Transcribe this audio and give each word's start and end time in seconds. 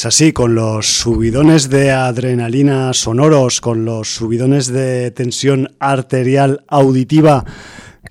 Pues 0.00 0.14
así, 0.14 0.32
con 0.32 0.54
los 0.54 0.86
subidones 0.86 1.68
de 1.68 1.90
adrenalina 1.90 2.94
sonoros, 2.94 3.60
con 3.60 3.84
los 3.84 4.08
subidones 4.08 4.68
de 4.68 5.10
tensión 5.10 5.76
arterial 5.78 6.64
auditiva 6.68 7.44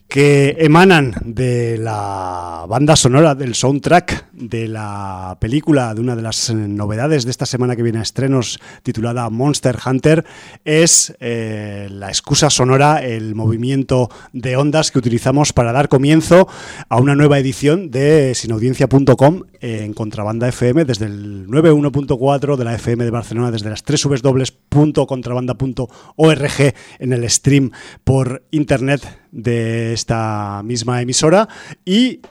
que 0.08 0.56
emanan 0.60 1.16
de 1.26 1.80
la 1.80 2.68
banda 2.70 2.96
sonora, 2.96 3.34
del 3.34 3.56
soundtrack 3.56 4.29
de 4.40 4.68
la 4.68 5.38
película, 5.40 5.94
de 5.94 6.02
una 6.02 6.16
de 6.16 6.22
las 6.22 6.54
novedades 6.54 7.26
de 7.26 7.32
esta 7.32 7.46
semana 7.46 7.76
que 7.76 7.84
viene 7.84 8.00
a 8.00 8.04
estrenos, 8.04 8.60
titulada 8.84 9.30
Monster 9.30 9.78
Hunter, 9.86 10.26
es 10.66 11.16
eh, 11.20 11.88
la 11.92 12.08
excusa 12.08 12.50
sonora, 12.50 13.04
el 13.04 13.36
movimiento 13.36 14.10
de 14.34 14.56
ondas 14.56 14.92
que 14.92 15.00
utilizamos 15.00 15.54
para 15.54 15.72
dar 15.72 15.90
comienzo 15.90 16.48
a 16.88 16.98
una 16.98 17.16
nueva 17.16 17.40
edición 17.40 17.92
de 17.92 18.34
sinaudiencia.com 18.34 19.44
en 19.62 19.94
Contrabanda 19.94 20.48
FM, 20.48 20.86
desde 20.86 21.06
el 21.06 21.48
91.4 21.48 22.56
de 22.56 22.64
la 22.64 22.76
FM 22.76 23.04
de 23.04 23.12
Barcelona, 23.12 23.52
desde 23.52 23.70
las 23.70 23.84
tres 23.84 24.06
www.contrabanda.org 24.06 26.74
en 27.00 27.14
el 27.14 27.30
stream 27.30 27.72
por 28.04 28.44
internet 28.52 29.02
de 29.32 29.94
esta 29.94 30.62
misma 30.64 31.02
emisora. 31.02 31.48
Y 31.86 32.22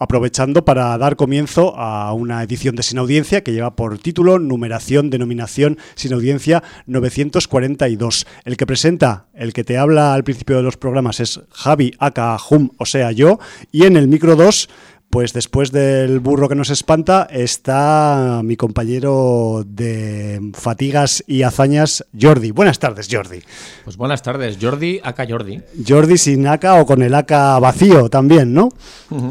aprovechando 0.00 0.64
para 0.64 0.98
dar 0.98 1.14
comienzo 1.14 1.76
a 1.76 2.12
una 2.14 2.42
edición 2.42 2.74
de 2.74 2.82
Sin 2.82 2.98
Audiencia 2.98 3.44
que 3.44 3.52
lleva 3.52 3.76
por 3.76 3.98
título, 3.98 4.40
numeración, 4.40 5.10
denominación 5.10 5.78
Sin 5.94 6.14
Audiencia 6.14 6.64
942. 6.86 8.26
El 8.44 8.56
que 8.56 8.66
presenta, 8.66 9.26
el 9.34 9.52
que 9.52 9.62
te 9.62 9.78
habla 9.78 10.14
al 10.14 10.24
principio 10.24 10.56
de 10.56 10.62
los 10.62 10.78
programas 10.78 11.20
es 11.20 11.40
Javi 11.50 11.94
Aka 11.98 12.38
Hum, 12.50 12.70
o 12.78 12.86
sea 12.86 13.12
yo, 13.12 13.38
y 13.70 13.84
en 13.84 13.96
el 13.96 14.08
micro 14.08 14.34
2 14.34 14.68
pues 15.10 15.32
después 15.32 15.72
del 15.72 16.20
burro 16.20 16.48
que 16.48 16.54
nos 16.54 16.70
espanta 16.70 17.26
está 17.30 18.42
mi 18.44 18.56
compañero 18.56 19.64
de 19.66 20.52
fatigas 20.54 21.24
y 21.26 21.42
hazañas, 21.42 22.06
Jordi. 22.18 22.52
Buenas 22.52 22.78
tardes, 22.78 23.08
Jordi. 23.10 23.40
Pues 23.82 23.96
buenas 23.96 24.22
tardes, 24.22 24.56
Jordi, 24.60 25.00
acá 25.02 25.26
Jordi. 25.28 25.60
Jordi 25.86 26.16
sin 26.16 26.46
acá 26.46 26.80
o 26.80 26.86
con 26.86 27.02
el 27.02 27.12
acá 27.16 27.58
vacío 27.58 28.08
también, 28.08 28.54
¿no? 28.54 28.68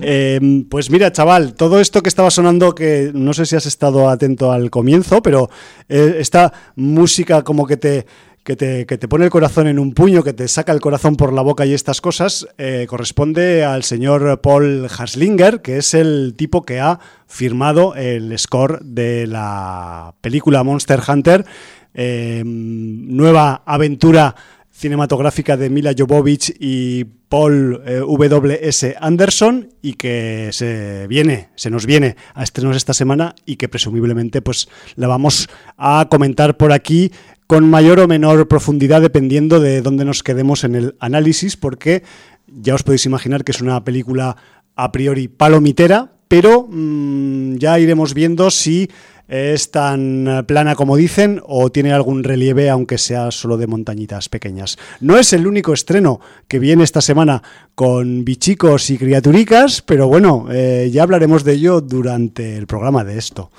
Em, 0.02 0.66
pues 0.66 0.92
mira, 0.92 1.14
chaval, 1.14 1.54
todo 1.54 1.80
esto 1.80 2.04
que 2.04 2.10
estaba 2.10 2.30
sonando, 2.30 2.76
que 2.76 3.12
no 3.14 3.34
sé 3.34 3.46
si 3.46 3.56
has 3.56 3.66
estado 3.66 4.10
atento 4.10 4.52
al 4.52 4.70
comienzo, 4.70 5.24
pero 5.24 5.50
eh, 5.88 6.18
esta 6.20 6.52
música 6.76 7.42
como 7.44 7.66
que 7.66 7.78
te 7.78 8.06
que 8.44 8.56
te, 8.56 9.08
pone 9.08 9.26
el 9.26 9.32
corazón 9.32 9.68
en 9.68 9.80
un 9.80 9.94
puño, 9.94 10.24
que 10.24 10.34
te 10.34 10.48
saca 10.48 10.72
el 10.72 10.80
corazón 10.80 11.16
por 11.16 11.34
la 11.34 11.42
boca 11.42 11.66
y 11.66 11.74
estas 11.74 12.02
cosas, 12.02 12.48
eh, 12.58 12.86
corresponde 12.90 13.64
al 13.64 13.84
señor 13.84 14.42
Paul 14.42 14.88
Haslinger, 14.90 15.62
que 15.62 15.78
es 15.78 15.94
el 15.94 16.34
tipo 16.36 16.64
que 16.64 16.80
ha 16.80 17.00
firmado 17.28 17.96
el 17.96 18.38
score 18.40 18.80
de 18.82 19.28
la 19.28 20.16
película 20.22 20.64
Monster 20.64 21.02
Hunter, 21.08 21.46
eh, 21.94 22.44
nueva 22.46 23.62
aventura 23.66 24.36
cinematográfica 24.80 25.58
de 25.58 25.70
Mila 25.70 25.94
Jovovich 25.96 26.56
y 26.58 27.04
Paul 27.04 27.82
eh, 27.86 28.00
W.S. 28.00 28.96
Anderson 29.00 29.74
y 29.82 29.94
que 29.94 30.50
se 30.54 31.06
viene, 31.08 31.50
se 31.56 31.70
nos 31.70 31.86
viene 31.86 32.16
a 32.34 32.44
estrenos 32.44 32.78
esta 32.78 32.94
semana 32.94 33.36
y 33.46 33.58
que 33.58 33.68
presumiblemente 33.68 34.42
pues 34.42 34.70
la 34.96 35.08
vamos 35.08 35.50
a 35.78 36.08
comentar 36.10 36.56
por 36.56 36.72
aquí 36.72 37.12
con 37.46 37.70
mayor 37.70 38.00
o 38.00 38.08
menor 38.08 38.48
profundidad 38.48 39.02
dependiendo 39.02 39.60
de 39.60 39.82
dónde 39.82 40.06
nos 40.06 40.24
quedemos 40.24 40.64
en 40.64 40.76
el 40.76 40.96
análisis, 41.02 41.58
porque 41.58 42.04
ya 42.48 42.74
os 42.74 42.84
podéis 42.84 43.06
imaginar 43.06 43.44
que 43.44 43.52
es 43.52 43.60
una 43.60 43.84
película 43.84 44.38
a 44.76 44.92
priori 44.94 45.28
palomitera, 45.28 46.14
pero 46.30 46.68
mm, 46.70 47.56
ya 47.56 47.80
iremos 47.80 48.14
viendo 48.14 48.50
si 48.50 48.90
es 49.30 49.72
tan 49.72 50.44
plana 50.48 50.76
como 50.76 50.98
dicen 50.98 51.42
o 51.46 51.72
tiene 51.72 51.94
algún 51.94 52.24
relieve 52.24 52.70
aunque 52.70 52.98
sea 52.98 53.32
solo 53.32 53.58
de 53.58 53.68
montañitas 53.68 54.28
pequeñas. 54.28 54.78
No 55.00 55.18
es 55.18 55.32
el 55.34 55.48
único 55.48 55.72
estreno 55.72 56.20
que 56.48 56.60
viene 56.60 56.84
esta 56.84 57.02
semana 57.02 57.42
con 57.76 58.26
bichicos 58.26 58.90
y 58.90 58.98
criaturicas, 58.98 59.82
pero 59.82 60.08
bueno, 60.08 60.48
eh, 60.52 60.90
ya 60.92 61.04
hablaremos 61.04 61.44
de 61.44 61.54
ello 61.54 61.80
durante 61.80 62.58
el 62.58 62.68
programa 62.68 63.04
de 63.04 63.18
esto. 63.18 63.52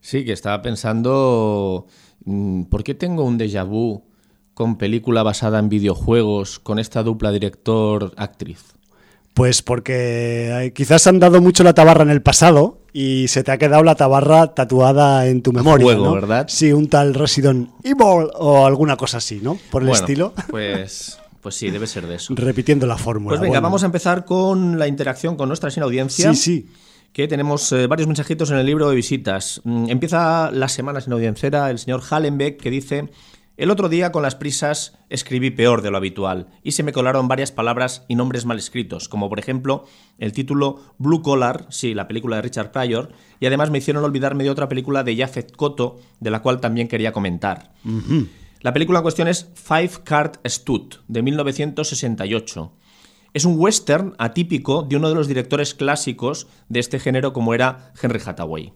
Sí, 0.00 0.24
que 0.24 0.32
estaba 0.32 0.62
pensando 0.62 1.86
Mm, 2.26 2.64
¿por 2.64 2.82
qué 2.82 2.94
tengo 2.94 3.24
un 3.24 3.38
déjà 3.38 3.64
vu 3.64 4.02
con 4.52 4.76
película 4.76 5.22
basada 5.22 5.58
en 5.58 5.68
videojuegos 5.68 6.58
con 6.58 6.78
esta 6.78 7.02
dupla 7.02 7.30
director-actriz? 7.30 8.74
Pues 9.32 9.62
porque 9.62 10.50
eh, 10.50 10.72
quizás 10.72 11.06
han 11.06 11.20
dado 11.20 11.40
mucho 11.40 11.62
la 11.62 11.74
tabarra 11.74 12.02
en 12.02 12.10
el 12.10 12.22
pasado 12.22 12.80
y 12.98 13.28
se 13.28 13.44
te 13.44 13.52
ha 13.52 13.58
quedado 13.58 13.82
la 13.82 13.94
tabarra 13.94 14.54
tatuada 14.54 15.26
en 15.26 15.42
tu 15.42 15.52
memoria. 15.52 15.84
Juego, 15.84 16.14
¿verdad? 16.14 16.46
Sí, 16.48 16.72
un 16.72 16.88
tal 16.88 17.12
Resident 17.12 17.68
Evil 17.84 18.30
o 18.38 18.64
alguna 18.64 18.96
cosa 18.96 19.18
así, 19.18 19.38
¿no? 19.42 19.58
Por 19.70 19.82
el 19.82 19.90
estilo. 19.90 20.32
Pues, 20.48 21.18
pues 21.42 21.54
sí, 21.56 21.70
debe 21.70 21.86
ser 21.86 22.06
de 22.06 22.14
eso. 22.14 22.32
Repitiendo 22.34 22.86
la 22.86 22.96
fórmula. 22.96 23.36
Pues 23.36 23.40
venga, 23.42 23.60
vamos 23.60 23.82
a 23.82 23.86
empezar 23.86 24.24
con 24.24 24.78
la 24.78 24.88
interacción 24.88 25.36
con 25.36 25.48
nuestra 25.48 25.70
sin 25.70 25.82
audiencia. 25.82 26.32
Sí, 26.32 26.40
sí 26.40 26.68
que 27.12 27.28
tenemos 27.28 27.70
eh, 27.72 27.86
varios 27.86 28.06
mensajitos 28.06 28.50
en 28.50 28.56
el 28.56 28.64
libro 28.64 28.88
de 28.88 28.96
visitas. 28.96 29.60
Mm, 29.64 29.90
empieza 29.90 30.50
la 30.50 30.68
semana 30.68 31.02
sin 31.02 31.12
audiencera 31.12 31.70
el 31.70 31.78
señor 31.78 32.02
Hallenbeck 32.08 32.58
que 32.58 32.70
dice... 32.70 33.10
El 33.56 33.70
otro 33.70 33.88
día 33.88 34.12
con 34.12 34.22
las 34.22 34.34
prisas 34.34 34.98
escribí 35.08 35.50
peor 35.50 35.80
de 35.80 35.90
lo 35.90 35.96
habitual 35.96 36.48
y 36.62 36.72
se 36.72 36.82
me 36.82 36.92
colaron 36.92 37.26
varias 37.26 37.52
palabras 37.52 38.04
y 38.06 38.14
nombres 38.14 38.44
mal 38.44 38.58
escritos, 38.58 39.08
como 39.08 39.30
por 39.30 39.38
ejemplo 39.38 39.86
el 40.18 40.32
título 40.32 40.82
Blue 40.98 41.22
Collar, 41.22 41.64
sí, 41.70 41.94
la 41.94 42.06
película 42.06 42.36
de 42.36 42.42
Richard 42.42 42.70
Pryor, 42.70 43.12
y 43.40 43.46
además 43.46 43.70
me 43.70 43.78
hicieron 43.78 44.04
olvidarme 44.04 44.44
de 44.44 44.50
otra 44.50 44.68
película 44.68 45.04
de 45.04 45.16
Jafet 45.16 45.56
Koto, 45.56 45.96
de 46.20 46.30
la 46.30 46.42
cual 46.42 46.60
también 46.60 46.86
quería 46.86 47.12
comentar. 47.12 47.72
La 48.60 48.74
película 48.74 48.98
en 48.98 49.04
cuestión 49.04 49.26
es 49.26 49.50
Five 49.54 50.02
Card 50.04 50.32
Stud, 50.46 50.96
de 51.08 51.22
1968. 51.22 52.72
Es 53.32 53.46
un 53.46 53.58
western 53.58 54.14
atípico 54.18 54.82
de 54.82 54.96
uno 54.96 55.08
de 55.08 55.14
los 55.14 55.28
directores 55.28 55.74
clásicos 55.74 56.46
de 56.68 56.80
este 56.80 56.98
género 56.98 57.32
como 57.32 57.54
era 57.54 57.94
Henry 58.02 58.20
Hathaway. 58.22 58.74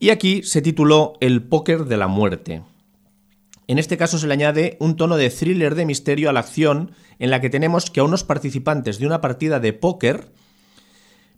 Y 0.00 0.10
aquí 0.10 0.42
se 0.42 0.60
tituló 0.60 1.12
El 1.20 1.44
póker 1.44 1.84
de 1.84 1.96
la 1.96 2.08
muerte. 2.08 2.62
En 3.70 3.78
este 3.78 3.96
caso 3.96 4.18
se 4.18 4.26
le 4.26 4.34
añade 4.34 4.76
un 4.80 4.96
tono 4.96 5.16
de 5.16 5.30
thriller 5.30 5.76
de 5.76 5.86
misterio 5.86 6.28
a 6.28 6.32
la 6.32 6.40
acción 6.40 6.90
en 7.20 7.30
la 7.30 7.40
que 7.40 7.50
tenemos 7.50 7.88
que 7.88 8.00
a 8.00 8.02
unos 8.02 8.24
participantes 8.24 8.98
de 8.98 9.06
una 9.06 9.20
partida 9.20 9.60
de 9.60 9.72
póker 9.72 10.32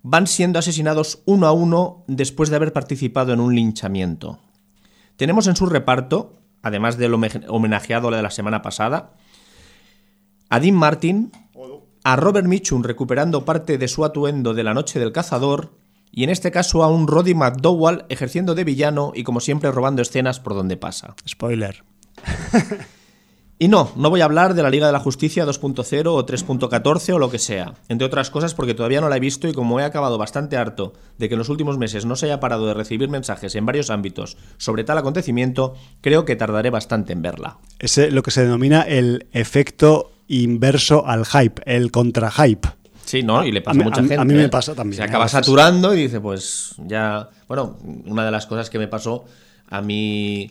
van 0.03 0.27
siendo 0.27 0.59
asesinados 0.59 1.21
uno 1.27 1.47
a 1.47 1.53
uno 1.53 2.05
después 2.07 2.49
de 2.49 2.57
haber 2.57 2.73
participado 2.73 3.35
en 3.35 3.41
un 3.41 3.55
linchamiento. 3.55 4.39
Tenemos 5.17 5.47
en 5.47 5.57
su 5.57 5.67
reparto, 5.67 6.39
además 6.63 6.97
del 6.97 7.13
homenajeado 7.13 8.11
de 8.11 8.23
la 8.23 8.31
semana 8.31 8.63
pasada, 8.63 9.13
a 10.49 10.59
Dean 10.59 10.75
Martin, 10.75 11.33
a 12.03 12.17
Robert 12.17 12.47
Mitchum 12.47 12.83
recuperando 12.83 13.45
parte 13.45 13.77
de 13.77 13.89
su 13.89 14.07
atuendo 14.07 14.55
de 14.55 14.65
la 14.65 14.73
noche 14.73 14.99
del 14.99 15.13
cazador, 15.13 15.75
y 16.11 16.25
en 16.25 16.31
este 16.31 16.51
caso 16.51 16.83
a 16.83 16.89
un 16.89 17.09
Roddy 17.09 17.35
McDowell 17.35 18.07
ejerciendo 18.09 18.55
de 18.55 18.65
villano 18.65 19.13
y 19.15 19.23
como 19.23 19.41
siempre 19.41 19.71
robando 19.71 20.01
escenas 20.01 20.41
por 20.41 20.55
donde 20.55 20.79
pasa. 20.79 21.15
Spoiler. 21.29 21.92
Y 23.63 23.69
no, 23.69 23.93
no 23.95 24.11
voy 24.11 24.21
a 24.23 24.25
hablar 24.25 24.55
de 24.55 24.63
la 24.65 24.71
Liga 24.71 24.89
de 24.89 24.93
la 24.93 24.99
Justicia 24.99 25.47
2.0 25.47 26.07
o 26.09 26.27
3.14 26.27 27.13
o 27.13 27.19
lo 27.21 27.31
que 27.31 27.39
sea, 27.39 27.75
entre 27.89 28.09
otras 28.09 28.29
cosas 28.29 28.55
porque 28.55 28.75
todavía 28.75 29.01
no 29.01 29.09
la 29.09 29.19
he 29.19 29.21
visto 29.21 29.47
y 29.47 29.53
como 29.53 29.79
he 29.79 29.85
acabado 29.85 30.19
bastante 30.19 30.57
harto 30.57 30.95
de 31.17 31.29
que 31.29 31.37
en 31.37 31.39
los 31.39 31.49
últimos 31.49 31.79
meses 31.79 32.05
no 32.05 32.17
se 32.17 32.27
haya 32.27 32.41
parado 32.41 32.67
de 32.67 32.75
recibir 32.75 33.09
mensajes 33.09 33.55
en 33.55 33.65
varios 33.65 33.91
ámbitos 33.91 34.37
sobre 34.57 34.83
tal 34.83 34.99
acontecimiento, 34.99 35.75
creo 36.01 36.25
que 36.25 36.35
tardaré 36.35 36.71
bastante 36.71 37.13
en 37.13 37.23
verla. 37.23 37.59
Es 37.79 37.97
lo 38.11 38.25
que 38.25 38.33
se 38.33 38.43
denomina 38.43 38.83
el 38.83 39.29
efecto 39.31 40.11
inverso 40.27 41.07
al 41.07 41.25
hype, 41.25 41.63
el 41.65 41.93
contra-hype. 41.93 42.69
Sí, 43.05 43.23
¿no? 43.23 43.45
Y 43.45 43.53
le 43.53 43.61
pasa 43.63 43.81
a, 43.81 43.85
mucha 43.85 44.01
gente. 44.01 44.17
A 44.17 44.25
mí 44.25 44.35
me 44.35 44.47
¿eh? 44.47 44.49
pasa 44.49 44.75
también. 44.75 44.97
Se 44.97 45.05
acaba 45.05 45.29
saturando 45.29 45.95
y 45.95 46.03
dice, 46.03 46.21
pues 46.21 46.75
ya. 46.79 47.29
Bueno, 47.47 47.79
una 48.07 48.25
de 48.25 48.33
las 48.33 48.47
cosas 48.47 48.71
que 48.71 48.81
me 48.81 48.89
pasó 48.89 49.25
a 49.69 49.81
mí 49.81 50.51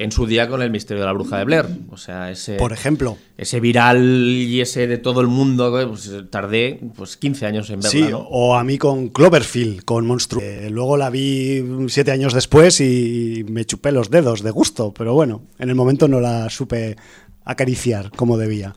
en 0.00 0.12
su 0.12 0.24
día 0.26 0.48
con 0.48 0.62
el 0.62 0.70
misterio 0.70 1.02
de 1.02 1.06
la 1.06 1.12
bruja 1.12 1.36
de 1.36 1.44
Blair. 1.44 1.66
O 1.90 1.98
sea, 1.98 2.30
ese. 2.30 2.56
Por 2.56 2.72
ejemplo. 2.72 3.18
Ese 3.36 3.60
viral 3.60 4.02
y 4.02 4.62
ese 4.62 4.86
de 4.86 4.96
todo 4.96 5.20
el 5.20 5.26
mundo, 5.26 5.70
pues, 5.88 6.10
tardé 6.30 6.80
pues 6.96 7.18
15 7.18 7.44
años 7.44 7.68
en 7.68 7.80
verla. 7.80 7.90
Sí, 7.90 8.08
o 8.12 8.56
a 8.56 8.64
mí 8.64 8.78
con 8.78 9.10
Cloverfield, 9.10 9.84
con 9.84 10.06
Monstruo. 10.06 10.42
luego 10.70 10.96
la 10.96 11.10
vi 11.10 11.62
siete 11.88 12.12
años 12.12 12.32
después 12.32 12.80
y 12.80 13.44
me 13.50 13.66
chupé 13.66 13.92
los 13.92 14.08
dedos 14.08 14.42
de 14.42 14.50
gusto, 14.50 14.94
pero 14.94 15.12
bueno, 15.12 15.42
en 15.58 15.68
el 15.68 15.74
momento 15.74 16.08
no 16.08 16.18
la 16.18 16.48
supe 16.48 16.96
acariciar 17.44 18.10
como 18.10 18.38
debía. 18.38 18.74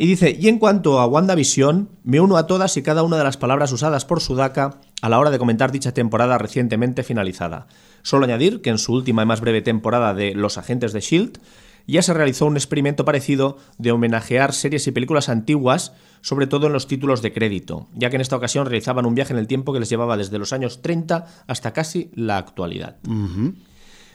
Y 0.00 0.06
dice, 0.06 0.36
y 0.38 0.46
en 0.46 0.60
cuanto 0.60 1.00
a 1.00 1.06
WandaVision, 1.08 1.88
me 2.04 2.20
uno 2.20 2.36
a 2.36 2.46
todas 2.46 2.76
y 2.76 2.82
cada 2.82 3.02
una 3.02 3.18
de 3.18 3.24
las 3.24 3.36
palabras 3.36 3.72
usadas 3.72 4.04
por 4.04 4.20
Sudaka 4.20 4.78
a 5.02 5.08
la 5.08 5.18
hora 5.18 5.30
de 5.30 5.40
comentar 5.40 5.72
dicha 5.72 5.92
temporada 5.92 6.38
recientemente 6.38 7.02
finalizada. 7.02 7.66
Solo 8.02 8.24
añadir 8.24 8.60
que 8.60 8.70
en 8.70 8.78
su 8.78 8.92
última 8.92 9.22
y 9.22 9.26
más 9.26 9.40
breve 9.40 9.62
temporada 9.62 10.14
de 10.14 10.34
Los 10.34 10.58
Agentes 10.58 10.92
de 10.92 11.00
Shield, 11.00 11.40
ya 11.88 12.02
se 12.02 12.12
realizó 12.12 12.46
un 12.46 12.56
experimento 12.56 13.04
parecido 13.04 13.56
de 13.78 13.92
homenajear 13.92 14.52
series 14.52 14.86
y 14.86 14.92
películas 14.92 15.30
antiguas, 15.30 15.94
sobre 16.20 16.46
todo 16.46 16.66
en 16.66 16.74
los 16.74 16.86
títulos 16.86 17.22
de 17.22 17.32
crédito, 17.32 17.88
ya 17.94 18.10
que 18.10 18.16
en 18.16 18.20
esta 18.20 18.36
ocasión 18.36 18.66
realizaban 18.66 19.06
un 19.06 19.14
viaje 19.14 19.32
en 19.32 19.38
el 19.38 19.46
tiempo 19.46 19.72
que 19.72 19.80
les 19.80 19.88
llevaba 19.88 20.18
desde 20.18 20.38
los 20.38 20.52
años 20.52 20.82
30 20.82 21.26
hasta 21.46 21.72
casi 21.72 22.10
la 22.14 22.36
actualidad. 22.36 22.96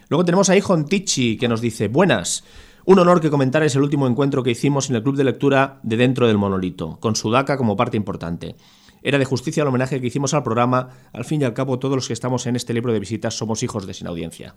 Luego 0.10 0.24
tenemos 0.24 0.50
a 0.50 0.56
Ijon 0.56 0.86
Tichi, 0.86 1.38
que 1.38 1.48
nos 1.48 1.62
dice, 1.62 1.88
buenas. 1.88 2.44
Un 2.86 3.00
honor 3.00 3.22
que 3.22 3.32
comentarais 3.32 3.76
el 3.76 3.82
último 3.82 4.08
encuentro 4.08 4.44
que 4.44 4.52
hicimos 4.52 4.90
en 4.90 4.98
el 4.98 5.04
club 5.04 5.16
de 5.16 5.24
lectura 5.24 5.80
de 5.82 5.98
Dentro 5.98 6.28
del 6.28 6.38
Monolito, 6.38 7.00
con 7.00 7.16
Sudaka 7.16 7.58
como 7.58 7.76
parte 7.76 7.98
importante. 7.98 8.56
Era 9.04 9.20
de 9.20 9.26
justicia 9.26 9.62
el 9.62 9.68
homenaje 9.68 10.02
que 10.02 10.08
hicimos 10.08 10.34
al 10.34 10.44
programa. 10.44 10.90
Al 11.12 11.26
fin 11.26 11.42
y 11.42 11.46
al 11.46 11.54
cabo, 11.54 11.78
todos 11.78 11.96
los 11.96 12.08
que 12.08 12.14
estamos 12.14 12.48
en 12.48 12.56
este 12.56 12.74
libro 12.74 12.94
de 12.94 13.00
visitas 13.00 13.38
somos 13.38 13.62
hijos 13.62 13.86
de 13.86 13.94
sin 13.94 14.08
audiencia. 14.08 14.56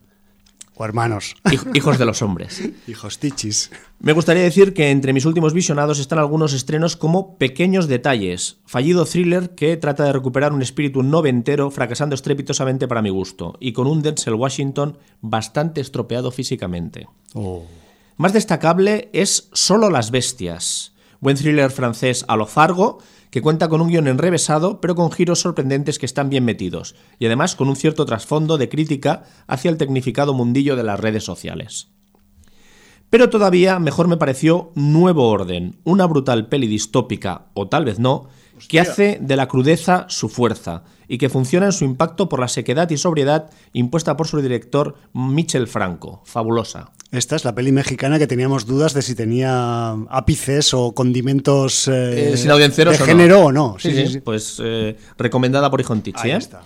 O 0.78 0.84
hermanos. 0.84 1.34
hijos 1.74 1.98
de 1.98 2.04
los 2.04 2.20
hombres. 2.20 2.62
hijos 2.86 3.18
tichis. 3.18 3.70
Me 3.98 4.12
gustaría 4.12 4.42
decir 4.42 4.74
que 4.74 4.90
entre 4.90 5.14
mis 5.14 5.24
últimos 5.24 5.54
visionados 5.54 5.98
están 5.98 6.18
algunos 6.18 6.52
estrenos 6.52 6.96
como 6.96 7.38
Pequeños 7.38 7.88
Detalles, 7.88 8.58
fallido 8.66 9.06
thriller 9.06 9.54
que 9.54 9.78
trata 9.78 10.04
de 10.04 10.12
recuperar 10.12 10.52
un 10.52 10.60
espíritu 10.60 11.02
noventero 11.02 11.70
fracasando 11.70 12.14
estrepitosamente 12.14 12.86
para 12.86 13.00
mi 13.00 13.08
gusto, 13.08 13.56
y 13.58 13.72
con 13.72 13.86
un 13.86 14.02
Denzel 14.02 14.34
Washington 14.34 14.98
bastante 15.22 15.80
estropeado 15.80 16.30
físicamente. 16.30 17.08
Oh. 17.32 17.64
Más 18.18 18.34
destacable 18.34 19.08
es 19.14 19.48
Solo 19.54 19.88
las 19.88 20.10
Bestias, 20.10 20.92
buen 21.20 21.38
thriller 21.38 21.70
francés 21.70 22.24
a 22.28 22.36
lo 22.36 22.46
Fargo, 22.46 22.98
que 23.36 23.42
cuenta 23.42 23.68
con 23.68 23.82
un 23.82 23.88
guion 23.88 24.08
enrevesado, 24.08 24.80
pero 24.80 24.94
con 24.94 25.12
giros 25.12 25.40
sorprendentes 25.40 25.98
que 25.98 26.06
están 26.06 26.30
bien 26.30 26.46
metidos, 26.46 26.94
y 27.18 27.26
además 27.26 27.54
con 27.54 27.68
un 27.68 27.76
cierto 27.76 28.06
trasfondo 28.06 28.56
de 28.56 28.70
crítica 28.70 29.24
hacia 29.46 29.70
el 29.70 29.76
tecnificado 29.76 30.32
mundillo 30.32 30.74
de 30.74 30.82
las 30.82 30.98
redes 30.98 31.24
sociales. 31.24 31.88
Pero 33.10 33.28
todavía 33.28 33.78
mejor 33.78 34.08
me 34.08 34.16
pareció 34.16 34.72
Nuevo 34.74 35.28
Orden, 35.28 35.76
una 35.84 36.06
brutal 36.06 36.48
peli 36.48 36.66
distópica, 36.66 37.48
o 37.52 37.68
tal 37.68 37.84
vez 37.84 37.98
no, 37.98 38.30
que 38.70 38.80
hace 38.80 39.18
de 39.20 39.36
la 39.36 39.48
crudeza 39.48 40.06
su 40.08 40.30
fuerza 40.30 40.84
y 41.06 41.18
que 41.18 41.28
funciona 41.28 41.66
en 41.66 41.72
su 41.72 41.84
impacto 41.84 42.30
por 42.30 42.40
la 42.40 42.48
sequedad 42.48 42.88
y 42.88 42.96
sobriedad 42.96 43.50
impuesta 43.74 44.16
por 44.16 44.28
su 44.28 44.40
director 44.40 44.94
Michel 45.12 45.68
Franco. 45.68 46.22
Fabulosa. 46.24 46.95
Esta 47.12 47.36
es 47.36 47.44
la 47.44 47.54
peli 47.54 47.70
mexicana 47.70 48.18
que 48.18 48.26
teníamos 48.26 48.66
dudas 48.66 48.92
de 48.92 49.02
si 49.02 49.14
tenía 49.14 49.92
ápices 50.10 50.74
o 50.74 50.92
condimentos 50.92 51.86
eh, 51.88 52.34
eh, 52.34 52.36
de 52.36 52.98
género 52.98 53.44
o 53.44 53.52
no. 53.52 53.76
Sí, 53.78 54.08
sí, 54.08 54.20
Pues 54.20 54.60
eh, 54.62 54.96
recomendada 55.16 55.70
por 55.70 55.80
Ijontichi. 55.80 56.18
Ahí 56.22 56.32
está. 56.32 56.62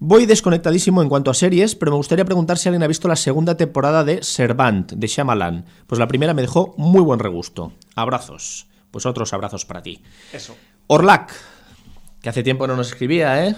Voy 0.00 0.26
desconectadísimo 0.26 1.02
en 1.02 1.08
cuanto 1.08 1.30
a 1.30 1.34
series, 1.34 1.74
pero 1.74 1.90
me 1.90 1.96
gustaría 1.96 2.24
preguntar 2.24 2.56
si 2.56 2.68
alguien 2.68 2.84
ha 2.84 2.86
visto 2.86 3.08
la 3.08 3.16
segunda 3.16 3.56
temporada 3.56 4.04
de 4.04 4.22
Servant, 4.22 4.92
de 4.92 5.06
Shyamalan. 5.06 5.64
Pues 5.86 5.98
la 5.98 6.06
primera 6.06 6.34
me 6.34 6.42
dejó 6.42 6.74
muy 6.78 7.00
buen 7.00 7.18
regusto. 7.18 7.72
Abrazos. 7.94 8.68
Pues 8.90 9.06
otros 9.06 9.32
abrazos 9.32 9.66
para 9.66 9.82
ti. 9.82 10.00
Eso. 10.32 10.56
Orlac, 10.86 11.32
que 12.22 12.28
hace 12.28 12.42
tiempo 12.42 12.66
no 12.66 12.76
nos 12.76 12.88
escribía, 12.88 13.44
¿eh? 13.44 13.56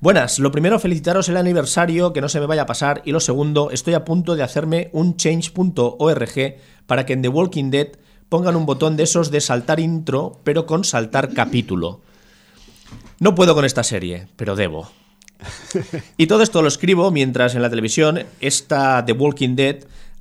Buenas, 0.00 0.38
lo 0.38 0.52
primero 0.52 0.78
felicitaros 0.78 1.28
el 1.28 1.36
aniversario, 1.36 2.12
que 2.12 2.20
no 2.20 2.28
se 2.28 2.38
me 2.38 2.46
vaya 2.46 2.62
a 2.62 2.66
pasar, 2.66 3.02
y 3.04 3.10
lo 3.10 3.18
segundo, 3.18 3.72
estoy 3.72 3.94
a 3.94 4.04
punto 4.04 4.36
de 4.36 4.44
hacerme 4.44 4.90
un 4.92 5.16
change.org 5.16 6.56
para 6.86 7.04
que 7.04 7.12
en 7.14 7.22
The 7.22 7.28
Walking 7.28 7.70
Dead 7.70 7.88
pongan 8.28 8.54
un 8.54 8.64
botón 8.64 8.96
de 8.96 9.02
esos 9.02 9.32
de 9.32 9.40
saltar 9.40 9.80
intro, 9.80 10.40
pero 10.44 10.66
con 10.66 10.84
saltar 10.84 11.34
capítulo. 11.34 12.00
No 13.18 13.34
puedo 13.34 13.56
con 13.56 13.64
esta 13.64 13.82
serie, 13.82 14.28
pero 14.36 14.54
debo. 14.54 14.88
Y 16.16 16.28
todo 16.28 16.44
esto 16.44 16.62
lo 16.62 16.68
escribo 16.68 17.10
mientras 17.10 17.56
en 17.56 17.62
la 17.62 17.70
televisión 17.70 18.24
esta 18.40 19.04
The 19.04 19.12
Walking 19.12 19.56
Dead 19.56 19.78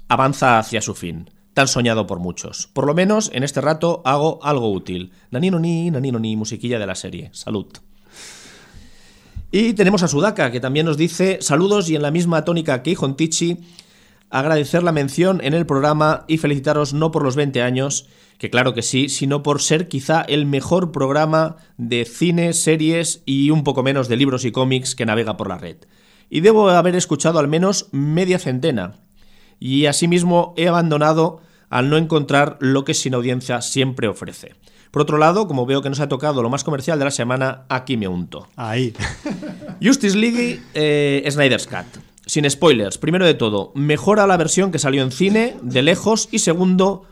avanza 0.07 0.57
hacia 0.57 0.81
su 0.81 0.95
fin 0.95 1.29
tan 1.53 1.67
soñado 1.67 2.05
por 2.05 2.19
muchos. 2.19 2.69
Por 2.71 2.85
lo 2.85 2.93
menos 2.93 3.31
en 3.33 3.43
este 3.43 3.61
rato 3.61 4.03
hago 4.05 4.39
algo 4.43 4.71
útil. 4.71 5.11
Nanino 5.31 5.57
ni, 5.57 5.89
nanino 5.89 6.19
ni, 6.19 6.35
musiquilla 6.35 6.77
de 6.77 6.85
la 6.85 6.93
serie. 6.93 7.31
Salud. 7.33 7.65
Y 9.51 9.73
tenemos 9.73 10.03
a 10.03 10.07
Sudaka, 10.07 10.51
que 10.51 10.59
también 10.59 10.85
nos 10.85 10.97
dice 10.97 11.37
saludos 11.41 11.89
y 11.89 11.95
en 11.95 12.01
la 12.01 12.11
misma 12.11 12.43
tónica 12.43 12.83
que 12.83 12.97
Tichi, 13.15 13.59
agradecer 14.29 14.83
la 14.83 14.91
mención 14.91 15.39
en 15.41 15.53
el 15.53 15.65
programa 15.65 16.25
y 16.27 16.37
felicitaros 16.37 16.93
no 16.93 17.11
por 17.11 17.23
los 17.23 17.37
20 17.37 17.61
años, 17.61 18.07
que 18.37 18.49
claro 18.49 18.73
que 18.73 18.81
sí, 18.81 19.07
sino 19.07 19.43
por 19.43 19.61
ser 19.61 19.87
quizá 19.87 20.21
el 20.21 20.45
mejor 20.45 20.91
programa 20.91 21.55
de 21.77 22.03
cine, 22.03 22.51
series 22.51 23.23
y 23.25 23.49
un 23.49 23.63
poco 23.63 23.83
menos 23.83 24.09
de 24.09 24.17
libros 24.17 24.43
y 24.43 24.51
cómics 24.51 24.95
que 24.95 25.05
navega 25.05 25.37
por 25.37 25.47
la 25.47 25.57
red. 25.57 25.77
Y 26.29 26.41
debo 26.41 26.69
haber 26.69 26.95
escuchado 26.97 27.39
al 27.39 27.47
menos 27.47 27.87
media 27.93 28.39
centena. 28.39 28.95
Y 29.59 29.85
asimismo 29.85 30.53
he 30.57 30.67
abandonado 30.67 31.39
al 31.69 31.89
no 31.89 31.95
encontrar 31.95 32.57
lo 32.59 32.83
que 32.83 32.93
Sin 32.93 33.13
Audiencia 33.13 33.61
siempre 33.61 34.09
ofrece. 34.09 34.55
Por 34.91 35.01
otro 35.01 35.17
lado, 35.17 35.47
como 35.47 35.65
veo 35.65 35.81
que 35.81 35.89
nos 35.89 35.99
ha 35.99 36.07
tocado 36.07 36.41
lo 36.41 36.49
más 36.49 36.63
comercial 36.63 36.99
de 36.99 37.05
la 37.05 37.11
semana, 37.11 37.65
aquí 37.69 37.97
me 37.97 38.07
unto. 38.07 38.47
Ahí. 38.55 38.93
Justice 39.83 40.17
League 40.17 40.61
eh, 40.73 41.27
Snyder's 41.29 41.67
Cut. 41.67 42.01
Sin 42.25 42.49
spoilers, 42.49 42.97
primero 42.97 43.25
de 43.25 43.35
todo, 43.35 43.71
mejora 43.73 44.27
la 44.27 44.35
versión 44.35 44.71
que 44.71 44.79
salió 44.79 45.01
en 45.01 45.11
cine, 45.11 45.55
de 45.61 45.81
lejos, 45.81 46.27
y 46.29 46.39
segundo, 46.39 47.05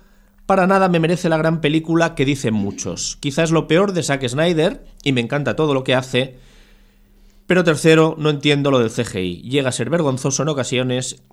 para 0.45 0.67
nada 0.67 0.89
me 0.89 0.99
merece 0.99 1.29
la 1.29 1.37
gran 1.37 1.61
película 1.61 2.15
que 2.15 2.25
dicen 2.25 2.53
muchos. 2.53 3.17
Quizás 3.21 3.51
lo 3.51 3.65
peor 3.67 3.93
de 3.93 4.03
Zack 4.03 4.27
Snyder, 4.27 4.83
y 5.03 5.13
me 5.13 5.21
encanta 5.21 5.55
todo 5.55 5.73
lo 5.73 5.85
que 5.85 5.95
hace, 5.95 6.37
pero 7.47 7.63
tercero, 7.63 8.15
no 8.17 8.29
entiendo 8.29 8.71
lo 8.71 8.79
del 8.79 8.91
CGI. 8.91 9.43
Llega 9.43 9.69
a 9.69 9.71
ser 9.71 9.89
vergonzoso 9.89 10.43
en 10.43 10.49
ocasiones 10.49 11.23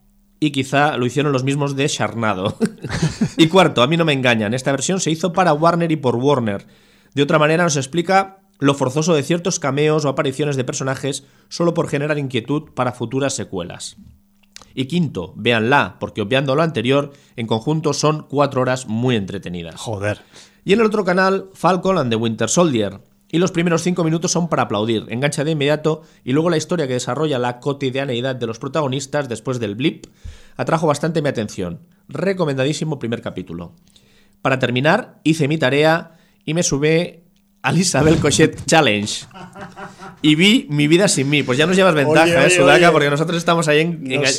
y 0.42 0.50
quizá 0.50 0.96
lo 0.96 1.06
hicieron 1.06 1.32
los 1.32 1.44
mismos 1.44 1.76
de 1.76 1.88
Charnado. 1.88 2.56
y 3.37 3.46
cuarto, 3.46 3.80
a 3.80 3.87
mí 3.87 3.96
no 3.96 4.04
me 4.04 4.12
engañan, 4.12 4.54
esta 4.54 4.72
versión 4.72 4.99
se 4.99 5.12
hizo 5.12 5.32
para 5.32 5.52
Warner 5.52 5.92
y 5.92 5.96
por 5.96 6.16
Warner. 6.16 6.66
De 7.14 7.22
otra 7.22 7.38
manera 7.38 7.62
nos 7.62 7.76
explica 7.76 8.40
lo 8.58 8.75
forzoso 8.75 9.14
de 9.14 9.22
ciertos 9.22 9.61
cameos 9.61 10.04
o 10.04 10.08
apariciones 10.08 10.56
de 10.56 10.64
personajes 10.64 11.25
solo 11.49 11.75
por 11.75 11.87
generar 11.88 12.18
inquietud 12.18 12.70
para 12.75 12.90
futuras 12.90 13.34
secuelas. 13.34 13.99
Y 14.75 14.87
quinto, 14.87 15.32
véanla, 15.37 15.99
porque 16.00 16.22
obviando 16.22 16.56
lo 16.56 16.62
anterior, 16.62 17.12
en 17.37 17.46
conjunto 17.46 17.92
son 17.92 18.26
cuatro 18.28 18.62
horas 18.62 18.88
muy 18.88 19.14
entretenidas. 19.14 19.76
Joder. 19.76 20.22
Y 20.64 20.72
en 20.72 20.80
el 20.80 20.87
otro 20.87 21.04
canal, 21.04 21.50
Falcon 21.54 21.99
and 21.99 22.11
the 22.11 22.16
Winter 22.16 22.49
Soldier, 22.49 22.99
y 23.33 23.39
los 23.39 23.51
primeros 23.51 23.83
cinco 23.83 24.05
minutos 24.05 24.31
son 24.31 24.49
para 24.49 24.65
aplaudir, 24.65 25.07
engancha 25.09 25.43
de 25.43 25.53
inmediato 25.53 26.03
y 26.23 26.33
luego 26.33 26.51
la 26.51 26.59
historia 26.59 26.87
que 26.87 26.93
desarrolla 26.93 27.39
la 27.39 27.59
cotidianeidad 27.61 28.37
de 28.37 28.47
los 28.47 28.59
protagonistas 28.59 29.29
después 29.29 29.59
del 29.59 29.75
blip 29.75 30.07
atrajo 30.57 30.87
bastante 30.87 31.23
mi 31.23 31.31
atención. 31.31 31.81
Recomendadísimo 32.09 32.99
primer 32.99 33.23
capítulo. 33.23 33.73
Para 34.43 34.59
terminar, 34.59 35.19
hice 35.25 35.49
mi 35.49 35.57
tarea 35.57 36.19
y 36.45 36.53
me 36.53 36.62
subí 36.62 37.21
al 37.62 37.79
Isabel 37.79 38.19
Cochet 38.19 38.67
Challenge. 38.67 39.25
Y 40.21 40.35
vi 40.35 40.67
mi 40.69 40.87
vida 40.87 41.09
sin 41.09 41.31
mí. 41.31 41.43
Pues 41.43 41.57
ya 41.57 41.67
nos 41.67 41.77
llevas 41.77 41.95
ventaja, 41.95 42.47
¿eh, 42.47 42.51
Sudaca? 42.51 42.93
Porque 42.93 43.09
nosotros 43.09 43.39
estamos 43.39 43.67
ahí 43.67 43.81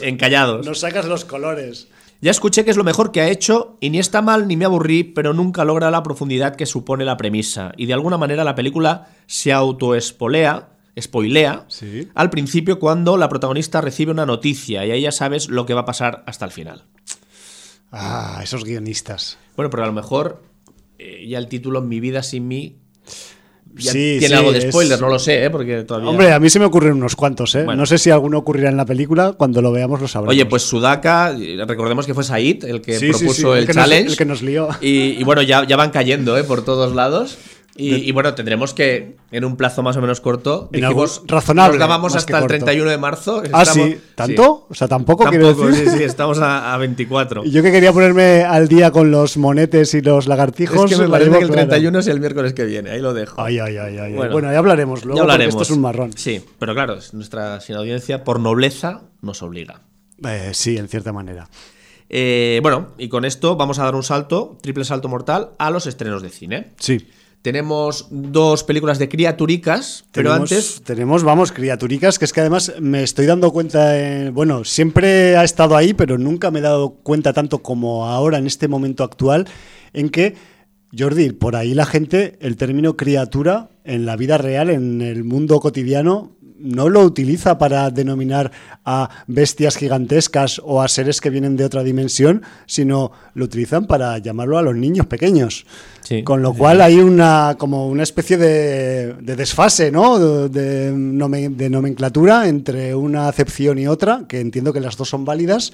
encallados. 0.03 0.65
Nos 0.65 0.81
sacas 0.81 1.05
los 1.05 1.25
colores. 1.25 1.87
Ya 2.23 2.31
escuché 2.31 2.63
que 2.63 2.71
es 2.71 2.77
lo 2.77 2.85
mejor 2.85 3.11
que 3.11 3.19
ha 3.19 3.27
hecho 3.27 3.77
y 3.81 3.89
ni 3.89 3.99
está 3.99 4.21
mal 4.21 4.47
ni 4.47 4.55
me 4.55 4.63
aburrí, 4.63 5.03
pero 5.03 5.33
nunca 5.33 5.65
logra 5.65 5.91
la 5.91 6.03
profundidad 6.03 6.55
que 6.55 6.65
supone 6.65 7.03
la 7.03 7.17
premisa. 7.17 7.73
Y 7.75 7.85
de 7.85 7.93
alguna 7.93 8.17
manera 8.17 8.45
la 8.45 8.55
película 8.55 9.09
se 9.25 9.51
autoespolea, 9.51 10.69
spoilea, 10.97 11.67
al 12.15 12.29
principio 12.29 12.79
cuando 12.79 13.17
la 13.17 13.27
protagonista 13.27 13.81
recibe 13.81 14.13
una 14.13 14.25
noticia 14.25 14.85
y 14.85 14.91
ahí 14.91 15.01
ya 15.01 15.11
sabes 15.11 15.49
lo 15.49 15.65
que 15.65 15.73
va 15.73 15.81
a 15.81 15.85
pasar 15.85 16.23
hasta 16.25 16.45
el 16.45 16.51
final. 16.51 16.85
Ah, 17.91 18.39
esos 18.41 18.63
guionistas. 18.63 19.37
Bueno, 19.57 19.69
pero 19.69 19.83
a 19.83 19.87
lo 19.87 19.91
mejor 19.91 20.43
eh, 20.99 21.27
ya 21.27 21.39
el 21.39 21.49
título 21.49 21.81
Mi 21.81 21.99
vida 21.99 22.23
sin 22.23 22.47
mí 22.47 22.77
tiene 23.75 24.35
algo 24.35 24.51
de 24.51 24.69
spoiler, 24.69 24.99
no 24.99 25.09
lo 25.09 25.19
sé, 25.19 25.45
¿eh? 25.45 25.49
porque 25.49 25.83
todavía... 25.83 26.09
Hombre, 26.09 26.31
a 26.31 26.39
mí 26.39 26.49
se 26.49 26.59
me 26.59 26.65
ocurren 26.65 26.93
unos 26.93 27.15
cuantos, 27.15 27.55
¿eh? 27.55 27.63
No 27.63 27.85
sé 27.85 27.97
si 27.97 28.09
alguno 28.09 28.37
ocurrirá 28.37 28.69
en 28.69 28.77
la 28.77 28.85
película, 28.85 29.33
cuando 29.33 29.61
lo 29.61 29.71
veamos 29.71 30.01
lo 30.01 30.07
sabremos. 30.07 30.33
Oye, 30.33 30.45
pues 30.45 30.63
Sudaka, 30.63 31.35
recordemos 31.65 32.05
que 32.05 32.13
fue 32.13 32.23
Said 32.23 32.65
el 32.65 32.81
que 32.81 32.99
propuso 32.99 33.55
el, 33.55 33.67
challenge. 33.67 34.11
el 34.11 34.17
que 34.17 34.25
nos 34.25 34.41
lió. 34.41 34.69
Y, 34.81 35.23
bueno, 35.23 35.41
ya, 35.41 35.65
ya 35.65 35.75
van 35.75 35.91
cayendo, 35.91 36.37
¿eh? 36.37 36.43
Por 36.43 36.63
todos 36.63 36.93
lados. 36.93 37.37
Y, 37.75 38.11
bueno, 38.11 38.35
tendremos 38.35 38.73
que, 38.75 39.15
en 39.31 39.45
un 39.45 39.57
plazo 39.57 39.81
más 39.81 39.97
o 39.97 40.01
menos 40.01 40.21
corto, 40.21 40.69
dijimos, 40.71 41.23
razonable. 41.25 41.79
Nos 41.79 41.79
dábamos 41.79 42.15
hasta 42.15 42.37
el 42.37 42.45
31 42.45 42.91
de 42.91 42.97
marzo. 42.99 43.41
ah, 43.51 43.65
sí, 43.65 43.97
¿tanto? 44.13 44.67
O 44.69 44.75
sea, 44.75 44.87
tampoco, 44.87 45.23
tampoco 45.23 45.67
decir. 45.67 45.89
Sí, 45.89 45.97
sí, 45.97 46.03
estamos 46.03 46.37
a, 46.39 46.77
24. 46.77 47.45
Y 47.45 47.49
yo 47.49 47.63
que 47.63 47.71
quería 47.71 47.91
ponerme 47.91 48.43
al 48.43 48.67
día 48.67 48.91
con 48.91 49.09
los 49.09 49.37
monetes 49.37 49.95
y 49.95 50.01
los 50.01 50.27
lagartijos. 50.27 50.91
Es 50.91 50.97
que 50.97 51.03
me 51.03 51.09
parece 51.09 51.31
que 51.31 51.45
el 51.45 51.49
31 51.49 51.99
es 51.99 52.07
el 52.07 52.19
miércoles 52.19 52.53
que 52.53 52.65
viene, 52.65 52.91
ahí 52.91 53.01
lo 53.01 53.13
dejo. 53.13 53.41
Ay, 53.41 53.57
ay, 53.57 53.77
ay, 53.77 53.97
ay. 53.97 54.13
Bueno, 54.13 54.51
ya 54.51 54.59
hablaremos 54.59 55.03
luego, 55.03 55.17
ya 55.17 55.23
hablaremos. 55.23 55.55
esto 55.55 55.63
es 55.63 55.71
un 55.71 55.81
marrón. 55.81 56.11
Sí, 56.15 56.43
pero 56.59 56.75
claro, 56.75 56.97
nuestra 57.13 57.59
sin 57.59 57.75
audiencia, 57.75 58.23
por 58.23 58.39
nobleza, 58.39 59.01
nos 59.21 59.41
obliga. 59.41 59.81
Eh, 60.23 60.51
sí, 60.53 60.77
en 60.77 60.87
cierta 60.87 61.11
manera. 61.11 61.49
Eh, 62.09 62.59
bueno, 62.61 62.89
y 62.99 63.09
con 63.09 63.25
esto 63.25 63.55
vamos 63.55 63.79
a 63.79 63.83
dar 63.85 63.95
un 63.95 64.03
salto, 64.03 64.59
triple 64.61 64.85
salto 64.85 65.09
mortal, 65.09 65.53
a 65.57 65.71
los 65.71 65.87
estrenos 65.87 66.21
de 66.21 66.29
cine. 66.29 66.73
Sí. 66.77 67.07
Tenemos 67.43 68.07
dos 68.09 68.63
películas 68.63 68.99
de 68.99 69.09
criaturicas, 69.09 70.05
pero 70.13 70.29
Tenemos- 70.31 70.51
antes 70.51 70.81
Tenemos, 70.83 71.23
vamos, 71.23 71.51
criaturicas, 71.51 72.17
que 72.17 72.23
es 72.25 72.31
que 72.31 72.39
además 72.39 72.73
me 72.79 73.03
estoy 73.03 73.25
dando 73.25 73.51
cuenta, 73.51 73.99
eh, 73.99 74.29
bueno, 74.29 74.63
siempre 74.63 75.35
ha 75.35 75.43
estado 75.43 75.75
ahí, 75.75 75.93
pero 75.93 76.17
nunca 76.17 76.51
me 76.51 76.59
he 76.59 76.61
dado 76.61 76.91
cuenta 77.03 77.33
tanto 77.33 77.59
como 77.59 78.05
ahora, 78.05 78.37
en 78.37 78.47
este 78.47 78.69
momento 78.69 79.03
actual, 79.03 79.45
en 79.91 80.09
que, 80.09 80.35
Jordi, 80.97 81.31
por 81.31 81.57
ahí 81.57 81.73
la 81.73 81.85
gente, 81.85 82.37
el 82.39 82.55
término 82.55 82.95
criatura, 82.95 83.69
en 83.83 84.05
la 84.05 84.15
vida 84.15 84.37
real, 84.37 84.69
en 84.69 85.01
el 85.01 85.25
mundo 85.25 85.59
cotidiano, 85.59 86.37
no 86.59 86.87
lo 86.87 87.01
utiliza 87.01 87.57
para 87.57 87.89
denominar 87.89 88.51
a 88.85 89.09
bestias 89.27 89.75
gigantescas 89.75 90.61
o 90.63 90.81
a 90.81 90.87
seres 90.87 91.19
que 91.19 91.29
vienen 91.29 91.57
de 91.57 91.65
otra 91.65 91.83
dimensión, 91.83 92.41
sino 92.67 93.11
lo 93.33 93.43
utilizan 93.43 93.85
para 93.85 94.17
llamarlo 94.19 94.57
a 94.57 94.61
los 94.61 94.75
niños 94.77 95.07
pequeños. 95.07 95.65
Sí. 96.03 96.23
Con 96.23 96.41
lo 96.41 96.53
cual 96.53 96.81
hay 96.81 96.99
una 96.99 97.55
como 97.57 97.87
una 97.87 98.03
especie 98.03 98.37
de, 98.37 99.13
de 99.13 99.35
desfase, 99.35 99.91
¿no? 99.91 100.19
De 100.49 100.91
nomenclatura 100.93 102.47
entre 102.47 102.93
una 102.93 103.27
acepción 103.27 103.79
y 103.79 103.87
otra, 103.87 104.25
que 104.27 104.39
entiendo 104.39 104.73
que 104.73 104.79
las 104.79 104.97
dos 104.97 105.09
son 105.09 105.25
válidas. 105.25 105.71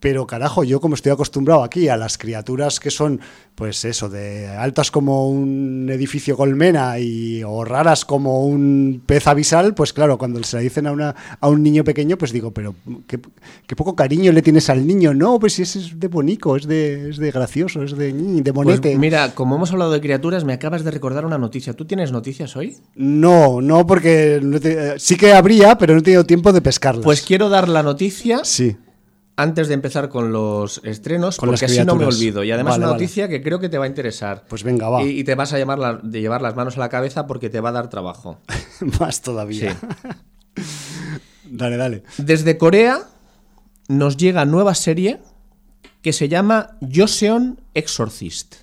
Pero 0.00 0.28
carajo, 0.28 0.62
yo 0.62 0.80
como 0.80 0.94
estoy 0.94 1.10
acostumbrado 1.10 1.64
aquí 1.64 1.88
a 1.88 1.96
las 1.96 2.18
criaturas 2.18 2.78
que 2.78 2.88
son, 2.90 3.20
pues 3.56 3.84
eso, 3.84 4.08
de 4.08 4.46
altas 4.46 4.92
como 4.92 5.28
un 5.28 5.88
edificio 5.90 6.36
colmena 6.36 7.00
y 7.00 7.42
o 7.44 7.64
raras 7.64 8.04
como 8.04 8.46
un 8.46 9.02
pez 9.04 9.26
abisal, 9.26 9.74
pues 9.74 9.92
claro, 9.92 10.16
cuando 10.16 10.40
se 10.44 10.56
la 10.56 10.62
dicen 10.62 10.86
a, 10.86 10.92
una, 10.92 11.16
a 11.40 11.48
un 11.48 11.64
niño 11.64 11.82
pequeño, 11.82 12.16
pues 12.16 12.30
digo, 12.30 12.52
pero 12.52 12.76
qué, 13.08 13.18
qué 13.66 13.74
poco 13.74 13.96
cariño 13.96 14.30
le 14.30 14.40
tienes 14.40 14.70
al 14.70 14.86
niño. 14.86 15.14
No, 15.14 15.40
pues 15.40 15.54
si 15.54 15.62
ese 15.62 15.80
es 15.80 15.98
de 15.98 16.06
bonico, 16.06 16.54
es 16.54 16.68
de, 16.68 17.10
es 17.10 17.16
de 17.16 17.32
gracioso, 17.32 17.82
es 17.82 17.96
de, 17.96 18.12
de 18.12 18.52
Pues 18.52 18.54
monete. 18.66 18.96
mira, 18.96 19.34
como 19.34 19.56
hemos 19.56 19.72
hablado 19.72 19.90
de 19.90 20.00
criaturas, 20.00 20.44
me 20.44 20.52
acabas 20.52 20.84
de 20.84 20.92
recordar 20.92 21.26
una 21.26 21.38
noticia. 21.38 21.72
¿Tú 21.72 21.86
tienes 21.86 22.12
noticias 22.12 22.54
hoy? 22.56 22.76
No, 22.94 23.60
no, 23.60 23.84
porque 23.84 24.38
no 24.40 24.60
te- 24.60 24.96
sí 25.00 25.16
que 25.16 25.32
habría, 25.32 25.76
pero 25.76 25.94
no 25.94 25.98
he 25.98 26.02
tenido 26.04 26.22
tiempo 26.24 26.52
de 26.52 26.60
pescarlas. 26.62 27.02
Pues 27.04 27.22
quiero 27.22 27.48
dar 27.48 27.68
la 27.68 27.82
noticia 27.82 28.44
sí. 28.44 28.76
Antes 29.38 29.68
de 29.68 29.74
empezar 29.74 30.08
con 30.08 30.32
los 30.32 30.80
estrenos, 30.84 31.36
Con 31.38 31.48
porque 31.48 31.64
así 31.66 31.82
no 31.84 31.94
me 31.94 32.04
olvido. 32.04 32.42
Y 32.44 32.50
además 32.50 32.72
Vale, 32.74 32.78
una 32.84 32.86
vale. 32.92 33.02
noticia 33.04 33.28
que 33.28 33.40
creo 33.40 33.60
que 33.60 33.68
te 33.68 33.78
va 33.78 33.84
a 33.84 33.88
interesar. 33.88 34.44
Pues 34.48 34.64
venga, 34.64 34.88
va. 34.90 35.02
Y, 35.04 35.20
y 35.20 35.24
te 35.24 35.34
vas 35.36 35.52
a 35.52 35.58
llamar 35.58 35.78
la- 35.78 35.94
de 36.02 36.20
llevar 36.20 36.42
las 36.42 36.56
manos 36.56 36.76
a 36.76 36.80
la 36.80 36.88
cabeza 36.88 37.26
porque 37.28 37.48
te 37.48 37.60
va 37.60 37.68
a 37.68 37.72
dar 37.72 37.88
trabajo. 37.88 38.40
Más 39.00 39.22
todavía. 39.22 39.76
dale, 41.44 41.76
dale. 41.76 42.02
Desde 42.18 42.58
Corea 42.58 43.00
nos 43.88 44.16
llega 44.16 44.44
nueva 44.44 44.74
serie 44.74 45.20
que 46.02 46.12
se 46.12 46.28
llama 46.28 46.76
Joseon 46.92 47.60
Exorcist. 47.74 48.56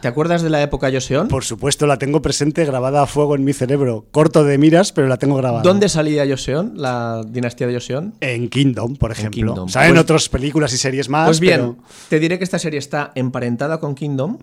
¿Te 0.00 0.06
acuerdas 0.08 0.42
de 0.42 0.50
la 0.50 0.62
época 0.62 0.90
Joseon? 0.92 1.26
Por 1.28 1.44
supuesto, 1.44 1.86
la 1.86 1.98
tengo 1.98 2.22
presente, 2.22 2.64
grabada 2.64 3.02
a 3.02 3.06
fuego 3.06 3.34
en 3.34 3.42
mi 3.44 3.52
cerebro. 3.52 4.06
Corto 4.12 4.44
de 4.44 4.56
miras, 4.56 4.92
pero 4.92 5.08
la 5.08 5.16
tengo 5.16 5.34
grabada. 5.36 5.62
¿Dónde 5.62 5.88
salía 5.88 6.24
Joseon, 6.28 6.74
la 6.76 7.22
dinastía 7.26 7.66
de 7.66 7.74
Joseon? 7.74 8.14
En 8.20 8.48
Kingdom, 8.48 8.94
por 8.96 9.10
ejemplo. 9.10 9.30
Kingdom. 9.54 9.68
Saben 9.68 9.90
Pues- 9.90 10.02
otras 10.02 10.28
películas 10.28 10.72
y 10.72 10.78
series 10.78 11.08
más. 11.08 11.26
Pues 11.26 11.40
bien, 11.40 11.60
pero- 11.60 11.76
te 12.08 12.20
diré 12.20 12.38
que 12.38 12.44
esta 12.44 12.58
serie 12.60 12.78
está 12.78 13.10
emparentada 13.16 13.80
con 13.80 13.94
Kingdom, 13.96 14.38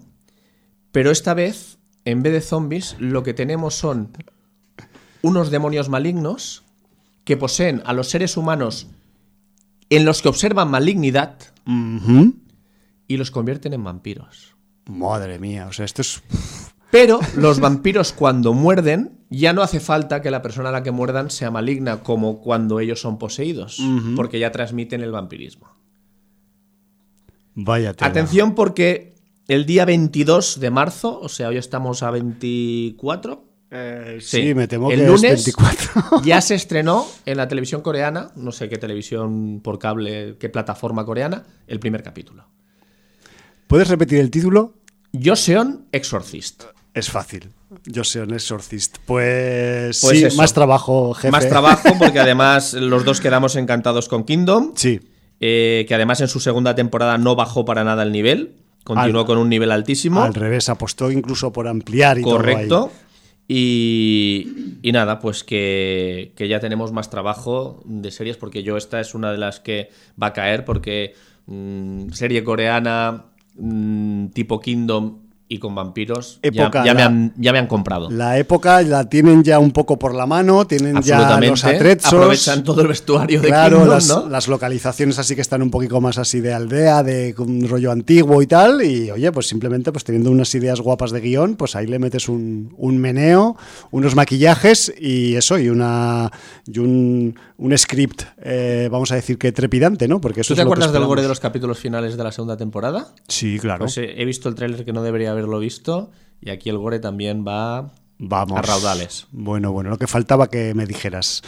pero 0.92 1.10
esta 1.12 1.34
vez, 1.34 1.78
en 2.04 2.22
vez 2.22 2.34
de 2.34 2.42
zombies, 2.42 2.96
lo 3.00 3.24
que 3.24 3.34
tenemos 3.34 3.76
son 3.76 4.10
unos 5.22 5.52
demonios 5.52 5.88
malignos 5.90 6.64
que 7.24 7.38
poseen 7.38 7.82
a 7.86 7.94
los 7.94 8.10
seres 8.10 8.36
humanos 8.38 8.88
en 9.90 10.04
los 10.06 10.22
que 10.22 10.28
observan 10.30 10.70
malignidad 10.70 11.38
y 13.08 13.18
los 13.18 13.32
convierten 13.32 13.74
en 13.74 13.84
vampiros. 13.84 14.55
Madre 14.88 15.40
mía, 15.40 15.68
o 15.68 15.74
sea, 15.74 15.86
esto 15.86 16.02
es. 16.02 16.22
Pero 16.92 17.20
los 17.36 17.60
vampiros 17.60 18.14
cuando 18.14 18.54
muerden, 18.54 19.20
ya 19.30 19.52
no 19.54 19.62
hace 19.62 19.80
falta 19.80 20.22
que 20.22 20.32
la 20.32 20.42
persona 20.42 20.70
a 20.70 20.72
la 20.72 20.84
que 20.84 20.92
muerdan 20.92 21.30
sea 21.30 21.52
maligna 21.52 22.04
como 22.04 22.40
cuando 22.40 22.80
ellos 22.80 23.02
son 23.02 23.18
poseídos, 23.18 23.82
porque 24.16 24.40
ya 24.40 24.52
transmiten 24.52 25.02
el 25.02 25.12
vampirismo. 25.12 25.68
Vaya 27.56 27.94
tela. 27.94 28.10
Atención 28.10 28.54
porque 28.56 29.16
el 29.48 29.66
día 29.66 29.86
22 29.86 30.60
de 30.60 30.70
marzo, 30.70 31.20
o 31.20 31.30
sea, 31.30 31.50
hoy 31.50 31.58
estamos 31.58 32.04
a 32.04 32.12
24. 32.12 33.46
Eh, 33.72 34.20
sí, 34.22 34.54
me 34.54 34.68
temo 34.68 34.92
el 34.92 35.00
que 35.02 35.08
lunes 35.08 35.48
es 35.48 35.56
24. 35.58 36.22
ya 36.24 36.40
se 36.40 36.56
estrenó 36.56 37.06
en 37.26 37.38
la 37.38 37.48
televisión 37.48 37.82
coreana, 37.82 38.32
no 38.36 38.52
sé 38.52 38.70
qué 38.70 38.78
televisión 38.78 39.60
por 39.62 39.80
cable, 39.80 40.38
qué 40.40 40.50
plataforma 40.50 41.04
coreana, 41.06 41.44
el 41.68 41.80
primer 41.80 42.04
capítulo. 42.04 42.46
¿Puedes 43.68 43.88
repetir 43.88 44.20
el 44.20 44.30
título? 44.32 44.74
Joseon 45.14 45.86
Exorcist. 45.92 46.64
Es 46.94 47.10
fácil. 47.10 47.50
Un 47.70 48.34
exorcist. 48.34 48.98
Pues, 49.06 50.00
Pues 50.02 50.18
sí, 50.20 50.24
eso. 50.24 50.38
más 50.38 50.54
trabajo, 50.54 51.14
jefe. 51.14 51.32
Más 51.32 51.48
trabajo 51.50 51.90
porque 52.00 52.20
además 52.22 52.74
los 52.74 53.04
dos 53.04 53.20
quedamos 53.20 53.56
encantados 53.58 54.08
con 54.08 54.24
Kingdom, 54.24 54.72
Sí. 54.76 55.02
eh, 55.42 55.86
que 55.88 55.94
además 55.96 56.22
en 56.22 56.30
su 56.30 56.40
segunda 56.40 56.74
temporada 56.74 57.18
no 57.18 57.36
bajó 57.36 57.66
para 57.66 57.84
nada 57.84 58.04
el 58.04 58.14
nivel, 58.14 58.56
continuó 58.86 59.22
Al- 59.22 59.28
con 59.28 59.38
un 59.38 59.50
nivel 59.50 59.72
altísimo. 59.72 60.22
Al 60.24 60.34
revés, 60.34 60.70
apostó 60.70 61.12
incluso 61.12 61.52
por 61.52 61.68
ampliar 61.68 62.18
y 62.18 62.22
todo 62.22 62.38
Correcto. 62.38 62.92
ahí. 62.94 63.02
Y, 63.48 64.78
y 64.82 64.92
nada, 64.94 65.20
pues 65.20 65.44
que, 65.44 66.32
que 66.38 66.48
ya 66.48 66.60
tenemos 66.62 66.92
más 66.94 67.10
trabajo 67.10 67.82
de 67.86 68.10
series, 68.12 68.38
porque 68.38 68.64
yo 68.64 68.78
esta 68.78 69.00
es 69.02 69.14
una 69.14 69.32
de 69.32 69.38
las 69.38 69.60
que 69.60 69.90
va 70.22 70.28
a 70.28 70.34
caer, 70.34 70.64
porque 70.66 71.14
mm, 71.48 72.10
serie 72.12 72.44
coreana 72.44 73.26
tipo 74.34 74.60
Kingdom 74.60 75.25
y 75.48 75.60
con 75.60 75.76
vampiros 75.76 76.40
ya- 76.42 76.50
Época, 76.64 76.84
ya, 76.84 76.94
me 76.96 77.00
la- 77.02 77.06
han, 77.06 77.34
ya 77.38 77.52
me 77.54 77.60
han 77.60 77.68
comprado. 77.68 78.10
La 78.10 78.40
época 78.40 78.82
la 78.82 79.08
tienen 79.08 79.44
ya 79.44 79.60
un 79.60 79.72
poco 79.72 80.00
por 80.00 80.16
la 80.16 80.26
mano, 80.26 80.66
tienen 80.66 81.00
ya 81.04 81.40
los 81.40 81.64
atrechos. 81.64 82.12
Aprovechan 82.14 82.64
todo 82.64 82.82
el 82.82 82.88
vestuario 82.88 83.40
de 83.42 83.48
Claro, 83.50 83.78
Kingdom, 83.78 83.94
las, 83.94 84.08
¿no? 84.08 84.28
las 84.28 84.48
localizaciones 84.48 85.20
así 85.20 85.36
que 85.36 85.42
están 85.42 85.62
un 85.62 85.70
poquito 85.70 86.02
más 86.02 86.18
así 86.18 86.40
de 86.42 86.52
aldea, 86.52 87.04
de 87.04 87.36
un 87.38 87.68
rollo 87.70 87.92
antiguo 87.92 88.42
y 88.42 88.48
tal. 88.48 88.82
Y 88.82 89.12
oye, 89.12 89.32
pues 89.32 89.46
simplemente 89.48 89.92
pues 89.92 90.04
teniendo 90.04 90.32
unas 90.32 90.54
ideas 90.56 90.82
guapas 90.82 91.12
de 91.12 91.22
guion, 91.22 91.56
pues 91.58 91.76
ahí 91.76 91.86
le 91.86 92.00
metes 92.00 92.28
un, 92.28 92.74
un 92.78 92.98
meneo, 92.98 93.56
unos 93.92 94.16
maquillajes 94.16 94.94
y 95.00 95.36
eso, 95.36 95.60
y 95.60 95.70
una 95.70 96.32
y 96.66 96.80
un, 96.80 97.38
un 97.58 97.78
script, 97.78 98.24
eh, 98.42 98.90
vamos 98.92 99.12
a 99.12 99.16
decir 99.16 99.38
que 99.38 99.52
trepidante, 99.52 100.08
¿no? 100.08 100.20
Porque 100.20 100.42
eso 100.42 100.50
¿Tú 100.50 100.54
es 100.54 100.58
te 100.58 100.64
lo 100.64 100.70
que 100.72 100.74
acuerdas 100.74 100.92
del 100.94 101.06
gore 101.06 101.22
de 101.22 101.28
los 101.28 101.40
capítulos 101.40 101.78
finales 101.78 102.18
de 102.18 102.24
la 102.24 102.32
segunda 102.32 102.58
temporada? 102.58 103.14
Sí, 103.28 103.60
claro. 103.60 103.82
Pues 103.86 103.96
eh, 104.00 104.16
he 104.18 104.26
visto 104.26 104.50
el 104.50 104.56
tráiler 104.56 104.84
que 104.84 104.92
no 104.92 105.04
debería 105.04 105.35
haberlo 105.36 105.60
visto 105.60 106.12
y 106.42 106.50
aquí 106.50 106.70
el 106.70 106.78
gore 106.78 107.00
también 107.00 107.46
va 107.48 107.92
Vamos. 108.18 108.58
a 108.58 108.62
raudales. 108.62 109.28
Bueno, 109.32 109.72
bueno, 109.72 109.90
lo 109.90 109.98
que 109.98 110.08
faltaba 110.08 110.50
que 110.50 110.74
me 110.74 110.86
dijeras. 110.86 111.42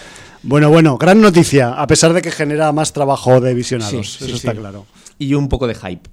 Bueno, 0.44 0.70
bueno, 0.70 0.98
gran 0.98 1.22
noticia, 1.22 1.74
a 1.74 1.88
pesar 1.88 2.14
de 2.14 2.22
que 2.22 2.32
genera 2.32 2.72
más 2.72 2.94
trabajo 2.94 3.40
de 3.42 3.54
visionados, 3.54 3.92
Sí, 4.14 4.18
eso 4.18 4.26
sí, 4.28 4.32
está 4.34 4.52
sí. 4.52 4.58
claro. 4.58 4.86
Y 5.18 5.34
un 5.34 5.50
poco 5.50 5.68
de 5.68 5.76
hype. 5.76 6.10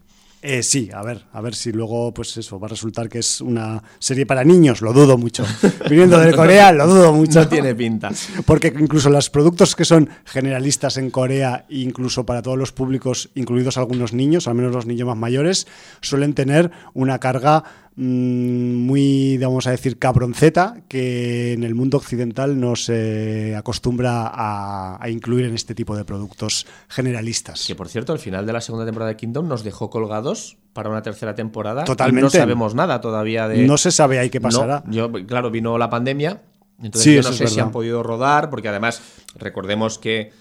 Eh, 0.46 0.62
sí, 0.62 0.90
a 0.92 1.02
ver, 1.02 1.24
a 1.32 1.40
ver 1.40 1.54
si 1.54 1.72
luego, 1.72 2.12
pues 2.12 2.36
eso, 2.36 2.60
va 2.60 2.66
a 2.66 2.68
resultar 2.68 3.08
que 3.08 3.20
es 3.20 3.40
una 3.40 3.82
serie 3.98 4.26
para 4.26 4.44
niños, 4.44 4.82
lo 4.82 4.92
dudo 4.92 5.16
mucho. 5.16 5.42
Viniendo 5.88 6.18
de 6.18 6.34
Corea, 6.34 6.70
lo 6.70 6.86
dudo 6.86 7.14
mucho. 7.14 7.40
No 7.40 7.48
tiene 7.48 7.74
pinta. 7.74 8.10
Porque 8.44 8.70
incluso 8.78 9.08
los 9.08 9.30
productos 9.30 9.74
que 9.74 9.86
son 9.86 10.10
generalistas 10.26 10.98
en 10.98 11.10
Corea, 11.10 11.64
incluso 11.70 12.26
para 12.26 12.42
todos 12.42 12.58
los 12.58 12.72
públicos, 12.72 13.30
incluidos 13.34 13.78
algunos 13.78 14.12
niños, 14.12 14.46
al 14.46 14.54
menos 14.54 14.74
los 14.74 14.84
niños 14.84 15.08
más 15.08 15.16
mayores, 15.16 15.66
suelen 16.02 16.34
tener 16.34 16.70
una 16.92 17.18
carga 17.20 17.64
muy, 17.96 19.38
vamos 19.38 19.66
a 19.66 19.70
decir, 19.70 19.98
cabronceta, 19.98 20.82
que 20.88 21.52
en 21.52 21.62
el 21.62 21.74
mundo 21.74 21.98
occidental 21.98 22.58
no 22.58 22.74
se 22.74 23.54
acostumbra 23.54 24.26
a, 24.26 24.98
a 25.00 25.08
incluir 25.10 25.46
en 25.46 25.54
este 25.54 25.74
tipo 25.74 25.96
de 25.96 26.04
productos 26.04 26.66
generalistas. 26.88 27.66
Que 27.66 27.76
por 27.76 27.88
cierto, 27.88 28.12
al 28.12 28.18
final 28.18 28.46
de 28.46 28.52
la 28.52 28.60
segunda 28.60 28.84
temporada 28.84 29.10
de 29.10 29.16
Kingdom 29.16 29.46
nos 29.46 29.62
dejó 29.62 29.90
colgados 29.90 30.56
para 30.74 30.90
una 30.90 31.02
tercera 31.02 31.34
temporada. 31.34 31.84
Totalmente. 31.84 32.22
no 32.22 32.30
sabemos 32.30 32.74
nada 32.74 33.00
todavía 33.00 33.48
de. 33.48 33.64
No 33.64 33.78
se 33.78 33.90
sabe 33.90 34.18
ahí 34.18 34.28
qué 34.28 34.40
pasará. 34.40 34.82
No, 34.86 34.92
yo, 34.92 35.12
claro, 35.26 35.50
vino 35.50 35.78
la 35.78 35.88
pandemia. 35.88 36.42
Entonces 36.82 37.02
Sí, 37.02 37.14
yo 37.14 37.22
no 37.22 37.32
sé 37.32 37.46
si 37.46 37.60
han 37.60 37.70
podido 37.70 38.02
rodar, 38.02 38.50
porque 38.50 38.68
además 38.68 39.00
recordemos 39.36 39.98
que 39.98 40.32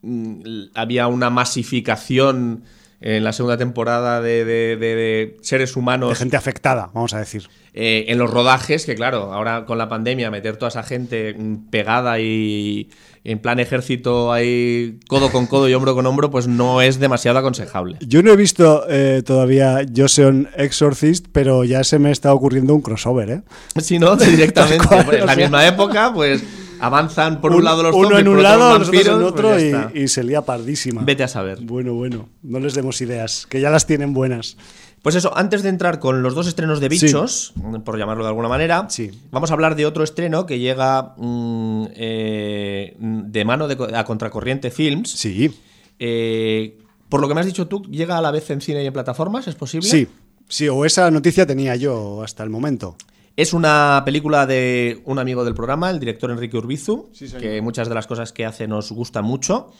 mm, 0.00 0.70
había 0.74 1.06
una 1.06 1.28
masificación 1.28 2.64
en 3.06 3.22
la 3.22 3.32
segunda 3.34 3.58
temporada 3.58 4.22
de, 4.22 4.44
de- 4.46 4.76
de- 4.76 4.94
de 4.96 5.36
seres 5.42 5.76
humanos 5.76 6.08
de 6.08 6.14
gente 6.16 6.36
afectada, 6.38 6.90
vamos 6.94 7.12
a 7.12 7.18
decir. 7.18 7.48
eh, 7.74 8.06
en 8.08 8.16
los 8.18 8.30
rodajes, 8.30 8.86
que 8.86 8.94
claro, 8.94 9.32
ahora 9.34 9.66
con 9.66 9.76
la 9.76 9.88
pandemia 9.90 10.30
meter 10.30 10.56
toda 10.56 10.70
esa 10.70 10.82
gente 10.82 11.36
pegada 11.70 12.18
y 12.20 12.88
en 13.24 13.38
plan 13.40 13.58
ejército 13.60 14.32
ahí 14.32 15.00
codo 15.08 15.30
con 15.30 15.46
codo 15.46 15.68
y 15.68 15.74
hombro 15.74 15.94
con 15.94 16.06
hombro, 16.06 16.30
pues 16.30 16.46
no 16.46 16.80
es 16.82 16.98
demasiado 16.98 17.38
aconsejable. 17.38 17.96
Yo 18.00 18.22
no 18.22 18.32
he 18.32 18.36
visto 18.36 18.84
eh, 18.88 19.22
todavía 19.24 19.84
Joseon 19.94 20.48
Exorcist, 20.56 21.26
pero 21.32 21.64
ya 21.64 21.84
se 21.84 21.98
me 21.98 22.10
está 22.10 22.32
ocurriendo 22.32 22.74
un 22.74 22.80
crossover, 22.82 23.30
¿eh? 23.30 23.42
Si 23.82 23.98
no, 23.98 24.16
directamente, 24.16 24.86
pues, 25.04 25.20
en 25.20 25.26
la 25.26 25.36
misma 25.36 25.66
época, 25.66 26.10
pues 26.14 26.42
avanzan 26.84 27.40
por 27.40 27.52
un, 27.52 27.64
lado 27.64 27.82
los 27.82 27.94
uno 27.94 28.08
zombies, 28.08 28.20
en 28.20 28.26
por 28.26 28.32
un 28.32 28.38
otro 28.38 28.58
lado, 28.58 28.78
los 28.78 28.88
vampiros, 28.88 29.20
en 29.20 29.26
otro 29.26 29.48
pues 29.50 29.74
y- 29.94 30.00
y, 30.00 30.08
se 30.08 30.24
lía 30.24 30.42
pardísima. 30.42 31.02
Vete 31.02 31.22
a 31.22 31.28
saber. 31.28 31.60
Bueno, 31.62 31.94
bueno, 31.94 32.28
no 32.42 32.60
les 32.60 32.74
demos 32.74 33.00
ideas, 33.00 33.46
que 33.48 33.60
ya 33.60 33.70
las 33.70 33.86
tienen 33.86 34.14
buenas. 34.14 34.56
Pues 35.04 35.16
eso, 35.16 35.36
antes 35.36 35.62
de 35.62 35.68
entrar 35.68 35.98
con 35.98 36.22
los 36.22 36.34
dos 36.34 36.46
estrenos 36.46 36.80
de 36.80 36.88
bichos, 36.88 37.52
por 37.84 37.98
llamarlo 37.98 38.24
de 38.24 38.28
alguna 38.28 38.48
manera, 38.48 38.88
vamos 39.30 39.50
a 39.50 39.52
hablar 39.52 39.76
de 39.76 39.84
otro 39.84 40.02
estreno 40.02 40.46
que 40.46 40.58
llega 40.58 41.12
mm, 41.18 41.88
eh, 41.94 42.96
de 42.98 43.44
mano 43.44 43.68
de, 43.68 43.76
a 43.94 44.04
Contracorriente 44.06 44.70
Films. 44.70 45.10
Sí. 45.10 45.52
Eh, 45.98 46.78
por 47.10 47.20
lo 47.20 47.28
que 47.28 47.34
me 47.34 47.40
has 47.40 47.46
dicho 47.46 47.66
tú, 47.66 47.82
¿llega 47.82 48.16
a 48.16 48.22
la 48.22 48.30
vez 48.30 48.48
en 48.48 48.62
cine 48.62 48.82
y 48.82 48.86
en 48.86 48.94
plataformas? 48.94 49.46
¿Es 49.46 49.54
posible? 49.56 49.86
Sí, 49.86 50.08
sí, 50.48 50.70
o 50.70 50.86
esa 50.86 51.10
noticia 51.10 51.46
tenía 51.46 51.76
yo 51.76 52.22
hasta 52.22 52.42
el 52.42 52.48
momento. 52.48 52.96
Es 53.36 53.52
una 53.52 54.02
película 54.04 54.46
de 54.46 55.02
un 55.04 55.18
amigo 55.18 55.44
del 55.44 55.54
programa, 55.54 55.90
el 55.90 55.98
director 55.98 56.30
Enrique 56.30 56.56
Urbizu, 56.56 57.10
que 57.40 57.60
muchas 57.60 57.88
de 57.88 57.94
las 57.94 58.06
cosas 58.06 58.32
que 58.32 58.44
hace 58.44 58.68
nos 58.68 58.92
gustan 58.92 59.24
mucho. 59.24 59.72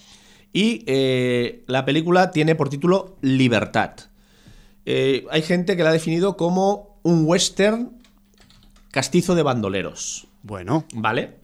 Y 0.52 0.82
eh, 0.86 1.62
la 1.66 1.84
película 1.84 2.30
tiene 2.32 2.56
por 2.56 2.68
título 2.68 3.16
Libertad. 3.20 3.92
Eh, 4.86 5.24
hay 5.30 5.42
gente 5.42 5.76
que 5.76 5.84
la 5.84 5.90
ha 5.90 5.92
definido 5.92 6.36
como 6.36 6.98
un 7.02 7.24
western 7.26 7.92
castizo 8.90 9.34
de 9.34 9.42
bandoleros. 9.42 10.26
Bueno. 10.42 10.84
¿Vale? 10.94 11.36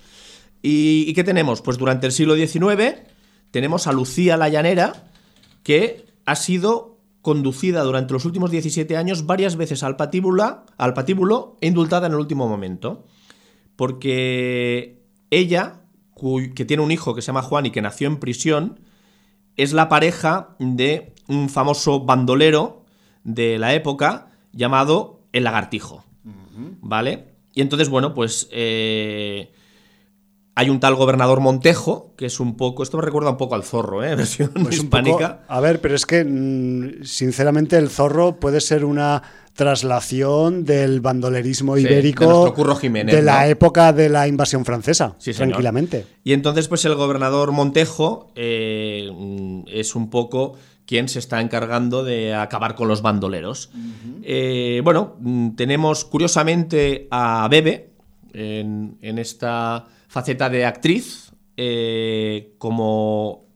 ¿Y, 0.62 1.12
qué 1.14 1.24
tenemos? 1.24 1.62
Pues 1.62 1.78
durante 1.78 2.06
el 2.06 2.12
siglo 2.12 2.34
XIX 2.34 2.96
tenemos 3.50 3.86
a 3.86 3.92
Lucía 3.92 4.36
la 4.36 4.48
Llanera, 4.48 5.10
que 5.62 6.06
ha 6.26 6.36
sido 6.36 6.89
conducida 7.22 7.82
durante 7.82 8.12
los 8.12 8.24
últimos 8.24 8.50
17 8.50 8.96
años 8.96 9.26
varias 9.26 9.56
veces 9.56 9.82
al 9.82 9.96
patíbulo, 9.96 10.64
al 10.78 10.94
patíbulo 10.94 11.56
e 11.60 11.66
indultada 11.66 12.06
en 12.06 12.14
el 12.14 12.18
último 12.18 12.48
momento. 12.48 13.04
Porque 13.76 15.02
ella, 15.30 15.82
que 16.54 16.64
tiene 16.64 16.82
un 16.82 16.90
hijo 16.90 17.14
que 17.14 17.22
se 17.22 17.28
llama 17.28 17.42
Juan 17.42 17.66
y 17.66 17.70
que 17.70 17.82
nació 17.82 18.08
en 18.08 18.18
prisión, 18.18 18.80
es 19.56 19.72
la 19.72 19.88
pareja 19.88 20.56
de 20.58 21.14
un 21.28 21.48
famoso 21.48 22.00
bandolero 22.00 22.84
de 23.24 23.58
la 23.58 23.74
época 23.74 24.30
llamado 24.52 25.20
El 25.32 25.44
Lagartijo. 25.44 26.04
¿Vale? 26.82 27.34
Y 27.54 27.62
entonces, 27.62 27.88
bueno, 27.88 28.14
pues 28.14 28.48
eh, 28.52 29.52
hay 30.60 30.68
un 30.68 30.78
tal 30.78 30.94
gobernador 30.94 31.40
Montejo, 31.40 32.12
que 32.18 32.26
es 32.26 32.38
un 32.38 32.54
poco. 32.54 32.82
Esto 32.82 32.98
me 32.98 33.02
recuerda 33.02 33.30
un 33.30 33.38
poco 33.38 33.54
al 33.54 33.64
zorro, 33.64 34.04
¿eh? 34.04 34.14
Versión 34.16 34.50
pues 34.52 34.76
hispánica. 34.76 35.40
a 35.48 35.58
ver, 35.60 35.80
pero 35.80 35.94
es 35.94 36.04
que, 36.04 36.22
mm, 36.22 37.02
sinceramente, 37.02 37.78
el 37.78 37.88
zorro 37.88 38.38
puede 38.38 38.60
ser 38.60 38.84
una 38.84 39.22
traslación 39.54 40.64
del 40.66 41.00
bandolerismo 41.00 41.78
ibérico 41.78 42.54
de, 42.82 43.22
la 43.22 43.48
época 43.48 43.92
de 43.94 44.10
la 44.10 44.28
invasión 44.28 44.66
francesa, 44.66 45.16
tranquilamente. 45.34 46.06
Y 46.24 46.34
entonces, 46.34 46.68
pues 46.68 46.84
el 46.84 46.94
gobernador 46.94 47.52
Montejo 47.52 48.30
eh, 48.36 49.10
es 49.66 49.94
un 49.94 50.10
poco 50.10 50.56
quien 50.84 51.08
se 51.08 51.20
está 51.20 51.40
encargando 51.40 52.04
de 52.04 52.34
acabar 52.34 52.74
con 52.74 52.86
los 52.86 53.00
bandoleros. 53.00 53.70
Eh, 54.22 54.82
bueno, 54.84 55.16
mm, 55.20 55.50
tenemos 55.56 56.04
curiosamente 56.04 57.08
a 57.10 57.48
Bebe 57.50 57.90
en, 58.32 59.18
esta 59.18 59.86
faceta 60.10 60.50
de 60.50 60.66
actriz, 60.66 61.30
eh, 61.56 62.56
como 62.58 63.46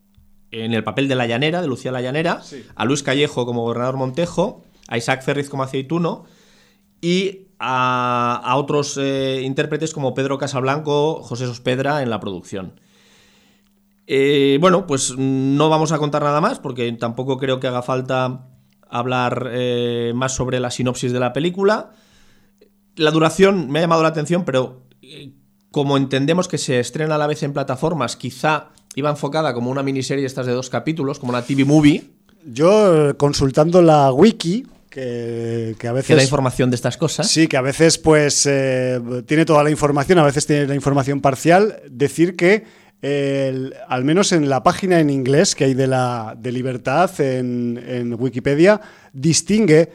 en 0.52 0.72
el 0.72 0.84
papel 0.84 1.08
de 1.08 1.16
la 1.16 1.26
llanera, 1.26 1.60
de 1.60 1.66
Lucía 1.66 1.90
la 1.90 2.00
llanera, 2.00 2.42
a 2.76 2.84
Luis 2.84 3.02
Callejo 3.02 3.44
como 3.44 3.62
gobernador 3.62 3.96
Montejo, 3.96 4.62
a 4.86 4.96
Isaac 4.96 5.24
Ferriz 5.24 5.50
como 5.50 5.64
aceituno 5.64 6.26
y 7.00 7.48
a, 7.58 8.54
otros 8.56 8.96
eh, 9.02 9.42
intérpretes 9.42 9.92
como 9.92 10.14
Pedro 10.14 10.38
Casablanco, 10.38 11.24
José 11.24 11.46
Sospedra 11.46 12.02
en 12.02 12.10
la 12.10 12.20
producción. 12.20 12.78
Eh, 14.06 14.58
bueno, 14.60 14.86
pues 14.86 15.16
no 15.18 15.68
vamos 15.68 15.90
a 15.90 15.98
contar 15.98 16.22
nada 16.22 16.40
más 16.40 16.60
porque 16.60 16.92
tampoco 16.92 17.36
creo 17.36 17.58
que 17.58 17.66
haga 17.66 17.82
falta 17.82 18.46
hablar 18.88 19.50
eh, 19.50 20.12
más 20.14 20.36
sobre 20.36 20.60
la 20.60 20.70
sinopsis 20.70 21.12
de 21.12 21.18
la 21.18 21.32
película. 21.32 21.90
La 22.94 23.10
duración 23.10 23.72
me 23.72 23.80
ha 23.80 23.82
llamado 23.82 24.04
la 24.04 24.10
atención, 24.10 24.44
pero 24.44 24.84
como 25.74 25.96
entendemos 25.96 26.46
que 26.46 26.56
se 26.56 26.78
estrena 26.78 27.16
a 27.16 27.18
la 27.18 27.26
vez 27.26 27.42
en 27.42 27.52
plataformas, 27.52 28.14
quizá 28.14 28.68
iba 28.94 29.10
enfocada 29.10 29.52
como 29.52 29.72
una 29.72 29.82
miniserie 29.82 30.24
estas 30.24 30.46
de 30.46 30.52
dos 30.52 30.70
capítulos, 30.70 31.18
como 31.18 31.30
una 31.30 31.42
TV 31.42 31.64
movie. 31.64 32.04
Yo, 32.46 33.18
consultando 33.18 33.82
la 33.82 34.12
wiki, 34.12 34.68
que, 34.88 35.74
a 35.82 35.92
veces... 35.92 36.06
Que 36.06 36.14
da 36.14 36.22
información 36.22 36.70
de 36.70 36.76
estas 36.76 36.96
cosas. 36.96 37.28
Sí, 37.28 37.48
que 37.48 37.56
a 37.56 37.60
veces 37.60 37.98
pues 37.98 38.48
tiene 39.26 39.44
toda 39.44 39.64
la 39.64 39.70
información, 39.70 40.20
a 40.20 40.22
veces 40.22 40.46
tiene 40.46 40.68
la 40.68 40.76
información 40.76 41.20
parcial. 41.20 41.82
Decir 41.90 42.36
que 42.36 42.62
al 43.88 44.04
menos 44.04 44.30
en 44.30 44.48
la 44.48 44.62
página 44.62 45.00
en 45.00 45.10
inglés 45.10 45.56
que 45.56 45.64
hay 45.64 45.74
de 45.74 45.88
la 45.88 46.36
de 46.38 46.52
Libertad 46.52 47.10
en, 47.20 48.14
Wikipedia, 48.16 48.80
distingue 49.12 49.90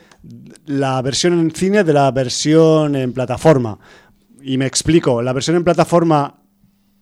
la 0.66 1.02
versión 1.02 1.40
en 1.40 1.52
cine 1.52 1.86
de 1.86 1.94
la 1.94 2.12
versión 2.12 2.98
en 2.98 3.14
plataforma. 3.14 3.80
Y 4.42 4.58
me 4.58 4.66
explico, 4.66 5.22
la 5.22 5.34
versión 5.34 5.58
en 5.58 5.64
plataforma 5.64 6.36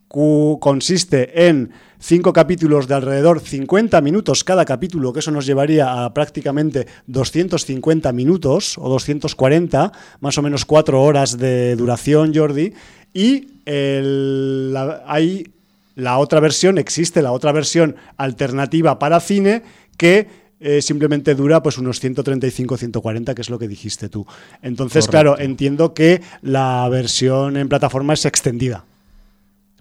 consiste 0.08 1.48
en 1.48 1.72
cinco 2.00 2.32
capítulos 2.32 2.88
de 2.88 2.96
alrededor 2.96 3.42
50 3.42 4.00
minutos 4.02 4.44
cada 4.44 4.64
capítulo, 4.64 5.12
que 5.12 5.20
eso 5.20 5.32
nos 5.32 5.46
llevaría 5.46 6.06
a 6.06 6.14
prácticamente 6.14 6.88
250 7.08 8.12
minutos 8.14 8.78
o 8.78 8.90
240, 8.90 9.92
más 10.22 10.38
o 10.38 10.42
menos 10.42 10.66
cuatro 10.66 11.04
horas 11.04 11.38
de 11.38 11.76
duración, 11.76 12.34
Jordi. 12.34 12.74
Y 13.14 13.48
hay 13.66 15.48
la 15.96 16.18
otra 16.20 16.40
versión, 16.40 16.78
existe 16.78 17.22
la 17.22 17.32
otra 17.32 17.52
versión 17.52 17.96
alternativa 18.16 19.00
para 19.00 19.20
cine 19.20 19.64
que 19.98 20.47
eh, 20.60 20.82
simplemente 20.82 21.36
dura 21.36 21.62
pues 21.62 21.78
unos 21.78 22.04
135-140, 22.04 23.34
que 23.34 23.42
es 23.42 23.50
lo 23.50 23.60
que 23.60 23.68
dijiste 23.68 24.10
tú. 24.10 24.26
Entonces, 24.62 25.08
claro, 25.08 25.38
entiendo 25.40 25.94
que 25.94 26.22
la 26.42 26.88
versión 26.90 27.58
en 27.58 27.70
plataforma 27.70 28.14
es 28.14 28.26
extendida. 28.26 28.86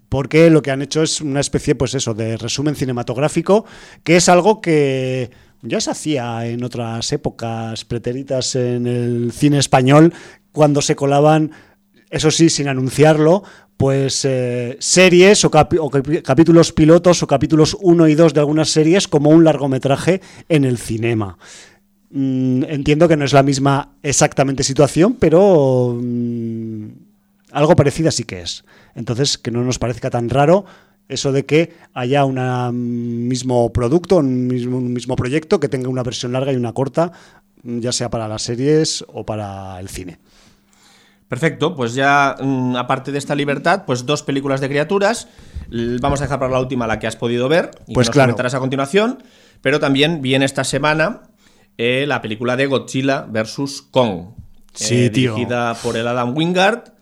Porque 0.09 0.49
lo 0.49 0.61
que 0.61 0.71
han 0.71 0.81
hecho 0.81 1.03
es 1.03 1.19
una 1.19 1.39
especie, 1.39 1.75
pues 1.75 1.93
eso, 1.93 2.13
de 2.13 2.37
resumen 2.37 2.75
cinematográfico, 2.75 3.65
que 4.03 4.17
es 4.17 4.29
algo 4.29 4.61
que 4.61 5.31
ya 5.61 5.81
se 5.81 5.91
hacía 5.91 6.45
en 6.47 6.63
otras 6.63 7.11
épocas 7.11 7.83
pretéritas 7.83 8.55
en 8.55 8.87
el 8.87 9.31
cine 9.33 9.57
español, 9.57 10.13
cuando 10.51 10.81
se 10.81 10.95
colaban, 10.95 11.51
eso 12.09 12.31
sí, 12.31 12.49
sin 12.49 12.67
anunciarlo, 12.67 13.43
pues 13.75 14.25
eh, 14.25 14.77
series 14.79 15.45
o, 15.45 15.51
capítulos 15.51 16.71
pilotos 16.71 17.21
o 17.21 17.27
capítulos 17.27 17.77
1 17.79 18.07
y 18.07 18.15
2 18.15 18.33
de 18.33 18.39
algunas 18.39 18.69
series 18.69 19.07
como 19.07 19.29
un 19.29 19.43
largometraje 19.43 20.21
en 20.49 20.65
el 20.65 20.77
cinema. 20.77 21.37
Mm, 22.09 22.63
entiendo 22.63 23.07
que 23.07 23.17
no 23.17 23.25
es 23.25 23.33
la 23.33 23.43
misma 23.43 23.93
exactamente 24.01 24.63
situación, 24.63 25.17
pero 25.19 25.97
mm, 26.01 26.87
algo 27.51 27.75
parecida 27.75 28.11
sí 28.11 28.23
que 28.23 28.41
es. 28.41 28.63
Entonces, 28.95 29.37
que 29.37 29.51
no 29.51 29.63
nos 29.63 29.77
parezca 29.77 30.09
tan 30.09 30.29
raro 30.29 30.65
eso 31.09 31.31
de 31.31 31.45
que 31.45 31.73
haya 31.93 32.25
un 32.25 33.27
mismo 33.27 33.71
producto, 33.71 34.17
un 34.17 34.47
mismo, 34.47 34.77
un 34.77 34.93
mismo 34.93 35.15
proyecto 35.15 35.59
que 35.59 35.69
tenga 35.69 35.89
una 35.89 36.03
versión 36.03 36.33
larga 36.33 36.51
y 36.51 36.55
una 36.55 36.73
corta, 36.73 37.11
ya 37.63 37.91
sea 37.91 38.09
para 38.09 38.27
las 38.27 38.41
series 38.41 39.05
o 39.07 39.25
para 39.25 39.79
el 39.79 39.87
cine. 39.87 40.19
Perfecto, 41.27 41.75
pues 41.75 41.93
ya 41.93 42.37
mm, 42.39 42.77
aparte 42.77 43.11
de 43.11 43.17
esta 43.17 43.35
libertad, 43.35 43.83
pues 43.85 44.05
dos 44.05 44.23
películas 44.23 44.61
de 44.61 44.69
criaturas. 44.69 45.27
Vamos 46.01 46.21
a 46.21 46.23
dejar 46.23 46.39
para 46.39 46.51
la 46.51 46.59
última 46.59 46.87
la 46.87 46.99
que 46.99 47.07
has 47.07 47.17
podido 47.17 47.49
ver 47.49 47.71
y 47.85 47.93
pues 47.93 48.07
nos 48.07 48.13
claro. 48.13 48.27
comentarás 48.27 48.53
a 48.53 48.59
continuación. 48.59 49.23
Pero 49.61 49.79
también 49.79 50.21
viene 50.21 50.45
esta 50.45 50.63
semana 50.63 51.23
eh, 51.77 52.05
la 52.07 52.21
película 52.21 52.55
de 52.55 52.67
Godzilla 52.67 53.27
vs. 53.29 53.83
Kong. 53.91 54.35
Sí, 54.73 55.05
eh, 55.05 55.09
dirigida 55.09 55.75
por 55.75 55.97
el 55.97 56.07
Adam 56.07 56.35
Wingard 56.37 56.93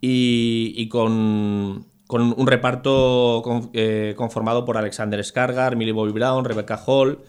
y, 0.00 0.88
con, 0.88 1.86
un 2.08 2.46
reparto 2.46 3.42
eh, 3.72 4.14
conformado 4.16 4.64
por 4.64 4.76
Alexander 4.76 5.24
Skargar, 5.24 5.76
Millie 5.76 5.92
Bobby 5.92 6.12
Brown, 6.12 6.44
Rebecca 6.44 6.76
Hall, 6.84 7.20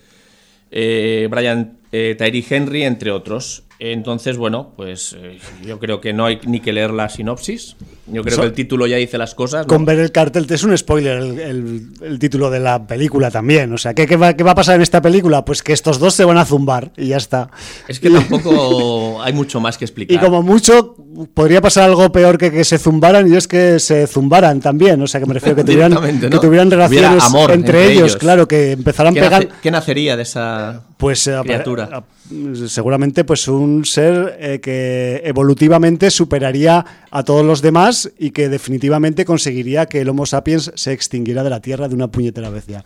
Brian 0.71 1.77
Tyree 1.91 2.45
Henry, 2.49 2.84
entre 2.84 3.12
otros. 3.12 3.62
Entonces, 3.91 4.38
bueno, 4.38 4.72
pues 4.78 5.13
eh, 5.19 5.39
yo 5.62 5.78
creo 5.78 6.00
que 6.00 6.13
no 6.13 6.26
hay 6.26 6.39
ni 6.46 6.62
que 6.62 6.72
leer 6.72 6.91
la 6.91 7.10
sinopsis. 7.10 7.76
Yo 8.08 8.24
creo 8.24 8.39
que 8.39 8.46
el 8.46 8.54
título 8.54 8.88
ya 8.88 8.96
dice 8.96 9.17
las 9.17 9.36
cosas. 9.36 9.65
Con 9.65 9.84
ver 9.84 10.00
el 10.00 10.13
cartel 10.13 10.46
es 10.50 10.63
un 10.63 10.78
spoiler 10.78 11.17
el, 11.22 12.17
título 12.17 12.50
de 12.50 12.62
la 12.62 12.88
película 12.88 13.30
también. 13.30 13.74
O 13.74 13.78
sea, 13.78 13.93
¿qué, 13.93 14.06
va, 14.15 14.30
a 14.30 14.56
pasar 14.56 14.76
en 14.76 14.84
esta 14.84 15.02
película? 15.02 15.43
Pues 15.43 15.62
que 15.62 15.74
estos 15.74 16.00
dos 16.00 16.13
se 16.13 16.24
van 16.24 16.38
a 16.38 16.46
zumbar 16.46 16.93
y 16.96 17.08
ya 17.08 17.17
está. 17.17 17.50
Es 17.89 18.00
que 18.00 18.10
tampoco 18.10 19.22
hay 19.22 19.34
mucho 19.34 19.60
más 19.60 19.78
que 19.78 19.84
explicar. 19.84 20.15
Y 20.15 20.19
como 20.19 20.41
mucho, 20.41 20.96
podría 21.34 21.60
pasar 21.60 21.84
algo 21.84 22.10
peor 22.10 22.38
que 22.38 22.52
que 22.52 22.63
se 22.63 22.78
zumbaran 22.78 23.30
y 23.30 23.36
es 23.36 23.50
que 23.50 23.80
se 23.80 24.08
zumbaran 24.08 24.62
también. 24.62 25.02
O 25.02 25.08
sea, 25.08 25.19
que 25.19 25.26
me 25.26 25.34
refiero 25.34 25.58
que 25.58 25.65
tuvieran, 25.65 26.19
que 26.22 26.39
tuvieran 26.39 26.72
relaciones 26.72 27.22
entre, 27.50 27.91
ellos, 27.91 28.15
claro, 28.15 28.48
que 28.48 28.72
empezaran 28.72 29.13
pegar. 29.13 29.50
¿Qué 29.62 29.72
nacería 29.72 30.15
de 30.15 30.24
esa 30.24 30.84
pues, 30.96 31.28
eh, 31.28 31.38
criatura? 31.43 32.06
Seguramente 32.67 33.23
pues 33.23 33.47
un 33.47 33.86
ser 33.86 34.38
eh, 34.39 34.59
que 34.62 35.21
evolutivamente 35.25 36.09
superaría 36.09 36.86
a 37.12 37.23
todos 37.23 37.45
los 37.45 37.62
demás 37.62 38.12
y 38.17 38.31
que 38.31 38.49
definitivamente 38.49 39.25
conseguiría 39.25 39.86
que 39.88 40.01
el 40.01 40.09
Homo 40.09 40.25
sapiens 40.25 40.71
se 40.75 40.93
extinguiera 40.93 41.43
de 41.43 41.49
la 41.49 41.62
Tierra 41.62 41.88
de 41.88 41.95
una 41.95 42.09
puñetera 42.09 42.49
vez 42.49 42.67
ya. 42.67 42.83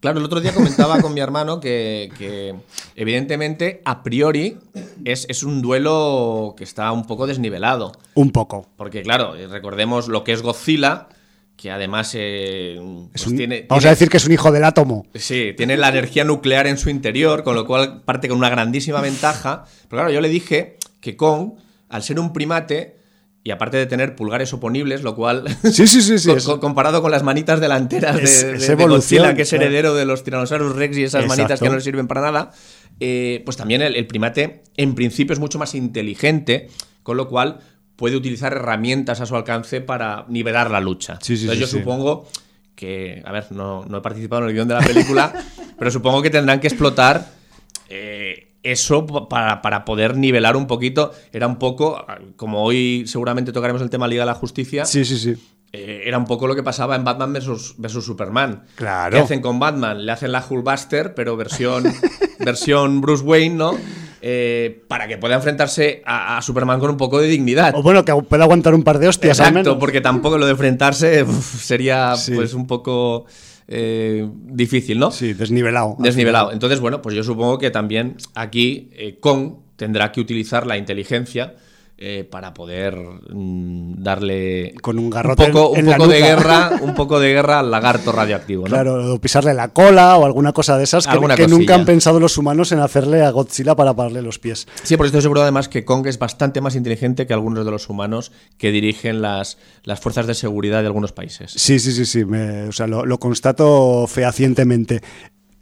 Claro, 0.00 0.18
el 0.18 0.24
otro 0.24 0.40
día 0.40 0.52
comentaba 0.52 1.00
con 1.00 1.14
mi 1.14 1.20
hermano 1.20 1.60
que, 1.60 2.56
evidentemente, 2.96 3.82
a 3.84 4.02
priori, 4.02 4.58
es, 5.04 5.26
es, 5.28 5.44
un 5.44 5.62
duelo 5.62 6.54
que 6.56 6.64
está 6.64 6.90
un 6.90 7.06
poco 7.06 7.28
desnivelado. 7.28 7.92
Un 8.14 8.32
poco. 8.32 8.66
Porque, 8.76 9.02
claro, 9.02 9.34
recordemos 9.48 10.08
lo 10.08 10.24
que 10.24 10.32
es 10.32 10.42
Godzilla, 10.42 11.06
que 11.56 11.70
además 11.70 12.12
eh, 12.14 12.80
pues 13.12 13.24
tiene, 13.36 13.66
Vamos 13.68 13.84
a 13.84 13.90
decir 13.90 14.08
que 14.08 14.16
es 14.16 14.26
un 14.26 14.32
hijo 14.32 14.50
del 14.50 14.64
átomo. 14.64 15.06
Sí, 15.14 15.54
tiene 15.56 15.76
la 15.76 15.88
energía 15.88 16.24
nuclear 16.24 16.66
en 16.66 16.78
su 16.78 16.90
interior, 16.90 17.44
con 17.44 17.54
lo 17.54 17.66
cual 17.66 18.02
parte 18.02 18.28
con 18.28 18.38
una 18.38 18.50
grandísima 18.50 19.00
ventaja. 19.00 19.64
Pero 19.88 20.02
claro, 20.02 20.10
yo 20.10 20.20
le 20.20 20.28
dije 20.28 20.78
que 21.00 21.16
Kong, 21.16 21.54
al 21.88 22.02
ser 22.02 22.18
un 22.18 22.32
primate, 22.32 22.96
y 23.44 23.50
aparte 23.50 23.76
de 23.76 23.86
tener 23.86 24.14
pulgares 24.14 24.52
oponibles, 24.52 25.02
lo 25.02 25.16
cual, 25.16 25.44
sí, 25.62 25.86
sí, 25.86 26.00
sí, 26.00 26.18
sí 26.18 26.30
comparado 26.60 27.02
con 27.02 27.10
las 27.10 27.22
manitas 27.22 27.60
delanteras 27.60 28.16
de, 28.16 28.76
de, 28.76 28.86
Godzilla, 28.86 29.34
que 29.34 29.42
es 29.42 29.52
heredero 29.52 29.94
de 29.94 30.04
los 30.04 30.22
Tyrannosaurus 30.22 30.76
Rex 30.76 30.96
y 30.98 31.04
esas 31.04 31.26
manitas 31.26 31.60
que 31.60 31.68
no 31.68 31.74
le 31.74 31.80
sirven 31.80 32.06
para 32.06 32.20
nada, 32.20 32.52
eh, 33.00 33.42
pues 33.44 33.56
también 33.56 33.82
el, 33.82 34.06
primate 34.06 34.62
en 34.76 34.94
principio 34.94 35.32
es 35.32 35.40
mucho 35.40 35.58
más 35.58 35.74
inteligente, 35.74 36.68
con 37.02 37.16
lo 37.16 37.28
cual 37.28 37.58
puede 37.96 38.16
utilizar 38.16 38.52
herramientas 38.52 39.20
a 39.20 39.26
su 39.26 39.36
alcance 39.36 39.80
para 39.80 40.24
nivelar 40.28 40.70
la 40.70 40.80
lucha. 40.80 41.14
Entonces 41.14 41.58
yo 41.58 41.66
supongo 41.66 42.28
que, 42.74 43.22
a 43.24 43.32
ver, 43.32 43.52
no, 43.52 43.84
no, 43.84 43.98
he 43.98 44.00
participado 44.00 44.42
en 44.42 44.48
el 44.48 44.54
guion 44.54 44.68
de 44.68 44.74
la 44.74 44.80
película, 44.80 45.32
pero 45.78 45.90
supongo 45.90 46.22
que 46.22 46.30
tendrán 46.30 46.60
que 46.60 46.68
explotar... 46.68 47.30
Eh, 47.88 48.48
eso 48.62 49.06
para, 49.28 49.84
poder 49.84 50.16
nivelar 50.16 50.56
un 50.56 50.66
poquito, 50.66 51.12
era 51.32 51.46
un 51.46 51.56
poco, 51.56 52.06
como 52.36 52.62
hoy 52.62 53.04
seguramente 53.06 53.52
tocaremos 53.52 53.82
el 53.82 53.90
tema 53.90 54.06
Liga 54.06 54.22
de 54.22 54.26
la 54.26 54.34
Justicia. 54.34 54.84
Sí, 54.84 55.04
sí, 55.04 55.18
sí. 55.18 55.34
Eh, 55.72 56.02
era 56.04 56.18
un 56.18 56.26
poco 56.26 56.46
lo 56.46 56.54
que 56.54 56.62
pasaba 56.62 56.96
en 56.96 57.02
Batman 57.02 57.32
versus, 57.32 57.74
versus 57.78 58.04
Superman. 58.04 58.64
Claro. 58.74 59.16
¿Qué 59.16 59.22
hacen 59.22 59.40
con 59.40 59.58
Batman? 59.58 60.04
Le 60.04 60.12
hacen 60.12 60.30
la 60.30 60.44
Hulkbuster, 60.48 61.14
pero 61.14 61.36
versión, 61.36 61.84
versión 62.38 63.00
Bruce 63.00 63.24
Wayne, 63.24 63.56
¿no? 63.56 63.78
Eh, 64.24 64.84
para 64.86 65.08
que 65.08 65.18
pueda 65.18 65.34
enfrentarse 65.34 66.00
a, 66.06 66.40
Superman 66.42 66.78
con 66.78 66.90
un 66.90 66.96
poco 66.96 67.20
de 67.20 67.26
dignidad. 67.26 67.74
O 67.74 67.82
bueno, 67.82 68.04
que 68.04 68.14
pueda 68.14 68.44
aguantar 68.44 68.72
un 68.72 68.84
par 68.84 69.00
de 69.00 69.08
hostias 69.08 69.40
Exacto, 69.40 69.80
porque 69.80 70.00
tampoco 70.00 70.38
lo 70.38 70.46
de 70.46 70.52
enfrentarse 70.52 71.26
sería 71.26 72.14
pues 72.32 72.54
un 72.54 72.68
poco 72.68 73.26
eh, 73.66 74.28
difícil, 74.44 75.00
¿no? 75.00 75.10
Sí, 75.10 75.32
desnivelado. 75.32 75.96
Desnivelado. 75.98 76.52
Entonces, 76.52 76.78
bueno, 76.78 77.02
pues 77.02 77.16
yo 77.16 77.24
supongo 77.24 77.58
que 77.58 77.72
también 77.72 78.16
aquí 78.36 78.90
eh, 78.92 79.18
Kong 79.18 79.54
tendrá 79.74 80.12
que 80.12 80.20
utilizar 80.20 80.68
la 80.68 80.76
inteligencia 80.76 81.56
eh, 82.04 82.24
para 82.28 82.52
poder 82.52 82.96
mm, 82.96 84.02
darle 84.02 84.74
con 84.82 84.98
un 84.98 85.08
garrote 85.08 85.44
un 85.44 85.52
poco, 85.52 85.70
un 85.70 85.86
poco 85.86 86.08
de 86.08 86.18
guerra 86.18 86.70
un 86.82 86.94
poco 86.94 87.20
de 87.20 87.32
guerra 87.32 87.60
al 87.60 87.70
lagarto 87.70 88.10
radioactivo 88.10 88.64
¿no? 88.64 88.70
claro 88.70 89.14
o 89.14 89.20
pisarle 89.20 89.54
la 89.54 89.68
cola 89.68 90.16
o 90.16 90.26
alguna 90.26 90.52
cosa 90.52 90.76
de 90.76 90.82
esas 90.82 91.06
que, 91.06 91.46
nunca 91.46 91.76
han 91.76 91.84
pensado 91.84 92.18
los 92.18 92.36
humanos 92.38 92.72
en 92.72 92.80
hacerle 92.80 93.22
a 93.22 93.30
Godzilla 93.30 93.76
para 93.76 93.94
pararle 93.94 94.20
los 94.20 94.40
pies 94.40 94.66
sí 94.82 94.96
por 94.96 95.06
estoy 95.06 95.22
seguro 95.22 95.42
además 95.42 95.68
que 95.68 95.84
Kong 95.84 96.08
es 96.08 96.18
bastante 96.18 96.60
más 96.60 96.74
inteligente 96.74 97.24
que 97.28 97.34
algunos 97.34 97.64
de 97.64 97.70
los 97.70 97.88
humanos 97.88 98.32
que 98.58 98.72
dirigen 98.72 99.22
las, 99.22 99.58
las 99.84 100.00
fuerzas 100.00 100.26
de 100.26 100.34
seguridad 100.34 100.80
de 100.80 100.88
algunos 100.88 101.12
países 101.12 101.52
sí 101.52 101.78
sí 101.78 101.92
sí 101.92 102.04
sí 102.04 102.24
o 102.24 102.72
sea, 102.72 102.88
lo, 102.88 103.06
lo 103.06 103.18
constato 103.18 104.08
fehacientemente 104.08 105.02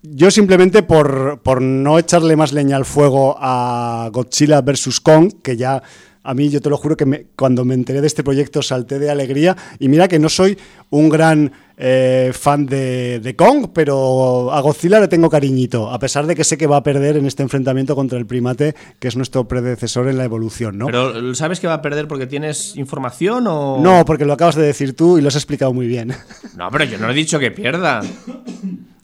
yo 0.03 0.31
simplemente 0.31 0.83
por, 0.83 1.41
por, 1.43 1.61
no 1.61 1.99
echarle 1.99 2.35
más 2.35 2.55
leña 2.55 2.77
al 2.77 2.87
fuego 2.87 3.37
a 3.39 4.09
Godzilla 4.11 4.63
vs. 4.63 5.01
Kong, 5.01 5.31
que 5.43 5.59
ya 5.59 5.83
a 6.23 6.35
mí 6.35 6.51
yo 6.51 6.61
te 6.61 6.69
lo 6.69 6.77
juro 6.77 6.97
que 6.97 7.27
cuando 7.37 7.65
me 7.65 7.75
enteré 7.75 8.01
de 8.01 8.07
este 8.07 8.23
proyecto 8.23 8.63
salté 8.63 8.99
de 8.99 9.11
alegría 9.11 9.57
y 9.79 9.89
mira 9.89 10.09
que 10.09 10.19
no 10.19 10.29
soy 10.29 10.59
un 10.91 11.09
gran 11.09 11.53
eh, 11.79 12.33
fan 12.35 12.67
de, 12.67 13.35
Kong, 13.37 13.69
pero 13.73 14.53
a 14.53 14.61
Godzilla 14.61 15.01
le 15.01 15.09
tengo 15.09 15.31
cariñito, 15.31 15.91
a 15.91 15.99
pesar 15.99 16.27
de 16.27 16.37
que 16.37 16.45
sé 16.45 16.59
que 16.59 16.67
va 16.67 16.77
a 16.77 16.83
perder 16.83 17.17
en 17.17 17.25
este 17.25 17.43
enfrentamiento 17.43 17.97
contra 17.97 18.19
el 18.19 18.27
primate, 18.27 18.75
que 18.99 19.09
es 19.09 19.17
nuestro 19.17 19.49
predecesor 19.49 20.09
en 20.09 20.19
la 20.19 20.25
evolución, 20.25 20.77
¿no? 20.77 20.87
Pero 20.87 21.35
¿sabes 21.35 21.59
que 21.59 21.67
va 21.67 21.75
a 21.75 21.83
perder 21.83 22.07
porque 22.07 22.27
tienes 22.27 22.77
información 22.77 23.47
o...? 23.47 23.79
No, 23.81 24.05
porque 24.05 24.27
lo 24.27 24.35
acabas 24.35 24.57
de 24.57 24.63
decir 24.63 24.95
tú 24.95 25.17
y 25.17 25.23
lo 25.23 25.29
has 25.29 25.37
explicado 25.37 25.73
muy 25.73 25.87
bien. 25.87 26.13
No, 26.57 26.71
pero 26.71 26.85
yo 26.85 26.99
no 26.99 27.11
he 27.11 27.15
dicho 27.15 27.39
que 27.39 27.51
pierda. 27.51 28.03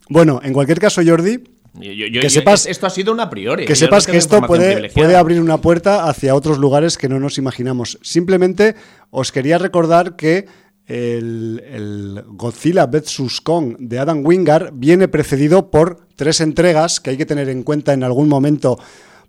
Bueno, 0.08 0.40
en 0.42 0.52
cualquier 0.52 0.78
caso, 0.78 1.00
Jordi, 1.04 1.42
que 1.80 2.30
sepas, 2.30 2.66
esto 2.66 2.86
ha 2.86 2.90
sido 2.90 3.12
una 3.12 3.28
priori. 3.28 3.66
Que 3.66 3.76
sepas 3.76 4.06
que 4.06 4.16
esto 4.16 4.40
puede, 4.42 4.90
puede, 4.90 5.16
abrir 5.16 5.40
una 5.40 5.60
puerta 5.60 6.08
hacia 6.08 6.34
otros 6.34 6.58
lugares 6.58 6.96
que 6.96 7.08
no 7.08 7.20
nos 7.20 7.38
imaginamos. 7.38 7.98
Simplemente 8.02 8.74
os 9.10 9.32
quería 9.32 9.58
recordar 9.58 10.16
que 10.16 10.46
el, 10.86 12.22
Godzilla 12.28 12.86
vs. 12.86 13.40
Kong 13.42 13.76
de 13.78 13.98
Adam 13.98 14.24
Wingard 14.24 14.70
viene 14.72 15.08
precedido 15.08 15.70
por 15.70 16.06
tres 16.16 16.40
entregas 16.40 17.00
que 17.00 17.10
hay 17.10 17.16
que 17.16 17.26
tener 17.26 17.48
en 17.48 17.62
cuenta 17.62 17.92
en 17.92 18.04
algún 18.04 18.28
momento. 18.28 18.78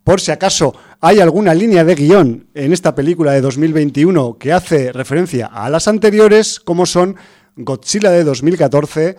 Por 0.03 0.21
si 0.21 0.31
acaso 0.31 0.73
hay 1.01 1.19
alguna 1.19 1.53
línea 1.53 1.83
de 1.83 1.95
guion 1.95 2.47
en 2.53 2.71
esta 2.71 2.95
película 2.95 3.33
de 3.33 3.41
2021 3.41 4.37
que 4.37 4.53
hace 4.53 4.93
referencia 4.93 5.47
a 5.47 5.69
las 5.69 5.87
anteriores, 5.87 6.59
como 6.59 6.85
son 6.85 7.17
Godzilla 7.55 8.11
de 8.11 8.23
2014, 8.23 9.17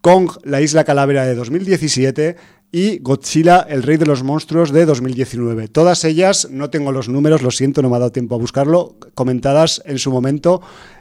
Kong, 0.00 0.30
la 0.44 0.60
isla 0.60 0.84
calavera 0.84 1.24
de 1.24 1.34
2017, 1.34 2.36
y 2.70 2.98
Godzilla, 2.98 3.66
el 3.68 3.82
rey 3.82 3.96
de 3.96 4.06
los 4.06 4.22
monstruos 4.22 4.72
de 4.72 4.84
2019. 4.84 5.68
Todas 5.68 6.04
ellas, 6.04 6.48
no 6.50 6.68
tengo 6.70 6.92
los 6.92 7.08
números, 7.08 7.42
lo 7.42 7.50
siento, 7.50 7.80
no 7.80 7.88
me 7.88 7.96
ha 7.96 8.00
dado 8.00 8.12
tiempo 8.12 8.34
a 8.34 8.38
buscarlo, 8.38 8.96
comentadas 9.14 9.82
en 9.86 9.98
su 9.98 10.10
momento 10.10 10.60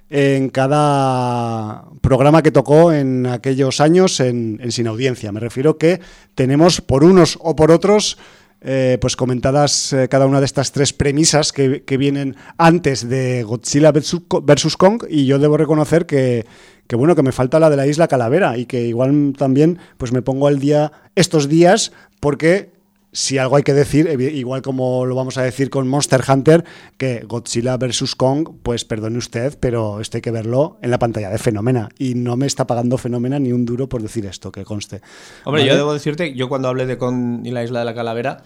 en 0.09 0.49
cada 0.49 1.85
programa 2.01 2.41
que 2.41 2.51
tocó 2.51 2.93
en 2.93 3.25
aquellos 3.25 3.81
años 3.81 4.19
en, 4.21 4.59
Sin 4.69 4.87
Audiencia. 4.87 5.31
Me 5.31 5.41
refiero 5.41 5.77
que 5.77 5.99
tenemos 6.35 6.79
por 6.79 7.03
unos 7.03 7.37
o 7.41 7.55
por 7.55 7.71
otros 7.71 8.17
eh, 8.61 8.97
pues 8.99 9.15
comentadas 9.15 9.93
eh, 9.93 10.07
cada 10.09 10.25
una 10.25 10.39
de 10.39 10.45
estas 10.45 10.71
tres 10.71 10.91
premisas 10.93 11.51
que, 11.51 11.97
vienen 11.97 12.35
antes 12.57 13.07
de 13.07 13.43
Godzilla 13.43 13.91
versus 13.91 14.77
Kong 14.77 15.03
y 15.09 15.25
yo 15.25 15.37
debo 15.37 15.57
reconocer 15.57 16.05
que 16.05 16.45
que 16.87 16.95
bueno, 16.95 17.15
que 17.15 17.23
me 17.23 17.31
falta 17.31 17.59
la 17.59 17.69
de 17.69 17.77
la 17.77 17.87
isla 17.87 18.07
Calavera 18.07 18.57
y 18.57 18.65
que 18.65 18.81
igual 18.85 19.33
también 19.37 19.79
pues 19.97 20.11
me 20.11 20.21
pongo 20.21 20.47
al 20.47 20.59
día 20.59 20.91
estos 21.15 21.49
días 21.49 21.91
porque 22.19 22.77
si 23.11 23.37
algo 23.37 23.55
hay 23.55 23.63
que 23.63 23.73
decir, 23.73 24.07
igual 24.19 24.61
como 24.61 25.05
lo 25.05 25.15
vamos 25.15 25.37
a 25.37 25.41
decir 25.41 25.69
con 25.69 25.87
Monster 25.87 26.21
Hunter, 26.27 26.63
que 26.97 27.21
Godzilla 27.27 27.75
vs. 27.77 28.15
Kong, 28.15 28.49
pues 28.61 28.85
perdone 28.85 29.17
usted, 29.17 29.57
pero 29.59 30.01
esto 30.01 30.17
hay 30.17 30.21
que 30.21 30.29
verlo 30.29 30.77
en 30.81 30.91
la 30.91 30.99
pantalla 30.99 31.29
de 31.29 31.39
Fenómena. 31.39 31.89
Y 31.97 32.13
no 32.13 32.37
me 32.37 32.45
está 32.45 32.67
pagando 32.67 32.97
Fenómena 32.97 33.39
ni 33.39 33.51
un 33.51 33.65
duro 33.65 33.89
por 33.89 34.03
decir 34.03 34.25
esto, 34.27 34.51
que 34.51 34.63
conste. 34.63 35.01
Hombre, 35.45 35.65
yo 35.65 35.75
debo 35.75 35.93
decirte, 35.93 36.35
yo 36.35 36.47
cuando 36.47 36.67
hablé 36.67 36.85
de 36.85 36.97
Kong 36.99 37.45
y 37.45 37.49
la 37.49 37.63
isla 37.63 37.79
de 37.79 37.85
la 37.85 37.95
Calavera, 37.95 38.43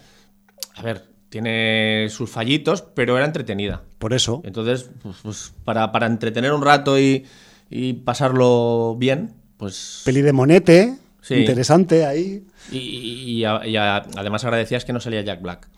a 0.76 0.82
ver, 0.84 1.06
tiene 1.28 2.08
sus 2.10 2.30
fallitos, 2.30 2.82
pero 2.82 3.18
era 3.18 3.26
entretenida. 3.26 3.84
Por 4.00 4.14
eso. 4.14 4.42
Entonces, 4.46 4.90
pues, 5.02 5.18
pues 5.22 5.54
para, 5.66 5.92
para 5.92 6.06
entretener 6.06 6.54
un 6.54 6.62
rato 6.62 6.98
y 6.98 7.26
y 7.72 7.94
pasarlo 7.94 8.96
bien, 9.00 9.34
pues... 9.58 10.02
Peli 10.04 10.22
de 10.22 10.34
monete, 10.34 10.98
interesante 11.30 12.06
ahí. 12.06 12.46
Y, 12.70 13.46
además 13.46 14.44
agradecías 14.44 14.84
que 14.84 14.92
no 14.92 15.00
salía 15.00 15.22
Jack 15.22 15.42
Black. 15.42 15.70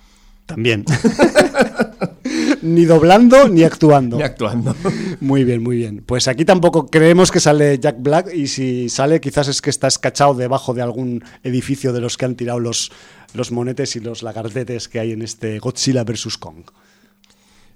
También. 0.48 0.84
ni 2.64 2.86
doblando 2.86 3.48
ni 3.48 3.64
actuando. 3.64 4.18
Ni 4.18 4.24
actuando. 4.24 4.76
Muy 5.22 5.44
bien, 5.44 5.64
muy 5.64 5.78
bien. 5.78 6.04
Pues 6.06 6.28
aquí 6.28 6.44
tampoco 6.44 6.88
creemos 6.88 7.32
que 7.32 7.40
sale 7.40 7.80
Jack 7.80 7.98
Black 8.00 8.34
y 8.34 8.48
si 8.48 8.90
sale 8.90 9.22
quizás 9.22 9.48
es 9.48 9.62
que 9.62 9.70
está 9.70 9.88
escachado 9.88 10.34
debajo 10.34 10.74
de 10.74 10.82
algún 10.82 11.24
edificio 11.44 11.94
de 11.94 12.02
los 12.02 12.18
que 12.18 12.26
han 12.26 12.36
tirado 12.36 12.60
los, 12.60 12.92
los 13.34 13.52
monetes 13.52 13.96
y 13.96 14.02
los 14.02 14.22
lagartetes 14.22 14.90
que 14.90 15.00
hay 15.00 15.12
en 15.12 15.22
este 15.22 15.60
Godzilla 15.60 16.04
vs. 16.04 16.38
Kong. 16.38 16.66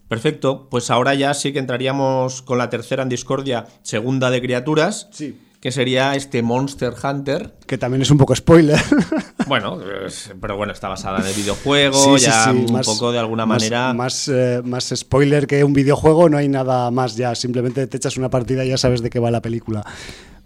Perfecto, 0.07 0.67
pues 0.69 0.89
ahora 0.89 1.13
ya 1.13 1.33
sí 1.33 1.51
que 1.51 1.59
entraríamos 1.59 2.41
con 2.41 2.57
la 2.57 2.69
tercera 2.69 3.03
en 3.03 3.09
discordia, 3.09 3.65
segunda 3.81 4.29
de 4.29 4.41
criaturas. 4.41 5.09
Sí. 5.11 5.37
Que 5.59 5.71
sería 5.71 6.15
este 6.15 6.43
Monster 6.43 6.93
Hunter. 7.03 7.55
Que 7.65 7.77
también 7.77 8.03
es 8.03 8.11
un 8.11 8.17
poco 8.17 8.35
spoiler. 8.35 8.79
Bueno, 9.47 9.79
pero 10.41 10.57
bueno, 10.57 10.73
está 10.73 10.89
basada 10.89 11.19
en 11.21 11.27
el 11.27 11.33
videojuego, 11.33 12.17
ya 12.17 12.51
un 12.51 12.81
poco 12.81 13.13
de 13.13 13.19
alguna 13.19 13.45
manera. 13.45 13.93
Más, 13.93 14.27
eh, 14.27 14.61
más 14.61 14.91
spoiler 14.93 15.47
que 15.47 15.63
un 15.63 15.71
videojuego, 15.71 16.27
no 16.27 16.35
hay 16.37 16.49
nada 16.49 16.91
más 16.91 17.15
ya. 17.15 17.33
Simplemente 17.33 17.87
te 17.87 17.95
echas 17.95 18.17
una 18.17 18.29
partida 18.29 18.65
y 18.65 18.69
ya 18.69 18.77
sabes 18.77 19.01
de 19.01 19.09
qué 19.09 19.19
va 19.19 19.31
la 19.31 19.41
película. 19.41 19.85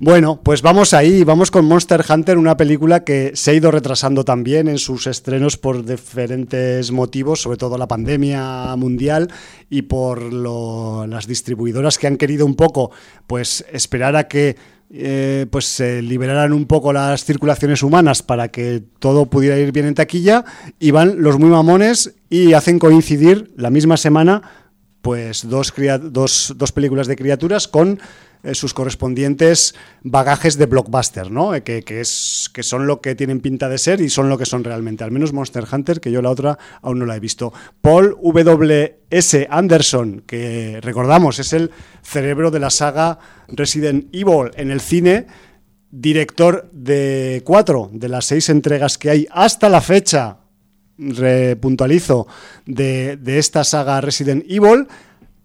Bueno, 0.04 0.41
pues 0.41 0.63
vamos 0.63 0.95
ahí, 0.95 1.24
vamos 1.24 1.52
con 1.52 1.65
Monster 1.65 2.04
Hunter, 2.10 2.39
una 2.39 2.58
película 2.58 3.04
que 3.04 3.34
se 3.36 3.52
ha 3.52 3.54
ido 3.54 3.69
retrasando 3.69 4.26
también 4.26 4.67
en 4.67 4.80
sus 4.80 5.06
estrenos 5.06 5.58
por 5.58 5.86
diferentes 5.86 6.91
motivos, 6.91 7.39
sobre 7.39 7.58
todo 7.58 7.78
la 7.78 7.88
pandemia 7.88 8.76
mundial 8.78 9.32
y 9.69 9.84
por 9.84 10.34
las 10.34 11.28
distribuidoras 11.28 12.00
que 12.00 12.08
han 12.08 12.17
querido 12.17 12.47
un 12.47 12.56
poco 12.56 12.89
pues 13.28 13.63
esperar 13.71 14.15
a 14.15 14.28
que 14.28 14.56
eh, 14.93 15.45
pues 15.49 15.65
se 15.65 16.01
liberaran 16.01 16.51
un 16.51 16.65
poco 16.65 16.91
las 16.91 17.23
circulaciones 17.23 17.82
humanas 17.82 18.23
para 18.23 18.49
que 18.49 18.84
todo 18.99 19.25
pudiera 19.27 19.58
ir 19.58 19.71
bien 19.71 19.86
en 19.86 19.95
taquilla 19.95 20.43
y 20.80 20.91
van 20.91 21.21
los 21.21 21.39
muy 21.39 21.49
mamones 21.49 22.13
y 22.30 22.54
hacen 22.54 22.77
coincidir 22.77 23.51
la 23.56 23.69
misma 23.69 23.95
semana 23.95 24.41
pues 25.01 25.47
dos, 25.47 25.73
dos, 26.01 26.54
dos 26.58 26.71
películas 26.71 27.08
de 27.08 27.15
criaturas 27.15 27.67
con 27.67 27.99
sus 28.54 28.73
correspondientes 28.73 29.75
bagajes 30.04 30.58
de 30.58 30.65
blockbuster, 30.65 31.32
¿no? 31.32 31.54
Eh, 31.54 31.63
que, 31.63 31.84
es, 31.99 32.49
que 32.54 32.63
son 32.63 32.88
lo 32.88 33.01
que 33.01 33.15
tienen 33.15 33.39
pinta 33.39 33.69
de 33.69 33.77
ser 33.77 34.01
y 34.01 34.10
son 34.10 34.30
lo 34.30 34.38
que 34.38 34.45
son 34.45 34.63
realmente. 34.63 35.04
Al 35.04 35.12
menos 35.12 35.34
Monster 35.34 35.65
Hunter, 35.71 35.99
que 35.99 36.12
yo 36.12 36.21
la 36.21 36.30
otra 36.32 36.58
aún 36.82 36.99
no 36.99 37.06
la 37.06 37.15
he 37.15 37.19
visto. 37.19 37.54
Paul 37.82 38.17
W.S. 38.21 39.47
Anderson, 39.49 40.23
que 40.25 40.80
recordamos 40.82 41.39
es 41.39 41.54
el 41.54 41.71
cerebro 42.01 42.51
de 42.51 42.60
la 42.60 42.69
saga 42.69 43.19
Resident 43.47 44.13
Evil 44.13 44.51
en 44.56 44.71
el 44.71 44.82
cine 44.82 45.27
director 45.91 46.69
de 46.71 47.41
cuatro 47.45 47.89
de 47.91 48.08
las 48.08 48.25
seis 48.25 48.49
entregas 48.49 48.97
que 48.97 49.10
hay 49.10 49.27
hasta 49.30 49.69
la 49.69 49.82
fecha, 49.82 50.38
repuntualizo, 50.97 52.27
de, 52.65 53.17
de 53.17 53.39
esta 53.39 53.63
saga 53.63 54.01
Resident 54.01 54.45
Evil. 54.47 54.88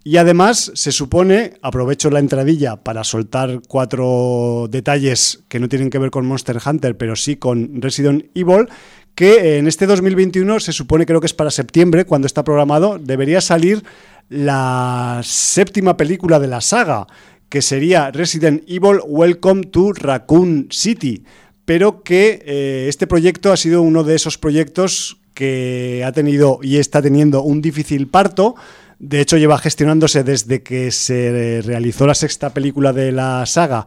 Y 0.07 0.19
además 0.19 0.71
se 0.77 0.93
supone, 0.93 1.55
aprovecho 1.63 2.11
la 2.11 2.21
entradilla 2.21 2.77
para 2.77 3.03
soltar 3.03 3.61
cuatro 3.67 4.69
detalles 4.71 5.43
que 5.49 5.59
no 5.59 5.69
tienen 5.69 5.91
que 5.91 5.99
ver 5.99 6.13
con 6.13 6.25
Monster 6.27 6.59
Hunter, 6.65 6.97
pero 6.97 7.17
sí 7.17 7.35
con 7.35 7.83
Resident 7.83 8.27
Evil, 8.33 8.69
que 9.17 9.59
en 9.59 9.67
este 9.67 9.85
2021 9.85 10.61
se 10.61 10.73
supone, 10.73 11.07
creo 11.07 11.19
que 11.19 11.27
es 11.27 11.35
para 11.35 11.51
septiembre, 11.51 12.05
cuando 12.05 12.29
está 12.29 12.45
programado, 12.45 13.01
debería 13.01 13.41
salir 13.41 13.83
la 14.29 15.23
séptima 15.25 15.97
película 15.97 16.39
de 16.39 16.47
la 16.47 16.61
saga, 16.61 17.09
que 17.49 17.61
sería 17.61 18.13
Resident 18.13 18.63
Evil 18.69 19.01
Welcome 19.09 19.65
to 19.65 19.93
Raccoon 19.93 20.69
City, 20.71 21.25
pero 21.65 22.05
que 22.05 22.45
eh, 22.47 22.87
este 22.89 23.09
proyecto 23.09 23.51
ha 23.51 23.57
sido 23.57 23.83
uno 23.83 24.05
de 24.05 24.15
esos 24.15 24.39
proyectos 24.39 25.17
que 25.35 26.05
ha 26.07 26.13
tenido 26.13 26.61
y 26.63 26.77
está 26.77 27.03
teniendo 27.03 27.43
un 27.43 27.61
difícil 27.61 28.07
parto, 28.07 28.55
de 28.99 29.21
hecho, 29.21 29.37
lleva 29.37 29.59
gestionándose 29.59 30.25
desde 30.25 30.63
que 30.63 30.91
se 30.91 31.63
realizó 31.65 32.07
la 32.07 32.15
sexta 32.15 32.55
película 32.55 32.93
de 32.93 33.13
la 33.13 33.45
saga, 33.47 33.87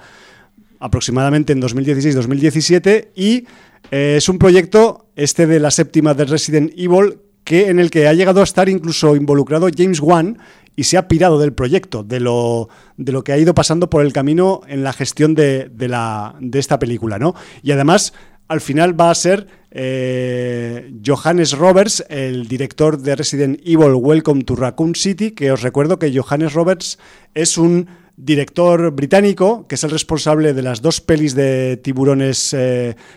aproximadamente 0.80 1.54
en 1.54 1.62
2016-2017, 1.62 3.10
y 3.16 3.46
eh, 3.92 4.16
es 4.18 4.30
un 4.30 4.38
proyecto, 4.38 5.08
este 5.16 5.48
de 5.48 5.60
la 5.60 5.72
séptima 5.72 6.14
de 6.14 6.26
Resident 6.26 6.72
Evil, 6.78 7.20
que, 7.44 7.70
en 7.70 7.80
el 7.80 7.90
que 7.90 8.08
ha 8.08 8.14
llegado 8.14 8.42
a 8.42 8.44
estar 8.44 8.70
incluso 8.70 9.16
involucrado 9.16 9.68
James 9.76 10.00
Wan 10.00 10.38
y 10.76 10.84
se 10.84 10.98
ha 10.98 11.08
pirado 11.08 11.40
del 11.40 11.54
proyecto, 11.54 12.04
de 12.04 12.20
lo, 12.20 12.70
de 12.96 13.12
lo 13.12 13.24
que 13.24 13.34
ha 13.34 13.38
ido 13.38 13.56
pasando 13.56 13.90
por 13.90 14.06
el 14.06 14.14
camino 14.14 14.62
en 14.68 14.84
la 14.84 14.94
gestión 14.94 15.34
de, 15.34 15.70
la, 15.76 16.36
de 16.40 16.60
esta 16.60 16.78
película. 16.78 17.18
¿no? 17.18 17.34
Y 17.64 17.72
además 17.72 18.14
al 18.50 18.62
final 18.62 19.00
va 19.00 19.12
a 19.12 19.16
ser 19.16 19.48
eh, 19.72 20.92
Johannes 21.06 21.54
Roberts, 21.54 22.04
el 22.10 22.48
director 22.48 22.98
de 22.98 23.16
Resident 23.16 23.62
Evil 23.64 23.94
Welcome 23.94 24.44
to 24.44 24.56
Raccoon 24.56 24.96
City, 24.96 25.32
que 25.32 25.52
os 25.52 25.62
recuerdo 25.62 26.00
que 26.00 26.12
Johannes 26.12 26.54
Roberts 26.54 26.98
es 27.36 27.58
un 27.60 27.88
director 28.18 28.92
británico, 28.92 29.68
que 29.68 29.76
es 29.76 29.84
el 29.84 29.92
responsable 29.92 30.54
de 30.54 30.64
las 30.64 30.82
dos 30.82 31.00
pelis 31.00 31.36
de 31.36 31.78
tiburones 31.78 32.56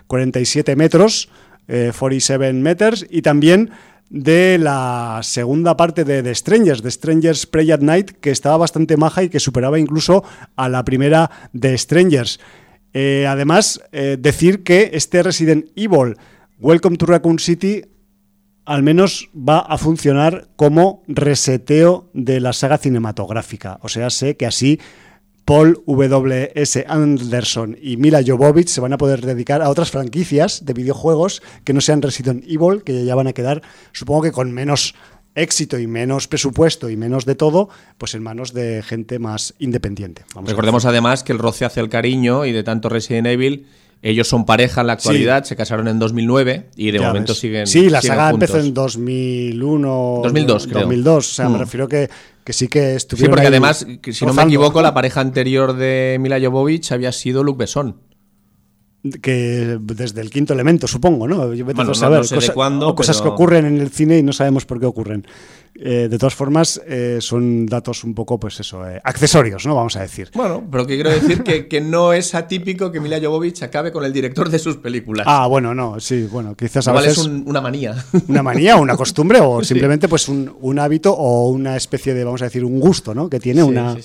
47 0.06 0.72
eh, 0.72 0.76
metros, 0.76 1.30
47 1.66 2.46
eh, 2.46 2.52
meters, 2.52 3.06
y 3.08 3.22
también 3.22 3.70
de 4.10 4.58
la 4.58 5.20
segunda 5.22 5.78
parte 5.78 6.04
de 6.04 6.22
The 6.22 6.34
Strangers, 6.34 6.82
The 6.82 6.90
Strangers 6.90 7.46
Prey 7.46 7.70
at 7.70 7.80
Night, 7.80 8.10
que 8.20 8.30
estaba 8.30 8.58
bastante 8.58 8.98
maja 8.98 9.22
y 9.22 9.30
que 9.30 9.40
superaba 9.40 9.78
incluso 9.78 10.22
a 10.54 10.68
la 10.68 10.84
primera 10.84 11.30
de 11.54 11.78
Strangers. 11.78 12.38
Eh, 12.94 13.26
además, 13.26 13.80
eh, 13.92 14.16
decir 14.18 14.62
que 14.62 14.90
este 14.92 15.22
Resident 15.22 15.66
Evil 15.76 16.16
Welcome 16.58 16.96
to 16.96 17.06
Raccoon 17.06 17.38
City 17.38 17.82
al 18.64 18.82
menos 18.82 19.28
va 19.36 19.58
a 19.58 19.78
funcionar 19.78 20.48
como 20.56 21.02
reseteo 21.08 22.10
de 22.14 22.40
la 22.40 22.52
saga 22.52 22.78
cinematográfica. 22.78 23.78
O 23.82 23.88
sea, 23.88 24.10
sé 24.10 24.36
que 24.36 24.46
así 24.46 24.78
Paul 25.44 25.82
W.S. 25.86 26.84
Anderson 26.86 27.76
y 27.80 27.96
Mila 27.96 28.22
Jovovich 28.24 28.68
se 28.68 28.80
van 28.80 28.92
a 28.92 28.98
poder 28.98 29.22
dedicar 29.26 29.60
a 29.60 29.70
otras 29.70 29.90
franquicias 29.90 30.64
de 30.64 30.72
videojuegos 30.72 31.42
que 31.64 31.72
no 31.72 31.80
sean 31.80 32.02
Resident 32.02 32.44
Evil, 32.46 32.84
que 32.84 33.04
ya 33.04 33.16
van 33.16 33.26
a 33.26 33.32
quedar, 33.32 33.62
supongo 33.90 34.22
que 34.22 34.32
con 34.32 34.52
menos 34.52 34.94
éxito 35.34 35.78
y 35.78 35.86
menos 35.86 36.28
presupuesto 36.28 36.90
y 36.90 36.96
menos 36.96 37.24
de 37.24 37.34
todo, 37.34 37.68
pues 37.98 38.14
en 38.14 38.22
manos 38.22 38.52
de 38.52 38.82
gente 38.82 39.18
más 39.18 39.54
independiente. 39.58 40.24
Recordemos 40.44 40.84
además 40.84 41.22
que 41.22 41.32
el 41.32 41.38
roce 41.38 41.64
hace 41.64 41.80
el 41.80 41.88
cariño 41.88 42.44
y 42.44 42.52
de 42.52 42.62
tanto 42.62 42.88
Resident 42.88 43.26
Evil 43.26 43.66
ellos 44.02 44.26
son 44.26 44.44
pareja 44.44 44.80
en 44.80 44.88
la 44.88 44.94
actualidad, 44.94 45.44
se 45.44 45.54
casaron 45.54 45.86
en 45.86 46.00
2009 46.00 46.70
y 46.74 46.90
de 46.90 47.00
momento 47.00 47.34
siguen 47.34 47.68
Sí, 47.68 47.88
la 47.88 48.02
saga 48.02 48.30
empezó 48.30 48.58
en 48.58 48.74
2001... 48.74 50.20
2002, 50.24 50.66
creo. 50.66 50.80
2002, 50.80 51.16
o 51.16 51.34
sea, 51.34 51.48
me 51.48 51.56
mm. 51.56 51.60
refiero 51.60 51.86
que, 51.86 52.10
que 52.42 52.52
sí 52.52 52.66
que 52.66 52.96
estuvieron 52.96 53.28
Sí, 53.28 53.30
porque 53.30 53.46
además, 53.46 53.86
si 54.10 54.26
no 54.26 54.34
me 54.34 54.42
equivoco, 54.42 54.82
la 54.82 54.92
pareja 54.92 55.20
anterior 55.20 55.76
de 55.76 56.16
Mila 56.20 56.40
Jovovich 56.40 56.90
había 56.90 57.12
sido 57.12 57.44
Luc 57.44 57.58
Besson 57.58 57.96
que 59.20 59.78
desde 59.80 60.20
el 60.20 60.30
quinto 60.30 60.52
elemento, 60.52 60.86
supongo, 60.86 61.26
¿no? 61.26 61.52
Yo 61.54 61.64
bueno, 61.64 61.84
no, 61.84 61.94
sé 61.94 62.36
de 62.36 62.52
cuándo, 62.52 62.88
o 62.88 62.94
cosas 62.94 63.20
que 63.20 63.28
ocurren 63.28 63.66
en 63.66 63.80
el 63.80 63.90
cine 63.90 64.18
y 64.18 64.22
no 64.22 64.32
sabemos 64.32 64.64
por 64.64 64.78
qué 64.78 64.86
ocurren. 64.86 65.26
Eh, 65.74 66.08
de 66.10 66.18
todas 66.18 66.34
formas, 66.34 66.80
eh, 66.86 67.18
son 67.20 67.64
datos 67.64 68.04
un 68.04 68.14
poco, 68.14 68.38
pues 68.38 68.60
eso, 68.60 68.86
eh, 68.86 69.00
accesorios, 69.02 69.64
¿no? 69.64 69.74
Vamos 69.74 69.96
a 69.96 70.02
decir. 70.02 70.30
Bueno, 70.34 70.62
pero 70.70 70.86
que 70.86 70.96
quiero 70.96 71.10
decir 71.10 71.42
que, 71.42 71.66
que, 71.66 71.80
no 71.80 72.12
es 72.12 72.34
atípico 72.34 72.92
que 72.92 73.00
Mila 73.00 73.18
Jovovich 73.18 73.62
acabe 73.62 73.90
con 73.90 74.04
el 74.04 74.12
director 74.12 74.50
de 74.50 74.58
sus 74.58 74.76
películas. 74.76 75.26
Ah, 75.26 75.46
bueno, 75.46 75.74
no, 75.74 75.98
sí, 75.98 76.28
bueno, 76.30 76.54
quizás 76.54 76.88
a 76.88 76.92
veces... 76.92 77.18
es 77.18 77.26
una 77.26 77.62
manía. 77.62 77.96
Una 78.28 78.42
manía 78.42 78.76
una 78.76 78.96
costumbre 78.96 79.40
o 79.40 79.64
simplemente 79.64 80.08
pues 80.08 80.28
un, 80.28 80.54
un, 80.60 80.78
hábito 80.78 81.14
o 81.14 81.48
una 81.48 81.76
especie 81.76 82.12
de, 82.12 82.22
vamos 82.22 82.42
a 82.42 82.46
decir, 82.46 82.64
un 82.64 82.78
gusto, 82.78 83.14
¿no? 83.14 83.30
Que 83.30 83.40
tiene 83.40 83.62
una 83.62 83.96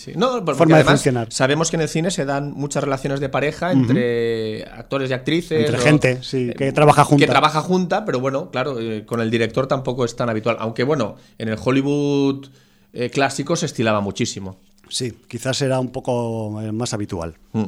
forma 0.55 0.77
de 0.77 0.85
funcionar. 0.85 1.27
Sabemos 1.31 1.69
que 1.69 1.75
en 1.75 1.81
el 1.81 1.89
cine 1.89 2.11
se 2.11 2.23
dan 2.23 2.53
muchas 2.53 2.83
relaciones 2.83 3.19
de 3.19 3.27
pareja 3.27 3.73
entre 3.73 4.63
actores 4.63 5.09
y 5.09 5.13
actrices. 5.13 5.65
Entre 5.65 5.77
gente, 5.79 6.19
sí, 6.21 6.51
que 6.57 6.71
trabaja 6.71 7.03
junta. 7.03 7.25
Que 7.25 7.29
trabaja 7.29 7.61
junta, 7.61 8.05
pero 8.05 8.21
bueno, 8.21 8.49
claro, 8.51 8.77
con 9.05 9.19
el 9.19 9.29
director 9.29 9.67
tampoco 9.67 10.05
es 10.05 10.15
tan 10.15 10.29
habitual. 10.29 10.55
Aunque 10.59 10.83
bueno, 10.83 11.17
en 11.37 11.49
el 11.49 11.56
Hollywood 11.63 12.47
eh, 12.93 13.09
clásico 13.09 13.55
se 13.55 13.65
estilaba 13.65 14.01
muchísimo. 14.01 14.57
Sí, 14.89 15.13
quizás 15.27 15.61
era 15.61 15.79
un 15.79 15.91
poco 15.91 16.61
eh, 16.61 16.71
más 16.71 16.93
habitual. 16.93 17.35
Mm. 17.53 17.65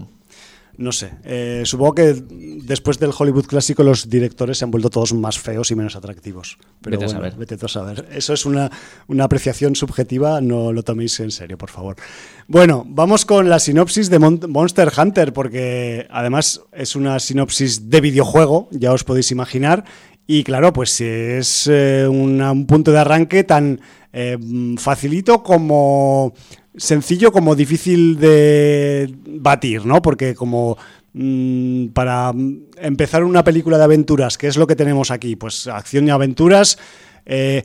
No 0.80 0.94
sé, 0.94 1.12
eh, 1.26 1.64
supongo 1.66 1.96
que 1.96 2.24
después 2.64 3.00
del 3.00 3.12
Hollywood 3.16 3.48
clásico 3.48 3.84
los 3.84 4.10
directores 4.10 4.60
se 4.60 4.64
han 4.64 4.72
vuelto 4.72 4.90
todos 4.90 5.14
más 5.14 5.38
feos 5.38 5.70
y 5.72 5.76
menos 5.76 5.98
atractivos. 5.98 6.58
Pero 6.82 6.98
vete 6.98 7.04
a 7.04 7.10
saber. 7.10 7.36
Vete 7.36 7.58
a 7.62 7.68
saber. 7.68 8.08
Eso 8.14 8.32
es 8.32 8.46
una, 8.46 8.72
una, 9.08 9.26
apreciación 9.26 9.76
subjetiva, 9.76 10.40
no 10.40 10.72
lo 10.72 10.82
toméis 10.82 11.20
en 11.20 11.32
serio, 11.32 11.58
por 11.58 11.70
favor. 11.70 11.98
Bueno, 12.48 12.86
vamos 12.88 13.26
con 13.26 13.50
la 13.50 13.60
sinopsis 13.60 14.10
de 14.10 14.20
Monster 14.20 14.90
Hunter, 14.98 15.34
porque 15.34 16.08
además 16.12 16.62
es 16.72 16.96
una 16.96 17.20
sinopsis 17.20 17.90
de 17.90 18.00
videojuego, 18.00 18.70
ya 18.72 18.94
os 18.94 19.04
podéis 19.04 19.32
imaginar, 19.32 19.84
y 20.32 20.44
claro, 20.44 20.72
pues 20.72 21.02
es 21.02 21.68
eh, 21.72 22.08
un 22.08 22.68
punto 22.68 22.92
de 22.92 23.00
arranque 23.00 23.44
tan 23.44 23.82
eh, 24.14 24.38
facilito 24.78 25.42
como 25.42 26.34
sencillo 26.78 27.32
como 27.32 27.56
difícil 27.56 28.20
de 28.20 29.12
batir, 29.26 29.88
¿no? 29.88 30.04
Porque 30.04 30.36
como 30.36 30.78
mm, 31.14 31.88
para 31.88 32.32
empezar 32.78 33.24
una 33.24 33.44
película 33.44 33.80
de 33.80 33.86
aventuras, 33.86 34.38
¿qué 34.38 34.46
es 34.46 34.56
lo 34.56 34.68
que 34.68 34.76
tenemos 34.76 35.10
aquí? 35.10 35.36
Pues 35.36 35.66
acción 35.66 36.08
y 36.08 36.12
aventuras, 36.12 36.78
eh, 37.26 37.64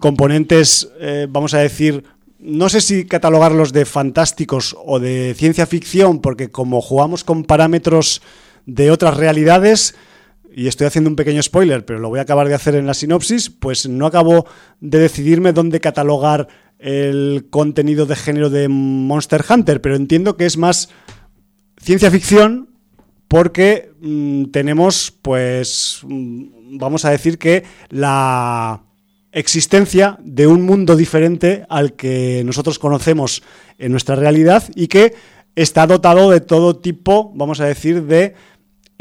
componentes, 0.00 0.90
vamos 1.28 1.54
a 1.54 1.58
decir, 1.58 2.02
no 2.40 2.68
sé 2.68 2.80
si 2.80 3.04
catalogarlos 3.04 3.72
de 3.72 3.84
fantásticos 3.84 4.76
o 4.84 4.98
de 4.98 5.36
ciencia 5.38 5.66
ficción, 5.66 6.20
porque 6.20 6.50
como 6.50 6.80
jugamos 6.80 7.22
con 7.22 7.44
parámetros 7.44 8.22
de 8.66 8.90
otras 8.90 9.16
realidades, 9.16 9.94
y 10.54 10.66
estoy 10.66 10.86
haciendo 10.86 11.10
un 11.10 11.16
pequeño 11.16 11.42
spoiler, 11.42 11.84
pero 11.84 11.98
lo 11.98 12.08
voy 12.08 12.18
a 12.18 12.22
acabar 12.22 12.48
de 12.48 12.54
hacer 12.54 12.74
en 12.74 12.86
la 12.86 12.94
sinopsis, 12.94 13.50
pues 13.50 13.88
no 13.88 14.06
acabo 14.06 14.46
de 14.80 14.98
decidirme 14.98 15.52
dónde 15.52 15.80
catalogar 15.80 16.48
el 16.78 17.46
contenido 17.50 18.06
de 18.06 18.16
género 18.16 18.50
de 18.50 18.68
Monster 18.68 19.44
Hunter, 19.48 19.80
pero 19.80 19.96
entiendo 19.96 20.36
que 20.36 20.46
es 20.46 20.56
más 20.56 20.90
ciencia 21.80 22.10
ficción 22.10 22.70
porque 23.28 23.92
mm, 24.00 24.46
tenemos, 24.46 25.10
pues, 25.22 26.00
mm, 26.02 26.78
vamos 26.78 27.04
a 27.04 27.10
decir 27.10 27.38
que 27.38 27.64
la 27.88 28.82
existencia 29.32 30.18
de 30.22 30.46
un 30.46 30.62
mundo 30.62 30.96
diferente 30.96 31.64
al 31.70 31.94
que 31.94 32.42
nosotros 32.44 32.78
conocemos 32.78 33.42
en 33.78 33.90
nuestra 33.90 34.16
realidad 34.16 34.64
y 34.74 34.88
que 34.88 35.14
está 35.56 35.86
dotado 35.86 36.30
de 36.30 36.40
todo 36.40 36.76
tipo, 36.76 37.32
vamos 37.34 37.60
a 37.60 37.66
decir, 37.66 38.04
de 38.04 38.34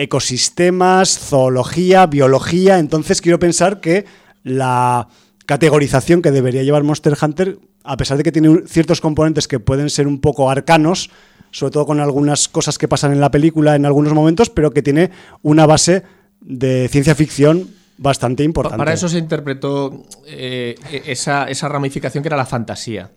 ecosistemas, 0.02 1.20
zoología, 1.20 2.06
biología. 2.06 2.80
Entonces 2.80 3.22
quiero 3.22 3.40
pensar 3.40 3.80
que 3.80 4.06
la 4.44 5.08
categorización 5.46 6.22
que 6.22 6.32
debería 6.32 6.64
llevar 6.64 6.84
Monster 6.84 7.18
Hunter, 7.22 7.60
a 7.84 7.98
pesar 7.98 8.18
de 8.18 8.24
que 8.24 8.32
tiene 8.32 8.64
ciertos 8.68 9.02
componentes 9.02 9.48
que 9.48 9.60
pueden 9.60 9.90
ser 9.90 10.08
un 10.08 10.20
poco 10.20 10.50
arcanos, 10.50 11.10
sobre 11.52 11.72
todo 11.72 11.86
con 11.86 12.00
algunas 12.00 12.48
cosas 12.48 12.78
que 12.78 12.88
pasan 12.88 13.12
en 13.12 13.20
la 13.20 13.32
película 13.32 13.76
en 13.76 13.86
algunos 13.86 14.14
momentos, 14.14 14.50
pero 14.50 14.72
que 14.72 14.82
tiene 14.82 15.12
una 15.42 15.66
base 15.66 16.04
de 16.40 16.88
ciencia 16.90 17.14
ficción 17.14 17.70
bastante 17.98 18.44
importante. 18.44 18.78
Para 18.78 18.94
eso 18.94 19.08
se 19.08 19.20
interpretó 19.20 20.06
eh, 20.26 20.76
esa, 21.06 21.46
esa 21.46 21.68
ramificación 21.70 22.24
que 22.24 22.30
era 22.30 22.38
la 22.38 22.46
fantasía. 22.46 23.12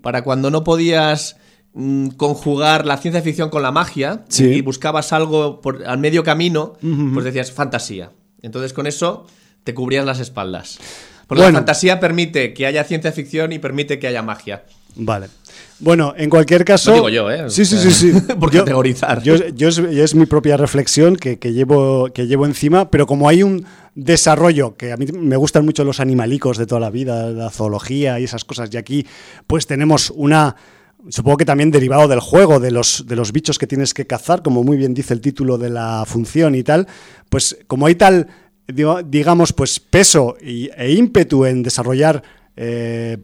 Para 0.00 0.22
cuando 0.22 0.50
no 0.50 0.62
podías 0.62 1.36
conjugar 2.16 2.86
la 2.86 2.96
ciencia 2.96 3.22
ficción 3.22 3.50
con 3.50 3.62
la 3.62 3.70
magia 3.70 4.24
y 4.38 4.60
buscabas 4.62 5.12
algo 5.12 5.60
por, 5.60 5.86
al 5.86 5.98
medio 5.98 6.24
camino, 6.24 6.74
pues 7.14 7.24
decías 7.24 7.52
fantasía. 7.52 8.10
Entonces 8.42 8.72
con 8.72 8.86
eso 8.86 9.26
te 9.64 9.74
cubrías 9.74 10.04
las 10.04 10.20
espaldas. 10.20 10.78
Porque 11.26 11.44
la 11.44 11.52
fantasía 11.52 12.00
permite 12.00 12.54
que 12.54 12.66
haya 12.66 12.84
ciencia 12.84 13.12
ficción 13.12 13.52
y 13.52 13.58
permite 13.58 13.98
que 13.98 14.06
haya 14.06 14.22
magia. 14.22 14.64
Vale. 14.96 15.28
Bueno, 15.80 16.12
en 16.16 16.28
cualquier 16.28 16.64
caso. 16.64 16.92
digo 16.92 17.08
yo, 17.08 17.30
¿eh? 17.30 17.50
Sí, 17.50 17.64
sí, 17.64 17.76
sí. 17.78 17.90
sí. 17.90 18.20
por 18.40 18.50
categorizar. 18.50 19.22
Yo, 19.22 19.34
es, 19.34 20.14
mi 20.14 20.26
propia 20.26 20.56
reflexión 20.56 21.16
que, 21.16 21.36
llevo, 21.52 22.08
que 22.12 22.26
llevo 22.26 22.46
encima, 22.46 22.90
pero 22.90 23.06
como 23.06 23.28
hay 23.28 23.42
un 23.42 23.64
desarrollo, 23.94 24.76
que 24.76 24.92
a 24.92 24.96
mí 24.96 25.06
me 25.06 25.36
gustan 25.36 25.64
mucho 25.64 25.84
los 25.84 26.00
animalicos 26.00 26.56
de 26.56 26.66
toda 26.66 26.80
la 26.80 26.90
vida, 26.90 27.30
la 27.30 27.50
zoología 27.50 28.18
y 28.18 28.24
esas 28.24 28.44
cosas, 28.44 28.70
y 28.72 28.76
aquí 28.76 29.06
pues 29.46 29.66
tenemos 29.66 30.12
una. 30.14 30.56
Supongo 31.08 31.36
que 31.38 31.44
también 31.44 31.70
derivado 31.70 32.08
del 32.08 32.20
juego, 32.20 32.60
de 32.60 32.70
los, 32.70 33.06
de 33.06 33.16
los 33.16 33.32
bichos 33.32 33.58
que 33.58 33.66
tienes 33.66 33.94
que 33.94 34.06
cazar, 34.06 34.42
como 34.42 34.64
muy 34.64 34.76
bien 34.76 34.94
dice 34.94 35.14
el 35.14 35.20
título 35.20 35.56
de 35.56 35.70
la 35.70 36.04
función 36.06 36.54
y 36.54 36.62
tal, 36.62 36.86
pues 37.28 37.56
como 37.66 37.86
hay 37.86 37.94
tal 37.94 38.28
digamos, 38.68 39.52
pues 39.52 39.80
peso 39.80 40.36
e 40.40 40.92
ímpetu 40.92 41.46
en 41.46 41.62
desarrollar 41.62 42.22
eh, 42.56 43.16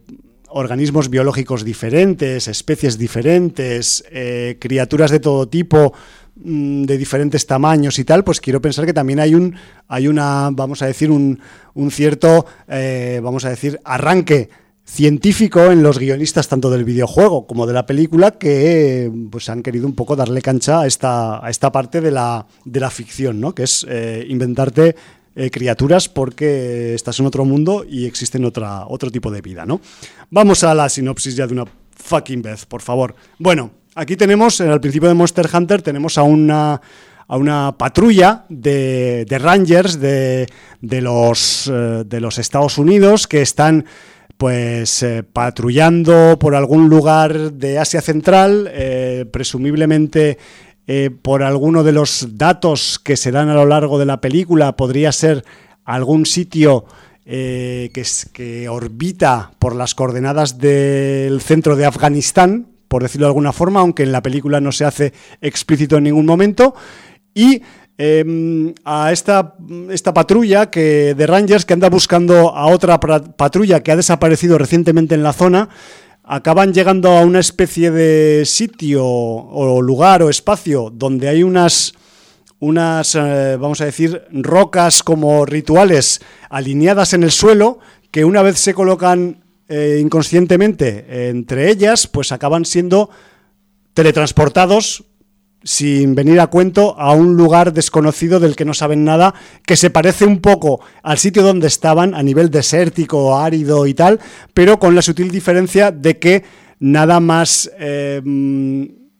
organismos 0.49 1.09
biológicos 1.09 1.63
diferentes, 1.63 2.47
especies 2.47 2.97
diferentes, 2.97 4.03
eh, 4.09 4.57
criaturas 4.59 5.11
de 5.11 5.19
todo 5.19 5.47
tipo, 5.47 5.93
mm, 6.35 6.83
de 6.85 6.97
diferentes 6.97 7.45
tamaños 7.45 7.99
y 7.99 8.05
tal, 8.05 8.23
pues 8.23 8.41
quiero 8.41 8.59
pensar 8.59 8.85
que 8.85 8.93
también 8.93 9.19
hay 9.19 9.35
un, 9.35 9.55
hay 9.87 10.07
una, 10.07 10.49
vamos 10.51 10.81
a 10.81 10.87
decir, 10.87 11.11
un, 11.11 11.39
un 11.75 11.91
cierto, 11.91 12.47
eh, 12.67 13.19
vamos 13.21 13.45
a 13.45 13.49
decir, 13.49 13.79
arranque 13.83 14.49
científico 14.85 15.71
en 15.71 15.81
los 15.81 15.97
guionistas 15.97 16.47
tanto 16.47 16.69
del 16.69 16.83
videojuego 16.83 17.47
como 17.47 17.65
de 17.65 17.73
la 17.73 17.85
película 17.85 18.31
que 18.31 19.11
pues 19.31 19.49
han 19.49 19.63
querido 19.63 19.87
un 19.87 19.95
poco 19.95 20.15
darle 20.15 20.41
cancha 20.41 20.81
a 20.81 20.87
esta, 20.87 21.45
a 21.45 21.49
esta 21.49 21.71
parte 21.71 22.01
de 22.01 22.11
la, 22.11 22.45
de 22.65 22.79
la 22.79 22.91
ficción, 22.91 23.41
¿no? 23.41 23.55
que 23.55 23.63
es 23.63 23.85
inventarte 24.27 24.95
eh, 25.37 25.51
criaturas 25.51 26.07
porque 26.07 26.93
estás 26.93 27.19
en 27.19 27.25
otro 27.25 27.43
mundo 27.43 27.85
y 27.85 28.05
existen 28.05 28.45
otra, 28.45 28.85
otro 28.87 29.11
tipo 29.11 29.29
de 29.29 29.41
vida, 29.41 29.65
¿no? 29.65 29.81
Vamos 30.29 30.63
a 30.63 30.73
la 30.73 30.87
sinopsis 30.87 31.35
ya 31.35 31.45
de 31.45 31.51
una 31.51 31.65
fucking 31.93 32.41
vez, 32.41 32.65
por 32.65 32.81
favor. 32.81 33.15
Bueno, 33.37 33.71
aquí 33.95 34.15
tenemos, 34.15 34.61
al 34.61 34.79
principio 34.79 35.09
de 35.09 35.15
Monster 35.15 35.49
Hunter, 35.53 35.81
tenemos 35.81 36.17
a 36.17 36.23
una 36.23 36.79
a 37.27 37.37
una 37.37 37.75
patrulla 37.77 38.45
de, 38.47 39.25
Rangers 39.29 39.99
de, 39.99 40.47
de, 40.79 41.01
los, 41.01 41.67
eh, 41.67 42.03
de 42.05 42.21
los 42.21 42.37
Estados 42.37 42.77
Unidos 42.77 43.27
que 43.27 43.41
están 43.41 43.85
pues 44.37 45.03
eh, 45.03 45.23
patrullando 45.23 46.37
por 46.39 46.55
algún 46.55 46.89
lugar 46.89 47.53
de 47.53 47.79
Asia 47.79 48.01
Central, 48.01 48.71
presumiblemente 49.31 50.37
eh, 50.87 51.09
por 51.09 51.41
alguno 51.41 51.83
de 51.83 51.91
los 51.91 52.37
datos 52.37 52.99
que 52.99 53.17
se 53.17 53.31
dan 53.31 53.49
a 53.49 53.55
lo 53.55 53.65
largo 53.65 53.97
de 53.97 54.05
la 54.05 54.21
película, 54.21 54.75
podría 54.75 55.11
ser 55.11 55.43
algún 55.83 56.27
sitio 56.27 56.85
eh, 57.25 57.89
que, 57.91 58.03
que 58.31 58.69
orbita 58.69 59.51
por 59.57 59.75
las 59.75 59.95
coordenadas 59.95 60.59
del 60.59 61.41
centro 61.41 61.75
de 61.75 61.87
Afganistán, 61.87 62.67
por 62.87 63.01
decirlo 63.01 63.25
de 63.25 63.29
alguna 63.31 63.51
forma, 63.51 63.79
aunque 63.79 64.03
en 64.03 64.11
la 64.11 64.21
película 64.21 64.61
no 64.61 64.71
se 64.71 64.85
hace 64.85 65.13
explícito 65.41 65.97
en 65.97 66.03
ningún 66.03 66.27
momento. 66.27 66.75
Y 67.33 67.63
em, 67.97 68.73
a 68.83 69.11
esta, 69.11 69.55
esta 69.89 70.13
patrulla 70.13 70.69
que, 70.69 71.15
de 71.15 71.27
Rangers 71.27 71.65
que 71.65 71.73
anda 71.73 71.89
buscando 71.89 72.55
a 72.55 72.67
otra 72.67 72.99
patrulla 72.99 73.81
que 73.81 73.91
ha 73.91 73.95
desaparecido 73.95 74.57
recientemente 74.57 75.15
en 75.15 75.23
la 75.23 75.33
zona, 75.33 75.69
acaban 76.23 76.73
llegando 76.73 77.09
a 77.09 77.21
una 77.21 77.39
especie 77.39 77.91
de 77.91 78.45
sitio 78.45 79.05
o 79.05 79.81
lugar 79.81 80.23
o 80.23 80.29
espacio 80.29 80.89
donde 80.91 81.29
hay 81.29 81.43
unas, 81.43 81.93
unas 82.59 83.15
eh, 83.15 83.57
vamos 83.59 83.79
a 83.81 83.85
decir, 83.85 84.23
rocas 84.31 85.03
como 85.03 85.45
rituales 85.45 86.21
alineadas 86.49 87.13
en 87.13 87.23
el 87.23 87.31
suelo 87.31 87.79
que 88.11 88.25
una 88.25 88.41
vez 88.41 88.57
se 88.59 88.73
colocan 88.73 89.43
eh, 89.67 89.99
inconscientemente 90.01 91.29
entre 91.29 91.69
ellas, 91.69 92.07
pues 92.07 92.31
acaban 92.31 92.65
siendo 92.65 93.09
teletransportados 93.93 95.05
sin 95.65 96.13
venir 96.13 96.39
a 96.39 96.47
cuento, 96.47 96.95
a 96.97 97.11
un 97.13 97.35
lugar 97.35 97.73
desconocido 97.73 98.39
del 98.39 98.55
que 98.55 98.65
no 98.65 98.75
saben 98.75 99.03
nada, 99.03 99.33
que 99.65 99.75
se 99.75 99.89
parece 99.89 100.23
un 100.23 100.39
poco 100.39 100.79
al 101.01 101.17
sitio 101.17 101.41
donde 101.41 101.67
estaban, 101.67 102.13
a 102.13 102.21
nivel 102.21 102.51
desértico, 102.51 103.37
árido 103.37 103.87
y 103.87 103.95
tal, 103.95 104.19
pero 104.53 104.79
con 104.79 104.93
la 104.93 105.01
sutil 105.01 105.31
diferencia 105.31 105.91
de 105.91 106.19
que 106.19 106.43
nada 106.79 107.19
más 107.19 107.71
eh, 107.79 108.21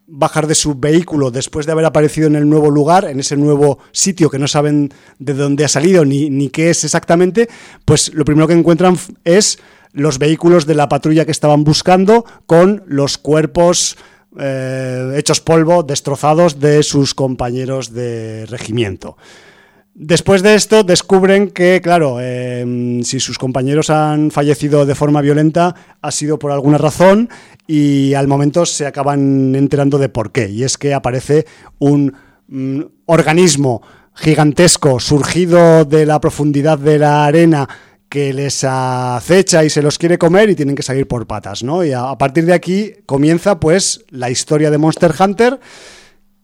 bajar 0.06 0.46
de 0.46 0.54
su 0.54 0.76
vehículo 0.76 1.32
después 1.32 1.66
de 1.66 1.72
haber 1.72 1.86
aparecido 1.86 2.28
en 2.28 2.36
el 2.36 2.48
nuevo 2.48 2.70
lugar, 2.70 3.06
en 3.06 3.20
ese 3.20 3.36
nuevo 3.36 3.80
sitio 3.92 4.30
que 4.30 4.38
no 4.38 4.48
saben 4.48 4.94
de 5.18 5.34
dónde 5.34 5.66
ha 5.66 5.70
salido 5.70 6.06
ni, 6.06 6.30
ni 6.30 6.50
qué 6.50 6.70
es 6.70 6.84
exactamente, 6.84 7.50
pues 7.86 8.14
lo 8.14 8.24
primero 8.24 8.48
que 8.48 8.54
encuentran 8.54 8.98
es 9.24 9.58
los 9.94 10.20
vehículos 10.20 10.68
de 10.68 10.76
la 10.76 10.90
patrulla 10.90 11.26
que 11.26 11.32
estaban 11.32 11.64
buscando 11.64 12.24
con 12.46 12.84
los 12.86 13.18
cuerpos 13.18 13.98
eh, 14.40 15.14
hechos 15.18 15.42
polvo, 15.42 15.84
destrozados 15.84 16.60
de 16.60 16.84
sus 16.84 17.14
compañeros 17.14 17.94
de 17.94 18.46
regimiento. 18.48 19.18
Después 19.98 20.44
de 20.44 20.56
esto 20.56 20.84
descubren 20.84 21.52
que, 21.52 21.80
claro, 21.82 22.20
em, 22.20 23.02
si 23.04 23.22
sus 23.22 23.38
compañeros 23.38 23.90
han 23.90 24.30
fallecido 24.30 24.86
de 24.86 24.94
forma 24.94 25.22
violenta, 25.22 25.74
ha 26.02 26.12
sido 26.12 26.38
por 26.38 26.52
alguna 26.52 26.78
razón 26.78 27.30
y 27.66 28.14
al 28.14 28.28
momento 28.28 28.66
se 28.66 28.86
acaban 28.86 29.56
enterando 29.56 29.98
de 29.98 30.10
por 30.10 30.34
qué. 30.34 30.50
Y 30.50 30.64
es 30.64 30.78
que 30.78 30.94
aparece 30.94 31.46
un 31.80 32.14
mm, 32.50 32.82
organismo 33.06 33.82
gigantesco 34.14 35.00
surgido 35.00 35.86
de 35.86 36.06
la 36.06 36.20
profundidad 36.20 36.78
de 36.78 37.00
la 37.00 37.26
arena 37.26 37.68
que 38.10 38.34
les 38.34 38.64
acecha 38.64 39.64
y 39.64 39.70
se 39.70 39.82
los 39.82 39.98
quiere 39.98 40.18
comer 40.18 40.50
y 40.50 40.56
tienen 40.56 40.76
que 40.76 40.84
salir 40.84 41.08
por 41.08 41.28
patas, 41.28 41.64
¿no? 41.64 41.84
Y 41.84 41.92
a, 41.92 42.16
partir 42.18 42.46
de 42.46 42.54
aquí 42.54 42.94
comienza 43.06 43.60
pues 43.60 44.06
la 44.10 44.30
historia 44.30 44.72
de 44.72 44.78
Monster 44.78 45.14
Hunter 45.20 45.60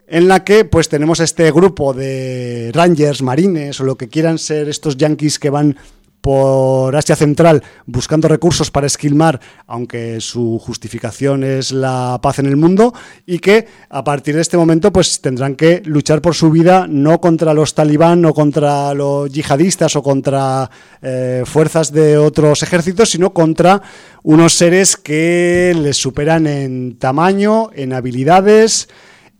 en 0.07 0.27
la 0.27 0.43
que 0.43 0.65
pues 0.65 0.89
tenemos 0.89 1.19
este 1.19 1.49
grupo 1.51 1.93
de 1.93 2.71
rangers, 2.73 3.21
marines 3.21 3.79
o 3.79 3.83
lo 3.83 3.95
que 3.95 4.09
quieran 4.09 4.37
ser 4.37 4.67
estos 4.67 4.97
yankees 4.97 5.39
que 5.39 5.49
van 5.49 5.77
por 6.21 6.95
Asia 6.95 7.15
Central 7.15 7.63
buscando 7.85 8.27
recursos 8.27 8.71
para 8.71 8.87
esquilmar, 8.87 9.39
aunque 9.67 10.21
su 10.21 10.59
justificación 10.59 11.43
es 11.43 11.71
la 11.71 12.19
paz 12.21 12.39
en 12.39 12.45
el 12.45 12.55
mundo, 12.55 12.93
y 13.25 13.39
que 13.39 13.67
a 13.89 14.03
partir 14.03 14.35
de 14.35 14.41
este 14.41 14.57
momento 14.57 14.93
pues 14.93 15.19
tendrán 15.19 15.55
que 15.55 15.81
luchar 15.85 16.21
por 16.21 16.35
su 16.35 16.51
vida 16.51 16.87
no 16.87 17.19
contra 17.19 17.53
los 17.53 17.73
talibán, 17.73 18.21
no 18.21 18.33
contra 18.33 18.93
los 18.93 19.31
yihadistas 19.31 19.95
o 19.95 20.03
contra 20.03 20.69
eh, 21.01 21.43
fuerzas 21.45 21.91
de 21.91 22.17
otros 22.17 22.63
ejércitos, 22.63 23.09
sino 23.09 23.33
contra 23.33 23.81
unos 24.23 24.53
seres 24.53 24.95
que 24.95 25.75
les 25.75 25.97
superan 25.97 26.47
en 26.47 26.97
tamaño, 26.97 27.69
en 27.73 27.93
habilidades, 27.93 28.87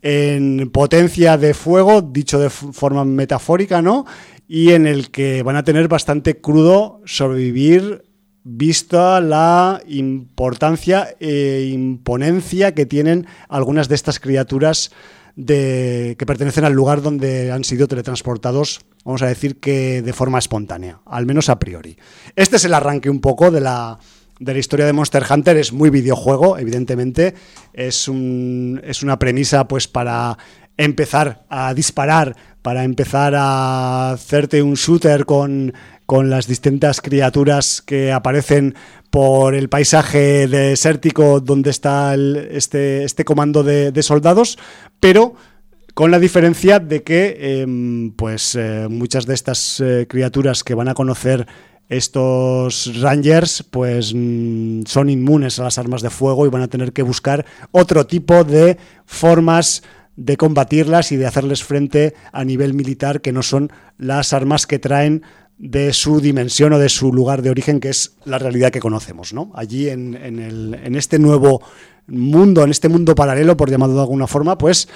en 0.02 0.72
potencia 0.72 1.38
de 1.38 1.54
fuego, 1.54 2.02
dicho 2.02 2.40
de 2.40 2.50
forma 2.50 3.06
metafórica, 3.06 3.82
¿no? 3.82 4.06
Y 4.54 4.74
en 4.74 4.86
el 4.86 5.12
que 5.12 5.44
van 5.44 5.56
a 5.56 5.64
tener 5.64 5.88
bastante 5.88 6.42
crudo 6.42 7.00
sobrevivir 7.06 8.04
vista 8.44 9.22
la 9.22 9.82
importancia 9.88 11.16
e 11.22 11.70
imponencia 11.72 12.76
que 12.76 12.86
tienen 12.86 13.28
algunas 13.48 13.88
de 13.88 13.96
estas 13.96 14.20
criaturas 14.20 14.92
de, 15.38 16.18
que 16.20 16.26
pertenecen 16.26 16.66
al 16.66 16.74
lugar 16.74 17.02
donde 17.02 17.50
han 17.50 17.64
sido 17.64 17.88
teletransportados, 17.88 18.82
vamos 19.06 19.22
a 19.22 19.28
decir 19.28 19.62
que 19.62 20.02
de 20.02 20.12
forma 20.12 20.40
espontánea, 20.40 21.00
al 21.06 21.26
menos 21.26 21.48
a 21.48 21.58
priori. 21.58 21.96
Este 22.36 22.58
es 22.58 22.66
el 22.66 22.74
arranque 22.74 23.10
un 23.10 23.22
poco 23.22 23.52
de 23.52 23.62
la, 23.62 24.00
de 24.42 24.54
la 24.54 24.60
historia 24.60 24.86
de 24.86 24.92
Monster 24.92 25.24
Hunter, 25.30 25.56
es 25.56 25.72
muy 25.72 25.92
videojuego, 25.92 26.58
evidentemente, 26.58 27.36
es, 27.72 28.10
un, 28.10 28.82
es 28.84 29.02
una 29.02 29.18
premisa 29.18 29.66
pues 29.68 29.88
para 29.88 30.38
empezar 30.78 31.46
a 31.50 31.74
disparar 31.74 32.36
para 32.62 32.84
empezar 32.84 33.34
a 33.36 34.12
hacerte 34.12 34.62
un 34.62 34.76
shooter 34.76 35.26
con, 35.26 35.74
las 36.08 36.46
distintas 36.46 37.00
criaturas 37.00 37.82
que 37.82 38.12
aparecen 38.12 38.76
por 39.10 39.56
el 39.56 39.70
paisaje 39.70 40.46
desértico 40.46 41.40
donde 41.40 41.70
está 41.70 42.16
este, 42.16 43.06
este 43.06 43.24
comando 43.24 43.64
de, 43.64 44.04
soldados, 44.04 44.60
pero 45.00 45.36
con 45.94 46.12
la 46.12 46.20
diferencia 46.20 46.80
de 46.80 47.04
que 47.04 47.62
em, 47.62 48.12
pues 48.12 48.56
eh, 48.56 48.88
muchas 48.90 49.26
de 49.26 49.34
estas 49.34 49.80
eh, 49.80 50.06
criaturas 50.10 50.66
que 50.66 50.76
van 50.76 50.90
a 50.90 50.94
conocer 50.94 51.48
estos 51.88 53.02
rangers 53.02 53.64
pues 53.64 54.14
mm, 54.14 54.84
son 54.86 55.10
inmunes 55.10 55.60
a 55.60 55.64
las 55.64 55.78
armas 55.78 56.02
de 56.02 56.10
fuego 56.10 56.46
y 56.46 56.50
van 56.50 56.62
a 56.62 56.68
tener 56.68 56.94
que 56.94 57.04
buscar 57.04 57.46
otro 57.72 58.06
tipo 58.06 58.44
de 58.44 58.78
formas 59.06 59.84
de 60.22 60.38
combatirlas 60.38 61.12
y 61.12 61.18
de 61.18 61.26
hacerles 61.26 61.64
frente 61.64 62.14
a 62.32 62.46
nivel 62.46 62.76
militar, 62.76 63.22
que 63.22 63.32
no 63.32 63.42
son 63.42 63.72
las 63.98 64.34
armas 64.34 64.68
que 64.68 64.78
traen 64.78 65.24
de 65.58 65.94
su 65.94 66.22
dimensión 66.22 66.74
o 66.74 66.80
de 66.80 66.90
su 66.90 67.12
lugar 67.12 67.42
de 67.42 67.50
origen, 67.50 67.80
que 67.80 67.90
es 67.90 68.16
la 68.24 68.38
realidad 68.38 68.72
que 68.72 68.80
conocemos, 68.80 69.34
¿no? 69.34 69.52
Allí 69.56 69.90
en, 69.90 70.16
en, 70.16 70.96
este 70.96 71.18
nuevo 71.18 71.62
mundo, 72.08 72.64
en 72.64 72.70
este 72.70 72.88
mundo 72.88 73.16
paralelo, 73.16 73.58
por 73.58 73.72
llamarlo 73.72 73.96
de 73.96 74.02
alguna 74.02 74.28
forma, 74.28 74.58
pues 74.58 74.88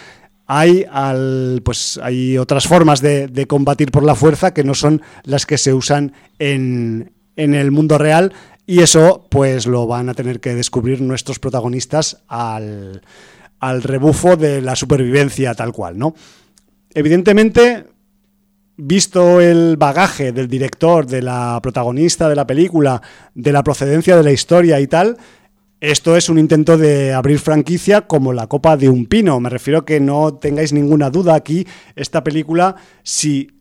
hay, 0.45 0.85
al, 0.91 1.61
pues 1.65 1.99
hay 2.03 2.37
otras 2.37 2.67
formas 2.67 3.01
de, 3.01 3.27
de, 3.27 3.47
combatir 3.47 3.91
por 3.91 4.03
la 4.03 4.13
fuerza 4.13 4.53
que 4.53 4.63
no 4.63 4.75
son 4.75 5.01
las 5.23 5.47
que 5.47 5.57
se 5.57 5.73
usan 5.73 6.13
en, 6.37 7.13
en 7.35 7.55
el 7.55 7.71
mundo 7.71 7.97
real 7.97 8.31
y 8.67 8.81
eso 8.81 9.25
pues 9.29 9.65
lo 9.65 9.87
van 9.87 10.09
a 10.09 10.13
tener 10.13 10.39
que 10.39 10.53
descubrir 10.53 11.01
nuestros 11.01 11.39
protagonistas 11.39 12.23
al, 12.27 13.01
al 13.59 13.83
rebufo 13.83 14.35
de 14.35 14.61
la 14.61 14.75
supervivencia 14.75 15.53
tal 15.53 15.71
cual, 15.71 15.97
¿no? 15.97 16.13
Evidentemente, 16.93 17.85
visto 18.77 19.41
el 19.41 19.77
bagaje 19.77 20.31
del 20.31 20.47
director, 20.47 21.05
de 21.05 21.21
la 21.21 21.59
protagonista 21.61 22.29
de 22.29 22.35
la 22.35 22.47
película, 22.47 23.01
de 23.33 23.51
la 23.51 23.63
procedencia 23.63 24.17
de 24.17 24.23
la 24.23 24.31
historia 24.31 24.79
y 24.79 24.87
tal, 24.87 25.17
esto 25.81 26.15
es 26.15 26.29
un 26.29 26.39
intento 26.39 26.77
de 26.77 27.13
abrir 27.13 27.39
franquicia 27.39 28.01
como 28.01 28.33
la 28.33 28.47
copa 28.47 28.77
de 28.77 28.89
un 28.89 29.05
pino. 29.05 29.39
Me 29.39 29.49
refiero 29.49 29.85
que 29.85 29.99
no 29.99 30.33
tengáis 30.35 30.73
ninguna 30.73 31.09
duda 31.09 31.35
aquí, 31.35 31.67
esta 31.95 32.23
película, 32.23 32.75
si 33.03 33.51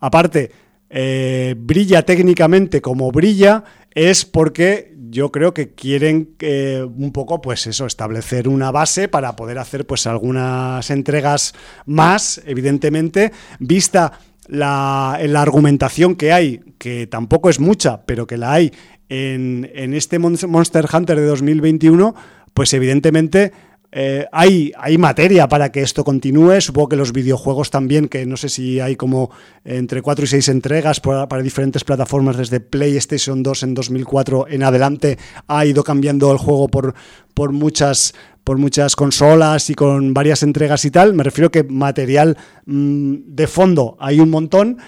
aparte 0.00 0.50
eh, 0.90 1.54
brilla 1.56 2.02
técnicamente 2.02 2.80
como 2.80 3.10
brilla, 3.10 3.64
es 3.94 4.24
porque 4.24 4.94
yo 5.10 5.30
creo 5.32 5.54
que 5.54 5.74
quieren 5.74 6.34
eh, 6.40 6.82
un 6.82 7.12
poco, 7.12 7.40
pues 7.40 7.66
eso, 7.66 7.86
establecer 7.86 8.48
una 8.48 8.70
base 8.70 9.08
para 9.08 9.36
poder 9.36 9.58
hacer 9.58 9.86
pues 9.86 10.06
algunas 10.06 10.90
entregas 10.90 11.54
más, 11.84 12.40
evidentemente, 12.46 13.32
vista 13.58 14.18
la, 14.48 15.18
la, 15.26 15.42
argumentación 15.42 16.14
que 16.14 16.32
hay, 16.32 16.60
que 16.78 17.06
tampoco 17.06 17.50
es 17.50 17.60
mucha, 17.60 18.04
pero 18.06 18.26
que 18.26 18.36
la 18.36 18.52
hay 18.52 18.72
en, 19.08 19.70
en 19.74 19.94
este 19.94 20.18
Monster 20.18 20.86
Hunter 20.92 21.18
de 21.18 21.26
2021, 21.26 22.14
pues 22.54 22.72
evidentemente 22.72 23.52
eh, 23.92 24.26
hay, 24.32 24.72
hay 24.78 24.98
materia 24.98 25.48
para 25.48 25.70
que 25.70 25.82
esto 25.82 26.04
continúe. 26.04 26.60
Supongo 26.60 26.90
que 26.90 26.96
los 26.96 27.12
videojuegos 27.12 27.70
también, 27.70 28.08
que 28.08 28.26
no 28.26 28.36
sé 28.36 28.48
si 28.48 28.80
hay 28.80 28.96
como 28.96 29.30
entre 29.64 30.02
4 30.02 30.24
y 30.24 30.28
6 30.28 30.48
entregas 30.48 31.00
para, 31.00 31.26
diferentes 31.42 31.84
plataformas 31.84 32.36
desde 32.36 32.60
PlayStation 32.60 33.42
2 33.42 33.62
en 33.62 33.74
2004 33.74 34.48
en 34.48 34.62
adelante, 34.62 35.18
ha 35.46 35.64
ido 35.64 35.84
cambiando 35.84 36.30
el 36.32 36.38
juego 36.38 36.68
por, 36.68 36.94
por 37.34 37.52
muchas 37.52 38.14
por 38.44 38.58
muchas 38.58 38.94
consolas 38.94 39.70
y 39.70 39.74
con 39.74 40.14
varias 40.14 40.44
entregas 40.44 40.84
y 40.84 40.92
tal. 40.92 41.14
Me 41.14 41.24
refiero 41.24 41.50
que 41.50 41.64
material 41.64 42.36
mmm, 42.64 43.14
de 43.26 43.46
fondo 43.48 43.96
hay 43.98 44.20
un 44.20 44.30
montón. 44.30 44.78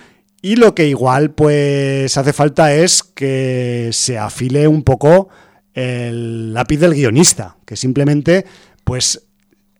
Y 0.40 0.54
lo 0.54 0.76
que 0.76 0.86
igual 0.86 1.32
pues 1.32 2.16
hace 2.16 2.32
falta 2.32 2.72
es 2.72 3.02
que 3.02 3.88
se 3.90 4.16
afile 4.16 4.68
un 4.68 4.84
poco 4.84 5.28
el 5.78 6.54
lápiz 6.54 6.78
del 6.78 6.94
guionista, 6.94 7.56
que 7.64 7.76
simplemente 7.76 8.44
pues 8.88 9.28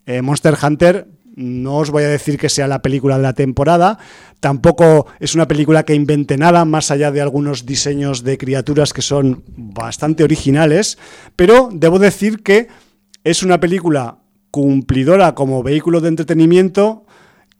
eh, 0.04 0.20
Monster 0.20 0.54
Hunter 0.62 1.09
no 1.34 1.76
os 1.78 1.90
voy 1.90 2.02
a 2.02 2.09
decir 2.09 2.36
que 2.36 2.50
sea 2.50 2.68
la 2.68 2.82
película 2.82 3.16
de 3.16 3.22
la 3.22 3.32
temporada, 3.32 3.98
tampoco 4.38 5.06
es 5.18 5.34
una 5.34 5.48
película 5.48 5.84
que 5.84 5.94
invente 5.94 6.36
nada, 6.36 6.66
más 6.66 6.90
allá 6.90 7.11
de 7.11 7.22
algunos 7.22 7.64
diseños 7.64 8.22
de 8.22 8.36
criaturas 8.36 8.92
que 8.92 9.00
son 9.00 9.44
bastante 9.56 10.24
originales, 10.24 10.98
pero 11.36 11.70
debo 11.72 11.98
decir 11.98 12.42
que 12.42 12.68
es 13.24 13.42
una 13.42 13.61
película 13.61 14.18
cumplidora 14.50 15.34
como 15.34 15.62
vehículo 15.62 16.02
de 16.02 16.09
entretenimiento 16.09 17.06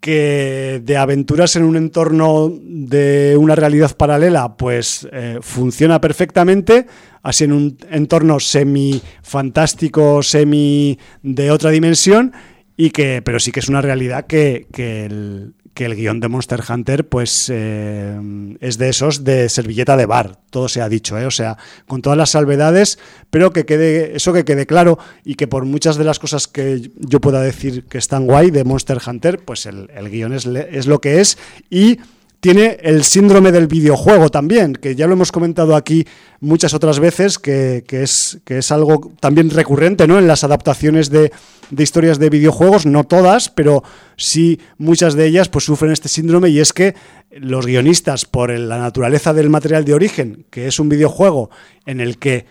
que 0.01 0.80
de 0.84 0.96
aventuras 0.96 1.57
en 1.57 1.64
un 1.64 1.76
entorno 1.76 2.53
de 2.62 3.36
una 3.38 3.55
realidad 3.55 3.96
paralela, 3.96 4.57
pues 4.57 5.09
eh, 5.12 5.38
funciona 5.40 6.01
perfectamente, 6.01 6.86
así 7.22 7.44
en 7.44 7.53
un 7.53 7.78
entorno 7.90 8.38
semi 8.40 9.01
fantástico, 9.22 10.22
semi 10.22 10.99
de 11.22 11.51
otra 11.51 11.70
dimensión, 11.70 12.32
y 12.76 12.90
que, 12.90 13.22
pero 13.22 13.40
sí 13.40 13.51
que 13.51 13.61
es 13.61 13.68
una 13.68 13.82
realidad 13.82 14.26
que, 14.26 14.68
que 14.72 15.07
el, 15.07 15.55
que 15.79 15.85
el 15.85 15.95
guion 15.95 16.18
de 16.18 16.26
Monster 16.26 16.61
Hunter 16.68 17.09
pues 17.09 17.49
eh, 17.55 18.18
es 18.59 18.79
de 18.79 18.89
esos 18.89 19.22
de 19.22 19.49
servilleta 19.49 19.97
de 19.97 20.07
bar, 20.07 20.41
todo 20.51 20.68
se 20.68 20.83
ha 20.83 20.89
dicho, 20.89 21.16
¿eh? 21.16 21.24
o 21.24 21.31
sea, 21.31 21.57
con 21.87 22.03
todas 22.03 22.18
las 22.18 22.31
salvedades, 22.31 22.99
pero 23.31 23.53
que 23.53 23.64
quede 23.64 24.16
eso 24.16 24.33
que 24.33 24.45
quede 24.45 24.66
claro 24.66 24.99
y 25.24 25.37
que 25.37 25.47
por 25.47 25.66
muchas 25.66 25.97
de 25.97 26.03
las 26.03 26.18
cosas 26.18 26.49
que 26.49 26.91
yo 26.97 27.20
pueda 27.20 27.41
decir 27.41 27.85
que 27.85 27.99
están 27.99 28.26
guay 28.26 28.51
de 28.51 28.64
Monster 28.64 28.99
Hunter, 29.07 29.39
pues 29.39 29.66
el, 29.66 29.89
el 29.95 30.11
guion 30.11 30.33
es, 30.33 30.47
es 30.47 30.89
lo 30.89 31.01
que 31.01 31.20
es 31.20 31.39
y 31.70 32.01
tiene 32.41 32.78
el 32.82 33.03
síndrome 33.03 33.51
del 33.51 33.66
videojuego 33.66 34.28
también, 34.28 34.74
que 34.74 34.95
ya 34.95 35.07
lo 35.07 35.14
hemos 35.14 35.32
comentado 35.32 35.74
aquí 35.74 36.07
muchas 36.41 36.72
otras 36.72 37.01
veces, 37.01 37.39
que, 37.39 37.84
es, 37.91 38.41
que 38.45 38.59
es 38.59 38.70
algo 38.70 39.12
también 39.18 39.51
recurrente 39.51 40.07
¿no? 40.07 40.18
en 40.18 40.28
las 40.28 40.45
adaptaciones 40.45 41.11
de, 41.11 41.32
de, 41.70 41.82
historias 41.82 42.18
de 42.18 42.30
videojuegos, 42.30 42.86
no 42.86 43.05
todas, 43.05 43.49
pero 43.49 43.82
sí 44.16 44.61
muchas 44.76 45.14
de 45.14 45.26
ellas 45.26 45.49
pues 45.49 45.64
sufren 45.64 45.91
este 45.91 46.09
síndrome 46.09 46.51
y 46.51 46.61
es 46.61 46.72
que 46.72 46.95
los 47.32 47.66
guionistas, 47.66 48.24
por 48.24 48.57
la 48.57 48.78
naturaleza 48.78 49.34
del 49.34 49.51
material 49.51 49.84
de 49.84 49.95
origen, 49.95 50.47
que 50.51 50.68
es 50.68 50.78
un 50.78 50.89
videojuego 50.89 51.51
en 51.86 52.01
el 52.01 52.18
que 52.18 52.47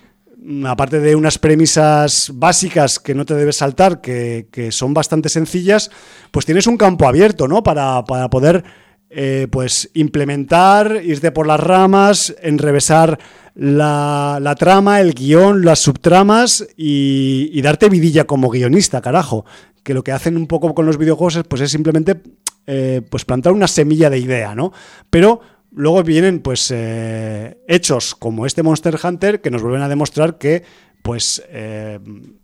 aparte 0.65 0.99
de 0.99 1.15
unas 1.15 1.39
premisas 1.39 2.31
básicas 2.33 2.99
que 2.99 3.15
no 3.15 3.25
te 3.25 3.35
debes 3.35 3.57
saltar, 3.57 4.01
que, 4.01 4.47
que 4.51 4.71
son 4.71 4.93
bastante 4.93 5.29
sencillas, 5.29 5.91
pues 6.31 6.45
tienes 6.45 6.67
un 6.67 6.77
campo 6.77 7.07
abierto, 7.07 7.47
¿no? 7.47 7.63
Para, 7.63 8.03
para 8.05 8.29
poder 8.29 8.63
eh, 9.09 9.47
pues 9.49 9.89
implementar, 9.93 11.01
irte 11.01 11.31
por 11.31 11.47
las 11.47 11.61
ramas, 11.61 12.35
enrevesar 12.41 13.17
la, 13.55 14.55
trama, 14.59 14.99
el 14.99 15.13
guion, 15.13 15.63
las 15.63 15.79
subtramas 15.79 16.67
y, 16.75 17.49
y, 17.53 17.61
darte 17.61 17.87
vidilla 17.87 18.25
como 18.25 18.49
guionista, 18.49 19.01
carajo. 19.01 19.45
Que 19.83 19.93
lo 19.93 20.03
que 20.03 20.11
hacen 20.11 20.35
un 20.35 20.47
poco 20.47 20.75
con 20.75 20.85
los 20.85 20.97
videojuegos 20.97 21.37
es, 21.37 21.43
pues, 21.45 21.61
es 21.61 21.71
simplemente 21.71 22.21
eh, 22.65 23.01
pues 23.09 23.23
plantar 23.23 23.53
una 23.53 23.67
semilla 23.67 24.09
de 24.09 24.19
idea, 24.19 24.55
¿no? 24.55 24.73
Pero 25.09 25.39
luego 25.71 26.03
vienen 26.03 26.39
pues 26.41 26.69
eh, 26.75 27.57
hechos 27.67 28.13
como 28.13 28.45
este 28.45 28.61
Monster 28.61 28.99
Hunter 29.01 29.39
que 29.39 29.51
nos 29.51 29.61
vuelven 29.61 29.83
a 29.83 29.89
demostrar 29.89 30.37
que 30.37 30.63
pues 31.01 31.41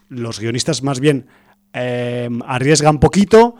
los 0.07 0.39
guionistas 0.39 0.84
más 0.84 1.01
bien 1.01 1.28
arriesgan 1.74 2.99
poquito 2.99 3.55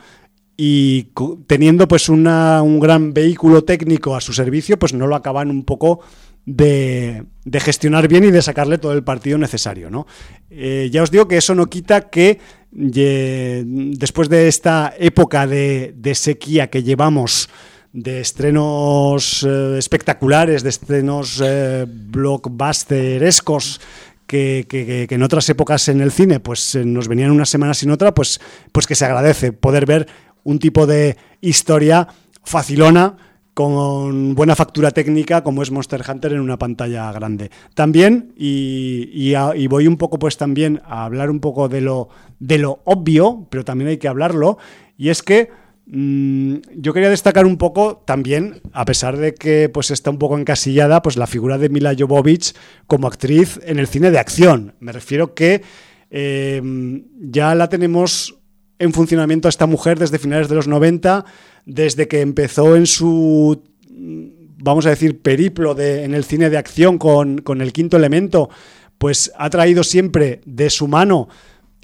y 0.56 1.08
teniendo 1.48 1.88
pues 1.88 2.10
una, 2.10 2.62
un 2.62 2.80
gran 2.80 3.14
vehículo 3.14 3.64
técnico 3.64 4.16
a 4.16 4.22
su 4.22 4.34
servicio, 4.34 4.78
pues 4.78 4.94
no 4.94 5.08
lo 5.08 5.16
acaban 5.16 5.50
un 5.50 5.64
poco 5.64 6.02
de, 6.46 7.24
de 7.46 7.60
gestionar 7.60 8.08
bien 8.08 8.24
y 8.24 8.32
de 8.32 8.42
sacarle 8.42 8.78
todo 8.78 8.94
el 8.94 9.04
partido 9.04 9.38
necesario. 9.38 9.90
¿no? 9.90 10.06
Eh, 10.50 10.90
ya 10.92 11.04
os 11.04 11.12
digo 11.12 11.28
que 11.28 11.38
eso 11.38 11.56
no 11.56 11.68
quita 11.68 12.10
que 12.10 12.40
después 12.76 14.30
de 14.30 14.48
esta 14.48 14.94
época 14.98 15.46
de, 15.48 15.94
sequía 16.16 16.70
que 16.70 16.84
llevamos 16.84 17.50
de 17.92 18.22
estrenos 18.22 19.46
eh, 19.48 19.78
espectaculares, 19.78 20.64
de 20.64 20.70
estrenos 20.70 21.42
eh, 21.46 21.86
blockbusterescos 21.88 23.80
que, 24.26 24.66
que, 24.68 25.06
que, 25.08 25.16
en 25.16 25.22
otras 25.22 25.48
épocas 25.50 25.88
en 25.90 26.02
el 26.02 26.12
cine 26.12 26.40
pues 26.40 26.74
eh, 26.74 26.84
nos 26.84 27.08
venían 27.08 27.30
unas 27.30 27.50
semanas 27.50 27.78
sin 27.78 27.92
otra, 27.92 28.16
pues, 28.16 28.42
pues 28.72 28.88
que 28.88 28.96
se 28.96 29.06
agradece 29.06 29.52
poder 29.52 29.86
ver 29.86 30.08
un 30.44 30.60
tipo 30.60 30.86
de 30.86 31.18
historia 31.42 32.08
facilona 32.44 33.18
con 33.54 34.34
buena 34.34 34.56
factura 34.56 34.92
técnica 34.92 35.44
como 35.44 35.62
es 35.62 35.72
Monster 35.72 36.04
Hunter 36.08 36.34
en 36.34 36.40
una 36.40 36.58
pantalla 36.58 37.12
grande. 37.12 37.52
También, 37.76 38.34
y, 38.36 39.34
voy 39.68 39.88
un 39.88 39.98
poco 39.98 40.18
pues 40.18 40.38
también 40.38 40.82
a 40.86 41.06
hablar 41.06 41.30
un 41.30 41.40
poco 41.40 41.70
de 41.70 41.82
lo, 41.82 42.10
de 42.40 42.58
lo 42.58 42.82
obvio, 42.86 43.48
pero 43.50 43.64
también 43.64 43.90
hay 43.90 43.98
que 43.98 44.08
hablarlo, 44.08 44.58
y 44.98 45.10
es 45.10 45.22
que 45.22 45.52
mmm, 45.86 46.56
yo 46.76 46.94
quería 46.94 47.10
destacar 47.10 47.46
un 47.46 47.58
poco 47.58 48.02
también, 48.06 48.62
a 48.74 48.86
pesar 48.86 49.18
de 49.18 49.36
que 49.36 49.70
pues 49.70 49.92
está 49.92 50.10
un 50.10 50.18
poco 50.18 50.38
encasillada, 50.38 51.02
pues 51.04 51.16
la 51.16 51.28
figura 51.28 51.60
de 51.60 51.70
Mila 51.70 51.96
Jovovich 51.98 52.56
como 52.88 53.08
actriz 53.08 53.60
en 53.64 53.78
el 53.78 53.88
cine 53.88 54.10
de 54.10 54.20
acción. 54.20 54.74
Me 54.80 54.92
refiero 54.92 55.36
que 55.36 55.62
eh, 56.10 56.62
ya 57.20 57.54
la 57.54 57.70
tenemos 57.70 58.40
en 58.84 58.94
funcionamiento 58.94 59.48
a 59.48 59.50
esta 59.50 59.66
mujer 59.66 59.98
desde 59.98 60.20
finales 60.20 60.50
de 60.50 60.56
los 60.56 60.68
90, 60.68 61.26
desde 61.66 62.08
que 62.08 62.22
empezó 62.22 62.76
en 62.76 62.86
su, 62.86 63.64
vamos 63.90 64.86
a 64.86 64.90
decir, 64.90 65.22
periplo 65.22 65.74
de, 65.74 66.04
en 66.04 66.14
el 66.14 66.24
cine 66.24 66.50
de 66.50 66.58
acción 66.58 66.98
con, 66.98 67.40
con 67.40 67.62
el 67.62 67.74
quinto 67.74 67.98
elemento, 67.98 68.50
pues 68.98 69.32
ha 69.38 69.50
traído 69.50 69.84
siempre 69.84 70.42
de 70.46 70.70
su 70.70 70.88
mano 70.88 71.28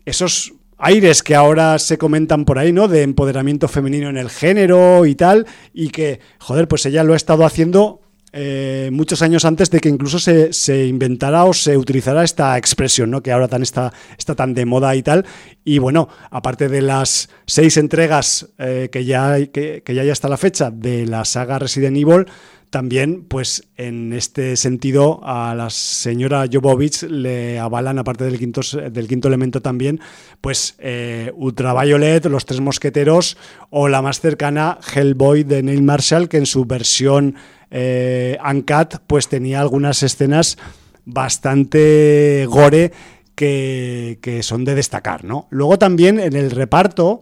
esos 0.06 0.54
aires 0.78 1.22
que 1.24 1.36
ahora 1.36 1.78
se 1.78 1.98
comentan 1.98 2.46
por 2.46 2.58
ahí, 2.58 2.72
¿no? 2.72 2.88
De 2.88 3.04
empoderamiento 3.04 3.68
femenino 3.68 4.10
en 4.10 4.18
el 4.18 4.30
género 4.30 5.06
y 5.06 5.16
tal, 5.16 5.46
y 5.74 5.90
que, 5.90 6.20
joder, 6.40 6.68
pues 6.68 6.86
ella 6.86 7.04
lo 7.04 7.14
ha 7.14 7.18
estado 7.18 7.46
haciendo 7.46 8.02
eh, 8.32 8.90
muchos 8.92 9.22
años 9.22 9.46
antes 9.46 9.70
de 9.72 9.80
que 9.80 9.90
incluso 9.90 10.20
se, 10.20 10.54
se, 10.54 10.86
inventara 10.86 11.46
o 11.46 11.54
se 11.54 11.78
utilizara 11.78 12.24
esta 12.24 12.58
expresión, 12.58 13.12
¿no? 13.12 13.22
que 13.22 13.32
ahora 13.32 13.48
tan 13.48 13.64
está, 13.64 13.92
está 14.18 14.36
tan 14.36 14.54
de 14.54 14.66
moda 14.66 14.96
y 14.96 15.04
tal. 15.04 15.26
Y 15.64 15.80
bueno, 15.80 16.10
aparte 16.30 16.70
de 16.70 16.82
las 16.82 17.30
seis 17.46 17.78
entregas 17.78 18.50
eh, 18.58 18.90
que, 18.92 19.06
ya, 19.06 19.38
que, 19.48 19.84
que 19.84 19.96
ya 19.96 20.02
hay 20.02 20.10
hasta 20.10 20.30
la 20.30 20.38
fecha 20.38 20.72
de 20.72 21.06
la 21.06 21.26
saga 21.26 21.60
Resident 21.60 21.98
Evil, 21.98 22.26
también, 22.70 23.24
pues 23.24 23.68
en 23.78 24.14
este 24.14 24.56
sentido, 24.56 25.22
a 25.24 25.56
la 25.56 25.70
señora 25.70 26.46
Jovovich 26.52 27.04
le 27.04 27.60
avalan, 27.60 27.98
aparte 27.98 28.26
del 28.26 28.38
quinto, 28.38 28.62
del 28.92 29.08
quinto 29.08 29.28
elemento 29.28 29.62
también, 29.62 30.00
pues 30.40 30.76
eh, 30.78 31.32
Ultraviolet, 31.36 32.26
Los 32.26 32.46
Tres 32.46 32.62
Mosqueteros 32.62 33.38
o 33.70 33.88
la 33.88 34.02
más 34.02 34.20
cercana, 34.20 34.78
Hellboy 34.94 35.44
de 35.44 35.64
Neil 35.64 35.82
Marshall, 35.82 36.30
que 36.30 36.38
en 36.38 36.46
su 36.46 36.66
versión 36.66 37.36
eh, 37.72 38.38
Uncut, 38.48 38.98
pues 39.08 39.28
tenía 39.28 39.62
algunas 39.62 40.04
escenas 40.04 40.58
bastante 41.06 42.46
gore 42.48 42.92
que, 43.34 44.20
que 44.22 44.44
son 44.44 44.64
de 44.64 44.76
destacar, 44.76 45.24
¿no? 45.24 45.48
Luego 45.50 45.80
también 45.80 46.20
en 46.20 46.36
el 46.36 46.52
reparto 46.52 47.22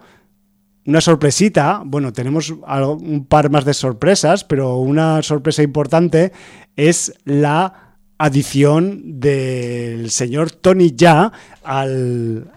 una 0.87 1.01
sorpresita, 1.01 1.81
bueno, 1.85 2.13
tenemos 2.13 2.49
un 2.49 3.25
par 3.27 3.49
más 3.49 3.65
de 3.65 3.73
sorpresas, 3.73 4.45
pero 4.45 4.77
una 4.77 5.21
sorpresa 5.21 5.61
importante 5.61 6.31
es 6.77 7.13
la 7.25 7.97
adición 8.17 9.19
del 9.19 10.09
señor 10.09 10.49
Tony 10.51 10.93
Ya 10.95 11.33
al, 11.61 12.49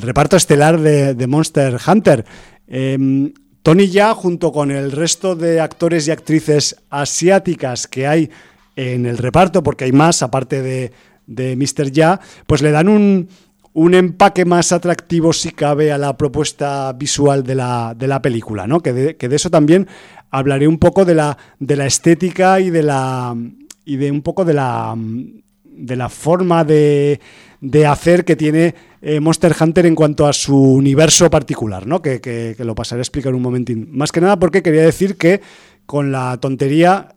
reparto 0.00 0.38
estelar 0.38 0.80
de, 0.80 1.26
Monster 1.26 1.76
Hunter. 1.86 2.24
Em, 2.66 3.34
Tony 3.62 3.88
Ya, 3.88 4.14
junto 4.14 4.52
con 4.52 4.70
el 4.70 4.90
resto 4.90 5.36
de 5.36 5.60
actores 5.60 6.08
y 6.08 6.12
actrices 6.12 6.76
asiáticas 6.88 7.86
que 7.86 8.06
hay 8.06 8.30
en 8.74 9.04
el 9.04 9.18
reparto, 9.18 9.62
porque 9.62 9.84
hay 9.84 9.92
más 9.92 10.22
aparte 10.22 10.62
de, 10.62 10.92
de 11.26 11.56
Mr. 11.56 11.90
Ya, 11.90 12.20
pues 12.46 12.62
le 12.62 12.70
dan 12.70 12.88
un, 12.88 13.28
un 13.76 13.92
empaque 13.92 14.46
más 14.46 14.72
atractivo 14.72 15.34
si 15.34 15.50
cabe 15.50 15.92
a 15.92 15.98
la 15.98 16.16
propuesta 16.16 16.94
visual 16.94 17.44
de 17.44 17.54
la, 17.54 17.94
de 17.94 18.08
la 18.08 18.22
película, 18.22 18.66
¿no? 18.66 18.80
Que 18.80 18.94
de, 18.94 19.16
que 19.16 19.28
de, 19.28 19.36
eso 19.36 19.50
también 19.50 19.86
hablaré 20.30 20.66
un 20.66 20.78
poco 20.78 21.04
de 21.04 21.14
la, 21.14 21.36
de 21.58 21.76
la 21.76 21.84
estética 21.84 22.58
y 22.58 22.70
de 22.70 22.82
la 22.82 23.36
y 23.84 23.96
de 23.96 24.10
un 24.10 24.22
poco 24.22 24.46
de 24.46 24.54
la 24.54 24.96
de 24.96 25.94
la 25.94 26.08
forma 26.08 26.64
de, 26.64 27.20
de 27.60 27.86
hacer 27.86 28.24
que 28.24 28.34
tiene 28.34 28.74
eh, 29.02 29.20
Monster 29.20 29.54
Hunter 29.60 29.84
en 29.84 29.94
cuanto 29.94 30.26
a 30.26 30.32
su 30.32 30.56
universo 30.56 31.28
particular, 31.28 31.86
¿no? 31.86 32.00
Que, 32.00 32.22
que, 32.22 32.56
lo 32.60 32.74
pasaré 32.74 33.00
a 33.00 33.02
explicar 33.02 33.34
un 33.34 33.42
momentín. 33.42 33.90
Más 33.92 34.10
que 34.10 34.22
nada 34.22 34.38
porque 34.38 34.62
quería 34.62 34.84
decir 34.84 35.18
que 35.18 35.42
con 35.84 36.12
la 36.12 36.38
tontería, 36.38 37.15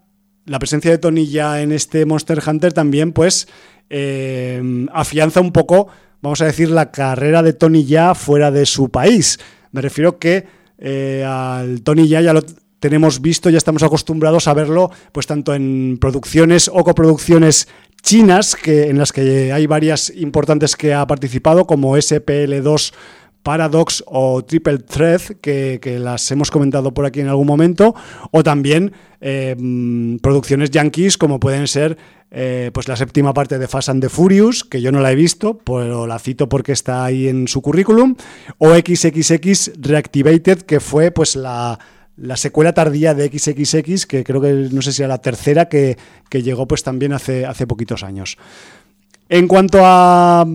la 0.49 0.59
presencia 0.59 0.91
de 0.91 0.97
Tony 0.97 1.27
ya 1.27 1.61
en 1.61 1.71
este 1.71 2.05
Monster 2.05 2.41
Hunter 2.45 2.73
también, 2.73 3.13
pues, 3.13 3.47
eh, 3.89 4.61
afianza 4.91 5.41
un 5.41 5.51
poco 5.51 5.87
vamos 6.21 6.41
a 6.41 6.45
decir, 6.45 6.69
la 6.69 6.91
carrera 6.91 7.43
de 7.43 7.53
Tony 7.53 7.85
Ya 7.85 8.15
fuera 8.15 8.51
de 8.51 8.65
su 8.65 8.89
país. 8.89 9.39
Me 9.71 9.81
refiero 9.81 10.19
que 10.19 10.47
eh, 10.77 11.25
al 11.25 11.81
Tony 11.81 12.07
Ya 12.07 12.21
ya 12.21 12.33
lo 12.33 12.43
tenemos 12.79 13.21
visto, 13.21 13.49
ya 13.49 13.57
estamos 13.57 13.83
acostumbrados 13.83 14.47
a 14.47 14.53
verlo, 14.53 14.89
pues 15.11 15.27
tanto 15.27 15.53
en 15.53 15.97
producciones 15.99 16.69
o 16.73 16.83
coproducciones 16.83 17.67
chinas, 18.01 18.55
que, 18.55 18.89
en 18.89 18.97
las 18.97 19.11
que 19.11 19.51
hay 19.51 19.67
varias 19.67 20.09
importantes 20.15 20.77
que 20.77 20.93
ha 20.93 21.05
participado, 21.05 21.67
como 21.67 21.97
SPL2 21.97 22.93
Paradox 23.43 24.03
o 24.07 24.43
Triple 24.43 24.79
Thread, 24.79 25.21
que, 25.41 25.99
las 25.99 26.29
hemos 26.31 26.51
comentado 26.51 26.93
por 26.93 27.05
aquí 27.05 27.21
en 27.21 27.27
algún 27.27 27.47
momento, 27.47 27.95
o 28.31 28.43
también 28.43 28.93
eh, 29.21 29.55
producciones 30.21 30.71
yankees 30.71 31.17
como 31.17 31.39
pueden 31.39 31.67
ser 31.67 31.97
eh, 32.31 32.69
pues 32.73 32.87
la 32.87 32.95
séptima 32.95 33.33
parte 33.33 33.57
de 33.57 33.67
Fast 33.67 33.89
and 33.89 34.03
the 34.03 34.09
Furious, 34.09 34.63
que 34.63 34.81
yo 34.81 34.91
no 34.91 34.99
la 34.99 35.11
he 35.11 35.15
visto, 35.15 35.57
pero 35.57 36.05
la 36.05 36.19
cito 36.19 36.47
porque 36.47 36.73
está 36.73 37.03
ahí 37.03 37.27
en 37.27 37.47
su 37.47 37.61
currículum, 37.61 38.15
o 38.59 38.75
XXX 38.75 39.71
Reactivated, 39.79 40.61
que 40.61 40.79
fue 40.79 41.09
pues 41.09 41.35
la, 41.35 41.79
secuela 42.35 42.73
tardía 42.73 43.15
de 43.15 43.27
XXX, 43.29 44.05
que 44.05 44.23
creo 44.23 44.41
que 44.41 44.69
no 44.71 44.81
sé 44.83 44.91
si 44.91 45.01
era 45.01 45.09
la 45.09 45.21
tercera, 45.21 45.69
que, 45.69 45.97
llegó 46.31 46.67
pues 46.67 46.83
también 46.83 47.13
hace, 47.13 47.45
hace 47.47 47.65
poquitos 47.65 48.03
años. 48.03 48.37
En 49.27 49.47
cuanto 49.47 49.79
a 49.83 50.45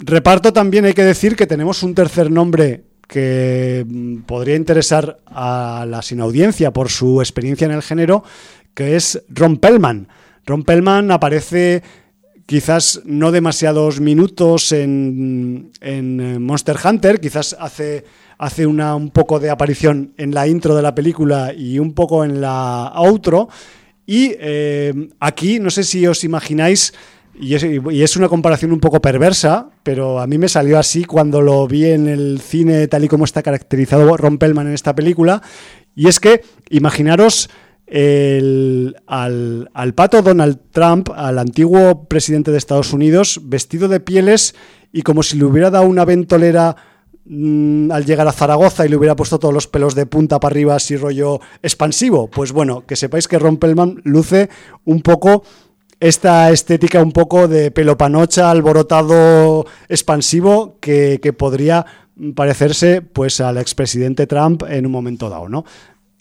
reparto, 0.00 0.52
también 0.52 0.84
hay 0.84 0.94
que 0.94 1.04
decir 1.04 1.36
que 1.36 1.46
tenemos 1.46 1.82
un 1.82 1.94
tercer 1.94 2.30
nombre 2.30 2.84
que 3.06 3.84
mm, 3.86 4.22
podría 4.22 4.56
interesar 4.56 5.18
a 5.26 5.84
la 5.88 6.02
sin 6.02 6.20
audiencia 6.20 6.72
por 6.72 6.88
su 6.88 7.20
experiencia 7.20 7.66
en 7.66 7.72
el 7.72 7.82
género, 7.82 8.24
que 8.74 8.96
es 8.96 9.22
Ron 9.28 9.58
Pellman. 9.58 10.08
Ron 10.46 10.64
Pellman 10.64 11.10
aparece 11.10 11.82
quizás 12.46 13.02
no 13.04 13.30
demasiados 13.30 14.00
minutos 14.00 14.72
en, 14.72 15.70
eh, 15.80 16.36
Monster 16.40 16.76
Hunter, 16.82 17.20
quizás 17.20 17.56
hace, 17.58 18.04
hace 18.38 18.66
una, 18.66 18.96
un 18.96 19.10
poco 19.10 19.38
de 19.38 19.50
aparición 19.50 20.14
en 20.16 20.34
la 20.34 20.48
intro 20.48 20.74
de 20.74 20.82
la 20.82 20.94
película 20.94 21.52
y 21.56 21.78
un 21.78 21.92
poco 21.92 22.24
en 22.24 22.40
la 22.40 22.90
outro. 22.94 23.48
Y 24.04 24.34
eh, 24.40 25.10
aquí, 25.20 25.60
no 25.60 25.70
sé 25.70 25.84
si 25.84 26.04
os 26.08 26.24
imagináis, 26.24 26.92
y 27.40 28.02
es, 28.02 28.16
una 28.16 28.28
comparación 28.28 28.72
un 28.72 28.80
poco 28.80 29.00
perversa, 29.00 29.70
pero 29.82 30.20
a 30.20 30.26
mí 30.26 30.36
me 30.36 30.48
salió 30.48 30.78
así 30.78 31.04
cuando 31.04 31.40
lo 31.40 31.66
vi 31.66 31.86
en 31.86 32.06
el 32.06 32.40
cine 32.40 32.86
tal 32.86 33.04
y 33.04 33.08
como 33.08 33.24
está 33.24 33.42
caracterizado 33.42 34.16
Ron 34.16 34.38
Pellman 34.38 34.66
en 34.66 34.74
esta 34.74 34.94
película, 34.94 35.42
y 35.94 36.08
es 36.08 36.20
que 36.20 36.42
imaginaros 36.68 37.48
al, 39.06 39.94
pato 39.94 40.22
Donald 40.22 40.58
Trump, 40.70 41.10
al 41.14 41.38
antiguo 41.38 42.04
presidente 42.04 42.52
de 42.52 42.58
Estados 42.58 42.92
Unidos, 42.92 43.40
vestido 43.44 43.88
de 43.88 44.00
pieles 44.00 44.54
y 44.92 45.02
como 45.02 45.22
si 45.22 45.38
le 45.38 45.44
hubiera 45.44 45.70
dado 45.70 45.86
una 45.86 46.04
ventolera 46.04 46.76
mm, 47.24 47.90
al 47.90 48.04
llegar 48.04 48.28
a 48.28 48.32
Zaragoza 48.32 48.86
y 48.86 48.90
le 48.90 48.96
hubiera 48.96 49.16
puesto 49.16 49.38
todos 49.38 49.54
los 49.54 49.66
pelos 49.66 49.94
de 49.94 50.06
punta 50.06 50.38
para 50.38 50.52
arriba 50.52 50.76
así 50.76 50.96
rollo 50.96 51.40
expansivo. 51.62 52.28
Pues 52.28 52.52
bueno, 52.52 52.84
que 52.86 52.96
sepáis 52.96 53.26
que 53.26 53.38
Ron 53.38 53.56
Pellman 53.56 54.00
luce 54.04 54.50
un 54.84 55.00
poco 55.00 55.42
esta 56.00 56.50
estética 56.50 57.02
un 57.02 57.12
poco 57.12 57.46
de 57.46 57.70
pelo 57.70 57.96
panocha, 57.96 58.50
alborotado, 58.50 59.66
expansivo, 59.88 60.78
que, 60.80 61.20
que 61.22 61.32
podría 61.32 61.84
parecerse 62.34 63.02
pues 63.02 63.40
al 63.40 63.58
expresidente 63.58 64.26
Trump 64.26 64.64
en 64.68 64.86
un 64.86 64.92
momento 64.92 65.28
dado, 65.28 65.48
¿no? 65.48 65.64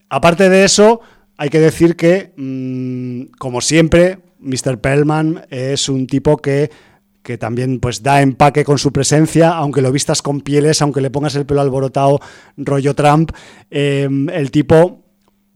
Aparte 0.09 0.49
de 0.49 0.63
eso, 0.63 1.01
hay 1.37 1.49
que 1.49 1.59
decir 1.59 1.95
que, 1.95 2.33
mm, 2.35 3.37
como 3.37 3.61
siempre, 3.61 4.19
Mr. 4.39 4.79
Pellman 4.79 5.45
es 5.49 5.87
un 5.87 6.07
tipo 6.07 6.37
que, 6.37 6.69
que, 7.21 7.37
también 7.37 7.79
pues, 7.79 8.01
da 8.01 8.21
empaque 8.21 8.65
con 8.65 8.77
su 8.77 8.91
presencia, 8.91 9.51
aunque 9.51 9.81
lo 9.81 9.91
vistas 9.91 10.21
con 10.21 10.41
pieles, 10.41 10.81
aunque 10.81 11.01
le 11.01 11.11
pongas 11.11 11.35
el 11.35 11.45
pelo 11.45 11.61
alborotado, 11.61 12.19
rollo 12.57 12.95
Trump, 12.95 13.31
em, 13.69 14.29
el 14.29 14.51
tipo 14.51 15.03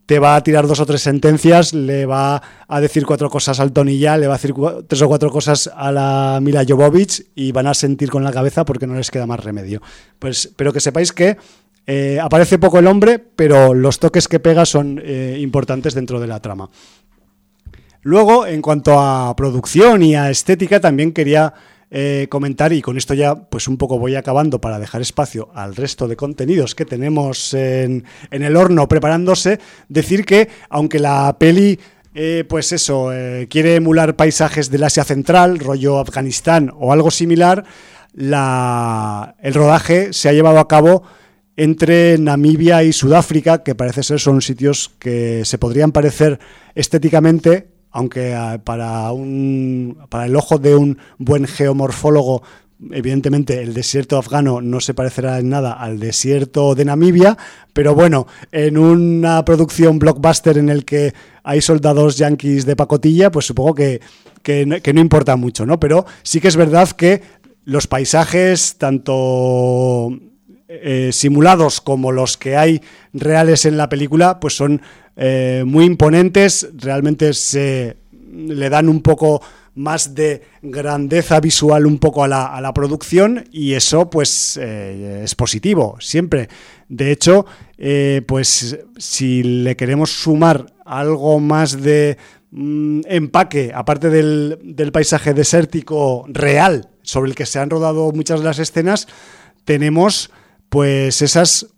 te 0.06 0.18
va 0.18 0.36
a 0.36 0.42
tirar 0.42 0.66
dos 0.66 0.80
o 0.80 0.86
tres 0.86 1.00
sentencias, 1.02 1.72
le 1.72 2.06
va 2.06 2.42
a 2.68 2.80
decir 2.80 3.06
cuatro 3.06 3.30
cosas 3.30 3.60
al 3.60 3.72
Tony 3.72 3.98
ya, 3.98 4.16
le 4.16 4.26
va 4.26 4.34
a 4.34 4.36
decir 4.36 4.54
tres 4.86 5.02
o 5.02 5.08
cuatro 5.08 5.30
cosas 5.30 5.70
a 5.74 5.90
la 5.90 6.38
Mila 6.42 6.64
Jovovich 6.68 7.26
y 7.34 7.52
van 7.52 7.66
a 7.66 7.74
sentir 7.74 8.10
con 8.10 8.22
la 8.22 8.32
cabeza 8.32 8.64
porque 8.64 8.86
no 8.86 8.94
les 8.94 9.10
queda 9.10 9.26
más 9.26 9.42
remedio. 9.42 9.80
Pues, 10.18 10.52
pero 10.56 10.72
que 10.72 10.80
sepáis 10.80 11.12
que 11.12 11.38
eh, 11.86 12.18
aparece 12.20 12.58
poco 12.58 12.78
el 12.78 12.86
hombre, 12.86 13.18
pero 13.18 13.74
los 13.74 13.98
toques 13.98 14.28
que 14.28 14.40
pega 14.40 14.66
son 14.66 15.00
eh, 15.02 15.38
importantes 15.40 15.94
dentro 15.94 16.20
de 16.20 16.26
la 16.26 16.40
trama. 16.40 16.70
Luego, 18.02 18.46
en 18.46 18.60
cuanto 18.60 19.00
a 19.00 19.34
producción 19.34 20.02
y 20.02 20.14
a 20.14 20.28
estética, 20.28 20.80
también 20.80 21.12
quería 21.12 21.54
eh, 21.90 22.26
comentar, 22.30 22.72
y 22.72 22.82
con 22.82 22.96
esto 22.96 23.14
ya 23.14 23.34
pues 23.34 23.68
un 23.68 23.76
poco 23.76 23.98
voy 23.98 24.14
acabando 24.14 24.60
para 24.60 24.78
dejar 24.78 25.00
espacio 25.00 25.50
al 25.54 25.76
resto 25.76 26.08
de 26.08 26.16
contenidos 26.16 26.74
que 26.74 26.84
tenemos 26.84 27.54
en, 27.54 28.04
el 28.30 28.56
horno 28.56 28.88
preparándose, 28.88 29.58
decir 29.88 30.24
que 30.24 30.48
aunque 30.68 30.98
la 30.98 31.36
peli 31.38 31.78
pues 32.48 32.70
eso, 32.70 33.10
quiere 33.48 33.74
emular 33.74 34.14
paisajes 34.14 34.70
del 34.70 34.84
Asia 34.84 35.02
Central, 35.02 35.58
rollo 35.58 35.98
Afganistán 35.98 36.70
o 36.78 36.92
algo 36.92 37.10
similar, 37.10 37.64
el 38.16 39.54
rodaje 39.54 40.12
se 40.12 40.28
ha 40.28 40.32
llevado 40.32 40.60
a 40.60 40.68
cabo 40.68 41.02
entre 41.56 42.18
Namibia 42.18 42.82
y 42.82 42.92
Sudáfrica, 42.92 43.62
que 43.62 43.74
parece 43.74 44.02
ser 44.02 44.20
son 44.20 44.42
sitios 44.42 44.90
que 44.98 45.44
se 45.44 45.58
podrían 45.58 45.92
parecer 45.92 46.38
estéticamente, 46.74 47.68
aunque 47.94 48.34
ah, 48.34 48.60
para, 48.62 49.10
un, 49.12 49.96
para 50.10 50.26
el 50.26 50.34
ojo 50.36 50.58
de 50.58 50.74
un 50.74 50.98
buen 51.16 51.46
geomorfólogo 51.46 52.42
evidentemente 52.90 53.62
el 53.62 53.72
desierto 53.72 54.18
afgano 54.18 54.60
no 54.60 54.80
se 54.80 54.94
parecerá 54.94 55.38
en 55.38 55.48
nada 55.48 55.72
al 55.72 56.00
desierto 56.00 56.74
de 56.74 56.84
Namibia, 56.84 57.38
pero 57.72 57.94
bueno, 57.94 58.26
en 58.50 58.76
una 58.76 59.44
producción 59.44 60.00
blockbuster 60.00 60.58
en 60.58 60.68
el 60.68 60.84
que 60.84 61.14
hay 61.44 61.60
soldados 61.60 62.18
yanquis 62.18 62.66
de 62.66 62.76
pacotilla, 62.76 63.30
pues 63.30 63.46
supongo 63.46 63.74
que, 63.76 64.00
que, 64.42 64.66
no 64.66 65.00
importa 65.00 65.36
mucho, 65.36 65.64
¿no? 65.64 65.78
Pero 65.78 66.04
sí 66.24 66.40
que 66.40 66.48
es 66.48 66.56
verdad 66.56 66.90
que 66.90 67.22
los 67.64 67.86
paisajes, 67.86 68.76
tanto 68.76 70.10
eh, 70.82 71.10
simulados 71.12 71.80
como 71.80 72.12
los 72.12 72.36
que 72.36 72.56
hay 72.56 72.80
reales 73.12 73.64
en 73.64 73.76
la 73.76 73.88
película, 73.88 74.40
pues 74.40 74.56
son 74.56 74.82
eh, 75.16 75.62
muy 75.66 75.84
imponentes, 75.84 76.68
realmente 76.74 77.32
se 77.34 77.96
le 78.32 78.68
dan 78.68 78.88
un 78.88 79.00
poco 79.00 79.40
más 79.76 80.14
de 80.14 80.42
grandeza 80.62 81.40
visual 81.40 81.86
un 81.86 81.98
poco 81.98 82.24
a 82.24 82.28
la, 82.28 82.72
producción 82.74 83.44
y 83.50 83.74
eso 83.74 84.08
pues 84.10 84.58
eh, 84.60 85.22
es 85.24 85.34
positivo, 85.34 85.96
siempre. 86.00 86.48
De 86.88 87.10
hecho, 87.10 87.46
pues 88.26 88.78
si 88.98 89.42
le 89.42 89.76
queremos 89.76 90.10
sumar 90.10 90.66
algo 90.84 91.40
más 91.40 91.80
de 91.82 92.16
mm, 92.50 93.00
empaque, 93.06 93.72
aparte 93.74 94.10
del, 94.10 94.58
del 94.62 94.92
paisaje 94.92 95.34
desértico 95.34 96.24
real 96.28 96.90
sobre 97.02 97.30
el 97.30 97.36
que 97.36 97.46
se 97.46 97.58
han 97.58 97.70
rodado 97.70 98.12
muchas 98.12 98.40
de 98.40 98.46
las 98.46 98.58
escenas, 98.58 99.08
tenemos 99.64 100.30
pues 100.74 101.22
esas 101.22 101.68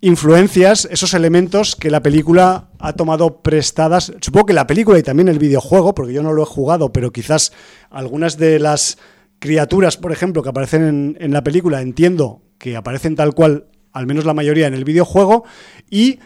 influencias, 0.00 0.88
esos 0.90 1.12
elementos 1.12 1.76
que 1.76 1.90
la 1.90 2.02
película 2.02 2.70
ha 2.78 2.94
tomado 2.94 3.42
prestadas, 3.42 4.14
supongo 4.22 4.46
que 4.46 4.54
la 4.54 4.66
película 4.66 4.98
y 4.98 5.02
también 5.02 5.28
el 5.28 5.38
videojuego, 5.38 5.94
porque 5.94 6.14
yo 6.14 6.22
no 6.22 6.32
lo 6.32 6.42
he 6.42 6.46
jugado, 6.46 6.90
pero 6.90 7.12
quizás 7.12 7.52
algunas 7.90 8.38
de 8.38 8.58
las 8.58 8.96
criaturas, 9.40 9.98
por 9.98 10.10
ejemplo, 10.10 10.42
que 10.42 10.48
aparecen 10.48 11.18
en, 11.20 11.32
la 11.34 11.44
película, 11.44 11.82
entiendo 11.82 12.40
que 12.56 12.76
aparecen 12.76 13.14
tal 13.14 13.34
cual, 13.34 13.66
al 13.92 14.06
menos 14.06 14.24
la 14.24 14.32
mayoría 14.32 14.66
en 14.66 14.72
el 14.72 14.84
videojuego, 14.84 15.44
y 15.90 16.20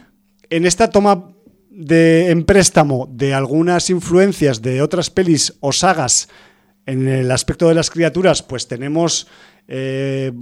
en 0.51 0.67
esta 0.67 0.89
toma 0.89 1.33
de 1.69 2.31
en 2.31 2.45
préstamo 2.45 3.09
de 3.11 3.35
algunas 3.35 3.91
influencias 3.91 4.63
de 4.63 4.83
otras 4.83 5.11
pelis 5.11 5.55
o 5.59 5.73
sagas 5.73 6.29
en 6.87 7.09
el 7.09 7.29
aspecto 7.33 7.67
de 7.67 7.75
las 7.75 7.91
criaturas, 7.91 8.45
pues 8.45 8.69
tenemos 8.69 9.27
eh, 9.73 10.33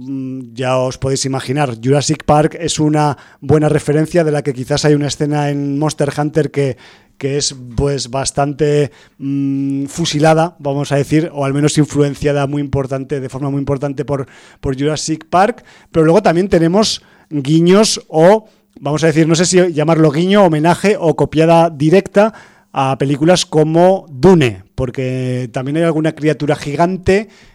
ya 0.53 0.77
os 0.77 0.97
podéis 0.97 1.23
imaginar, 1.25 1.77
Jurassic 1.79 2.23
Park 2.23 2.57
es 2.59 2.79
una 2.79 3.15
buena 3.41 3.69
referencia 3.69 4.23
de 4.23 4.31
la 4.31 4.41
que 4.41 4.55
quizás 4.55 4.85
hay 4.85 4.95
una 4.95 5.05
escena 5.05 5.51
en 5.51 5.77
Monster 5.77 6.11
Hunter 6.17 6.49
que, 6.49 6.77
que 7.19 7.37
es 7.37 7.55
pues 7.75 8.09
bastante 8.09 8.91
mm, 9.19 9.85
fusilada, 9.85 10.55
vamos 10.57 10.91
a 10.91 10.95
decir, 10.95 11.29
o 11.31 11.45
al 11.45 11.53
menos 11.53 11.77
influenciada 11.77 12.47
muy 12.47 12.59
importante, 12.59 13.19
de 13.19 13.29
forma 13.29 13.51
muy 13.51 13.59
importante 13.59 14.03
por, 14.03 14.25
por 14.61 14.75
Jurassic 14.75 15.25
Park, 15.29 15.63
pero 15.91 16.05
luego 16.05 16.23
también 16.23 16.49
tenemos 16.49 17.03
guiños 17.29 18.03
o, 18.07 18.49
vamos 18.79 19.03
a 19.03 19.07
decir, 19.07 19.27
no 19.27 19.35
sé 19.35 19.45
si 19.45 19.73
llamarlo 19.73 20.09
guiño, 20.09 20.43
homenaje 20.43 20.97
o 20.99 21.15
copiada 21.15 21.69
directa 21.69 22.33
a 22.73 22.97
películas 22.97 23.45
como 23.45 24.07
Dune, 24.09 24.63
porque 24.73 25.51
también 25.53 25.77
hay 25.77 25.83
alguna 25.83 26.15
criatura 26.15 26.55
gigante 26.55 27.29
Mm, 27.29 27.48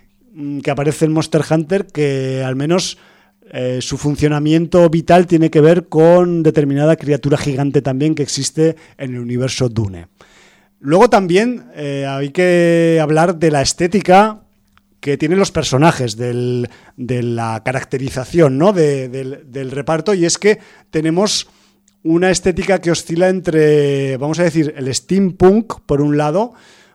que 0.63 0.71
aparece 0.71 1.05
en 1.05 1.13
Monster 1.13 1.43
Hunter 1.49 1.87
que 1.87 2.43
al 2.45 2.57
menos 2.57 2.99
eh, 3.51 3.79
su 3.81 3.99
funcionamiento 3.99 4.89
vital 4.89 5.27
tiene 5.27 5.51
que 5.51 5.61
ver 5.61 5.89
con 5.89 6.43
determinada 6.43 6.97
criatura 6.97 7.37
gigante 7.37 7.83
también 7.83 8.15
que 8.15 8.23
existe 8.23 8.77
en 8.97 9.15
el 9.15 9.21
universo 9.21 9.69
Dune. 9.69 10.09
Luego 10.81 11.09
también 11.09 11.67
eh, 11.75 12.07
hay 12.09 12.31
que 12.31 12.99
hablar 13.01 13.39
de 13.39 13.51
la 13.51 13.63
estética 13.63 14.41
que 15.01 15.19
tienen 15.19 15.39
los 15.39 15.53
personajes, 15.53 16.17
de 16.17 16.67
la 16.97 17.63
caracterización 17.63 18.57
¿no? 18.57 18.73
del, 18.73 19.45
del 19.47 19.71
reparto, 19.71 20.15
y 20.15 20.25
es 20.25 20.39
que 20.39 20.59
tenemos 20.91 21.47
una 22.03 22.31
estética 22.31 22.81
que 22.81 22.91
oscila 22.91 23.29
entre, 23.29 24.17
vamos 24.17 24.39
a 24.39 24.45
decir, 24.45 24.73
el 24.77 24.95
steampunk, 24.95 25.81
por 25.85 26.01
un 26.01 26.17
lado, 26.17 26.55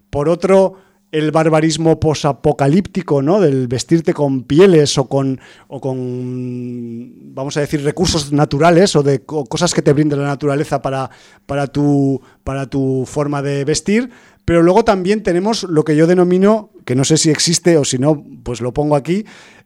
por 0.09 0.27
otro, 0.27 0.77
el 1.12 1.32
barbarismo 1.32 1.99
posapocalíptico, 1.99 3.22
¿no? 3.22 3.39
Del 3.39 3.68
vestirte 3.68 4.14
con 4.14 4.43
pieles 4.43 4.97
o 4.97 5.07
con, 5.07 5.39
o 5.68 5.82
con, 5.82 7.34
vamos 7.34 7.57
a 7.57 7.62
decir, 7.62 7.84
recursos 7.84 8.32
naturales 8.32 8.95
o 8.95 9.01
de 9.01 9.24
cosas 9.26 9.74
que 9.74 9.82
te 9.82 9.93
brinda 9.93 10.16
la 10.16 10.28
naturaleza 10.28 10.82
para, 10.82 11.10
para, 11.45 11.68
tu, 11.68 12.22
para 12.43 12.68
tu 12.68 13.05
forma 13.07 13.41
de 13.41 13.66
vestir. 13.66 14.10
Pero 14.45 14.62
luego 14.62 14.84
también 14.84 15.24
tenemos 15.24 15.64
lo 15.64 15.84
que 15.84 15.95
yo 15.95 16.05
denomino, 16.05 16.72
que 16.86 16.95
no 16.95 17.03
sé 17.03 17.18
si 17.18 17.30
existe 17.30 17.78
o 17.78 17.86
si 17.86 17.97
no, 17.97 18.24
pues 18.43 18.62
lo 18.62 18.74
pongo 18.74 18.95
aquí, 18.95 19.26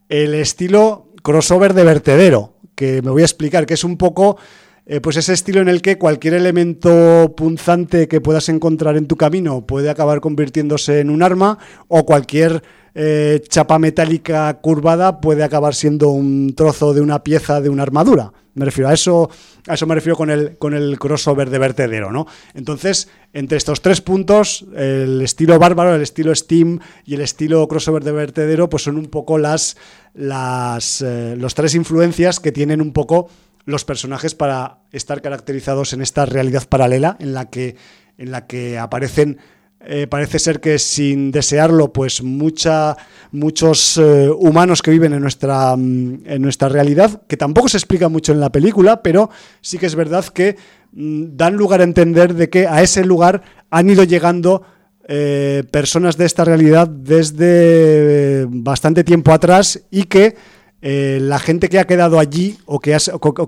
el 0.10 0.34
estilo 0.36 1.10
crossover 1.24 1.74
de 1.74 1.84
vertedero, 1.84 2.54
que 2.76 3.02
me 3.02 3.10
voy 3.10 3.22
a 3.22 3.26
explicar, 3.26 3.66
que 3.66 3.74
es 3.76 3.84
un 3.84 3.98
poco 3.98 4.38
eh, 4.86 5.00
pues 5.00 5.18
ese 5.18 5.34
estilo 5.34 5.62
en 5.62 5.70
el 5.70 5.82
que 5.82 5.98
cualquier 5.98 6.34
elemento 6.34 7.34
punzante 7.38 8.08
que 8.08 8.22
puedas 8.22 8.50
encontrar 8.50 8.98
en 8.98 9.08
tu 9.08 9.16
camino 9.16 9.66
puede 9.66 9.90
acabar 9.90 10.20
convirtiéndose 10.20 11.00
en 11.00 11.10
un 11.10 11.24
arma 11.24 11.58
o 11.88 12.06
cualquier 12.06 12.64
eh, 12.96 13.42
chapa 13.48 13.80
metálica 13.80 14.54
curvada 14.62 15.20
puede 15.20 15.44
acabar 15.44 15.74
siendo 15.74 16.10
un 16.10 16.54
trozo 16.56 16.94
de 16.94 17.02
una 17.02 17.24
pieza 17.24 17.62
de 17.62 17.70
una 17.70 17.84
armadura. 17.84 18.34
Me 18.56 18.66
refiero 18.66 18.90
a 18.90 18.94
eso, 18.94 19.32
a 19.68 19.74
eso 19.74 19.88
me 19.88 19.96
refiero 19.96 20.16
con 20.16 20.30
el, 20.30 20.58
con 20.60 20.76
el 20.76 21.00
crossover 21.00 21.50
de 21.50 21.58
vertedero, 21.58 22.12
¿no? 22.12 22.28
Entonces, 22.54 23.10
entre 23.32 23.58
estos 23.58 23.82
tres 23.82 24.02
puntos, 24.02 24.68
el 24.76 25.24
estilo 25.24 25.58
bárbaro, 25.58 25.96
el 25.96 26.04
estilo 26.04 26.36
Steam 26.36 26.80
y 27.04 27.16
el 27.16 27.22
estilo 27.22 27.68
crossover 27.68 28.04
de 28.04 28.12
vertedero, 28.12 28.70
pues 28.70 28.84
son 28.84 28.98
un 28.98 29.08
poco 29.08 29.40
las, 29.40 29.76
las 30.14 31.02
eh, 31.02 31.36
los 31.36 31.56
tres 31.56 31.74
influencias 31.74 32.40
que 32.40 32.52
tienen 32.52 32.80
un 32.80 32.94
poco 32.94 33.28
los 33.66 33.86
personajes 33.86 34.36
para 34.36 34.80
estar 34.92 35.22
caracterizados 35.22 35.94
en 35.94 36.02
esta 36.02 36.26
realidad 36.26 36.68
paralela 36.68 37.18
en 37.20 37.34
la 37.34 37.50
que, 37.50 37.76
en 38.18 38.32
la 38.32 38.48
que 38.48 38.78
aparecen 38.78 39.40
eh, 39.86 40.08
parece 40.08 40.40
ser 40.40 40.62
que 40.62 40.80
sin 40.80 41.32
desearlo, 41.32 41.92
pues 41.92 42.24
mucha, 42.24 42.96
muchos 43.34 43.98
eh, 43.98 44.30
humanos 44.30 44.82
que 44.82 44.92
viven 44.92 45.12
en 45.14 45.22
nuestra, 45.22 45.76
mm, 45.76 46.22
en 46.26 46.42
nuestra 46.42 46.70
realidad, 46.70 47.24
que 47.28 47.36
tampoco 47.36 47.68
se 47.68 47.78
explica 47.78 48.08
mucho 48.08 48.32
en 48.32 48.40
la 48.40 48.50
película, 48.50 49.04
pero 49.04 49.30
sí 49.60 49.78
que 49.78 49.88
es 49.88 49.96
verdad 49.96 50.24
que 50.26 50.56
mm, 50.94 51.36
dan 51.36 51.56
lugar 51.56 51.82
a 51.82 51.84
entender 51.84 52.34
de 52.34 52.50
que 52.50 52.66
a 52.66 52.82
ese 52.82 53.04
lugar 53.04 53.42
han 53.70 53.90
ido 53.90 54.06
llegando 54.06 54.64
eh, 55.06 55.64
personas 55.70 56.16
de 56.16 56.28
esta 56.28 56.46
realidad 56.46 56.88
desde 56.88 58.46
bastante 58.48 59.04
tiempo 59.04 59.34
atrás 59.34 59.82
y 59.92 60.04
que 60.04 60.38
eh, 60.86 61.20
la 61.22 61.40
gente 61.40 61.70
que 61.70 61.80
ha 61.80 61.88
quedado 61.88 62.20
allí 62.20 62.58
o 62.66 62.82
que, 62.82 62.92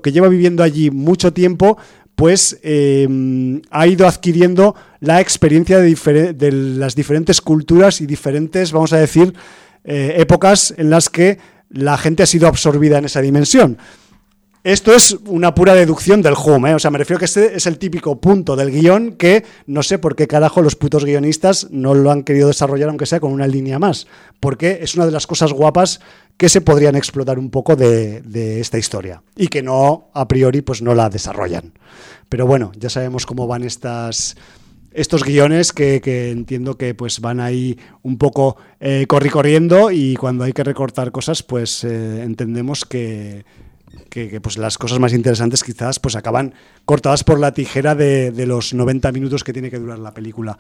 lleva 0.06 0.30
viviendo 0.30 0.64
allí 0.64 0.90
mucho 0.90 1.34
tiempo, 1.34 1.78
pues 2.16 2.58
eh, 2.64 3.60
ha 3.72 3.88
ido 3.88 4.08
adquiriendo 4.08 4.74
la 5.02 5.20
experiencia 5.20 5.80
de, 5.80 6.52
las 6.52 6.96
diferentes 6.96 7.42
culturas 7.42 8.00
y 8.00 8.06
diferentes, 8.06 8.72
vamos 8.72 8.94
a 8.94 9.00
decir, 9.00 9.34
eh, 9.84 10.14
épocas 10.18 10.74
en 10.78 10.90
las 10.90 11.10
que 11.10 11.38
la 11.70 11.98
gente 11.98 12.24
ha 12.24 12.26
sido 12.26 12.48
absorbida 12.48 13.00
en 13.00 13.06
esa 13.06 13.20
dimensión. 13.20 13.80
Esto 14.66 14.96
es 14.96 15.16
una 15.28 15.54
pura 15.54 15.76
deducción 15.76 16.24
del 16.24 16.34
home, 16.36 16.72
¿eh? 16.72 16.74
o 16.74 16.80
sea, 16.80 16.90
me 16.90 16.98
refiero 16.98 17.20
que 17.20 17.26
este 17.26 17.56
es 17.56 17.68
el 17.68 17.78
típico 17.78 18.20
punto 18.20 18.56
del 18.56 18.72
guion 18.72 19.12
que 19.12 19.44
no 19.68 19.84
sé 19.84 20.00
por 20.00 20.16
qué 20.16 20.26
carajo 20.26 20.64
los 20.64 20.76
putos 20.76 21.06
guionistas 21.06 21.68
no 21.70 21.94
lo 21.94 22.10
han 22.10 22.24
querido 22.24 22.48
desarrollar, 22.48 22.90
aunque 22.90 23.06
sea 23.06 23.20
con 23.20 23.32
una 23.32 23.46
línea 23.46 23.78
más, 23.78 24.08
porque 24.40 24.80
es 24.82 24.96
una 24.96 25.06
de 25.06 25.12
las 25.12 25.28
cosas 25.28 25.54
guapas 25.54 26.00
que 26.38 26.50
se 26.50 26.62
podrían 26.62 26.96
explotar 26.96 27.40
un 27.40 27.50
poco 27.50 27.76
de, 27.76 28.60
esta 28.60 28.78
historia 28.78 29.24
y 29.36 29.48
que 29.48 29.64
no, 29.64 30.10
a 30.14 30.28
priori, 30.28 30.62
pues 30.62 30.82
no 30.82 30.94
la 30.94 31.10
desarrollan. 31.10 31.74
Pero 32.30 32.46
bueno, 32.46 32.72
ya 32.78 32.90
sabemos 32.90 33.26
cómo 33.26 33.48
van 33.48 33.64
estas 33.64 34.36
estos 34.92 35.26
guiones 35.26 35.74
que, 35.74 36.00
entiendo 36.32 36.78
que 36.78 36.96
pues 36.96 37.20
van 37.20 37.42
ahí 37.42 37.78
un 38.02 38.18
poco 38.18 38.56
eh, 38.80 39.06
corriendo 39.08 39.92
y 39.92 40.16
cuando 40.16 40.46
hay 40.46 40.54
que 40.54 40.64
recortar 40.64 41.12
cosas 41.12 41.44
pues 41.44 41.84
eh, 41.84 42.24
entendemos 42.24 42.86
que, 42.86 43.44
pues 44.42 44.58
las 44.58 44.78
cosas 44.78 45.00
más 45.00 45.12
interesantes 45.12 45.66
quizás 45.66 46.00
pues 46.00 46.16
acaban 46.16 46.54
cortadas 46.86 47.26
por 47.26 47.42
la 47.42 47.54
tijera 47.54 47.94
de, 47.94 48.32
los 48.48 48.74
90 48.74 49.12
minutos 49.12 49.44
que 49.44 49.52
tiene 49.52 49.70
que 49.70 49.80
durar 49.80 50.00
la 50.00 50.14
película. 50.14 50.58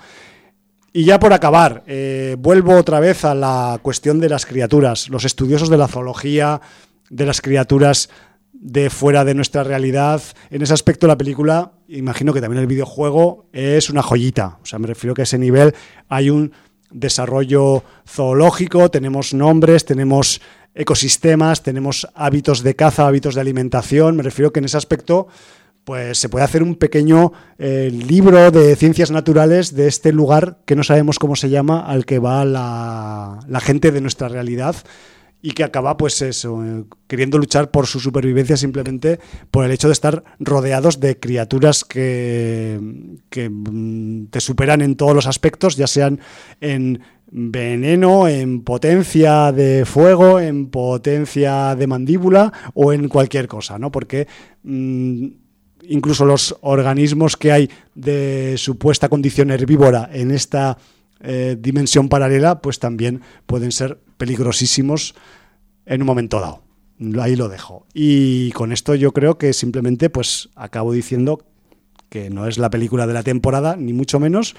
Y 0.97 1.03
ya 1.03 1.19
por 1.19 1.33
acabar, 1.33 1.83
eh, 1.87 2.37
vuelvo 2.39 2.73
otra 2.73 3.01
vez 3.01 3.25
a 3.25 3.35
la 3.35 3.77
cuestión 3.81 4.21
de 4.21 4.29
las 4.29 4.45
criaturas. 4.45 5.09
Los 5.09 5.25
estudiosos 5.25 5.67
de 5.67 5.75
la 5.75 5.89
zoología, 5.89 6.61
de 7.09 7.25
las 7.25 7.41
criaturas 7.41 8.09
de 8.53 8.89
fuera 8.89 9.25
de 9.25 9.33
nuestra 9.33 9.65
realidad. 9.65 10.21
En 10.49 10.61
ese 10.61 10.73
aspecto 10.73 11.05
la 11.05 11.17
película, 11.17 11.73
imagino 11.89 12.31
que 12.31 12.39
también 12.39 12.61
el 12.61 12.67
videojuego 12.67 13.49
es 13.51 13.89
una 13.89 14.01
joyita. 14.01 14.57
O 14.63 14.65
sea, 14.65 14.79
me 14.79 14.87
refiero 14.87 15.13
que 15.13 15.23
a 15.23 15.23
ese 15.23 15.37
nivel 15.37 15.75
hay 16.07 16.29
un 16.29 16.53
desarrollo 16.91 17.83
zoológico, 18.07 18.89
tenemos 18.89 19.33
nombres, 19.33 19.83
tenemos 19.83 20.39
ecosistemas, 20.73 21.61
tenemos 21.61 22.07
hábitos 22.15 22.63
de 22.63 22.73
caza, 22.77 23.05
hábitos 23.05 23.35
de 23.35 23.41
alimentación. 23.41 24.15
Me 24.15 24.23
refiero 24.23 24.53
que 24.53 24.59
en 24.59 24.65
ese 24.65 24.77
aspecto 24.77 25.27
pues 25.85 26.17
se 26.17 26.29
puede 26.29 26.43
hacer 26.43 26.63
un 26.63 26.75
pequeño 26.75 27.31
eh, 27.57 27.89
libro 27.91 28.51
de 28.51 28.75
ciencias 28.75 29.11
naturales 29.11 29.75
de 29.75 29.87
este 29.87 30.11
lugar 30.11 30.57
que 30.65 30.75
no 30.75 30.83
sabemos 30.83 31.19
cómo 31.19 31.35
se 31.35 31.49
llama, 31.49 31.79
al 31.79 32.05
que 32.05 32.19
va 32.19 32.43
la, 32.43 33.39
la 33.47 33.59
gente 33.61 33.91
de 33.91 34.01
nuestra 34.01 34.27
realidad 34.27 34.75
y 35.45 35.51
que 35.51 35.63
acaba 35.63 35.95
pues 35.95 36.23
eso, 36.23 36.65
eh, 36.65 36.85
queriendo 37.05 37.37
luchar 37.37 37.69
por 37.69 37.85
su 37.85 37.99
supervivencia 37.99 38.57
simplemente 38.57 39.19
por 39.51 39.63
el 39.63 39.71
hecho 39.71 39.87
de 39.87 39.93
estar 39.93 40.23
rodeados 40.39 40.99
de 40.99 41.19
criaturas 41.19 41.85
que, 41.85 42.79
que 43.29 43.51
mm, 43.51 44.29
te 44.31 44.39
superan 44.39 44.81
en 44.81 44.95
todos 44.95 45.13
los 45.13 45.27
aspectos, 45.27 45.75
ya 45.75 45.85
sean 45.85 46.19
en 46.61 46.99
veneno, 47.27 48.27
en 48.27 48.63
potencia 48.63 49.51
de 49.51 49.85
fuego, 49.85 50.39
en 50.39 50.71
potencia 50.71 51.75
de 51.75 51.85
mandíbula 51.85 52.51
o 52.73 52.91
en 52.91 53.07
cualquier 53.07 53.47
cosa, 53.47 53.77
¿no? 53.77 53.91
Porque 53.91 54.27
mm, 54.63 55.27
incluso 55.89 56.25
los 56.25 56.55
organismos 56.61 57.37
que 57.37 57.51
hay 57.51 57.69
de 57.93 58.55
supuesta 58.57 59.09
condición 59.09 59.51
herbívora 59.51 60.09
en 60.11 60.31
esta 60.31 60.77
eh, 61.21 61.57
dimensión 61.59 62.09
paralela, 62.09 62.61
pues 62.61 62.79
también 62.79 63.21
pueden 63.45 63.71
ser 63.71 63.99
peligrosísimos 64.17 65.15
en 65.85 66.01
un 66.01 66.05
momento 66.07 66.39
dado. 66.39 66.61
Ahí 67.19 67.35
lo 67.35 67.49
dejo. 67.49 67.85
Y 67.93 68.51
con 68.51 68.71
esto 68.71 68.95
yo 68.95 69.11
creo 69.11 69.37
que 69.37 69.53
simplemente 69.53 70.09
pues 70.09 70.49
acabo 70.55 70.93
diciendo 70.93 71.45
que 72.09 72.29
no 72.29 72.47
es 72.47 72.57
la 72.57 72.69
película 72.69 73.07
de 73.07 73.13
la 73.13 73.23
temporada, 73.23 73.75
ni 73.75 73.91
mucho 73.91 74.19
menos, 74.19 74.55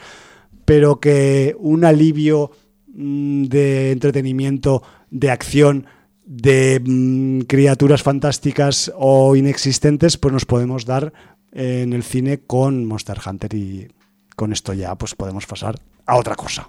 pero 0.64 1.00
que 1.00 1.56
un 1.58 1.84
alivio 1.84 2.50
mm, 2.88 3.44
de 3.44 3.92
entretenimiento, 3.92 4.82
de 5.10 5.30
acción, 5.30 5.86
de 6.26 6.82
mm, 6.84 7.42
criaturas 7.42 8.02
fantásticas 8.02 8.92
o 8.96 9.34
inexistentes, 9.36 10.18
pues 10.18 10.32
nos 10.34 10.44
podemos 10.44 10.84
dar 10.84 11.12
en 11.52 11.92
el 11.92 12.02
cine 12.02 12.40
con 12.40 12.84
Monster 12.84 13.18
Hunter 13.24 13.54
y 13.54 13.88
con 14.34 14.52
esto 14.52 14.74
ya 14.74 14.94
pues 14.96 15.14
podemos 15.14 15.46
pasar 15.46 15.80
a 16.04 16.16
otra 16.16 16.34
cosa. 16.34 16.68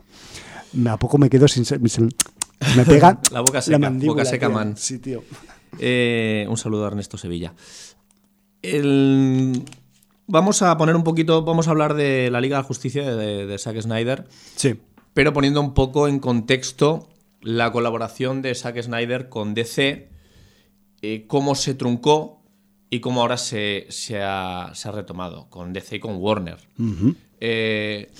A 0.87 0.97
poco 0.97 1.17
me 1.17 1.29
quedo 1.29 1.47
sin... 1.47 1.65
me 2.75 2.85
pega 2.85 3.19
la 3.31 3.41
boca 3.41 3.61
seca, 3.61 3.89
boca 3.89 4.25
seca 4.25 4.47
man. 4.47 4.77
Sí, 4.77 4.99
tío. 4.99 5.23
Eh, 5.79 6.45
un 6.49 6.57
saludo 6.57 6.85
a 6.85 6.87
Ernesto 6.87 7.17
Sevilla. 7.17 7.53
Vamos 10.27 10.61
a 10.61 10.77
poner 10.77 10.95
un 10.95 11.03
poquito, 11.03 11.43
vamos 11.43 11.67
a 11.67 11.71
hablar 11.71 11.93
de 11.95 12.29
la 12.31 12.41
Liga 12.41 12.57
de 12.57 12.63
Justicia 12.63 13.15
de, 13.15 13.57
Zack 13.57 13.81
Snyder. 13.81 14.27
Sí. 14.55 14.79
Pero 15.13 15.33
poniendo 15.33 15.61
un 15.61 15.73
poco 15.73 16.07
en 16.07 16.19
contexto 16.19 17.09
la 17.47 17.71
colaboración 17.71 18.41
de 18.41 18.53
Zack 18.53 18.81
Snyder 18.81 19.29
con 19.29 19.53
DC, 19.53 20.09
eh, 21.01 21.23
cómo 21.27 21.55
se 21.55 21.75
truncó 21.75 22.41
y 22.89 22.99
cómo 22.99 23.21
ahora 23.21 23.37
se, 23.37 23.87
ha, 24.21 24.73
retomado 24.93 25.49
con 25.49 25.71
DC 25.71 25.95
y 25.95 25.99
con 26.01 26.17
Warner. 26.17 26.57
Eh, 27.39 28.11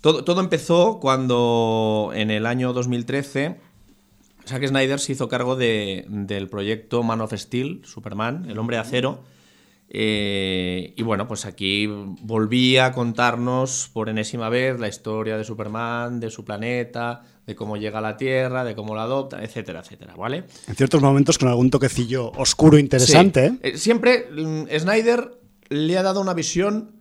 todo, 0.00 0.24
todo, 0.24 0.40
empezó 0.40 0.98
cuando 0.98 2.10
en 2.14 2.32
el 2.32 2.46
año 2.46 2.72
2013 2.72 3.60
Zack 4.44 4.66
Snyder 4.66 4.98
se 4.98 5.12
hizo 5.12 5.28
cargo 5.28 5.54
del 5.54 6.48
proyecto 6.50 7.04
Man 7.04 7.20
of 7.20 7.32
Steel, 7.32 7.82
Superman, 7.84 8.50
el 8.50 8.58
hombre 8.58 8.78
de 8.78 8.82
acero. 8.82 9.22
Eh, 9.88 10.94
y 10.96 11.02
bueno, 11.04 11.28
pues 11.28 11.46
aquí 11.46 11.86
volvía 11.86 12.86
a 12.86 12.92
contarnos 12.92 13.88
por 13.92 14.08
enésima 14.08 14.48
vez 14.48 14.80
la 14.80 14.88
historia 14.88 15.36
de 15.36 15.44
Superman, 15.44 16.18
de 16.18 16.30
su 16.30 16.44
planeta, 16.44 17.22
de 17.46 17.54
cómo 17.54 17.76
llega 17.76 17.98
a 17.98 18.02
la 18.02 18.16
Tierra, 18.16 18.64
de 18.64 18.74
cómo 18.74 18.94
la 18.94 19.02
adopta, 19.02 19.42
etcétera, 19.42 19.80
etcétera, 19.80 20.14
¿vale? 20.16 20.44
En 20.66 20.74
ciertos 20.74 21.02
momentos 21.02 21.38
con 21.38 21.48
algún 21.48 21.70
toquecillo 21.70 22.30
oscuro 22.32 22.78
interesante. 22.78 23.46
¿eh? 23.46 23.58
Eh, 23.62 23.78
siempre 23.78 24.28
mm, 24.30 24.64
Snyder 24.78 25.38
le 25.68 25.98
ha 25.98 26.02
dado 26.02 26.20
una 26.20 26.34
visión 26.34 26.96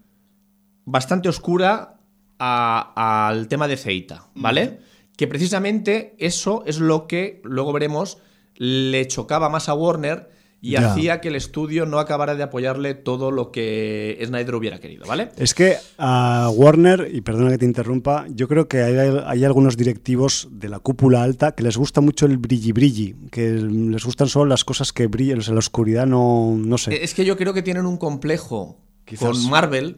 bastante 0.85 1.29
oscura 1.29 1.99
al 2.39 3.47
tema 3.47 3.69
de 3.69 3.77
Zeita, 3.77 4.27
¿vale? 4.35 4.79
que 5.17 5.27
precisamente 5.27 6.15
eso 6.17 6.63
es 6.65 6.79
lo 6.79 7.07
que, 7.07 7.41
luego 7.43 7.71
veremos, 7.73 8.17
le 8.55 9.07
chocaba 9.07 9.49
más 9.49 9.69
a 9.69 9.73
Warner 9.73 10.29
y 10.63 10.77
hacía 10.77 11.19
que 11.19 11.27
el 11.27 11.35
estudio 11.35 11.85
no 11.85 11.99
acabara 11.99 12.35
de 12.35 12.43
apoyarle 12.43 12.93
todo 12.93 13.31
lo 13.31 13.51
que 13.51 14.17
Snyder 14.25 14.55
hubiera 14.55 14.79
querido, 14.79 15.05
¿vale? 15.05 15.29
Es 15.35 15.53
que 15.53 15.75
a 15.97 16.49
Warner, 16.55 17.09
y 17.11 17.19
perdona 17.19 17.51
que 17.51 17.57
te 17.57 17.65
interrumpa, 17.65 18.25
yo 18.29 18.47
creo 18.47 18.69
que 18.69 18.81
hay, 18.81 19.43
algunos 19.43 19.75
directivos 19.75 20.47
de 20.51 20.69
la 20.69 20.79
cúpula 20.79 21.21
alta 21.21 21.51
que 21.51 21.63
les 21.63 21.75
gusta 21.75 21.99
mucho 21.99 22.25
el 22.27 22.37
brilli 22.37 22.71
brilli, 22.71 23.13
que 23.29 23.49
les 23.49 24.05
gustan 24.05 24.29
solo 24.29 24.45
las 24.45 24.63
cosas 24.63 24.93
que 24.93 25.07
brillan, 25.07 25.41
en 25.45 25.53
la 25.53 25.59
oscuridad 25.59 26.07
no, 26.07 26.55
no 26.57 26.77
sé. 26.77 27.03
Es 27.03 27.13
que 27.13 27.25
yo 27.25 27.35
creo 27.35 27.53
que 27.53 27.61
tienen 27.61 27.85
un 27.85 27.97
complejo 27.97 28.79
con 29.19 29.49
Marvel 29.49 29.97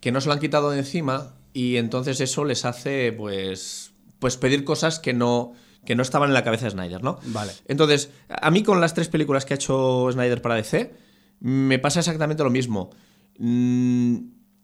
que 0.00 0.10
no 0.10 0.20
se 0.20 0.26
lo 0.26 0.32
han 0.32 0.40
quitado 0.40 0.70
de 0.70 0.80
encima 0.80 1.36
y 1.52 1.76
entonces 1.76 2.20
eso 2.20 2.44
les 2.44 2.64
hace 2.64 3.12
pues 3.12 3.92
pues 4.18 4.36
pedir 4.38 4.64
cosas 4.64 4.98
que 4.98 5.12
no, 5.12 5.52
que 5.84 5.94
no 5.94 6.02
estaban 6.02 6.30
en 6.30 6.34
la 6.34 6.44
cabeza 6.44 6.64
de 6.66 6.72
Snyder, 6.72 7.02
¿no? 7.02 7.18
Vale. 7.26 7.52
Entonces, 7.68 8.10
a 8.28 8.50
mí 8.50 8.62
con 8.62 8.80
las 8.80 8.94
tres 8.94 9.08
películas 9.08 9.44
que 9.44 9.54
ha 9.54 9.56
hecho 9.56 10.08
Snyder 10.10 10.42
para 10.42 10.56
DC, 10.56 10.94
me 11.40 11.78
pasa 11.78 12.00
exactamente 12.00 12.42
lo 12.42 12.50
mismo. 12.50 12.90
Mm, 13.38 14.16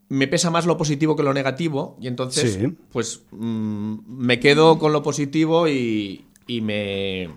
me 0.09 0.27
pesa 0.29 0.51
más 0.51 0.67
lo 0.67 0.77
positivo 0.77 1.17
que 1.17 1.23
lo 1.23 1.33
negativo 1.33 1.97
y 2.01 2.09
entonces, 2.09 2.59
pues, 2.91 3.23
mm, 3.31 3.99
me 4.07 4.41
quedo 4.41 4.79
con 4.79 4.93
lo 4.93 5.03
positivo 5.03 5.69
y, 5.69 6.27
y 6.47 6.61
me, 6.61 7.31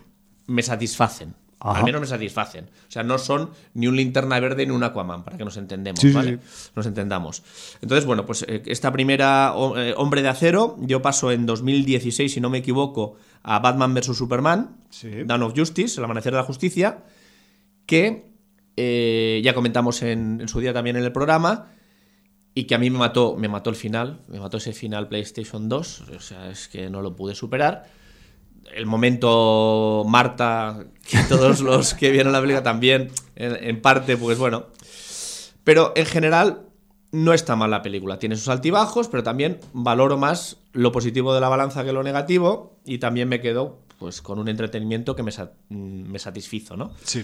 me 0.47 0.63
satisfacen. 0.63 1.35
Al 1.71 1.85
menos 1.85 2.01
me 2.01 2.07
satisfacen. 2.07 2.65
O 2.65 2.91
sea, 2.91 3.03
no 3.03 3.17
son 3.17 3.51
ni 3.73 3.87
un 3.87 3.95
linterna 3.95 4.37
verde 4.39 4.65
ni 4.65 4.73
un 4.73 4.83
Aquaman, 4.83 5.23
para 5.23 5.37
que 5.37 5.45
nos 5.45 5.55
entendemos, 5.55 6.01
¿vale? 6.13 6.39
Nos 6.75 6.85
entendamos. 6.85 7.41
Entonces, 7.81 8.05
bueno, 8.05 8.25
pues 8.25 8.43
eh, 8.47 8.63
esta 8.65 8.91
primera 8.91 9.53
eh, 9.77 9.93
Hombre 9.95 10.21
de 10.21 10.27
Acero, 10.27 10.75
yo 10.81 11.01
paso 11.01 11.31
en 11.31 11.45
2016, 11.45 12.33
si 12.33 12.41
no 12.41 12.49
me 12.49 12.57
equivoco, 12.57 13.15
a 13.43 13.59
Batman 13.59 13.93
vs. 13.93 14.17
Superman, 14.17 14.77
Dawn 15.25 15.43
of 15.43 15.53
Justice, 15.55 15.99
El 15.99 16.05
Amanecer 16.05 16.31
de 16.31 16.37
la 16.37 16.43
Justicia, 16.43 17.03
que 17.85 18.31
eh, 18.77 19.41
ya 19.43 19.53
comentamos 19.53 20.01
en, 20.01 20.41
en, 20.41 20.47
su 20.47 20.59
día 20.59 20.73
también 20.73 20.95
en 20.95 21.03
el 21.03 21.11
programa, 21.11 21.67
y 22.55 22.65
que 22.65 22.75
a 22.75 22.77
mí 22.77 22.89
me 22.89 22.99
mató, 22.99 23.35
me 23.35 23.47
mató 23.47 23.69
el 23.69 23.75
final, 23.75 24.21
me 24.27 24.39
mató 24.39 24.57
ese 24.57 24.73
final 24.73 25.07
PlayStation 25.07 25.69
2, 25.69 26.01
o 26.15 26.19
sea, 26.19 26.49
es 26.49 26.67
que 26.67 26.89
no 26.89 27.01
lo 27.01 27.15
pude 27.15 27.35
superar 27.35 27.85
el 28.75 28.85
momento 28.85 30.03
Marta, 30.07 30.85
que 31.09 31.19
todos 31.29 31.61
los 31.61 31.93
que 31.93 32.11
vieron 32.11 32.33
la 32.33 32.41
película 32.41 32.63
también, 32.63 33.11
en, 33.35 33.81
parte, 33.81 34.17
pues 34.17 34.37
bueno. 34.37 34.67
Pero 35.63 35.93
en 35.95 36.05
general 36.05 36.61
no 37.13 37.31
está 37.31 37.55
mal 37.55 37.71
la 37.71 37.81
película. 37.81 38.19
Tiene 38.19 38.35
sus 38.35 38.49
altibajos, 38.49 39.07
pero 39.07 39.23
también 39.23 39.59
valoro 39.71 40.17
más 40.17 40.57
lo 40.73 40.91
positivo 40.91 41.33
de 41.33 41.39
la 41.39 41.47
balanza 41.47 41.85
que 41.85 41.93
lo 41.93 42.03
negativo 42.03 42.75
y 42.85 42.97
también 42.97 43.29
me 43.29 43.39
quedo 43.39 43.79
pues 43.99 44.21
con 44.21 44.39
un 44.39 44.49
entretenimiento 44.49 45.15
que 45.15 45.23
me, 45.23 45.31
me 45.69 46.19
satisfizo, 46.19 46.75
¿no? 46.75 46.91
Sí. 47.03 47.23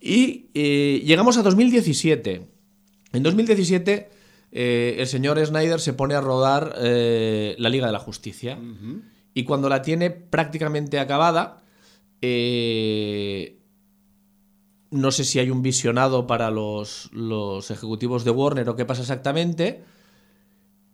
Y 0.00 0.50
eh, 0.54 1.02
llegamos 1.04 1.38
a 1.38 1.42
2017. 1.42 2.46
En 3.14 3.22
2017 3.22 4.10
eh, 4.52 4.96
el 4.98 5.06
señor 5.06 5.44
Snyder 5.44 5.80
se 5.80 5.94
pone 5.94 6.14
a 6.14 6.20
rodar 6.20 6.74
eh, 6.78 7.56
La 7.58 7.68
Liga 7.68 7.86
de 7.86 7.92
la 7.92 7.98
Justicia 7.98 8.58
y 9.34 9.44
cuando 9.44 9.68
la 9.68 9.82
tiene 9.82 10.10
prácticamente 10.10 10.98
acabada, 10.98 11.62
eh, 12.22 13.58
no 14.90 15.10
sé 15.10 15.24
si 15.24 15.38
hay 15.38 15.50
un 15.50 15.62
visionado 15.62 16.26
para 16.26 16.50
los, 16.50 17.10
ejecutivos 17.70 18.24
de 18.24 18.30
Warner 18.30 18.68
o 18.68 18.76
qué 18.76 18.84
pasa 18.84 19.02
exactamente, 19.02 19.82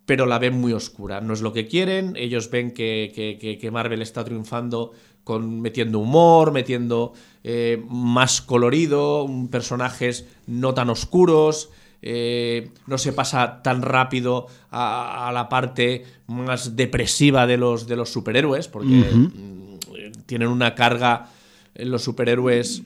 pero 0.05 0.25
la 0.25 0.39
ven 0.39 0.59
muy 0.59 0.73
oscura. 0.73 1.21
No 1.21 1.33
es 1.33 1.41
lo 1.41 1.53
que 1.53 1.67
quieren, 1.67 2.15
ellos 2.15 2.49
ven 2.49 2.71
que, 2.71 3.69
Marvel 3.71 4.01
está 4.01 4.23
triunfando 4.23 4.91
con, 5.23 5.61
metiendo 5.61 5.99
humor, 5.99 6.51
metiendo 6.51 7.13
eh, 7.43 7.83
más 7.87 8.41
colorido, 8.41 9.27
personajes 9.49 10.25
no 10.47 10.73
tan 10.73 10.89
oscuros. 10.89 11.69
Eh, 12.05 12.71
no 12.85 12.97
se 12.97 13.13
pasa 13.13 13.61
tan 13.61 13.81
rápido 13.81 14.47
a, 14.71 15.31
la 15.33 15.47
parte 15.47 16.03
más 16.27 16.75
depresiva 16.75 17.47
de 17.47 17.55
los, 17.55 17.87
de 17.87 17.95
los 17.95 18.11
superhéroes, 18.11 18.67
porque 18.67 18.89
mm, 18.89 19.77
tienen 20.25 20.49
una 20.49 20.75
carga 20.75 21.29
en 21.75 21.91
los 21.91 22.03
superhéroes, 22.03 22.83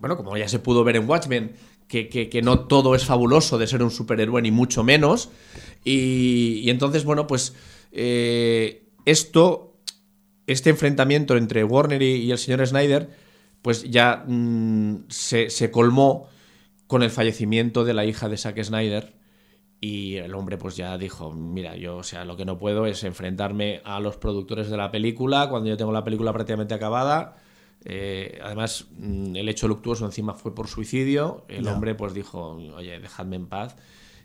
bueno, 0.00 0.16
como 0.16 0.36
ya 0.36 0.48
se 0.48 0.58
pudo 0.58 0.84
ver 0.84 0.96
en 0.96 1.08
Watchmen, 1.08 1.54
que, 1.88 2.40
no 2.42 2.60
todo 2.60 2.94
es 2.94 3.04
fabuloso 3.04 3.58
de 3.58 3.66
ser 3.66 3.82
un 3.82 3.90
superhéroe, 3.90 4.42
ni 4.42 4.50
mucho 4.50 4.84
menos. 4.84 5.30
Y, 5.84 6.68
entonces, 6.68 7.04
bueno, 7.04 7.26
pues 7.26 7.54
eh, 7.92 8.88
esto, 9.04 9.80
este 10.46 10.70
enfrentamiento 10.70 11.36
entre 11.36 11.64
Warner 11.64 12.02
y, 12.02 12.30
el 12.30 12.38
señor 12.38 12.66
Snyder, 12.66 13.10
pues 13.62 13.84
ya 13.84 14.24
mm, 14.26 15.06
se, 15.08 15.50
se 15.50 15.70
colmó 15.70 16.28
con 16.86 17.02
el 17.02 17.10
fallecimiento 17.10 17.84
de 17.84 17.94
la 17.94 18.04
hija 18.04 18.28
de 18.28 18.36
Zack 18.36 18.62
Snyder. 18.62 19.16
Y 19.80 20.16
el 20.16 20.34
hombre 20.34 20.58
pues 20.58 20.76
ya 20.76 20.98
dijo, 20.98 21.30
mira, 21.32 21.76
yo 21.76 21.98
o 21.98 22.02
sea, 22.02 22.24
lo 22.24 22.36
que 22.36 22.44
no 22.44 22.58
puedo 22.58 22.86
es 22.86 23.04
enfrentarme 23.04 23.80
a 23.84 24.00
los 24.00 24.16
productores 24.16 24.68
de 24.70 24.76
la 24.76 24.90
película 24.90 25.48
cuando 25.48 25.68
yo 25.68 25.76
tengo 25.76 25.92
la 25.92 26.02
película 26.02 26.32
prácticamente 26.32 26.74
acabada. 26.74 27.36
Eh, 27.84 28.38
además, 28.42 28.86
mm, 28.98 29.36
el 29.36 29.48
hecho 29.48 29.68
luctuoso 29.68 30.04
encima 30.04 30.34
fue 30.34 30.54
por 30.54 30.68
suicidio. 30.68 31.44
El 31.48 31.66
hombre 31.68 31.94
pues 31.94 32.14
dijo, 32.14 32.52
oye, 32.76 32.98
dejadme 32.98 33.36
en 33.36 33.46
paz. 33.46 33.76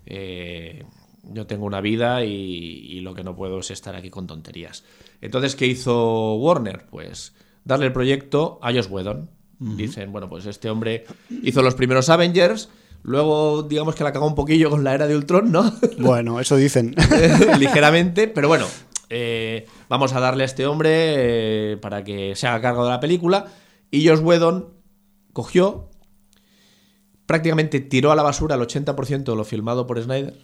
Eh, 0.05 0.83
yo 1.31 1.47
tengo 1.47 1.65
una 1.65 1.81
vida 1.81 2.23
y, 2.25 2.99
lo 3.01 3.13
que 3.13 3.23
no 3.23 3.35
puedo 3.35 3.59
es 3.59 3.71
estar 3.71 3.95
aquí 3.95 4.09
con 4.09 4.27
tonterías. 4.27 4.83
Entonces, 5.21 5.55
¿qué 5.55 5.67
hizo 5.67 6.35
Warner? 6.35 6.85
Pues 6.89 7.33
darle 7.63 7.87
el 7.87 7.93
proyecto 7.93 8.59
a 8.61 8.71
Josh 8.71 8.87
Whedon. 8.89 9.29
Dicen, 9.59 10.11
bueno, 10.11 10.27
pues 10.27 10.45
este 10.45 10.69
hombre 10.69 11.05
hizo 11.41 11.61
los 11.61 11.75
primeros 11.75 12.09
Avengers, 12.09 12.69
luego 13.01 13.63
digamos 13.63 13.95
que 13.95 14.03
la 14.03 14.11
cagó 14.11 14.27
un 14.27 14.35
poquillo 14.35 14.69
con 14.69 14.83
la 14.83 14.93
era 14.93 15.07
de 15.07 15.15
Ultron, 15.15 15.53
¿no? 15.53 15.71
Bueno, 15.99 16.41
eso 16.41 16.57
dicen. 16.57 16.93
Ligeramente, 17.59 18.27
pero 18.27 18.49
bueno, 18.49 18.65
eh, 19.09 19.65
vamos 19.89 20.13
a 20.13 20.19
darle 20.19 20.43
a 20.43 20.45
este 20.45 20.65
hombre 20.65 21.73
eh, 21.73 21.77
para 21.77 22.03
que 22.03 22.35
se 22.35 22.47
haga 22.47 22.61
cargo 22.61 22.83
de 22.83 22.91
la 22.91 22.99
película. 22.99 23.47
Y 23.91 24.07
Josh 24.07 24.21
Whedon 24.21 24.73
cogió, 25.33 25.89
prácticamente 27.25 27.79
tiró 27.79 28.11
a 28.11 28.15
la 28.15 28.23
basura 28.23 28.55
el 28.55 28.61
80% 28.61 29.23
de 29.23 29.35
lo 29.35 29.43
filmado 29.43 29.85
por 29.85 30.01
Snyder. 30.01 30.35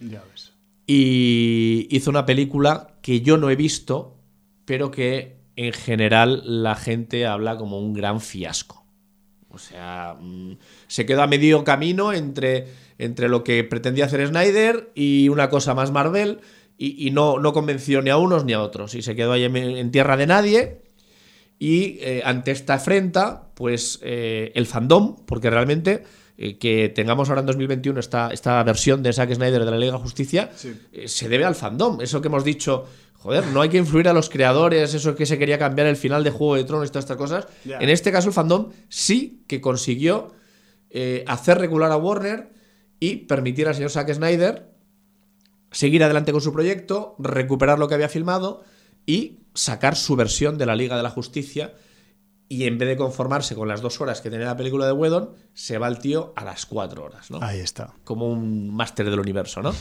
Ya 0.00 0.22
ves. 0.30 0.52
y 0.86 1.88
hizo 1.90 2.10
una 2.10 2.26
película 2.26 2.98
que 3.00 3.22
yo 3.22 3.38
no 3.38 3.48
he 3.48 3.56
visto, 3.56 4.18
pero 4.66 4.90
que 4.90 5.40
en 5.56 5.72
general 5.72 6.42
la 6.44 6.74
gente 6.74 7.26
habla 7.26 7.56
como 7.56 7.78
un 7.78 7.94
gran 7.94 8.20
fiasco. 8.20 8.86
O 9.48 9.58
sea, 9.58 10.16
mm, 10.20 10.58
se 10.86 11.06
quedó 11.06 11.22
a 11.22 11.26
medio 11.26 11.64
camino 11.64 12.12
entre, 12.12 12.68
entre 12.98 13.30
lo 13.30 13.42
que 13.42 13.64
pretendía 13.64 14.04
hacer 14.04 14.26
Snyder 14.28 14.92
y 14.94 15.30
una 15.30 15.48
cosa 15.48 15.74
más 15.74 15.90
Marvel 15.92 16.40
y, 16.78 17.10
no, 17.10 17.38
no, 17.38 17.52
convenció 17.52 18.02
ni 18.02 18.10
a 18.10 18.18
unos 18.18 18.44
ni 18.44 18.52
a 18.52 18.60
otros. 18.60 18.94
Y 18.94 19.02
se 19.02 19.14
quedó 19.14 19.32
ahí 19.32 19.44
en, 19.44 19.90
tierra 19.90 20.16
de 20.16 20.26
nadie. 20.26 20.82
Y 21.58 21.98
eh, 22.00 22.22
ante 22.24 22.50
esta 22.50 22.74
afrenta, 22.74 23.48
pues 23.54 23.98
eh, 24.02 24.52
el 24.54 24.66
fandom, 24.66 25.16
porque 25.24 25.48
realmente 25.48 26.04
eh, 26.36 26.58
que 26.58 26.90
tengamos 26.90 27.30
ahora 27.30 27.40
en 27.40 27.46
2021 27.46 27.98
esta, 27.98 28.28
esta 28.28 28.62
versión 28.62 29.02
de 29.02 29.14
Zack 29.14 29.32
Snyder 29.32 29.64
de 29.64 29.70
la 29.70 29.78
Liga 29.78 29.92
de 29.92 29.98
Justicia, 29.98 30.50
se 31.06 31.28
debe 31.30 31.46
al 31.46 31.54
fandom. 31.54 32.02
Eso 32.02 32.20
que 32.20 32.28
hemos 32.28 32.44
dicho, 32.44 32.84
joder, 33.14 33.46
no 33.46 33.62
hay 33.62 33.70
que 33.70 33.78
influir 33.78 34.08
a 34.08 34.12
los 34.12 34.28
creadores, 34.28 34.92
eso 34.92 35.14
que 35.16 35.24
se 35.24 35.38
quería 35.38 35.58
cambiar 35.58 35.86
el 35.86 35.96
final 35.96 36.22
de 36.24 36.30
Juego 36.30 36.56
de 36.56 36.64
Tronos 36.64 36.88
y 36.88 36.92
todas 36.92 37.06
estas 37.06 37.16
cosas. 37.16 37.46
En 37.64 37.88
este 37.88 38.12
caso, 38.12 38.28
el 38.28 38.34
fandom 38.34 38.68
sí 38.90 39.44
que 39.46 39.62
consiguió 39.62 40.34
hacer 41.26 41.56
regular 41.58 41.90
a 41.90 41.96
Warner 41.96 42.50
y 43.00 43.16
permitir 43.16 43.66
al 43.66 43.74
señor 43.74 43.90
Zack 43.90 44.12
Snyder 44.12 44.75
seguir 45.70 46.04
adelante 46.04 46.32
con 46.32 46.40
su 46.40 46.52
proyecto, 46.52 47.14
recuperar 47.18 47.78
lo 47.78 47.88
que 47.88 47.94
había 47.94 48.08
filmado 48.08 48.64
y 49.04 49.40
sacar 49.54 49.96
su 49.96 50.16
versión 50.16 50.58
de 50.58 50.66
la 50.66 50.76
Liga 50.76 50.96
de 50.96 51.02
la 51.02 51.10
Justicia. 51.10 51.74
Y 52.48 52.64
en 52.64 52.78
vez 52.78 52.88
de 52.88 52.96
conformarse 52.96 53.56
con 53.56 53.66
las 53.66 53.80
dos 53.80 54.00
horas 54.00 54.20
que 54.20 54.30
tenía 54.30 54.46
la 54.46 54.56
película 54.56 54.86
de 54.86 54.92
Whedon, 54.92 55.30
se 55.52 55.78
va 55.78 55.88
el 55.88 55.98
tío 55.98 56.32
a 56.36 56.44
las 56.44 56.64
cuatro 56.64 57.02
horas, 57.02 57.28
¿no? 57.28 57.42
Ahí 57.42 57.58
está. 57.58 57.94
Como 58.04 58.28
un 58.28 58.72
máster 58.72 59.10
del 59.10 59.18
universo, 59.18 59.62
¿no? 59.62 59.74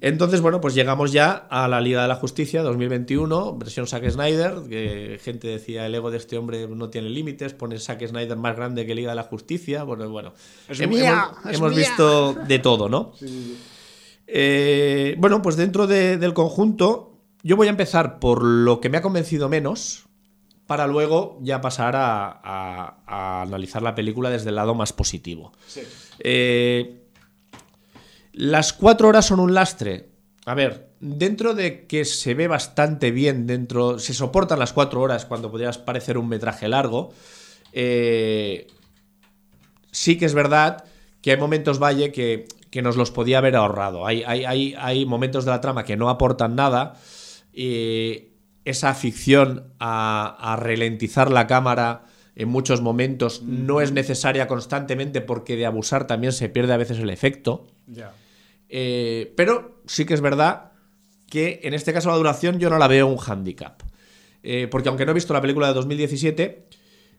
Entonces, 0.00 0.40
bueno, 0.40 0.60
pues 0.60 0.74
llegamos 0.74 1.10
ya 1.10 1.32
a 1.32 1.66
la 1.66 1.80
Liga 1.80 2.02
de 2.02 2.06
la 2.06 2.14
Justicia 2.14 2.62
2021, 2.62 3.56
versión 3.56 3.88
Zack 3.88 4.08
Snyder, 4.08 4.54
que 4.68 5.18
gente 5.20 5.48
decía, 5.48 5.84
el 5.86 5.96
ego 5.96 6.12
de 6.12 6.18
este 6.18 6.38
hombre 6.38 6.68
no 6.68 6.90
tiene 6.90 7.10
límites, 7.10 7.54
pone 7.54 7.76
Zack 7.80 8.06
Snyder 8.06 8.36
más 8.36 8.54
grande 8.54 8.86
que 8.86 8.94
Liga 8.94 9.10
de 9.10 9.16
la 9.16 9.24
Justicia. 9.24 9.82
Bueno, 9.82 10.08
bueno. 10.08 10.32
hemos, 10.68 11.74
visto 11.74 12.34
de 12.34 12.60
todo, 12.60 12.88
¿no? 12.88 13.14
Sí, 13.18 13.58
eh, 14.26 15.14
bueno, 15.18 15.42
pues 15.42 15.56
dentro 15.56 15.86
del 15.86 16.34
conjunto, 16.34 17.18
yo 17.42 17.56
voy 17.56 17.66
a 17.66 17.70
empezar 17.70 18.18
por 18.18 18.42
lo 18.42 18.80
que 18.80 18.88
me 18.88 18.98
ha 18.98 19.02
convencido 19.02 19.48
menos, 19.48 20.06
para 20.66 20.86
luego 20.86 21.38
ya 21.42 21.60
pasar 21.60 21.94
a, 21.96 23.42
analizar 23.42 23.82
la 23.82 23.94
película 23.94 24.30
desde 24.30 24.48
el 24.48 24.56
lado 24.56 24.74
más 24.74 24.92
positivo. 24.92 25.52
Eh, 26.20 27.02
las 28.32 28.72
cuatro 28.72 29.08
horas 29.08 29.26
son 29.26 29.40
un 29.40 29.54
lastre. 29.54 30.08
A 30.46 30.54
ver, 30.54 30.90
dentro 31.00 31.54
de 31.54 31.86
que 31.86 32.04
se 32.04 32.34
ve 32.34 32.48
bastante 32.48 33.10
bien, 33.10 33.46
dentro. 33.46 33.98
Se 33.98 34.14
soportan 34.14 34.58
las 34.58 34.72
cuatro 34.72 35.00
horas 35.00 35.24
cuando 35.24 35.50
podrías 35.50 35.78
parecer 35.78 36.18
un 36.18 36.28
metraje 36.28 36.68
largo. 36.68 37.12
Eh, 37.72 38.66
sí 39.90 40.18
que 40.18 40.24
es 40.24 40.34
verdad 40.34 40.84
que 41.22 41.30
hay 41.30 41.36
momentos, 41.38 41.78
Valle, 41.78 42.12
que 42.12 42.46
que 42.74 42.82
nos 42.82 42.96
los 42.96 43.12
podía 43.12 43.38
haber 43.38 43.54
ahorrado. 43.54 44.04
Hay, 44.04 44.24
hay, 44.24 44.74
hay, 44.76 45.06
momentos 45.06 45.44
de 45.44 45.52
la 45.52 45.60
trama 45.60 45.84
que 45.84 45.96
no 45.96 46.10
aportan 46.10 46.56
nada. 46.56 46.94
y 47.52 48.30
esa 48.64 48.88
afición 48.88 49.72
a, 49.78 50.36
a, 50.40 50.56
ralentizar 50.56 51.30
la 51.30 51.46
cámara 51.46 52.06
en 52.34 52.48
muchos 52.48 52.80
momentos 52.80 53.42
no 53.42 53.80
es 53.80 53.92
necesaria 53.92 54.48
constantemente 54.48 55.20
porque 55.20 55.54
de 55.54 55.66
abusar 55.66 56.08
también 56.08 56.32
se 56.32 56.48
pierde 56.48 56.72
a 56.72 56.76
veces 56.76 56.98
el 56.98 57.10
efecto. 57.10 57.68
Eh, 58.68 59.32
pero 59.36 59.80
sí 59.86 60.04
que 60.04 60.14
es 60.14 60.20
verdad 60.20 60.72
que 61.30 61.60
en 61.62 61.74
este 61.74 61.92
caso 61.92 62.08
la 62.08 62.16
duración 62.16 62.58
yo 62.58 62.70
no 62.70 62.78
la 62.78 62.88
veo 62.88 63.06
un 63.06 63.20
handicap. 63.24 63.82
Eh, 64.42 64.66
porque 64.68 64.88
aunque 64.88 65.06
no 65.06 65.12
he 65.12 65.14
visto 65.14 65.32
la 65.32 65.40
película 65.40 65.68
de 65.68 65.74
2017, 65.74 66.66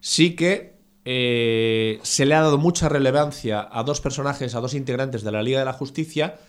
sí 0.01 0.36
que 0.36 0.74
eh, 1.08 1.99
se 2.01 2.26
le 2.26 2.34
ha 2.34 2.41
dado 2.41 2.58
mucha 2.58 2.89
relevancia 2.89 3.70
a 3.72 3.84
dos 3.84 4.01
personajes, 4.01 4.56
a 4.56 4.60
dos 4.60 4.74
integrantes 4.74 5.24
de 5.24 5.32
la 5.32 5.43
Liga 5.43 5.60
de 5.60 5.66
la 5.66 5.74
Justicia, 5.74 6.39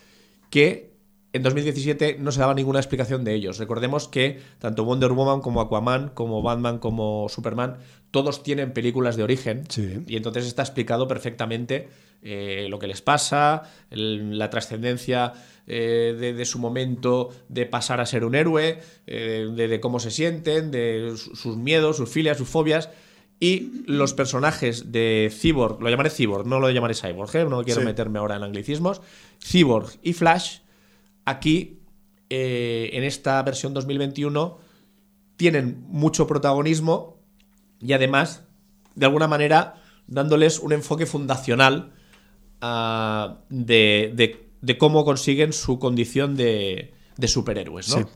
que 0.48 0.96
en 1.34 1.42
2017 1.42 2.16
no 2.18 2.32
se 2.32 2.40
daba 2.40 2.54
ninguna 2.54 2.78
explicación 2.78 3.22
de 3.22 3.34
ellos. 3.34 3.58
Recordemos 3.58 4.08
que 4.08 4.40
tanto 4.58 4.84
Wonder 4.84 5.12
Woman 5.12 5.42
como 5.42 5.60
Aquaman, 5.60 6.08
como 6.14 6.40
Batman, 6.40 6.78
como 6.78 7.28
Superman, 7.28 7.76
todos 8.10 8.42
tienen 8.42 8.72
películas 8.72 9.16
de 9.16 9.24
origen. 9.24 9.64
Y 10.06 10.16
entonces 10.16 10.46
está 10.46 10.62
explicado 10.62 11.06
perfectamente 11.06 11.88
eh, 12.22 12.66
lo 12.70 12.78
que 12.78 12.86
les 12.86 13.02
pasa, 13.02 13.64
la 13.90 14.48
trascendencia 14.48 15.34
eh, 15.66 16.16
de, 16.18 16.44
su 16.46 16.58
momento 16.58 17.28
de 17.50 17.66
pasar 17.66 18.00
a 18.00 18.06
ser 18.06 18.24
un 18.24 18.34
héroe, 18.34 18.80
de, 19.06 19.78
cómo 19.82 20.00
se 20.00 20.10
sienten, 20.10 20.70
de 20.70 21.12
sus 21.16 21.58
miedos, 21.58 21.98
sus 21.98 22.08
filias, 22.08 22.38
sus 22.38 22.48
fobias. 22.48 22.88
Y 23.38 23.84
los 23.86 24.14
personajes 24.14 24.92
de 24.92 25.30
Cyborg, 25.30 25.80
lo 25.82 25.90
llamaré 25.90 26.08
Cyborg, 26.08 26.46
no 26.46 26.58
lo 26.58 26.70
llamaré 26.70 26.94
Cyborg, 26.94 27.34
¿eh? 27.36 27.44
no 27.44 27.62
quiero 27.64 27.82
meterme 27.82 28.18
ahora 28.18 28.36
en 28.36 28.42
anglicismos. 28.42 29.02
Cyborg 29.44 29.90
y 30.02 30.14
Flash, 30.14 30.60
aquí, 31.26 31.80
eh, 32.30 32.90
en 32.94 33.04
esta 33.04 33.42
versión 33.42 33.74
2021, 33.74 34.58
tienen 35.36 35.84
mucho 35.88 36.26
protagonismo 36.26 37.18
y 37.78 37.92
además, 37.92 38.44
de 38.94 39.04
alguna 39.04 39.28
manera, 39.28 39.82
dándoles 40.06 40.58
un 40.58 40.72
enfoque 40.72 41.04
fundacional 41.04 41.92
ah, 42.62 43.40
de, 43.50 44.48
cómo 44.78 45.04
consiguen 45.04 45.52
su 45.52 45.78
condición 45.78 46.36
de, 46.36 46.94
superhéroes, 47.26 47.94
¿no? 47.94 48.08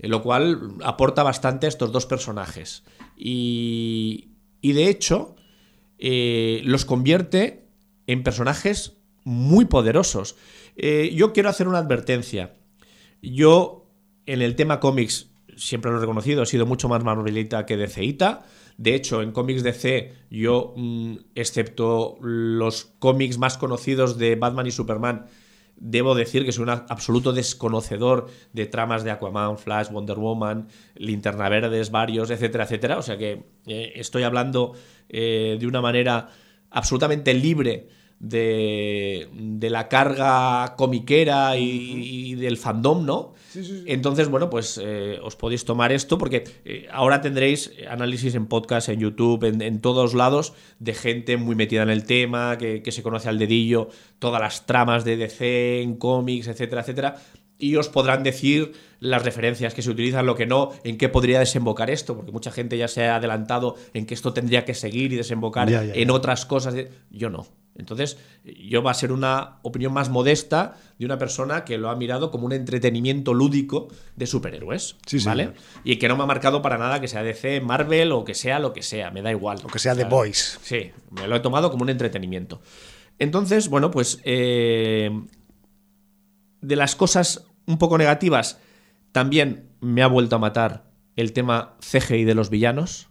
Eh, 0.00 0.08
lo 0.08 0.20
cual 0.22 0.74
aporta 0.82 1.22
bastante 1.22 1.66
a 1.66 1.68
estos 1.68 1.92
dos 1.92 2.06
personajes. 2.06 2.82
Y, 3.16 4.33
y 4.64 4.72
de 4.72 4.88
hecho 4.88 5.36
eh, 5.98 6.62
los 6.64 6.86
convierte 6.86 7.66
en 8.06 8.22
personajes 8.22 8.96
muy 9.22 9.66
poderosos. 9.66 10.36
Eh, 10.74 11.12
yo 11.14 11.34
quiero 11.34 11.50
hacer 11.50 11.68
una 11.68 11.76
advertencia. 11.76 12.54
Yo 13.20 13.90
en 14.24 14.40
el 14.40 14.56
tema 14.56 14.80
cómics 14.80 15.28
siempre 15.54 15.90
lo 15.90 15.98
he 15.98 16.00
reconocido, 16.00 16.42
he 16.42 16.46
sido 16.46 16.64
mucho 16.64 16.88
más 16.88 17.04
Marvelita 17.04 17.66
que 17.66 17.76
DCita. 17.76 18.46
De 18.78 18.94
hecho, 18.94 19.20
en 19.20 19.32
cómics 19.32 19.62
DC, 19.62 20.14
yo, 20.30 20.72
mm, 20.74 21.16
excepto 21.34 22.16
los 22.22 22.86
cómics 22.98 23.36
más 23.36 23.58
conocidos 23.58 24.16
de 24.16 24.34
Batman 24.36 24.66
y 24.66 24.70
Superman, 24.70 25.26
Debo 25.76 26.14
decir 26.14 26.44
que 26.44 26.52
soy 26.52 26.62
un 26.62 26.70
absoluto 26.70 27.32
desconocedor 27.32 28.28
de 28.52 28.66
tramas 28.66 29.04
de 29.04 29.10
Aquaman, 29.10 29.58
Flash, 29.58 29.90
Wonder 29.90 30.18
Woman, 30.18 30.68
Linterna 30.94 31.48
Verdes, 31.48 31.90
varios, 31.90 32.30
etcétera, 32.30 32.64
etcétera. 32.64 32.98
O 32.98 33.02
sea 33.02 33.18
que 33.18 33.44
eh, 33.66 33.92
estoy 33.96 34.22
hablando 34.22 34.74
eh, 35.08 35.56
de 35.58 35.66
una 35.66 35.80
manera 35.80 36.28
absolutamente 36.70 37.34
libre 37.34 37.88
de, 38.20 39.28
la 39.60 39.88
carga 39.88 40.74
comiquera 40.76 41.56
y, 41.56 42.34
del 42.34 42.56
fandom, 42.56 43.04
¿no? 43.04 43.34
Entonces, 43.86 44.28
bueno, 44.28 44.50
pues 44.50 44.80
eh, 44.82 45.18
os 45.22 45.36
podéis 45.36 45.64
tomar 45.64 45.92
esto 45.92 46.18
porque 46.18 46.44
eh, 46.64 46.88
ahora 46.90 47.20
tendréis 47.20 47.72
análisis 47.88 48.34
en 48.34 48.46
podcast, 48.46 48.88
en 48.88 49.00
YouTube, 49.00 49.44
en, 49.44 49.80
todos 49.80 50.14
lados, 50.14 50.54
de 50.78 50.94
gente 50.94 51.36
muy 51.36 51.54
metida 51.54 51.82
en 51.82 51.90
el 51.90 52.04
tema, 52.04 52.58
que, 52.58 52.82
que 52.82 52.92
se 52.92 53.02
conoce 53.02 53.28
al 53.28 53.38
dedillo, 53.38 53.88
todas 54.18 54.40
las 54.40 54.66
tramas 54.66 55.04
de 55.04 55.16
DC, 55.16 55.82
en 55.82 55.96
cómics, 55.96 56.48
etcétera, 56.48 56.82
etcétera 56.82 57.16
y 57.58 57.76
os 57.76 57.88
podrán 57.88 58.22
decir 58.22 58.72
las 59.00 59.24
referencias 59.24 59.74
que 59.74 59.82
se 59.82 59.90
utilizan, 59.90 60.26
lo 60.26 60.34
que 60.34 60.46
no, 60.46 60.70
en 60.82 60.98
qué 60.98 61.08
podría 61.08 61.38
desembocar 61.38 61.90
esto, 61.90 62.16
porque 62.16 62.32
mucha 62.32 62.50
gente 62.50 62.76
ya 62.76 62.88
se 62.88 63.06
ha 63.06 63.16
adelantado 63.16 63.76
en 63.92 64.06
que 64.06 64.14
esto 64.14 64.32
tendría 64.32 64.64
que 64.64 64.74
seguir 64.74 65.12
y 65.12 65.16
desembocar 65.16 65.70
en 65.70 66.10
otras 66.10 66.46
cosas. 66.46 66.74
Yo 67.10 67.30
no. 67.30 67.46
Entonces, 67.76 68.18
yo 68.44 68.82
va 68.82 68.92
a 68.92 68.94
ser 68.94 69.10
una 69.10 69.58
opinión 69.62 69.92
más 69.92 70.08
modesta 70.08 70.74
de 70.98 71.06
una 71.06 71.18
persona 71.18 71.64
que 71.64 71.76
lo 71.76 71.90
ha 71.90 71.96
mirado 71.96 72.30
como 72.30 72.46
un 72.46 72.52
entretenimiento 72.52 73.34
lúdico 73.34 73.88
de 74.14 74.26
superhéroes, 74.26 74.96
¿vale? 75.24 75.54
Y 75.82 75.96
que 75.96 76.06
no 76.06 76.16
me 76.16 76.22
ha 76.22 76.26
marcado 76.26 76.62
para 76.62 76.78
nada 76.78 77.00
que 77.00 77.08
sea 77.08 77.24
DC, 77.24 77.60
Marvel 77.60 78.12
o 78.12 78.24
que 78.24 78.34
sea 78.34 78.60
lo 78.60 78.72
que 78.72 78.82
sea, 78.82 79.10
me 79.10 79.22
da 79.22 79.32
igual. 79.32 79.58
O 79.64 79.66
que 79.66 79.80
sea 79.80 79.96
The 79.96 80.04
Boys. 80.04 80.60
Sí, 80.62 80.92
me 81.10 81.26
lo 81.26 81.34
he 81.34 81.40
tomado 81.40 81.70
como 81.70 81.82
un 81.82 81.88
entretenimiento. 81.88 82.62
Entonces, 83.18 83.68
bueno, 83.68 83.90
pues 83.90 84.20
eh, 84.22 85.10
de 86.60 86.76
las 86.76 86.94
cosas 86.94 87.44
un 87.66 87.78
poco 87.78 87.98
negativas, 87.98 88.58
también 89.10 89.70
me 89.80 90.02
ha 90.02 90.06
vuelto 90.06 90.36
a 90.36 90.38
matar 90.38 90.84
el 91.16 91.32
tema 91.32 91.76
CGI 91.80 92.24
de 92.24 92.34
los 92.34 92.50
villanos. 92.50 93.08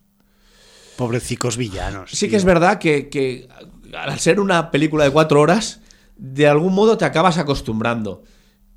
Pobrecicos 0.95 1.57
villanos. 1.57 2.11
Sí 2.11 2.30
que 2.30 2.36
es 2.38 2.45
verdad 2.45 2.80
que 2.80 3.09
al 3.95 4.19
ser 4.19 4.39
una 4.39 4.71
película 4.71 5.03
de 5.03 5.11
cuatro 5.11 5.41
horas, 5.41 5.81
de 6.17 6.47
algún 6.47 6.73
modo 6.73 6.97
te 6.97 7.05
acabas 7.05 7.37
acostumbrando. 7.37 8.23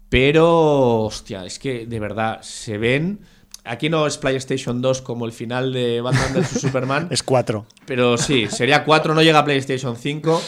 Pero, 0.08 1.02
hostia, 1.02 1.44
es 1.44 1.58
que 1.58 1.86
de 1.86 2.00
verdad 2.00 2.40
se 2.42 2.78
ven. 2.78 3.20
Aquí 3.64 3.88
no 3.88 4.06
es 4.06 4.18
PlayStation 4.18 4.80
2 4.80 5.02
como 5.02 5.26
el 5.26 5.32
final 5.32 5.72
de 5.72 6.00
Batman 6.00 6.34
vs 6.34 6.48
Superman. 6.60 7.08
es 7.10 7.22
4. 7.22 7.66
Pero 7.86 8.16
sí, 8.16 8.46
sería 8.48 8.84
4, 8.84 9.14
no 9.14 9.22
llega 9.22 9.40
a 9.40 9.44
PlayStation 9.44 9.96
5. 9.96 10.42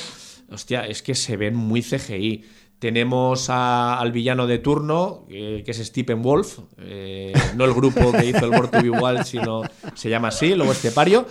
Hostia, 0.51 0.87
es 0.87 1.03
que 1.03 1.15
se 1.15 1.37
ven 1.37 1.57
muy 1.57 1.83
CGI. 1.83 2.45
Tenemos 2.79 3.51
al 3.51 4.13
villano 4.13 4.47
de 4.47 4.59
turno, 4.59 5.27
eh, 5.29 5.63
que 5.65 5.73
es 5.73 5.79
Stephen 5.79 6.23
Wolf, 6.23 6.61
eh, 6.79 7.33
no 7.57 7.65
el 7.65 7.75
grupo 7.75 8.13
que 8.13 8.27
hizo 8.27 8.45
el 8.45 8.53
Born 8.53 8.71
to 8.71 8.81
Be 8.81 8.91
Wild, 8.91 9.25
sino 9.25 9.63
se 9.95 10.09
llama 10.09 10.29
así, 10.29 10.55
Lobo 10.55 10.71
Estepario. 10.71 11.27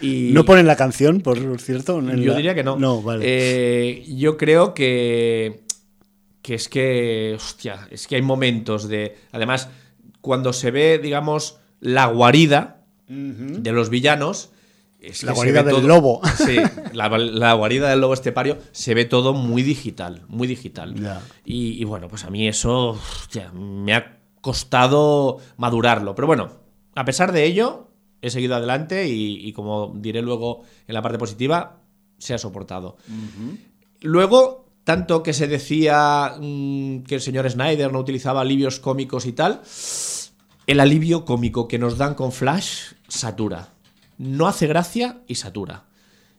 Y 0.00 0.30
¿No 0.32 0.44
ponen 0.44 0.66
la 0.66 0.76
canción, 0.76 1.20
por 1.20 1.60
cierto? 1.60 2.00
yo 2.00 2.34
diría 2.34 2.54
que 2.54 2.62
no. 2.62 2.76
No, 2.76 3.02
vale. 3.02 3.24
Eh, 3.26 4.04
yo 4.08 4.36
creo 4.36 4.74
que, 4.74 5.62
que 6.42 6.54
es 6.54 6.68
que, 6.68 7.34
hostia, 7.36 7.88
es 7.90 8.06
que 8.06 8.16
hay 8.16 8.22
momentos 8.22 8.88
de... 8.88 9.16
Además, 9.32 9.68
cuando 10.20 10.52
se 10.52 10.70
ve, 10.70 10.98
digamos, 10.98 11.58
la 11.80 12.06
guarida 12.06 12.84
de 13.08 13.72
los 13.72 13.90
villanos 13.90 14.50
la 15.22 15.32
guarida 15.32 15.62
del 15.62 15.86
lobo. 15.86 16.20
Sí, 16.36 16.56
la, 16.92 17.52
guarida 17.54 17.90
del 17.90 18.00
lobo 18.00 18.14
estepario 18.14 18.58
se 18.72 18.94
ve 18.94 19.04
todo 19.04 19.32
muy 19.32 19.62
digital, 19.62 20.22
muy 20.28 20.46
digital. 20.46 20.94
Y, 21.44 21.84
bueno, 21.84 22.08
pues 22.08 22.24
a 22.24 22.30
mí 22.30 22.48
eso 22.48 22.98
me 23.54 23.94
ha 23.94 24.18
costado 24.40 25.38
madurarlo. 25.56 26.14
Pero 26.14 26.26
bueno, 26.26 26.50
a 26.94 27.04
pesar 27.04 27.32
de 27.32 27.44
ello, 27.44 27.87
he 28.20 28.30
seguido 28.30 28.56
adelante 28.56 29.06
y, 29.08 29.52
como 29.52 29.92
diré 29.94 30.22
luego 30.22 30.62
en 30.86 30.94
la 30.94 31.02
parte 31.02 31.18
positiva, 31.18 31.80
se 32.18 32.34
ha 32.34 32.38
soportado. 32.38 32.96
Luego, 34.00 34.66
tanto 34.84 35.22
que 35.22 35.32
se 35.32 35.46
decía 35.46 36.34
mm, 36.40 37.02
que 37.02 37.16
el 37.16 37.20
señor 37.20 37.50
Snyder 37.50 37.92
no 37.92 38.00
utilizaba 38.00 38.40
alivios 38.40 38.80
cómicos 38.80 39.26
y 39.26 39.32
tal, 39.32 39.62
el 40.66 40.80
alivio 40.80 41.24
cómico 41.24 41.68
que 41.68 41.78
nos 41.78 41.98
dan 41.98 42.14
con 42.14 42.32
Flash 42.32 42.92
satura 43.08 43.70
no 44.18 44.46
hace 44.46 44.66
gracia 44.66 45.22
y 45.26 45.36
satura. 45.36 45.84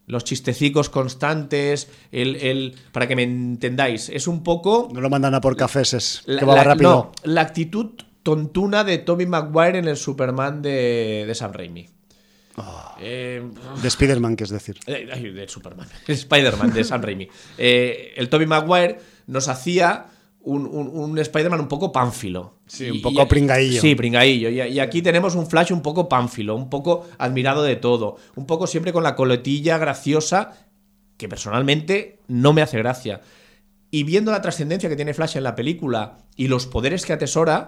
Los 0.06 0.24
chistecicos 0.24 0.90
constantes, 0.90 1.88
el, 2.12 2.76
para 2.92 3.08
que 3.08 3.16
me 3.16 3.24
entendáis, 3.24 4.10
es 4.10 4.28
un 4.28 4.44
poco... 4.44 4.90
No 4.92 5.02
lo 5.02 5.10
mandan 5.10 5.36
a 5.36 5.42
por 5.42 5.56
cafés, 5.56 5.94
es 5.94 6.24
que 6.26 6.46
va 6.46 6.64
rápido. 6.64 6.92
No, 6.92 7.32
la 7.32 7.42
actitud 7.42 7.92
tontuna 8.24 8.84
de 8.84 8.98
Tommy 8.98 9.26
Maguire 9.26 9.80
en 9.80 9.88
el 9.88 9.98
Superman 9.98 10.62
de, 10.62 11.26
de 11.28 11.36
Sam 11.36 11.54
Raimi. 11.54 11.88
Ah. 12.60 12.98
Eh, 13.00 13.42
de 13.82 13.88
Spider-Man, 13.88 14.36
que 14.36 14.44
es 14.44 14.50
decir. 14.50 14.78
Eh, 14.88 15.32
de 15.34 15.48
Superman. 15.48 15.88
Spider-Man, 16.08 16.74
de 16.74 16.84
Sam 16.84 17.02
Raimi. 17.02 17.28
Eh, 17.58 18.14
el 18.18 18.30
Tommy 18.30 18.46
Maguire 18.46 19.00
nos 19.28 19.48
hacía 19.48 20.08
un, 20.42 21.18
Spider-Man 21.18 21.62
un 21.62 21.68
poco 21.68 21.92
pánfilo. 21.92 22.56
Sí, 22.66 22.90
un 22.90 23.02
poco 23.02 23.28
pringaillo. 23.28 23.82
Sí, 23.82 23.96
pringaillo. 23.96 24.50
Y, 24.50 24.80
aquí 24.80 25.02
tenemos 25.02 25.36
un 25.36 25.48
Flash 25.48 25.72
un 25.72 25.82
poco 25.82 26.10
pánfilo, 26.10 26.56
un 26.56 26.70
poco 26.70 27.08
admirado 27.18 27.64
de 27.64 27.76
todo, 27.76 28.18
un 28.36 28.46
poco 28.46 28.68
siempre 28.68 28.94
con 28.94 29.04
la 29.04 29.16
coletilla 29.16 29.78
graciosa, 29.78 30.54
que 31.18 31.28
personalmente 31.28 32.20
no 32.28 32.54
me 32.54 32.62
hace 32.62 32.78
gracia. 32.78 33.22
Y 33.92 34.04
viendo 34.04 34.32
la 34.32 34.42
trascendencia 34.42 34.90
que 34.90 34.96
tiene 34.96 35.14
Flash 35.14 35.38
en 35.38 35.44
la 35.44 35.56
película 35.56 36.20
y 36.36 36.48
los 36.48 36.68
poderes 36.68 37.06
que 37.06 37.14
atesora, 37.14 37.68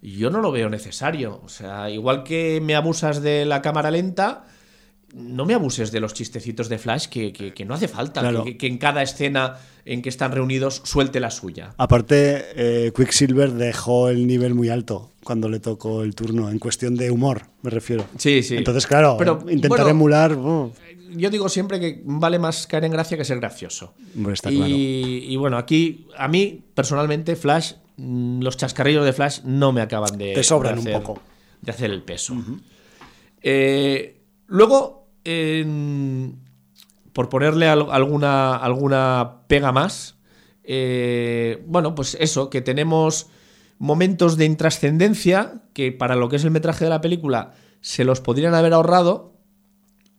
yo 0.00 0.30
no 0.30 0.40
lo 0.40 0.50
veo 0.50 0.70
necesario. 0.70 1.40
O 1.44 1.48
sea, 1.48 1.90
igual 1.90 2.24
que 2.24 2.60
me 2.62 2.74
abusas 2.74 3.20
de 3.20 3.44
la 3.44 3.60
cámara 3.60 3.90
lenta, 3.90 4.44
no 5.14 5.44
me 5.44 5.54
abuses 5.54 5.92
de 5.92 6.00
los 6.00 6.14
chistecitos 6.14 6.68
de 6.68 6.78
Flash 6.78 7.06
que, 7.06 7.64
no 7.66 7.74
hace 7.74 7.88
falta, 7.88 8.22
que, 8.58 8.66
en 8.66 8.78
cada 8.78 9.02
escena 9.02 9.58
en 9.84 10.02
que 10.02 10.08
están 10.08 10.32
reunidos 10.32 10.82
suelte 10.84 11.20
la 11.20 11.30
suya. 11.30 11.74
Aparte, 11.76 12.44
eh, 12.56 12.92
Quicksilver 12.96 13.52
dejó 13.52 14.08
el 14.08 14.26
nivel 14.26 14.54
muy 14.54 14.70
alto 14.70 15.12
cuando 15.22 15.48
le 15.48 15.60
tocó 15.60 16.02
el 16.02 16.14
turno, 16.14 16.50
en 16.50 16.58
cuestión 16.58 16.96
de 16.96 17.10
humor, 17.10 17.42
me 17.62 17.70
refiero. 17.70 18.04
Sí, 18.18 18.42
sí. 18.42 18.56
Entonces, 18.56 18.86
claro, 18.86 19.16
Pero, 19.18 19.44
intentar 19.48 19.88
emular... 19.88 20.36
Yo 21.16 21.30
digo 21.30 21.48
siempre 21.48 21.80
que 21.80 22.02
vale 22.04 22.38
más 22.38 22.66
caer 22.66 22.84
en 22.84 22.92
gracia 22.92 23.16
que 23.16 23.24
ser 23.24 23.38
gracioso. 23.38 23.94
Está 24.32 24.50
y, 24.50 24.56
claro. 24.56 24.74
y 24.74 25.36
bueno, 25.36 25.58
aquí, 25.58 26.06
a 26.16 26.28
mí, 26.28 26.64
personalmente, 26.74 27.36
Flash, 27.36 27.74
mm, 27.96 28.40
los 28.42 28.56
chascarrillos 28.56 29.04
de 29.04 29.12
Flash 29.12 29.40
no 29.44 29.72
me 29.72 29.80
acaban 29.80 30.18
de... 30.18 30.34
Te 30.34 30.42
sobran 30.42 30.78
un 30.78 30.86
poco. 30.86 31.20
De 31.60 31.70
hacer 31.70 31.90
el 31.90 32.02
peso. 32.02 32.34
Eh, 33.42 34.20
luego 34.46 35.04
por 37.14 37.28
ponerle 37.28 37.68
alguna, 37.68 38.56
alguna 38.56 39.42
pega 39.46 39.72
más, 39.72 40.16
eh, 40.64 41.62
bueno, 41.66 41.94
pues 41.94 42.16
eso, 42.20 42.50
que 42.50 42.60
tenemos 42.60 43.28
momentos 43.78 44.36
de 44.36 44.44
intrascendencia 44.44 45.62
que 45.72 45.92
para 45.92 46.16
lo 46.16 46.28
que 46.28 46.36
es 46.36 46.44
el 46.44 46.50
metraje 46.50 46.84
de 46.84 46.90
la 46.90 47.00
película 47.00 47.52
se 47.80 48.04
los 48.04 48.20
podrían 48.20 48.54
haber 48.54 48.72
ahorrado 48.72 49.33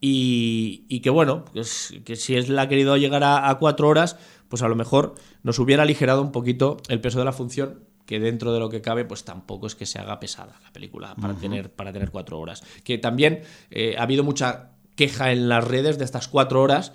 y, 0.00 1.00
que 1.00 1.10
bueno, 1.10 1.44
pues, 1.52 1.94
que 2.04 2.16
si 2.16 2.34
él 2.34 2.58
ha 2.58 2.68
querido 2.68 2.96
llegar 2.96 3.22
a, 3.24 3.56
cuatro 3.58 3.88
horas, 3.88 4.16
pues 4.48 4.62
a 4.62 4.68
lo 4.68 4.76
mejor 4.76 5.14
nos 5.42 5.58
hubiera 5.58 5.82
aligerado 5.82 6.22
un 6.22 6.32
poquito 6.32 6.76
el 6.88 7.00
peso 7.00 7.18
de 7.18 7.24
la 7.24 7.32
función 7.32 7.80
que 8.04 8.20
dentro 8.20 8.52
de 8.52 8.60
lo 8.60 8.68
que 8.68 8.82
cabe, 8.82 9.04
pues 9.04 9.24
tampoco 9.24 9.66
es 9.66 9.74
que 9.74 9.84
se 9.84 9.98
haga 9.98 10.20
pesada 10.20 10.60
la 10.62 10.72
película 10.72 11.16
para, 11.20 11.34
tener, 11.34 11.72
para 11.72 11.92
tener 11.92 12.10
cuatro 12.10 12.38
horas. 12.38 12.62
Que 12.84 12.98
también 12.98 13.42
eh, 13.70 13.96
ha 13.98 14.02
habido 14.02 14.22
mucha 14.22 14.70
queja 14.94 15.32
en 15.32 15.48
las 15.48 15.64
redes 15.64 15.98
de 15.98 16.04
estas 16.04 16.28
cuatro 16.28 16.62
horas. 16.62 16.92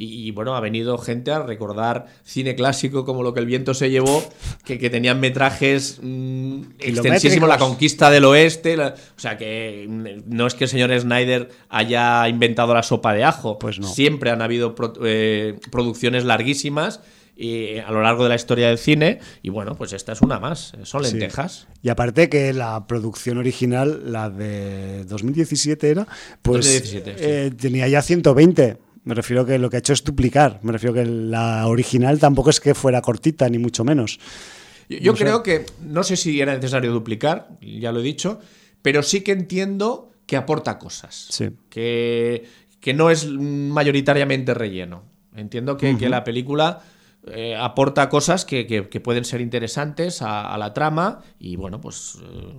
Y, 0.00 0.30
bueno, 0.30 0.54
ha 0.54 0.60
venido 0.60 0.96
gente 0.96 1.32
a 1.32 1.42
recordar 1.42 2.06
cine 2.22 2.54
clásico 2.54 3.04
como 3.04 3.24
lo 3.24 3.34
que 3.34 3.40
el 3.40 3.46
viento 3.46 3.74
se 3.74 3.90
llevó, 3.90 4.22
que, 4.64 4.78
tenían 4.90 5.18
metrajes 5.18 5.98
mm, 6.00 6.60
extensísimos, 6.78 7.48
la 7.48 7.58
conquista 7.58 8.08
del 8.08 8.24
oeste. 8.24 8.78
o 8.78 8.94
sea 9.16 9.36
que 9.36 9.86
mm, 9.88 10.32
no 10.32 10.46
es 10.46 10.54
que 10.54 10.64
el 10.64 10.70
señor 10.70 10.96
Snyder 10.98 11.48
haya 11.68 12.28
inventado 12.28 12.74
la 12.74 12.84
sopa 12.84 13.12
de 13.12 13.24
ajo. 13.24 13.58
Pues 13.58 13.80
no. 13.80 13.88
Siempre 13.88 14.30
han 14.30 14.40
habido 14.40 14.76
eh, 15.02 15.58
producciones 15.72 16.24
larguísimas 16.24 17.00
y 17.38 17.78
a 17.78 17.90
lo 17.92 18.02
largo 18.02 18.24
de 18.24 18.28
la 18.28 18.34
historia 18.36 18.68
del 18.68 18.78
cine. 18.78 19.20
Y 19.42 19.50
bueno, 19.50 19.76
pues 19.76 19.92
esta 19.92 20.12
es 20.12 20.22
una 20.22 20.38
más, 20.38 20.74
son 20.82 21.02
lentejas. 21.02 21.68
Y 21.82 21.88
aparte 21.88 22.28
que 22.28 22.52
la 22.52 22.86
producción 22.86 23.38
original, 23.38 24.12
la 24.12 24.28
de 24.30 25.04
2017 25.04 25.90
era, 25.90 26.06
pues 26.42 26.94
eh, 26.94 27.52
tenía 27.56 27.88
ya 27.88 28.02
120. 28.02 28.78
Me 29.08 29.14
refiero 29.14 29.46
que 29.46 29.58
lo 29.58 29.70
que 29.70 29.76
ha 29.76 29.78
hecho 29.78 29.94
es 29.94 30.04
duplicar. 30.04 30.60
Me 30.62 30.70
refiero 30.70 30.92
que 30.92 31.06
la 31.06 31.66
original 31.66 32.18
tampoco 32.18 32.50
es 32.50 32.60
que 32.60 32.74
fuera 32.74 33.00
cortita, 33.00 33.48
ni 33.48 33.56
mucho 33.56 33.82
menos. 33.82 34.20
Yo, 34.86 35.14
creo 35.14 35.42
que, 35.42 35.64
no 35.80 36.02
sé 36.02 36.14
si 36.14 36.38
era 36.42 36.54
necesario 36.54 36.92
duplicar, 36.92 37.48
ya 37.62 37.90
lo 37.90 38.00
he 38.00 38.02
dicho, 38.02 38.38
pero 38.82 39.02
sí 39.02 39.22
que 39.22 39.32
entiendo 39.32 40.12
que 40.26 40.36
aporta 40.36 40.78
cosas. 40.78 41.28
Sí. 41.30 41.48
Que, 41.70 42.44
que 42.80 42.92
no 42.92 43.08
es 43.08 43.26
mayoritariamente 43.26 44.52
relleno. 44.52 45.04
Entiendo 45.34 45.78
que, 45.78 45.96
que 45.96 46.10
la 46.10 46.22
película 46.22 46.82
eh, 47.28 47.56
aporta 47.56 48.10
cosas 48.10 48.44
que, 48.44 49.00
pueden 49.02 49.24
ser 49.24 49.40
interesantes 49.40 50.20
a, 50.20 50.54
la 50.58 50.74
trama 50.74 51.22
y 51.38 51.56
bueno, 51.56 51.80
pues 51.80 52.18
eh, 52.22 52.54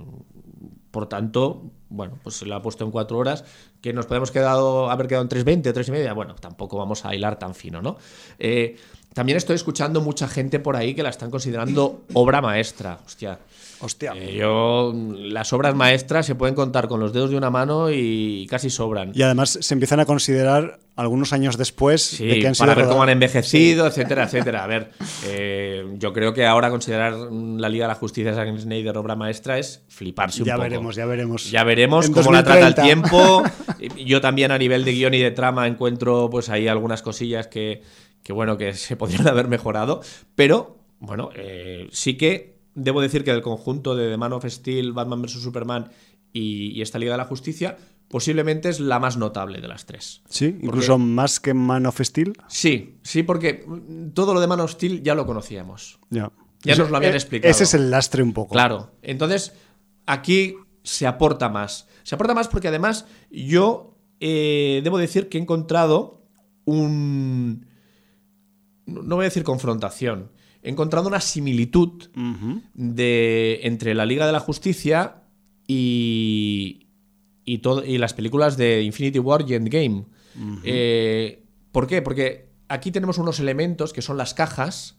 por 0.91 1.07
tanto, 1.07 1.63
bueno, 1.89 2.17
pues 2.23 2.35
se 2.35 2.45
lo 2.45 2.55
ha 2.55 2.61
puesto 2.61 2.83
en 2.83 2.91
cuatro 2.91 3.17
horas, 3.17 3.43
que 3.81 3.93
nos 3.93 4.05
podemos 4.05 4.31
quedado, 4.31 4.89
haber 4.89 5.07
quedado 5.07 5.23
en 5.23 5.29
3.20 5.29 5.75
o 5.75 5.87
y 5.87 5.91
media, 5.91 6.13
bueno, 6.13 6.35
tampoco 6.35 6.77
vamos 6.77 7.05
a 7.05 7.13
hilar 7.13 7.37
tan 7.37 7.55
fino, 7.55 7.81
¿no? 7.81 7.97
Eh, 8.37 8.77
también 9.13 9.37
estoy 9.37 9.55
escuchando 9.55 10.01
mucha 10.01 10.27
gente 10.27 10.59
por 10.59 10.75
ahí 10.75 10.93
que 10.93 11.03
la 11.03 11.09
están 11.09 11.31
considerando 11.31 12.03
obra 12.13 12.41
maestra, 12.41 12.99
hostia. 13.05 13.39
Hostia. 13.81 14.13
Eh, 14.15 14.35
yo, 14.35 14.93
las 15.15 15.53
obras 15.53 15.73
maestras 15.73 16.25
se 16.25 16.35
pueden 16.35 16.55
contar 16.55 16.87
con 16.87 16.99
los 16.99 17.13
dedos 17.13 17.29
de 17.29 17.37
una 17.37 17.49
mano 17.49 17.89
y 17.91 18.45
casi 18.49 18.69
sobran. 18.69 19.11
Y 19.13 19.21
además 19.21 19.57
se 19.61 19.73
empiezan 19.73 19.99
a 20.01 20.05
considerar 20.05 20.79
algunos 20.97 21.31
años 21.31 21.57
después 21.57 22.17
de 22.17 22.39
que 22.39 22.47
han 22.47 22.55
para 22.55 22.75
ver 22.75 22.87
cómo 22.87 23.03
han 23.03 23.09
envejecido, 23.09 23.87
etcétera, 23.87 24.23
etcétera. 24.25 24.65
A 24.65 24.67
ver, 24.67 24.91
eh, 25.25 25.85
yo 25.97 26.11
creo 26.11 26.33
que 26.33 26.45
ahora 26.45 26.69
considerar 26.69 27.13
la 27.13 27.69
Liga 27.69 27.85
de 27.85 27.89
la 27.89 27.95
Justicia 27.95 28.31
de 28.31 28.37
Zack 28.37 28.59
Snyder 28.59 28.97
obra 28.97 29.15
maestra 29.15 29.57
es 29.57 29.81
fliparse 29.87 30.41
un 30.41 30.47
ya 30.47 30.55
poco. 30.55 30.65
Ya 30.65 30.69
veremos, 30.69 30.95
ya 30.95 31.05
veremos. 31.05 31.51
Ya 31.51 31.63
veremos 31.63 32.09
cómo 32.09 32.33
la 32.33 32.43
trata 32.43 32.67
el 32.67 32.75
tiempo. 32.75 33.43
Yo 34.05 34.19
también 34.19 34.51
a 34.51 34.57
nivel 34.57 34.83
de 34.83 34.91
guion 34.91 35.13
y 35.13 35.19
de 35.19 35.31
trama 35.31 35.67
encuentro 35.67 36.29
pues 36.29 36.49
ahí 36.49 36.67
algunas 36.67 37.01
cosillas 37.01 37.47
que, 37.47 37.81
que 38.23 38.33
bueno, 38.33 38.57
que 38.57 38.73
se 38.73 38.97
podrían 38.97 39.27
haber 39.29 39.47
mejorado, 39.47 40.01
pero 40.35 40.79
bueno, 40.99 41.29
eh, 41.33 41.87
sí 41.91 42.17
que 42.17 42.58
debo 42.79 43.01
decir 43.01 43.23
que 43.23 43.31
del 43.31 43.41
conjunto 43.41 43.95
de 43.95 44.09
The 44.09 44.17
Man 44.17 44.33
of 44.33 44.45
Steel, 44.45 44.93
Batman 44.93 45.21
vs. 45.21 45.41
Superman 45.41 45.89
y, 46.33 46.81
esta 46.81 46.99
Liga 46.99 47.13
de 47.13 47.17
la 47.17 47.25
Justicia, 47.25 47.77
posiblemente 48.07 48.69
es 48.69 48.79
la 48.79 48.99
más 48.99 49.17
notable 49.17 49.61
de 49.61 49.67
las 49.67 49.85
tres. 49.85 50.21
Sí, 50.29 50.57
incluso 50.61 50.97
más 50.97 51.39
que 51.39 51.53
Man 51.53 51.85
of 51.85 51.99
Steel. 51.99 52.33
Sí, 52.47 52.97
sí, 53.03 53.23
porque 53.23 53.65
todo 54.13 54.33
lo 54.33 54.39
de 54.39 54.47
Man 54.47 54.59
of 54.61 54.71
Steel 54.71 55.03
ya 55.03 55.15
lo 55.15 55.25
conocíamos. 55.25 55.99
Ya. 56.09 56.31
Ya 56.63 56.75
nos 56.75 56.89
lo 56.89 56.97
habían 56.97 57.13
eh, 57.13 57.17
explicado. 57.17 57.49
Ese 57.49 57.63
es 57.63 57.73
el 57.73 57.89
lastre 57.89 58.21
un 58.21 58.33
poco. 58.33 58.53
Claro. 58.53 58.91
Entonces, 59.01 59.53
aquí 60.05 60.55
se 60.83 61.07
aporta 61.07 61.49
más. 61.49 61.87
Se 62.03 62.15
aporta 62.15 62.33
más 62.33 62.47
porque 62.47 62.67
además 62.67 63.05
yo 63.31 63.97
eh, 64.19 64.81
debo 64.83 64.97
decir 64.97 65.29
que 65.29 65.37
he 65.37 65.41
encontrado 65.41 66.21
un... 66.65 67.65
No 68.85 69.15
voy 69.15 69.23
a 69.23 69.29
decir 69.29 69.43
confrontación, 69.43 70.31
he 70.61 70.69
encontrado 70.69 71.07
una 71.07 71.21
similitud 71.21 72.09
de, 72.73 73.59
entre 73.63 73.93
la 73.93 74.05
Liga 74.05 74.25
de 74.25 74.31
la 74.31 74.39
Justicia 74.39 75.23
y, 75.67 76.87
y, 77.45 77.61
y 77.85 77.97
las 77.97 78.13
películas 78.13 78.57
de 78.57 78.81
Infinity 78.83 79.19
War 79.19 79.45
y 79.47 79.53
Endgame. 79.53 80.05
Eh, 80.63 81.43
¿Por 81.71 81.87
qué? 81.87 82.01
Porque 82.01 82.49
aquí 82.67 82.91
tenemos 82.91 83.17
unos 83.17 83.39
elementos 83.39 83.93
que 83.93 84.01
son 84.01 84.17
las 84.17 84.33
cajas 84.33 84.95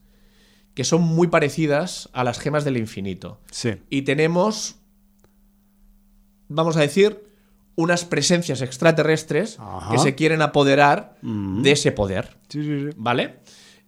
que 0.74 0.84
son 0.84 1.02
muy 1.02 1.28
parecidas 1.28 2.08
a 2.12 2.24
las 2.24 2.38
gemas 2.38 2.64
del 2.64 2.76
infinito. 2.76 3.40
Sí. 3.50 3.74
Y 3.90 4.02
tenemos, 4.02 4.76
vamos 6.48 6.76
a 6.76 6.80
decir, 6.80 7.24
unas 7.74 8.04
presencias 8.04 8.62
extraterrestres 8.62 9.58
Ajá. 9.58 9.90
que 9.90 9.98
se 9.98 10.14
quieren 10.14 10.42
apoderar 10.42 11.16
de 11.22 11.72
ese 11.72 11.92
poder. 11.92 12.36
Sí, 12.48 12.62
sí, 12.62 12.80
sí. 12.90 12.96
¿Vale? 12.96 13.40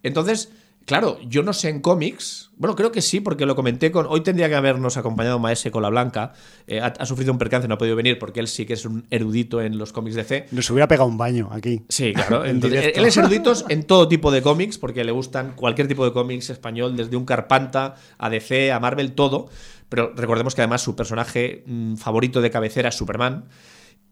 Entonces, 0.03 0.51
claro, 0.85 1.19
yo 1.29 1.43
no 1.43 1.53
sé 1.53 1.69
en 1.69 1.81
cómics. 1.81 2.51
Bueno, 2.57 2.77
creo 2.77 2.93
que 2.93 3.03
sí, 3.03 3.21
porque 3.21 3.47
lo 3.47 3.57
comenté 3.57 3.91
con. 3.91 4.07
Hoy 4.09 4.21
tendría 4.21 4.49
que 4.49 4.55
habernos 4.55 4.97
acompañado 4.97 5.39
Maese 5.39 5.71
con 5.71 5.83
la 5.83 5.89
Blanca. 5.89 6.33
Eh, 6.67 6.81
ha, 6.81 6.87
ha 6.87 7.07
sufrido 7.07 7.33
un 7.33 7.39
percance, 7.39 7.67
no 7.67 7.75
ha 7.75 7.79
podido 7.79 7.97
venir 7.97 8.19
porque 8.19 8.41
él 8.41 8.49
sí 8.49 8.67
que 8.67 8.75
es 8.75 8.85
un 8.85 9.07
erudito 9.11 9.61
en 9.61 9.79
los 9.79 9.93
cómics 9.93 10.15
de 10.17 10.25
C. 10.25 10.47
Nos 10.53 10.71
hubiera 10.71 10.87
pegado 10.89 11.09
un 11.09 11.19
baño 11.19 11.49
aquí. 11.51 11.83
Sí, 11.89 12.13
claro. 12.13 12.45
Entonces, 12.47 12.93
él 12.95 13.05
es 13.05 13.17
erudito 13.17 13.53
en 13.69 13.85
todo 13.85 14.09
tipo 14.09 14.31
de 14.31 14.43
cómics, 14.43 14.79
porque 14.79 15.05
le 15.05 15.13
gustan 15.13 15.55
cualquier 15.57 15.89
tipo 15.89 16.05
de 16.05 16.13
cómics 16.13 16.51
español, 16.51 16.97
desde 16.97 17.17
un 17.17 17.25
Carpanta 17.25 17.97
a 18.19 18.31
DC, 18.31 18.73
a 18.73 18.81
Marvel, 18.81 19.13
todo. 19.13 19.49
Pero 19.89 20.13
recordemos 20.15 20.55
que 20.55 20.63
además 20.63 20.83
su 20.83 20.97
personaje 20.97 21.65
mm, 21.67 21.97
favorito 21.97 22.41
de 22.41 22.51
cabecera 22.51 22.89
es 22.91 22.95
Superman. 22.95 23.47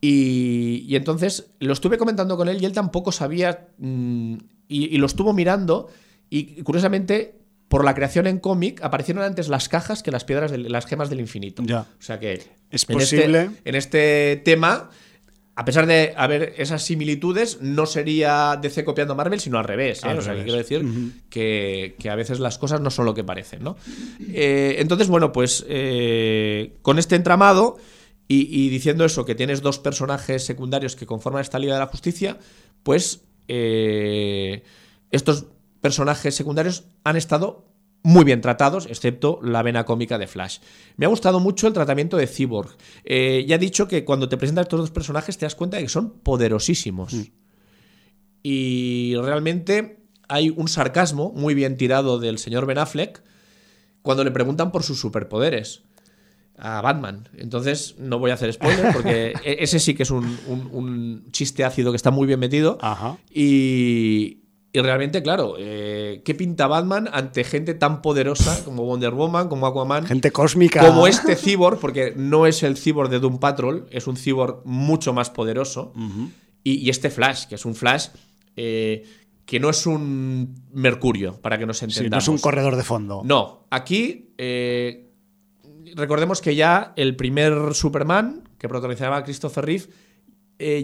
Y, 0.00 0.84
y 0.88 0.96
entonces 0.96 1.52
lo 1.60 1.72
estuve 1.72 1.98
comentando 1.98 2.36
con 2.36 2.48
él 2.48 2.60
y 2.60 2.64
él 2.64 2.72
tampoco 2.72 3.12
sabía. 3.12 3.68
mm, 3.78 4.34
y, 4.68 4.94
y 4.94 4.98
lo 4.98 5.06
estuvo 5.06 5.32
mirando. 5.32 5.88
Y 6.30 6.62
curiosamente, 6.62 7.34
por 7.68 7.84
la 7.84 7.94
creación 7.94 8.28
en 8.28 8.38
cómic, 8.38 8.82
aparecieron 8.82 9.24
antes 9.24 9.48
las 9.48 9.68
cajas 9.68 10.02
que 10.02 10.12
las 10.12 10.24
piedras, 10.24 10.52
de, 10.52 10.58
las 10.58 10.86
gemas 10.86 11.10
del 11.10 11.20
infinito. 11.20 11.62
Ya. 11.66 11.80
O 11.80 12.02
sea 12.02 12.18
que. 12.20 12.34
Es 12.34 12.42
en 12.42 12.50
este- 12.72 12.94
posible. 12.94 13.50
en 13.64 13.74
este 13.74 14.40
tema, 14.44 14.90
a 15.56 15.64
pesar 15.64 15.86
de 15.86 16.14
haber 16.16 16.54
esas 16.56 16.82
similitudes, 16.84 17.60
no 17.60 17.84
sería 17.84 18.58
DC 18.62 18.84
copiando 18.84 19.12
a 19.14 19.16
Marvel, 19.16 19.40
sino 19.40 19.58
al 19.58 19.64
revés. 19.64 20.04
¿eh? 20.04 20.08
Al 20.08 20.20
o 20.20 20.22
sea, 20.22 20.34
que 20.34 20.44
quiero 20.44 20.56
decir 20.56 20.86
que, 21.28 21.96
que 21.98 22.08
a 22.08 22.14
veces 22.14 22.38
las 22.38 22.56
cosas 22.58 22.80
no 22.80 22.90
son 22.90 23.04
lo 23.04 23.12
que 23.12 23.24
parecen. 23.24 23.62
¿no? 23.64 23.76
Eh, 24.32 24.76
entonces, 24.78 25.08
bueno, 25.08 25.32
pues 25.32 25.66
eh, 25.68 26.76
con 26.80 26.98
este 27.00 27.16
entramado 27.16 27.76
y, 28.28 28.46
y 28.48 28.68
diciendo 28.68 29.04
eso, 29.04 29.24
que 29.24 29.34
tienes 29.34 29.60
dos 29.62 29.80
personajes 29.80 30.44
secundarios 30.46 30.94
que 30.94 31.04
conforman 31.04 31.42
esta 31.42 31.58
Liga 31.58 31.74
de 31.74 31.80
la 31.80 31.86
Justicia, 31.88 32.38
pues 32.84 33.22
estos 35.10 35.46
personajes 35.80 36.34
secundarios 36.34 36.84
han 37.04 37.16
estado 37.16 37.66
muy 38.02 38.24
bien 38.24 38.40
tratados, 38.40 38.86
excepto 38.86 39.40
la 39.42 39.62
vena 39.62 39.84
cómica 39.84 40.16
de 40.16 40.26
Flash. 40.26 40.58
Me 40.96 41.04
ha 41.04 41.08
gustado 41.10 41.38
mucho 41.38 41.66
el 41.66 41.74
tratamiento 41.74 42.16
de 42.16 42.26
Cyborg. 42.26 42.70
Eh, 43.04 43.44
ya 43.46 43.56
he 43.56 43.58
dicho 43.58 43.86
que 43.88 44.04
cuando 44.06 44.28
te 44.28 44.38
presentan 44.38 44.62
estos 44.62 44.80
dos 44.80 44.90
personajes 44.90 45.36
te 45.36 45.44
das 45.44 45.54
cuenta 45.54 45.76
de 45.76 45.82
que 45.82 45.88
son 45.90 46.10
poderosísimos. 46.20 47.12
Y 48.42 49.14
realmente 49.16 49.98
hay 50.28 50.50
un 50.50 50.68
sarcasmo 50.68 51.32
muy 51.36 51.54
bien 51.54 51.76
tirado 51.76 52.18
del 52.18 52.38
señor 52.38 52.64
Ben 52.66 52.78
Affleck 52.78 53.22
cuando 54.02 54.24
le 54.24 54.30
preguntan 54.30 54.72
por 54.72 54.82
sus 54.82 54.98
superpoderes 54.98 55.82
a 56.56 56.80
Batman. 56.80 57.28
Entonces, 57.36 57.96
no 57.98 58.18
voy 58.18 58.30
a 58.30 58.34
hacer 58.34 58.52
spoiler 58.52 58.92
porque 58.94 59.34
e- 59.44 59.56
ese 59.60 59.78
sí 59.78 59.94
que 59.94 60.04
es 60.04 60.10
un, 60.10 60.38
un- 60.46 60.68
un 60.72 61.30
chiste 61.32 61.64
ácido 61.64 61.90
que 61.92 61.96
está 61.96 62.10
muy 62.10 62.26
bien 62.26 62.40
metido. 62.40 62.78
Ajá. 62.80 63.18
Y, 63.30 64.39
y 64.72 64.80
realmente, 64.80 65.22
claro, 65.22 65.56
eh, 65.58 66.22
¿qué 66.24 66.34
pinta 66.34 66.68
Batman 66.68 67.08
ante 67.12 67.42
gente 67.42 67.74
tan 67.74 68.02
poderosa 68.02 68.64
como 68.64 68.84
Wonder 68.84 69.12
Woman, 69.12 69.48
como 69.48 69.66
Aquaman? 69.66 70.06
Gente 70.06 70.30
cósmica. 70.30 70.86
Como 70.86 71.06
este 71.08 71.34
cyborg, 71.34 71.80
porque 71.80 72.12
no 72.16 72.46
es 72.46 72.62
el 72.62 72.76
cyborg 72.76 73.10
de 73.10 73.18
Doom 73.18 73.38
Patrol, 73.40 73.86
es 73.90 74.06
un 74.06 74.16
cyborg 74.16 74.62
mucho 74.64 75.12
más 75.12 75.28
poderoso. 75.30 75.92
y, 76.62 76.74
y 76.74 76.90
este 76.90 77.10
Flash, 77.10 77.46
que 77.46 77.56
es 77.56 77.64
un 77.64 77.74
Flash 77.74 78.08
eh, 78.54 79.02
que 79.44 79.58
no 79.58 79.70
es 79.70 79.86
un 79.86 80.54
Mercurio, 80.72 81.40
para 81.40 81.58
que 81.58 81.66
nos 81.66 81.78
Sí, 81.78 81.86
no 81.86 81.90
entendamos. 81.92 82.22
es 82.24 82.28
un 82.28 82.38
corredor 82.38 82.76
de 82.76 82.84
fondo. 82.84 83.22
No, 83.24 83.66
aquí 83.70 84.34
eh, 84.38 85.10
recordemos 85.96 86.40
que 86.40 86.54
ya 86.54 86.92
el 86.94 87.16
primer 87.16 87.74
Superman 87.74 88.48
que 88.56 88.68
protagonizaba 88.68 89.24
Christopher 89.24 89.64
Reeve 89.64 89.86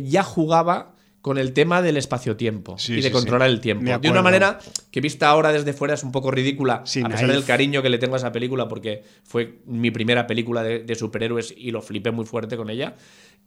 ya 0.08 0.24
jugaba 0.24 0.95
con 1.26 1.38
el 1.38 1.52
tema 1.52 1.82
del 1.82 1.96
espacio-tiempo 1.96 2.78
Sí, 2.78 2.92
y 2.92 2.96
de 2.98 3.02
sí, 3.02 3.10
controlar 3.10 3.48
sí. 3.48 3.54
el 3.56 3.60
tiempo. 3.60 3.98
De 3.98 4.08
una 4.10 4.22
manera 4.22 4.60
que 4.92 5.00
vista 5.00 5.28
ahora 5.28 5.50
desde 5.50 5.72
fuera 5.72 5.94
es 5.94 6.04
un 6.04 6.12
poco 6.12 6.30
ridícula, 6.30 6.82
Sí, 6.84 7.00
a 7.00 7.08
pesar 7.08 7.24
naif. 7.26 7.34
del 7.34 7.44
cariño 7.44 7.82
que 7.82 7.88
le 7.88 7.98
tengo 7.98 8.14
a 8.14 8.18
esa 8.18 8.30
película, 8.30 8.68
porque 8.68 9.02
fue 9.24 9.58
mi 9.66 9.90
primera 9.90 10.28
película 10.28 10.62
de, 10.62 10.84
de 10.84 10.94
superhéroes 10.94 11.52
y 11.56 11.72
lo 11.72 11.82
flipé 11.82 12.12
muy 12.12 12.24
fuerte 12.26 12.56
con 12.56 12.70
ella. 12.70 12.94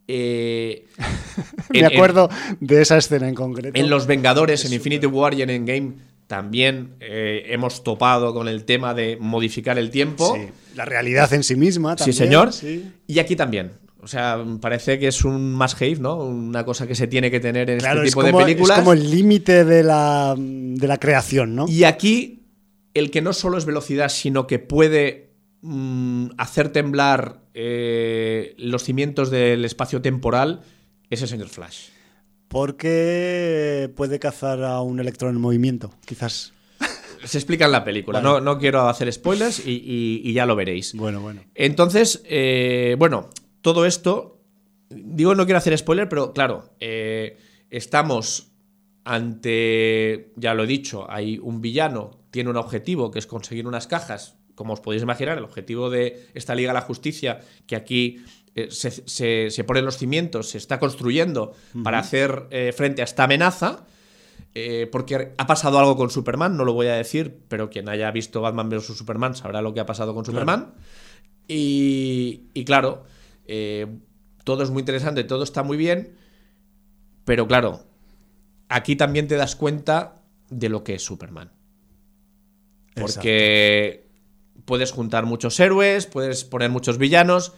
Eh, 0.09 0.87
Me 1.69 1.79
en- 1.79 1.85
en- 1.85 1.91
acuerdo 1.93 2.29
de 2.59 2.81
esa 2.81 2.97
escena 2.97 3.29
en 3.29 3.35
concreto. 3.35 3.79
en 3.79 3.89
Los 3.89 4.07
Vengadores, 4.07 4.65
en 4.65 4.73
Infinity 4.73 5.05
War 5.05 5.33
y 5.35 5.41
en 5.43 5.49
Endgame 5.49 5.93
también 6.27 6.95
eh, 6.99 7.45
hemos 7.47 7.83
topado 7.85 8.33
con 8.33 8.49
el 8.49 8.65
tema 8.65 8.93
de 8.93 9.17
modificar 9.21 9.79
el 9.79 9.89
tiempo. 9.89 10.35
Sí, 10.35 10.47
La 10.75 10.83
realidad 10.83 11.31
en 11.33 11.43
sí 11.43 11.55
misma 11.55 11.93
Sí, 11.93 11.97
también. 11.99 12.13
señor. 12.17 12.51
sí. 12.53 12.91
Y 13.07 13.19
aquí 13.19 13.35
también. 13.37 13.71
O 14.01 14.07
sea, 14.07 14.43
parece 14.61 14.97
que 14.97 15.07
es 15.07 15.25
un 15.25 15.53
must 15.53 15.81
have, 15.81 15.95
¿no? 15.99 16.17
Una 16.17 16.63
cosa 16.65 16.87
que 16.87 16.95
se 16.95 17.07
tiene 17.07 17.29
que 17.29 17.39
tener 17.39 17.69
en 17.69 17.79
Claro, 17.79 17.97
este 18.03 18.07
es 18.07 18.13
tipo 18.13 18.21
como, 18.25 18.39
de 18.39 18.45
películas. 18.45 18.77
es 18.77 18.83
como 18.83 18.93
el 18.93 19.11
límite 19.11 19.65
de 19.65 19.83
la, 19.83 20.35
de 20.37 20.87
la 20.87 20.97
creación, 20.97 21.55
¿no? 21.55 21.67
Y 21.67 21.83
aquí, 21.83 22.43
el 22.93 23.11
que 23.11 23.21
no 23.21 23.33
solo 23.33 23.57
es 23.57 23.65
velocidad, 23.65 24.07
sino 24.09 24.47
que 24.47 24.57
puede 24.59 25.33
mm, 25.61 26.27
hacer 26.37 26.69
temblar 26.69 27.41
eh, 27.53 28.55
los 28.57 28.83
cimientos 28.85 29.29
del 29.31 29.65
espacio 29.65 30.01
temporal, 30.01 30.61
es 31.09 31.21
el 31.21 31.27
señor 31.27 31.49
Flash. 31.49 31.89
Porque 32.47 33.91
puede 33.95 34.19
cazar 34.19 34.63
a 34.63 34.81
un 34.81 34.99
electrón 34.99 35.35
en 35.35 35.41
movimiento, 35.41 35.91
quizás. 36.05 36.53
Se 37.25 37.37
explica 37.37 37.65
en 37.65 37.73
la 37.73 37.83
película. 37.83 38.19
Vale. 38.21 38.29
No, 38.29 38.39
no 38.41 38.57
quiero 38.59 38.87
hacer 38.87 39.11
spoilers 39.11 39.65
y, 39.67 39.71
y- 39.71 40.21
y 40.23 40.33
ya 40.33 40.45
lo 40.45 40.55
veréis. 40.55 40.93
Bueno, 40.93 41.19
bueno. 41.19 41.41
Entonces, 41.53 42.21
eh, 42.25 42.95
bueno, 42.97 43.29
todo 43.61 43.85
esto, 43.85 44.39
digo, 44.89 45.35
no 45.35 45.45
quiero 45.45 45.57
hacer 45.57 45.77
spoiler, 45.77 46.09
pero 46.09 46.33
claro, 46.33 46.69
eh, 46.79 47.37
estamos 47.69 48.51
ante, 49.03 50.31
ya 50.35 50.53
lo 50.53 50.63
he 50.63 50.67
dicho, 50.67 51.09
hay 51.09 51.39
un 51.39 51.61
villano, 51.61 52.11
tiene 52.31 52.49
un 52.49 52.57
objetivo 52.57 53.11
que 53.11 53.19
es 53.19 53.27
conseguir 53.27 53.67
unas 53.67 53.87
cajas, 53.87 54.35
como 54.55 54.73
os 54.73 54.81
podéis 54.81 55.03
imaginar, 55.03 55.37
el 55.37 55.43
objetivo 55.43 55.89
de 55.89 56.27
esta 56.33 56.53
Liga 56.53 56.71
de 56.71 56.75
la 56.75 56.81
Justicia, 56.81 57.39
que 57.65 57.75
aquí 57.75 58.23
eh, 58.55 58.67
se, 58.71 58.91
se, 58.91 59.49
se 59.49 59.63
ponen 59.63 59.85
los 59.85 59.97
cimientos, 59.97 60.49
se 60.49 60.57
está 60.57 60.79
construyendo 60.79 61.53
para 61.83 61.99
hacer 61.99 62.47
eh, 62.51 62.73
frente 62.75 63.01
a 63.01 63.05
esta 63.05 63.23
amenaza. 63.23 63.85
Eh, 64.55 64.89
porque 64.91 65.33
ha 65.37 65.45
pasado 65.45 65.77
algo 65.77 65.95
con 65.95 66.09
Superman, 66.09 66.57
no 66.57 66.65
lo 66.65 66.73
voy 66.73 66.87
a 66.87 66.95
decir, 66.95 67.39
pero 67.49 67.69
quien 67.69 67.87
haya 67.87 68.09
visto 68.09 68.41
Batman 68.41 68.67
vs 68.69 68.97
Superman 68.97 69.35
sabrá 69.35 69.61
lo 69.61 69.73
que 69.73 69.79
ha 69.79 69.85
pasado 69.85 70.15
con 70.15 70.25
Superman. 70.25 70.73
Y, 71.47 72.45
y 72.53 72.65
claro, 72.65 73.03
eh, 73.51 73.87
todo 74.43 74.61
es 74.61 74.69
muy 74.69 74.81
interesante, 74.81 75.23
todo 75.23 75.43
está 75.43 75.63
muy 75.63 75.75
bien, 75.75 76.15
pero 77.25 77.47
claro, 77.47 77.83
aquí 78.69 78.95
también 78.95 79.27
te 79.27 79.37
das 79.37 79.55
cuenta 79.55 80.21
de 80.49 80.69
lo 80.69 80.83
que 80.83 80.93
es 80.93 81.03
Superman. 81.03 81.51
Porque 82.93 84.07
puedes 84.65 84.91
juntar 84.91 85.25
muchos 85.25 85.59
héroes, 85.59 86.05
puedes 86.05 86.43
poner 86.43 86.69
muchos 86.69 86.99
villanos, 86.99 87.53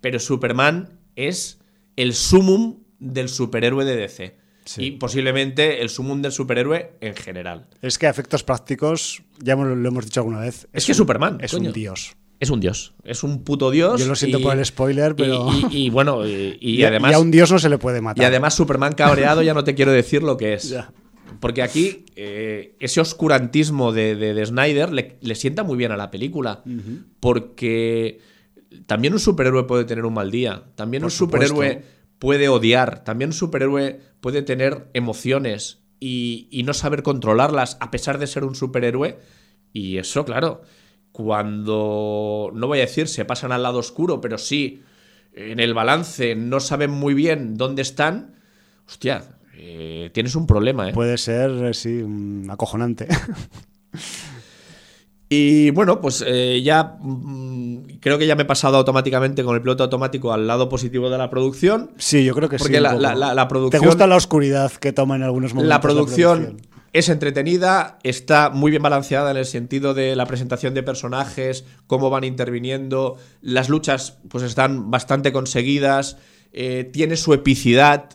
pero 0.00 0.18
Superman 0.18 0.98
es 1.14 1.60
el 1.94 2.14
sumum 2.14 2.82
del 2.98 3.28
superhéroe 3.28 3.84
de 3.84 3.96
DC. 3.96 4.37
Sí. 4.68 4.84
Y 4.84 4.90
posiblemente 4.92 5.80
el 5.80 5.88
sumum 5.88 6.20
del 6.20 6.30
superhéroe 6.32 6.92
en 7.00 7.14
general. 7.16 7.66
Es 7.80 7.96
que 7.96 8.06
a 8.06 8.10
efectos 8.10 8.44
prácticos, 8.44 9.22
ya 9.42 9.56
lo 9.56 9.88
hemos 9.88 10.04
dicho 10.04 10.20
alguna 10.20 10.40
vez. 10.40 10.68
Es 10.74 10.84
que 10.84 10.92
Superman, 10.92 11.38
Es 11.40 11.52
coño. 11.52 11.68
un 11.68 11.72
dios. 11.72 12.16
Es 12.38 12.50
un 12.50 12.60
dios. 12.60 12.92
Es 13.02 13.22
un 13.22 13.44
puto 13.44 13.70
dios. 13.70 13.98
Yo 14.00 14.06
lo 14.06 14.14
siento 14.14 14.38
y- 14.38 14.42
por 14.42 14.56
el 14.58 14.64
spoiler, 14.66 15.16
pero. 15.16 15.48
Y, 15.52 15.66
y- 15.74 15.86
y 15.86 15.90
bueno, 15.90 16.26
y, 16.26 16.82
además. 16.84 17.12
y 17.12 17.14
a 17.14 17.18
un 17.18 17.30
dios 17.30 17.50
no 17.50 17.58
se 17.58 17.70
le 17.70 17.78
puede 17.78 18.02
matar. 18.02 18.22
y 18.22 18.26
además, 18.26 18.52
Superman 18.54 18.92
cabreado, 18.92 19.40
ya 19.42 19.54
no 19.54 19.64
te 19.64 19.74
quiero 19.74 19.90
decir 19.90 20.22
lo 20.22 20.36
que 20.36 20.52
es. 20.52 20.68
Ya. 20.68 20.92
Porque 21.40 21.62
aquí 21.62 22.04
eh, 22.16 22.74
ese 22.78 23.00
oscurantismo 23.00 23.92
de, 23.92 24.16
de- 24.16 24.34
de 24.34 24.44
Snyder 24.46 24.92
le, 24.92 25.16
le 25.22 25.34
sienta 25.34 25.62
muy 25.64 25.78
bien 25.78 25.92
a 25.92 25.96
la 25.96 26.10
película. 26.10 26.62
Porque 27.20 28.20
también 28.86 29.12
un 29.14 29.20
superhéroe 29.20 29.64
puede 29.64 29.84
tener 29.84 30.04
un 30.04 30.14
mal 30.14 30.30
día. 30.30 30.62
También 30.74 31.00
Por 31.02 31.06
un 31.06 31.10
superhéroe. 31.10 31.82
Puede 32.18 32.48
odiar. 32.48 33.04
También 33.04 33.30
un 33.30 33.34
superhéroe 33.34 34.00
puede 34.20 34.42
tener 34.42 34.88
emociones 34.94 35.80
y, 36.00 36.48
y 36.50 36.62
no 36.62 36.74
saber 36.74 37.02
controlarlas 37.02 37.76
a 37.80 37.90
pesar 37.90 38.18
de 38.18 38.26
ser 38.26 38.44
un 38.44 38.54
superhéroe. 38.54 39.18
Y 39.72 39.98
eso, 39.98 40.24
claro, 40.24 40.62
cuando, 41.12 42.50
no 42.54 42.66
voy 42.66 42.78
a 42.78 42.82
decir 42.82 43.08
se 43.08 43.24
pasan 43.24 43.52
al 43.52 43.62
lado 43.62 43.78
oscuro, 43.78 44.20
pero 44.20 44.38
sí 44.38 44.82
en 45.32 45.60
el 45.60 45.74
balance 45.74 46.34
no 46.34 46.60
saben 46.60 46.90
muy 46.90 47.14
bien 47.14 47.56
dónde 47.56 47.82
están, 47.82 48.36
hostia, 48.86 49.24
eh, 49.54 50.10
tienes 50.12 50.34
un 50.34 50.46
problema, 50.46 50.88
¿eh? 50.88 50.92
Puede 50.92 51.18
ser, 51.18 51.50
eh, 51.64 51.74
sí, 51.74 52.02
mm, 52.04 52.50
acojonante. 52.50 53.08
Y 55.30 55.70
bueno, 55.72 56.00
pues 56.00 56.24
eh, 56.26 56.62
ya 56.64 56.96
mm, 57.00 57.98
creo 58.00 58.16
que 58.18 58.26
ya 58.26 58.34
me 58.34 58.42
he 58.42 58.46
pasado 58.46 58.78
automáticamente 58.78 59.44
con 59.44 59.54
el 59.54 59.60
piloto 59.60 59.84
automático 59.84 60.32
al 60.32 60.46
lado 60.46 60.68
positivo 60.70 61.10
de 61.10 61.18
la 61.18 61.28
producción. 61.28 61.90
sí, 61.98 62.24
yo 62.24 62.34
creo 62.34 62.48
que 62.48 62.56
Porque 62.56 62.74
sí. 62.74 62.76
un 62.78 62.82
la- 62.84 62.90
poco. 62.90 63.02
la- 63.02 63.14
la- 63.14 63.34
la 63.34 63.42
¿Te 63.44 63.48
producción- 63.48 63.84
gusta 63.84 64.06
la 64.06 64.16
oscuridad 64.16 64.72
que 64.72 64.92
toma 64.92 65.16
en 65.16 65.22
algunos 65.24 65.52
momentos? 65.52 65.68
La 65.68 65.80
producción, 65.80 66.62
Es 66.94 67.10
entretenida, 67.10 67.98
está 68.02 68.48
muy 68.48 68.70
bien 68.70 68.82
balanceada 68.82 69.30
en 69.30 69.36
el 69.36 69.44
sentido 69.44 69.92
de 69.92 70.16
la 70.16 70.24
presentación 70.24 70.72
de 70.72 70.82
personajes, 70.82 71.66
cómo 71.86 72.08
van 72.08 72.24
interviniendo, 72.24 73.16
las 73.42 73.68
luchas 73.68 74.16
pues 74.30 74.42
están 74.42 74.90
bastante 74.90 75.30
conseguidas, 75.30 76.16
eh, 76.54 76.88
tiene 76.90 77.16
su 77.16 77.34
epicidad, 77.34 78.08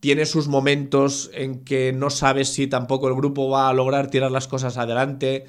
tiene 0.00 0.24
sus 0.24 0.48
momentos 0.48 1.30
en 1.34 1.62
que 1.62 1.92
no 1.92 2.08
sabes 2.08 2.48
si 2.48 2.66
tampoco 2.66 3.06
el 3.08 3.14
grupo 3.14 3.50
va 3.50 3.68
a 3.68 3.74
lograr 3.74 4.08
tirar 4.08 4.30
las 4.30 4.48
cosas 4.48 4.78
adelante 4.78 5.44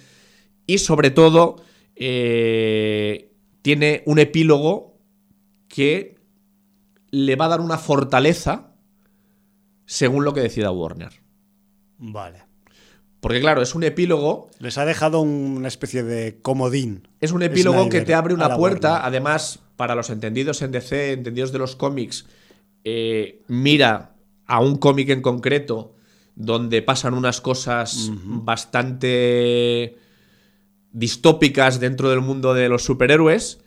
y 0.68 0.78
sobre 0.78 1.10
todo 1.10 1.56
eh, 1.96 3.34
tiene 3.64 4.04
un 4.06 4.20
epílogo 4.20 5.00
que 5.68 6.18
le 7.10 7.36
va 7.36 7.46
a 7.46 7.50
dar 7.50 7.62
una 7.62 7.78
fortaleza 7.78 8.76
según 9.86 10.26
lo 10.26 10.34
que 10.34 10.42
decida 10.42 10.70
Warner. 10.70 11.22
Vale. 11.98 12.44
Porque 13.20 13.40
claro, 13.40 13.62
es 13.62 13.74
un 13.74 13.84
epílogo... 13.84 14.50
Les 14.60 14.78
ha 14.78 14.86
dejado 14.86 15.22
una 15.22 15.68
especie 15.68 16.04
de 16.04 16.40
comodín. 16.42 17.08
Es 17.20 17.32
un 17.32 17.42
epílogo 17.42 17.90
que 17.90 18.02
te 18.02 18.14
abre 18.14 18.34
una 18.34 18.56
puerta, 18.56 19.06
además, 19.06 19.60
para 19.76 19.96
los 19.96 20.10
entendidos 20.10 20.62
en 20.62 20.72
DC, 20.72 21.14
entendidos 21.14 21.52
de 21.52 21.60
los 21.60 21.76
cómics, 21.76 22.26
eh, 22.84 23.42
mira 23.48 24.16
a 24.46 24.60
un 24.60 24.78
cómic 24.78 25.10
en 25.10 25.22
concreto 25.22 25.96
donde 26.36 26.82
pasan 26.82 27.16
unas 27.16 27.42
cosas 27.42 28.12
bastante 28.24 29.98
distópicas 30.92 31.80
dentro 31.80 32.10
del 32.10 32.22
mundo 32.22 32.54
de 32.54 32.70
los 32.70 32.84
superhéroes. 32.84 33.60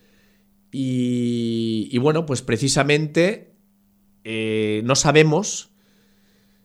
Y, 0.71 1.97
bueno, 1.97 2.25
pues 2.25 2.41
precisamente 2.41 3.53
eh, 4.23 4.81
no 4.85 4.95
sabemos 4.95 5.71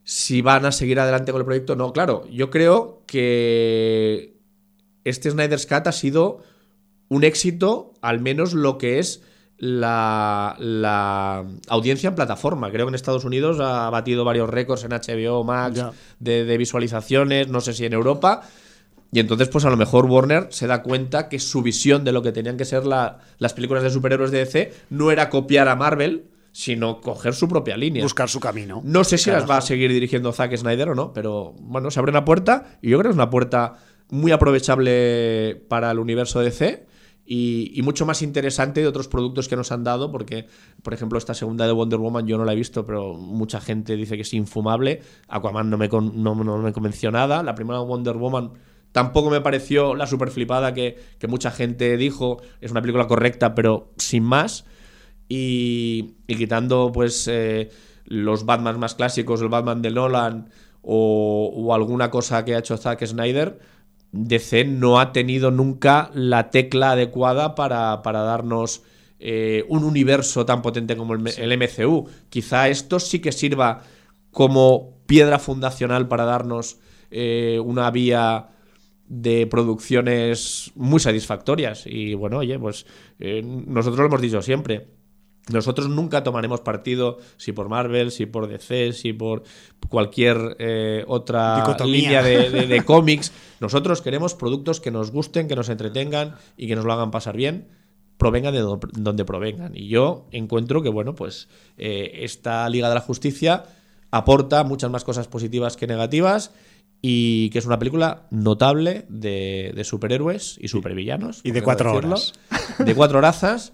si 0.05 0.41
van 0.41 0.65
a 0.65 0.73
seguir 0.73 1.01
adelante 1.01 1.33
con 1.33 1.41
el 1.41 1.45
proyecto 1.45 1.75
no. 1.75 1.93
Claro, 1.93 2.25
yo 2.31 2.51
creo 2.51 3.03
que 3.07 4.37
este 5.03 5.31
Snyder's 5.31 5.67
Cut 5.67 5.89
ha 5.89 5.93
sido 5.93 6.43
un 7.09 7.25
éxito, 7.25 7.95
al 8.01 8.21
menos 8.21 8.53
lo 8.55 8.79
que 8.79 9.01
es 9.01 9.23
la, 9.59 11.45
audiencia 11.69 12.09
en 12.09 12.15
plataforma. 12.15 12.71
Creo 12.71 12.87
que 12.87 12.91
en 12.91 12.95
Estados 12.95 13.25
Unidos 13.25 13.59
ha 13.61 13.91
batido 13.91 14.25
varios 14.25 14.49
récords 14.51 14.85
en 14.85 14.91
HBO 14.91 15.45
Max 15.45 15.83
de, 16.19 16.57
visualizaciones, 16.57 17.49
no 17.49 17.61
sé 17.61 17.73
si 17.73 17.85
en 17.85 17.93
Europa. 17.93 18.43
Y 19.17 19.19
entonces, 19.19 19.49
pues 19.49 19.65
a 19.65 19.71
lo 19.71 19.79
mejor 19.79 20.05
Warner 20.05 20.49
se 20.51 20.67
da 20.67 20.83
cuenta 20.83 21.31
que 21.31 21.39
su 21.39 21.63
visión 21.63 22.05
de 22.05 22.13
lo 22.13 22.21
que 22.21 22.33
tenían 22.33 22.59
que 22.59 22.67
ser 22.67 22.85
las 22.85 23.55
películas 23.55 23.83
de 23.83 23.89
superhéroes 23.89 24.31
de 24.31 24.41
DC 24.41 24.75
no 24.91 25.11
era 25.11 25.31
copiar 25.31 25.69
a 25.69 25.75
Marvel, 25.75 26.27
sino 26.53 27.01
coger 27.01 27.33
su 27.33 27.49
propia 27.49 27.79
línea. 27.79 28.03
Buscar 28.03 28.29
su 28.29 28.41
camino. 28.41 28.83
No 28.85 29.05
sé 29.05 29.17
si 29.17 29.31
las 29.31 29.49
va 29.49 29.57
a 29.57 29.61
seguir 29.63 29.91
dirigiendo 29.91 30.35
Zack 30.35 30.55
Snyder 30.55 30.91
o 30.91 30.95
no, 30.95 31.15
pero 31.15 31.55
bueno, 31.61 31.91
se 31.91 31.99
abre 31.99 32.11
una 32.11 32.27
puerta 32.27 32.79
y 32.83 32.91
yo 32.91 32.99
creo 32.99 33.09
que 33.09 33.13
es 33.13 33.17
una 33.17 33.31
puerta 33.31 33.79
muy 34.11 34.33
aprovechable 34.33 35.65
para 35.67 35.91
el 35.91 35.99
universo 35.99 36.41
DC. 36.41 36.85
Y, 37.25 37.81
mucho 37.83 38.05
más 38.05 38.21
interesante 38.21 38.83
de 38.83 38.87
otros 38.87 39.09
productos 39.09 39.49
que 39.49 39.57
nos 39.57 39.73
han 39.73 39.83
dado, 39.83 40.13
porque, 40.13 40.47
por 40.83 40.93
ejemplo, 40.93 41.17
esta 41.17 41.33
segunda 41.33 41.67
de 41.67 41.73
Wonder 41.73 41.99
Woman 41.99 42.27
yo 42.27 42.37
no 42.37 42.45
la 42.45 42.53
he 42.53 42.57
visto, 42.57 42.85
pero 42.85 43.15
mucha 43.15 43.63
gente 43.63 43.97
dice 43.97 44.17
que 44.17 44.23
es 44.23 44.35
infumable. 44.35 45.01
Aquaman 45.27 45.71
no 45.71 45.79
me, 45.79 45.89
no, 45.89 46.35
me 46.35 46.73
convenció 46.75 47.11
nada. 47.11 47.43
La 47.43 47.55
primera 47.55 47.81
Wonder 47.81 48.19
Woman 48.19 48.53
tampoco 48.97 49.29
me 49.29 49.43
pareció 49.43 49.95
la 49.95 50.07
super 50.07 50.31
flipada 50.31 50.73
que, 50.73 50.99
que 51.19 51.29
mucha 51.29 51.51
gente 51.51 51.99
dijo. 51.99 52.41
Es 52.63 52.71
una 52.71 52.81
película 52.81 53.07
correcta, 53.07 53.55
pero 53.55 53.93
sin 53.99 54.23
más. 54.23 54.65
Y, 55.29 56.15
quitando 56.27 56.93
pues 56.95 57.29
eh, 57.29 57.69
los 58.07 58.47
Batman 58.47 58.81
más 58.81 58.95
clásicos, 58.95 59.43
el 59.43 59.51
Batman 59.51 59.83
de 59.83 59.91
Nolan 59.91 60.49
o, 60.81 61.75
alguna 61.75 62.11
cosa 62.11 62.43
que 62.47 62.55
ha 62.55 62.59
hecho 62.59 62.79
Zack 62.79 63.05
Snyder, 63.05 63.59
DC 64.13 64.65
no 64.65 64.99
ha 64.99 65.13
tenido 65.13 65.51
nunca 65.51 66.11
la 66.15 66.49
tecla 66.49 66.93
adecuada 66.93 67.55
para, 67.55 68.01
darnos 68.03 68.83
eh, 69.19 69.67
un 69.69 69.85
universo 69.85 70.47
tan 70.47 70.63
potente 70.63 70.97
como 70.97 71.13
el, 71.13 71.59
MCU. 71.59 72.09
Quizá 72.31 72.71
esto 72.71 72.99
sí 72.99 73.19
que 73.19 73.33
sirva 73.33 73.83
como 74.31 74.97
piedra 75.05 75.39
fundacional 75.39 76.09
para 76.09 76.25
darnos 76.25 76.79
eh, 77.11 77.61
una 77.63 77.91
vía 77.91 78.56
de 79.09 79.47
producciones 79.47 80.73
muy 80.75 81.01
satisfactorias. 81.01 81.85
Y 81.87 82.15
bueno, 82.15 82.39
oye, 82.39 82.59
pues 82.59 82.87
nosotros 83.19 84.01
lo 84.01 84.07
hemos 84.07 84.21
dicho 84.21 84.43
siempre. 84.43 84.87
Nosotros 85.49 85.89
nunca 85.89 86.25
tomaremos 86.25 86.61
partido 86.61 87.19
si 87.37 87.53
por 87.53 87.69
Marvel, 87.69 88.11
si 88.11 88.27
por 88.27 88.49
DC, 88.49 88.93
si 88.93 89.13
por 89.13 89.45
cualquier 89.89 90.57
eh, 90.59 91.05
otra 91.07 91.63
línea 91.85 92.21
de, 92.23 92.83
cómics. 92.85 93.33
Nosotros 93.61 94.03
queremos 94.03 94.35
productos 94.35 94.81
que 94.81 94.91
nos 94.91 95.13
gusten, 95.13 95.47
que 95.47 95.55
nos 95.55 95.69
entretengan 95.69 96.35
y 96.57 96.67
que 96.67 96.75
nos 96.75 96.85
lo 96.85 96.93
hagan 96.93 97.13
pasar 97.13 97.37
bien, 97.37 97.69
provengan 98.17 98.55
de 98.55 98.61
donde 98.61 99.25
provengan. 99.25 99.77
Y 99.77 99.87
yo 99.87 100.27
encuentro 100.33 100.83
que, 100.83 100.89
bueno, 100.89 101.15
pues 101.15 101.49
eh, 101.79 102.23
esta 102.23 102.69
Liga 102.69 102.89
de 102.89 102.97
la 102.97 103.01
Justicia 103.01 103.67
aporta 104.11 104.65
muchas 104.65 104.91
más 104.91 105.05
cosas 105.05 105.29
positivas 105.29 105.77
que 105.77 105.87
negativas 105.87 106.53
y 107.09 107.51
que 107.51 107.61
es 107.61 107.67
una 107.67 107.79
película 107.79 108.27
notable 108.31 109.05
de, 109.09 109.81
superhéroes 109.85 110.59
y 110.61 110.67
supervillanos. 110.67 111.41
Y 111.45 111.53
de 111.53 111.63
cuatro 111.63 111.95
horas. 111.95 112.33
De 112.79 112.95
cuatro 112.97 113.21
razas 113.21 113.73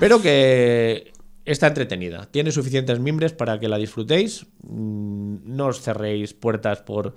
pero 0.00 0.22
que 0.22 1.12
está 1.44 1.66
entretenida. 1.66 2.26
Tiene 2.30 2.52
suficientes 2.52 2.98
mimbres 2.98 3.32
para 3.32 3.60
que 3.60 3.68
la 3.68 3.76
disfrutéis. 3.76 4.46
Mm, 4.62 5.36
no 5.44 5.66
os 5.66 5.82
cerréis 5.82 6.32
puertas 6.32 6.80
por 6.80 7.14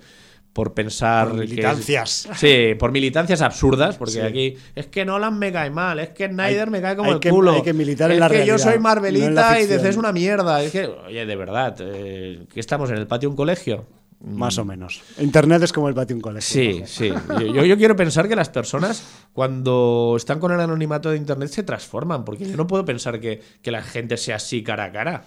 por 0.52 0.72
pensar 0.72 1.30
por 1.30 1.38
militancias. 1.40 2.28
sí, 2.36 2.76
por 2.78 2.92
militancias 2.92 3.42
absurdas, 3.42 3.96
porque 3.96 4.22
aquí 4.22 4.56
es 4.76 4.86
que 4.86 5.04
Nolan 5.04 5.36
me 5.36 5.50
cae 5.50 5.68
mal, 5.68 5.98
es 5.98 6.10
que 6.10 6.28
Snyder 6.28 6.70
me 6.70 6.80
cae 6.80 6.94
como 6.94 7.10
el 7.10 7.18
culo. 7.18 7.50
Hay 7.50 7.62
que 7.62 7.72
militar 7.72 8.12
es 8.12 8.14
en 8.14 8.20
la 8.20 8.30
que 8.30 8.46
yo 8.46 8.56
soy 8.56 8.78
Marvelita 8.78 9.60
y 9.60 9.66
DC 9.66 9.88
es 9.88 9.96
una 9.96 10.12
mierda. 10.12 10.62
Es 10.62 10.70
que, 10.70 10.86
oye, 10.86 11.26
de 11.26 11.36
verdad, 11.36 11.74
eh, 11.80 12.46
que 12.54 12.60
estamos 12.60 12.88
en 12.90 12.98
el 12.98 13.08
patio 13.08 13.28
de 13.28 13.32
un 13.32 13.36
colegio. 13.36 13.84
Más 14.24 14.56
o 14.58 14.64
menos. 14.64 15.02
Internet 15.18 15.62
es 15.62 15.72
como 15.72 15.88
el 15.88 15.94
patio 15.94 16.16
un 16.16 16.22
colegio. 16.22 16.42
Sí, 16.42 16.82
sí. 16.86 17.12
Yo, 17.52 17.76
quiero 17.76 17.94
pensar 17.94 18.26
que 18.26 18.34
las 18.34 18.48
personas, 18.48 19.02
cuando 19.32 20.14
están 20.16 20.40
con 20.40 20.50
el 20.52 20.60
anonimato 20.60 21.10
de 21.10 21.18
Internet, 21.18 21.50
se 21.50 21.62
transforman. 21.62 22.24
Porque 22.24 22.48
yo 22.48 22.56
no 22.56 22.66
puedo 22.66 22.84
pensar 22.84 23.20
que, 23.20 23.40
la 23.64 23.82
gente 23.82 24.16
sea 24.16 24.36
así 24.36 24.62
cara 24.62 24.84
a 24.84 24.92
cara. 24.92 25.24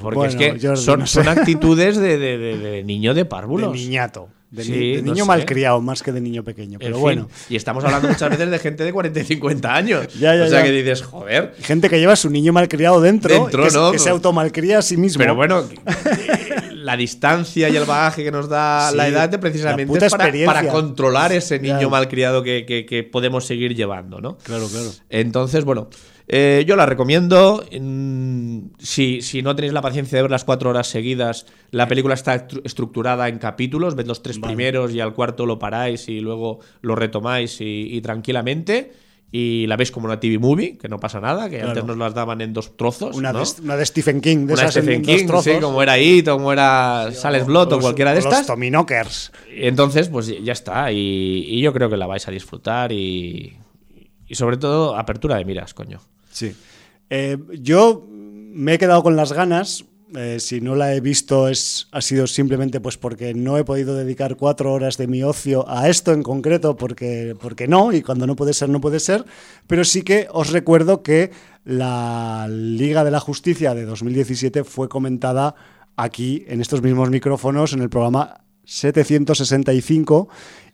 Porque 0.00 0.26
es 0.26 0.36
que 0.36 0.76
son, 0.76 1.06
son 1.06 1.28
actitudes 1.28 1.96
de, 1.98 2.82
niño 2.84 3.14
de 3.14 3.24
párvulos. 3.24 3.72
De 3.72 3.78
niñato. 3.78 4.28
De, 4.50 5.00
niño 5.02 5.26
malcriado, 5.26 5.80
más 5.80 6.02
que 6.02 6.10
de 6.10 6.20
niño 6.20 6.42
pequeño. 6.42 6.80
Pero 6.80 6.98
bueno. 6.98 7.28
Y 7.48 7.54
estamos 7.54 7.84
hablando 7.84 8.08
muchas 8.08 8.30
veces 8.30 8.50
de 8.50 8.58
gente 8.58 8.82
de 8.82 8.92
40 8.92 9.20
y 9.20 9.24
50 9.24 9.74
años. 9.74 10.06
o 10.16 10.18
sea 10.18 10.64
que 10.64 10.72
dices, 10.72 11.02
joder. 11.02 11.54
Gente 11.60 11.88
que 11.88 12.00
lleva 12.00 12.14
a 12.14 12.16
su 12.16 12.28
niño 12.28 12.52
malcriado 12.52 13.00
dentro, 13.00 13.32
dentro 13.32 13.64
que, 13.64 13.72
¿no? 13.72 13.92
que 13.92 14.00
se 14.00 14.10
automalcría 14.10 14.78
a 14.78 14.82
sí 14.82 14.96
mismo. 14.96 15.20
Pero 15.20 15.36
bueno, 15.36 15.62
la 16.80 16.96
distancia 16.96 17.68
y 17.68 17.76
el 17.76 17.84
bagaje 17.84 18.24
que 18.24 18.30
nos 18.30 18.48
da 18.48 18.90
la 18.94 19.08
edad 19.08 19.38
precisamente 19.40 20.06
es 20.06 20.12
para, 20.12 20.68
controlar 20.68 21.32
ese 21.32 21.58
niño 21.58 21.90
malcriado 21.90 22.42
que, 22.42 22.64
que, 22.66 23.02
podemos 23.04 23.44
seguir 23.46 23.74
llevando, 23.74 24.20
¿no? 24.20 24.38
Claro, 24.38 24.68
claro. 24.68 24.90
Entonces, 25.08 25.64
bueno, 25.64 25.88
eh, 26.28 26.64
yo 26.66 26.76
la 26.76 26.86
recomiendo. 26.86 27.64
Si, 28.78 29.22
si, 29.22 29.42
no 29.42 29.54
tenéis 29.56 29.72
la 29.72 29.82
paciencia 29.82 30.16
de 30.16 30.22
ver 30.22 30.30
las 30.30 30.44
cuatro 30.44 30.70
horas 30.70 30.86
seguidas, 30.86 31.46
la 31.70 31.88
película 31.88 32.14
está 32.14 32.46
estructurada 32.64 33.28
en 33.28 33.38
capítulos. 33.38 33.94
Ved 33.94 34.06
los 34.06 34.22
tres 34.22 34.38
primeros 34.38 34.92
y 34.92 35.00
al 35.00 35.14
cuarto 35.14 35.46
lo 35.46 35.58
paráis 35.58 36.08
y 36.08 36.20
luego 36.20 36.60
lo 36.82 36.94
retomáis 36.94 37.56
y 37.60 38.00
tranquilamente 38.00 38.92
y 39.32 39.66
la 39.66 39.76
ves 39.76 39.92
como 39.92 40.06
una 40.06 40.18
TV 40.18 40.38
movie, 40.38 40.76
que 40.76 40.88
no 40.88 40.98
pasa 40.98 41.20
nada, 41.20 41.48
que 41.48 41.62
antes 41.62 41.84
nos 41.84 41.96
las 41.96 42.14
daban 42.14 42.40
en 42.40 42.52
dos 42.52 42.76
trozos. 42.76 43.16
Una, 43.16 43.32
de, 43.32 43.44
una 43.62 43.76
de, 43.76 43.86
Stephen 43.86 44.20
King, 44.20 44.46
de 44.46 44.54
una 44.54 44.62
esas 44.62 44.74
Stephen 44.74 45.02
King, 45.02 45.28
sí, 45.42 45.52
como 45.60 45.82
era 45.82 45.98
It, 45.98 46.28
como 46.28 46.52
era 46.52 47.10
Sales 47.12 47.46
Blot 47.46 47.72
o 47.72 47.80
cualquiera 47.80 48.12
de 48.12 48.18
estas. 48.18 48.48
Los. 48.48 49.32
Entonces, 49.54 50.08
pues 50.08 50.32
ya 50.42 50.52
está. 50.52 50.90
Y, 50.90 51.60
yo 51.60 51.72
creo 51.72 51.88
que 51.88 51.96
la 51.96 52.06
vais 52.06 52.26
a 52.26 52.30
disfrutar 52.30 52.90
y, 52.90 53.56
y 54.26 54.34
sobre 54.34 54.56
todo, 54.56 54.96
apertura 54.96 55.36
de 55.36 55.44
miras, 55.44 55.74
coño. 55.74 56.00
Sí. 56.30 56.54
Eh, 57.08 57.36
yo 57.60 58.06
me 58.08 58.74
he 58.74 58.78
quedado 58.78 59.02
con 59.02 59.14
las 59.14 59.32
ganas 59.32 59.84
eh, 60.16 60.38
si 60.40 60.60
no 60.60 60.74
la 60.74 60.94
he 60.94 61.00
visto 61.00 61.48
es, 61.48 61.88
ha 61.92 62.00
sido 62.00 62.26
simplemente 62.26 62.80
pues 62.80 62.96
porque 62.96 63.34
no 63.34 63.58
he 63.58 63.64
podido 63.64 63.94
dedicar 63.94 64.36
cuatro 64.36 64.72
horas 64.72 64.96
de 64.96 65.06
mi 65.06 65.22
ocio 65.22 65.68
a 65.68 65.88
esto 65.88 66.12
en 66.12 66.22
concreto, 66.22 66.76
porque, 66.76 67.36
porque 67.40 67.68
no, 67.68 67.92
y 67.92 68.02
cuando 68.02 68.26
no 68.26 68.36
puede 68.36 68.52
ser, 68.52 68.68
no 68.68 68.80
puede 68.80 69.00
ser. 69.00 69.24
Pero 69.66 69.84
sí 69.84 70.02
que 70.02 70.26
os 70.30 70.50
recuerdo 70.50 71.02
que 71.02 71.30
la 71.64 72.46
Liga 72.48 73.04
de 73.04 73.10
la 73.10 73.20
Justicia 73.20 73.74
de 73.74 73.84
2017 73.84 74.64
fue 74.64 74.88
comentada 74.88 75.54
aquí 75.96 76.44
en 76.48 76.60
estos 76.60 76.82
mismos 76.82 77.10
micrófonos 77.10 77.72
en 77.72 77.82
el 77.82 77.90
programa 77.90 78.40
765 78.64 80.28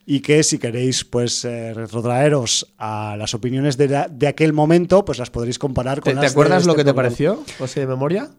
y 0.05 0.21
que 0.21 0.41
si 0.41 0.57
queréis 0.57 1.03
pues 1.03 1.43
eh, 1.43 1.73
retrotraeros 1.73 2.73
a 2.77 3.15
las 3.17 3.33
opiniones 3.33 3.75
de, 3.75 4.05
de, 4.09 4.27
aquel 4.27 4.53
momento, 4.53 5.03
pues 5.03 5.19
las 5.19 5.29
podréis 5.29 5.59
comparar 5.59 5.99
con 5.99 6.11
¿Te, 6.11 6.15
las 6.15 6.25
¿Te 6.25 6.31
acuerdas 6.31 6.65
lo 6.65 6.71
este 6.71 6.83
que 6.83 6.85
te 6.85 6.93
pareció, 6.93 7.43
José, 7.57 7.81
de 7.81 7.87
memoria? 7.87 8.29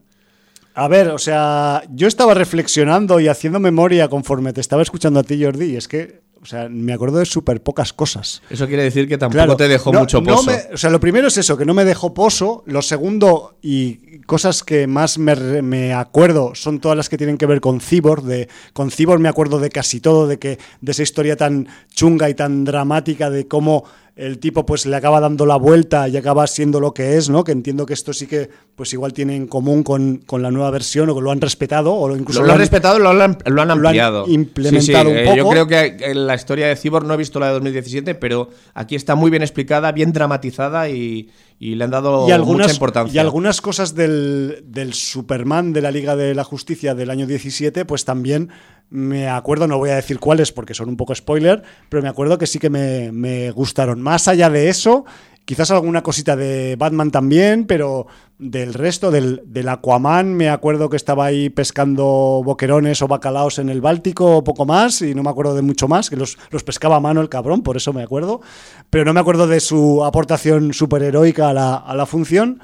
A 0.79 0.87
ver, 0.87 1.09
o 1.09 1.19
sea, 1.19 1.83
yo 1.93 2.07
estaba 2.07 2.35
reflexionando 2.35 3.19
y 3.19 3.27
haciendo 3.27 3.59
memoria 3.59 4.07
conforme 4.07 4.53
te 4.53 4.61
estaba 4.61 4.81
escuchando 4.81 5.19
a 5.19 5.25
ti, 5.25 5.43
Jordi, 5.43 5.73
y 5.73 5.77
es 5.77 5.89
que, 5.89 6.21
o 6.41 6.47
sea, 6.47 6.69
me 6.69 6.93
acuerdo 6.93 7.19
de 7.19 7.27
súper 7.27 7.61
pocas 7.61 7.93
cosas. 7.93 8.43
Eso 8.49 8.69
quiere 8.69 8.85
decir 8.85 9.09
que 9.09 9.19
tampoco 9.19 9.57
te 9.57 9.67
dejó 9.67 9.93
mucho 9.93 10.23
pozo. 10.23 10.53
o 10.73 10.77
sea, 10.77 10.91
lo 10.91 11.01
primero 11.01 11.27
es 11.27 11.37
eso, 11.37 11.57
que 11.57 11.65
no 11.65 11.75
me 11.75 11.85
dejó 11.85 12.15
pozo. 12.15 12.63
Lo 12.67 12.81
segundo, 12.81 13.57
y 13.61 14.21
cosas 14.21 14.63
que 14.63 14.87
más 14.87 15.19
me, 15.19 15.93
acuerdo, 15.95 16.55
son 16.55 16.79
todas 16.79 16.97
las 16.97 17.09
que 17.09 17.17
tienen 17.17 17.39
que 17.39 17.47
ver 17.47 17.61
con 17.61 17.81
Cyborg. 17.81 18.23
De, 18.23 18.49
con 18.73 18.93
Cyborg 18.93 19.21
me 19.21 19.29
acuerdo 19.29 19.59
de 19.59 19.71
casi 19.71 19.99
todo, 19.99 20.29
de, 20.29 20.39
que, 20.39 20.61
de 20.81 20.93
esa 20.93 21.03
historia 21.03 21.35
tan 21.35 21.67
chunga 21.93 22.31
y 22.31 22.35
tan 22.35 22.63
dramática 22.63 23.31
de 23.31 23.49
cómo 23.49 23.83
el 24.19 24.41
tipo 24.41 24.67
pues 24.67 24.85
le 24.85 24.97
acaba 24.97 25.21
dando 25.21 25.47
la 25.47 25.55
vuelta 25.55 26.09
y 26.09 26.17
acaba 26.17 26.45
siendo 26.49 26.81
lo 26.81 26.93
que 26.93 27.17
es, 27.17 27.31
¿no? 27.31 27.45
Que 27.45 27.53
entiendo 27.53 27.87
que 27.87 27.95
esto 27.95 28.13
sí 28.13 28.27
que 28.27 28.51
pues 28.75 28.93
igual 28.93 29.13
tiene 29.13 29.37
en 29.37 29.47
común 29.47 29.85
con, 29.85 30.25
la 30.43 30.51
nueva 30.51 30.73
versión 30.73 31.09
o 31.09 31.15
que 31.15 31.21
lo 31.21 31.31
han 31.31 31.41
respetado 31.41 31.95
o 31.95 32.15
incluso 32.17 32.43
lo, 32.43 32.53
han 32.53 32.59
respetado, 32.59 32.99
lo 32.99 33.11
han, 33.11 33.39
lo 33.47 33.63
han 33.63 33.71
ampliado. 33.71 34.27
implementado 34.27 35.11
un 35.11 35.17
eh, 35.17 35.25
poco. 35.25 35.37
yo 35.37 35.49
creo 35.49 35.67
que 35.69 35.97
en 36.01 36.27
la 36.27 36.35
historia 36.35 36.67
de 36.67 36.75
Cyborg 36.75 37.07
no 37.07 37.15
he 37.15 37.17
visto 37.17 37.39
la 37.39 37.47
de 37.47 37.53
2017, 37.55 38.17
pero 38.17 38.51
aquí 38.75 38.97
está 38.97 39.15
muy 39.15 39.31
bien 39.31 39.43
explicada, 39.43 39.93
bien 39.93 40.13
dramatizada 40.13 40.89
y, 40.89 41.31
le 41.61 41.85
han 41.85 41.91
dado 41.91 42.27
mucha 42.45 42.73
importancia. 42.73 43.15
Y 43.15 43.19
algunas 43.21 43.61
cosas 43.61 43.95
del, 43.95 44.65
del 44.65 44.95
Superman 44.95 45.73
de 45.73 45.81
la 45.81 45.93
Liga 45.93 46.17
de 46.17 46.35
la 46.35 46.43
Justicia 46.43 46.97
del 46.97 47.11
año 47.11 47.27
17 47.27 47.85
pues 47.85 48.05
también 48.05 48.51
me 48.91 49.29
acuerdo, 49.29 49.67
no 49.67 49.79
voy 49.79 49.91
a 49.91 49.97
decir 49.97 50.19
cuáles 50.19 50.53
porque 50.53 50.75
son 50.75 50.89
un 50.89 50.97
poco 50.97 51.15
spoiler, 51.15 51.63
pero 51.89 52.03
me 52.03 52.09
acuerdo 52.09 52.39
que 52.39 52.47
sí 52.47 52.59
que 52.59 52.71
me, 52.71 53.51
gustaron. 53.51 54.01
Más 54.01 54.29
allá 54.29 54.49
de 54.49 54.69
eso, 54.69 55.05
quizás 55.45 55.71
alguna 55.71 56.03
cosita 56.03 56.37
de 56.37 56.77
Batman 56.77 57.11
también, 57.11 57.67
pero 57.67 58.07
del 58.39 58.73
resto, 58.73 59.11
del, 59.11 59.43
del, 59.45 59.69
Aquaman, 59.69 60.35
me 60.35 60.49
acuerdo 60.49 60.89
que 60.89 60.97
estaba 60.97 61.27
ahí 61.27 61.51
pescando 61.51 62.41
boquerones 62.45 63.03
o 63.03 63.09
bacalaos 63.09 63.59
en 63.59 63.69
el 63.69 63.81
Báltico 63.81 64.39
o 64.39 64.45
poco 64.45 64.65
más, 64.65 65.03
y 65.03 65.15
no 65.15 65.23
me 65.23 65.31
acuerdo 65.31 65.55
de 65.55 65.63
mucho 65.63 65.87
más, 65.87 66.09
que 66.09 66.17
los, 66.17 66.37
pescaba 66.65 66.97
a 66.97 67.01
mano 67.01 67.21
el 67.21 67.29
cabrón, 67.29 67.63
por 67.63 67.77
eso 67.77 67.93
me 67.93 68.03
acuerdo, 68.03 68.41
pero 68.89 69.05
no 69.05 69.13
me 69.13 69.21
acuerdo 69.21 69.47
de 69.47 69.61
su 69.61 70.05
aportación 70.05 70.73
superheroica 70.73 71.51
a 71.51 71.55
la, 71.55 71.77
a 71.77 71.95
la 71.95 72.07
función. 72.07 72.61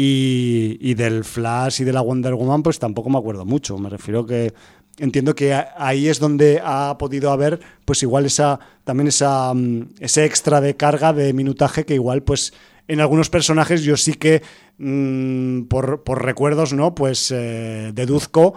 Y, 0.00 0.78
y, 0.80 0.94
del 0.94 1.24
Flash 1.24 1.80
y 1.80 1.84
de 1.84 1.92
la 1.92 2.02
Wonder 2.02 2.34
Woman, 2.34 2.62
pues 2.62 2.78
tampoco 2.78 3.10
me 3.10 3.18
acuerdo 3.18 3.44
mucho. 3.44 3.76
Me 3.78 3.88
refiero 3.88 4.24
que 4.24 4.54
entiendo 4.98 5.34
que 5.34 5.54
ahí 5.54 6.08
es 6.08 6.18
donde 6.18 6.60
ha 6.62 6.96
podido 6.98 7.30
haber, 7.30 7.60
pues 7.84 8.02
igual 8.02 8.26
esa, 8.26 8.58
también 8.84 9.08
esa, 9.08 9.52
mm, 9.54 9.94
ese 10.00 10.24
extra 10.24 10.60
de 10.60 10.76
carga 10.76 11.12
de 11.12 11.32
minutaje 11.32 11.84
que 11.84 11.94
igual, 11.94 12.22
pues 12.22 12.52
en 12.88 13.00
algunos 13.00 13.30
personajes 13.30 13.82
yo 13.82 13.96
sí 13.96 14.14
que 14.14 14.42
mm, 14.78 15.62
por, 15.62 16.02
recuerdos, 16.22 16.72
¿no? 16.72 16.94
Pues 16.94 17.30
eh, 17.30 17.92
deduzco 17.94 18.54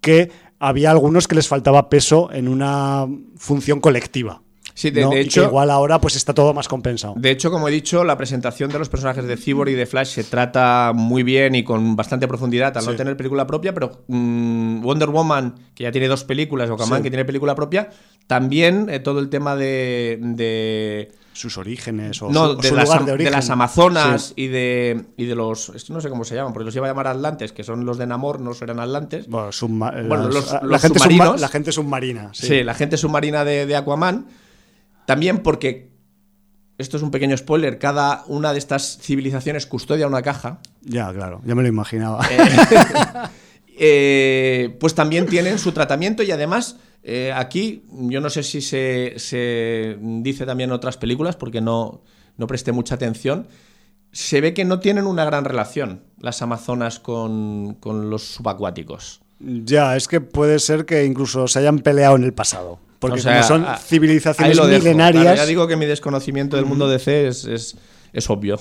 que 0.00 0.30
había 0.58 0.90
algunos 0.90 1.26
que 1.28 1.34
les 1.34 1.48
faltaba 1.48 1.88
peso 1.88 2.32
en 2.32 2.48
una 2.48 3.06
función 3.36 3.80
colectiva. 3.80 4.42
Sí, 4.74 4.90
de, 4.90 5.20
hecho. 5.20 5.44
igual 5.44 5.70
ahora 5.70 6.00
pues 6.00 6.16
está 6.16 6.32
todo 6.32 6.54
más 6.54 6.68
compensado. 6.68 7.14
De 7.16 7.30
hecho, 7.30 7.50
como 7.50 7.68
he 7.68 7.70
dicho, 7.70 8.04
la 8.04 8.16
presentación 8.16 8.70
de 8.70 8.78
los 8.78 8.88
personajes 8.88 9.24
de 9.26 9.36
Cyborg 9.36 9.70
y 9.70 9.74
de 9.74 9.86
Flash 9.86 10.08
se 10.08 10.24
trata 10.24 10.92
muy 10.94 11.22
bien 11.22 11.54
y 11.54 11.62
con 11.62 11.94
bastante 11.94 12.26
profundidad 12.26 12.76
al 12.76 12.84
no 12.84 12.94
tener 12.94 13.16
película 13.16 13.46
propia, 13.46 13.74
pero 13.74 14.02
mm, 14.08 14.80
Wonder 14.80 15.10
Woman, 15.10 15.54
que 15.74 15.84
ya 15.84 15.92
tiene 15.92 16.08
dos 16.08 16.24
películas, 16.24 16.70
o 16.70 16.76
Kaman, 16.76 17.02
que 17.02 17.10
tiene 17.10 17.24
película 17.24 17.54
propia, 17.54 17.90
también 18.26 18.88
eh, 18.88 19.00
todo 19.00 19.20
el 19.20 19.28
tema 19.28 19.56
de, 19.56 21.10
sus 21.34 21.58
orígenes 21.58 22.20
o 22.22 22.30
no, 22.30 22.54
de, 22.54 22.70
las, 22.72 22.88
lugar 22.88 23.04
de, 23.04 23.16
de, 23.24 23.30
las 23.30 23.50
Amazonas 23.50 24.32
y 24.36 24.48
de 24.48 25.06
y 25.16 25.24
de 25.24 25.34
los 25.34 25.72
no 25.88 26.00
sé 26.00 26.10
cómo 26.10 26.24
se 26.24 26.34
llaman 26.34 26.52
porque 26.52 26.66
los 26.66 26.76
iba 26.76 26.86
a 26.86 26.90
llamar 26.90 27.06
Atlantes 27.06 27.52
que 27.52 27.64
son 27.64 27.86
los 27.86 27.96
de 27.96 28.06
Namor 28.06 28.38
no 28.38 28.52
serán 28.52 28.80
Atlantes 28.80 29.28
bueno, 29.28 30.28
los, 30.28 30.52
la, 30.62 30.78
gente 30.78 30.98
submarinos, 30.98 31.40
la 31.40 31.48
gente 31.48 31.72
submarina 31.72 32.30
sí. 32.34 32.62
la 32.62 32.74
gente 32.74 32.98
submarina 32.98 33.46
de 33.46 33.74
Aquaman 33.74 34.26
también 35.06 35.38
porque, 35.38 35.90
esto 36.78 36.96
es 36.96 37.02
un 37.02 37.10
pequeño 37.10 37.36
spoiler, 37.36 37.78
cada 37.78 38.24
una 38.26 38.52
de 38.52 38.58
estas 38.58 38.98
civilizaciones 39.00 39.66
custodia 39.66 40.06
una 40.06 40.22
caja. 40.22 40.60
Ya, 40.82 41.12
claro, 41.12 41.40
ya 41.44 41.54
me 41.54 41.62
lo 41.62 41.68
imaginaba. 41.68 42.26
Eh, 42.30 42.38
eh, 43.78 44.76
pues 44.80 44.94
también 44.94 45.26
tienen 45.26 45.58
su 45.58 45.72
tratamiento 45.72 46.22
y 46.22 46.30
además 46.30 46.76
eh, 47.02 47.32
aquí, 47.34 47.84
yo 47.90 48.20
no 48.20 48.30
sé 48.30 48.42
si 48.42 48.60
se, 48.60 49.98
dice 50.00 50.46
también 50.46 50.70
en 50.70 50.74
otras 50.74 50.96
películas 50.96 51.36
porque 51.36 51.60
no, 51.60 52.02
no 52.36 52.46
presté 52.46 52.72
mucha 52.72 52.94
atención, 52.94 53.48
se 54.12 54.40
ve 54.40 54.54
que 54.54 54.64
no 54.64 54.78
tienen 54.78 55.06
una 55.06 55.24
gran 55.24 55.44
relación 55.44 56.02
las 56.20 56.42
amazonas 56.42 57.00
con, 57.00 57.74
con 57.80 58.10
los 58.10 58.34
subacuáticos. 58.34 59.22
Ya, 59.40 59.96
es 59.96 60.06
que 60.06 60.20
puede 60.20 60.60
ser 60.60 60.84
que 60.86 61.04
incluso 61.04 61.48
se 61.48 61.58
hayan 61.58 61.80
peleado 61.80 62.14
en 62.14 62.24
el 62.24 62.32
pasado. 62.32 62.78
Porque 63.02 63.20
son 63.20 63.66
civilizaciones 63.84 64.58
milenarias. 64.60 65.36
ya 65.36 65.46
digo 65.46 65.66
que 65.66 65.76
mi 65.76 65.86
desconocimiento 65.86 66.56
del 66.56 66.66
mundo 66.66 66.88
de 66.88 67.00
C 67.00 67.26
es, 67.26 67.74
es, 68.12 68.30
obvio. 68.30 68.60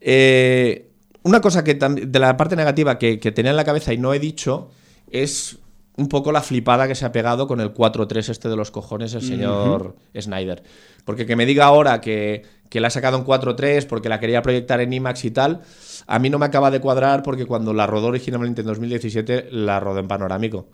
Eh, 0.00 0.88
una 1.22 1.40
cosa 1.40 1.62
que 1.62 1.74
de 1.74 2.18
la 2.18 2.36
parte 2.36 2.56
negativa 2.56 2.98
que, 2.98 3.18
tenía 3.18 3.50
en 3.50 3.56
la 3.56 3.64
cabeza 3.64 3.92
y 3.92 3.98
no 3.98 4.14
he 4.14 4.18
dicho 4.18 4.70
es 5.10 5.58
un 5.98 6.08
poco 6.08 6.32
la 6.32 6.40
flipada 6.40 6.88
que 6.88 6.94
se 6.94 7.04
ha 7.04 7.12
pegado 7.12 7.46
con 7.46 7.60
el 7.60 7.74
4-3 7.74 8.30
este 8.30 8.48
de 8.48 8.56
los 8.56 8.70
cojones 8.70 9.12
el 9.14 9.22
señor 9.22 9.96
Snyder. 10.18 10.62
Porque 11.04 11.26
que 11.26 11.36
me 11.36 11.44
diga 11.44 11.66
ahora 11.66 12.00
que, 12.00 12.44
que 12.70 12.80
la 12.80 12.88
ha 12.88 12.90
sacado 12.90 13.18
en 13.18 13.24
4-3 13.24 13.86
porque 13.86 14.08
la 14.08 14.20
quería 14.20 14.40
proyectar 14.40 14.80
en 14.80 14.92
IMAX 14.92 15.24
y 15.26 15.30
tal, 15.30 15.62
a 16.06 16.18
mí 16.18 16.30
no 16.30 16.38
me 16.38 16.46
acaba 16.46 16.70
de 16.70 16.80
cuadrar 16.80 17.22
porque 17.22 17.44
cuando 17.44 17.74
la 17.74 17.86
rodó 17.86 18.06
originalmente 18.08 18.62
en 18.62 18.66
2017 18.68 19.48
la 19.50 19.80
rodó 19.80 20.00
en 20.00 20.08
panorámico. 20.08 20.66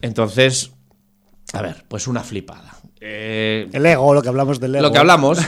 entonces, 0.00 0.72
a 1.54 1.62
ver, 1.62 1.84
pues 1.88 2.06
una 2.06 2.22
flipada. 2.22 2.76
Eh, 3.00 3.68
el 3.72 3.86
ego, 3.86 4.14
lo 4.14 4.22
que 4.22 4.28
hablamos 4.28 4.58
del 4.60 4.76
ego. 4.76 4.82
Lo 4.82 4.92
que 4.92 4.98
hablamos. 4.98 5.38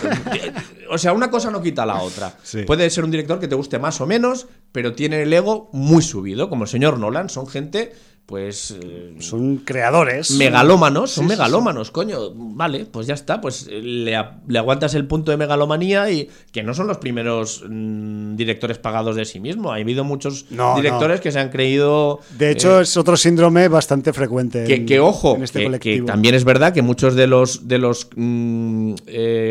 o 0.90 0.98
sea, 0.98 1.12
una 1.12 1.30
cosa 1.30 1.50
no 1.50 1.62
quita 1.62 1.84
la 1.86 2.00
otra. 2.00 2.32
Puede 2.66 2.88
ser 2.90 3.04
un 3.04 3.10
director 3.10 3.40
que 3.40 3.48
te 3.48 3.54
guste 3.54 3.78
más 3.78 4.00
o 4.00 4.06
menos, 4.06 4.46
pero 4.72 4.94
tiene 4.94 5.22
el 5.22 5.32
ego 5.32 5.70
muy 5.72 6.02
subido, 6.02 6.48
como 6.48 6.64
el 6.64 6.68
señor 6.68 6.98
Nolan. 6.98 7.28
Son 7.28 7.46
gente 7.46 7.92
pues... 8.26 8.76
Eh, 8.82 9.14
son 9.20 9.58
creadores. 9.58 10.32
Megalómanos, 10.32 11.12
son 11.12 11.28
megalómanos, 11.28 11.92
coño. 11.92 12.32
Vale, 12.34 12.84
pues 12.84 13.06
ya 13.06 13.14
está, 13.14 13.40
pues 13.40 13.68
eh, 13.70 13.80
le, 13.80 14.16
aguantas 14.58 14.94
el 14.94 15.06
punto 15.06 15.30
de 15.30 15.36
megalomanía 15.36 16.10
y 16.10 16.28
que 16.50 16.64
no 16.64 16.74
son 16.74 16.88
los 16.88 16.98
primeros 16.98 17.64
mm, 17.68 18.34
directores 18.34 18.78
pagados 18.78 19.14
de 19.14 19.24
sí 19.24 19.38
mismo. 19.38 19.70
Ha 19.70 19.76
habido 19.76 20.02
muchos 20.02 20.46
directores 20.50 21.20
que 21.20 21.30
se 21.30 21.38
han 21.38 21.50
creído... 21.50 22.18
De 22.36 22.50
hecho, 22.50 22.80
eh, 22.80 22.82
es 22.82 22.96
otro 22.96 23.16
síndrome 23.16 23.68
bastante 23.68 24.12
frecuente. 24.12 24.84
Que, 24.84 24.98
ojo, 24.98 25.38
este 25.40 25.78
que, 25.78 26.02
también 26.02 26.34
es 26.34 26.44
verdad 26.44 26.74
que 26.74 26.82
muchos 26.82 27.14
de 27.14 27.28
los, 27.28 27.68
de 27.68 27.78
los 27.78 28.08
mm, 28.16 28.94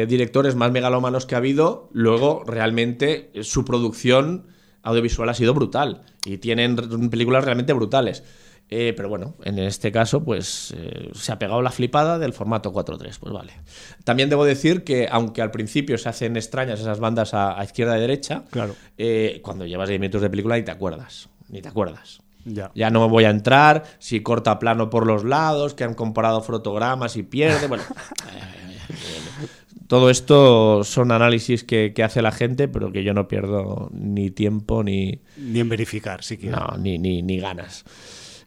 directores 0.08 0.56
más 0.56 0.72
megalómanos 0.72 1.26
que 1.26 1.36
ha 1.36 1.38
habido, 1.38 1.90
luego 1.94 2.44
realmente 2.46 3.32
su 3.42 3.64
producción 3.64 4.48
audiovisual 4.84 5.30
ha 5.30 5.34
sido 5.34 5.54
brutal 5.54 6.04
y 6.26 6.38
tienen 6.38 6.76
películas 7.10 7.46
realmente 7.46 7.72
brutales. 7.72 8.24
Eh, 8.70 8.94
pero 8.98 9.10
bueno, 9.10 9.36
en 9.44 9.60
este 9.60 9.92
caso, 9.92 10.24
pues 10.24 10.74
eh, 10.76 11.10
se 11.14 11.32
ha 11.32 11.38
pegado 11.38 11.62
la 11.62 11.70
flipada 11.70 12.18
del 12.18 12.34
formato 12.34 12.74
4.3. 12.74 13.18
Pues 13.20 13.34
vale. 13.34 13.54
También 14.04 14.30
debo 14.30 14.44
decir 14.44 14.84
que, 14.84 15.08
aunque 15.10 15.42
al 15.42 15.52
principio 15.52 15.98
se 15.98 16.10
hacen 16.10 16.36
extrañas 16.36 16.80
esas 16.80 17.00
bandas 17.00 17.34
a, 17.34 17.64
izquierda 17.64 17.98
y 17.98 18.02
derecha, 18.02 18.44
claro. 18.50 18.76
Eh, 18.98 19.40
cuando 19.44 19.66
llevas 19.66 19.90
10 19.90 20.00
minutos 20.00 20.22
de 20.22 20.30
película 20.30 20.58
ni 20.58 20.64
te 20.64 20.72
acuerdas. 20.72 21.30
Ni 21.50 21.62
te 21.62 21.70
acuerdas. 21.70 22.22
Ya. 22.46 22.72
ya. 22.76 22.90
no 22.90 23.02
me 23.02 23.08
voy 23.08 23.26
a 23.26 23.30
entrar 23.30 23.84
si 24.00 24.22
corta 24.22 24.58
plano 24.60 24.90
por 24.90 25.06
los 25.06 25.24
lados, 25.24 25.74
que 25.74 25.84
han 25.84 25.94
comparado 25.94 26.42
fotogramas 26.42 27.18
y 27.18 27.24
pierde. 27.24 27.68
Bueno. 27.68 27.84
todo 29.88 30.10
esto 30.10 30.84
son 30.84 31.12
análisis 31.12 31.64
que, 31.64 31.94
hace 32.04 32.22
la 32.24 32.32
gente, 32.32 32.68
pero 32.68 32.92
que 32.92 33.04
yo 33.04 33.14
no 33.14 33.28
pierdo 33.28 33.90
ni 33.94 34.32
tiempo 34.32 34.84
ni. 34.84 35.22
Ni 35.38 35.60
en 35.60 35.70
verificar, 35.70 36.24
siquiera. 36.24 36.68
No, 36.72 36.78
ni, 36.78 36.98
ni, 36.98 37.22
ni 37.22 37.38
ganas. 37.38 37.86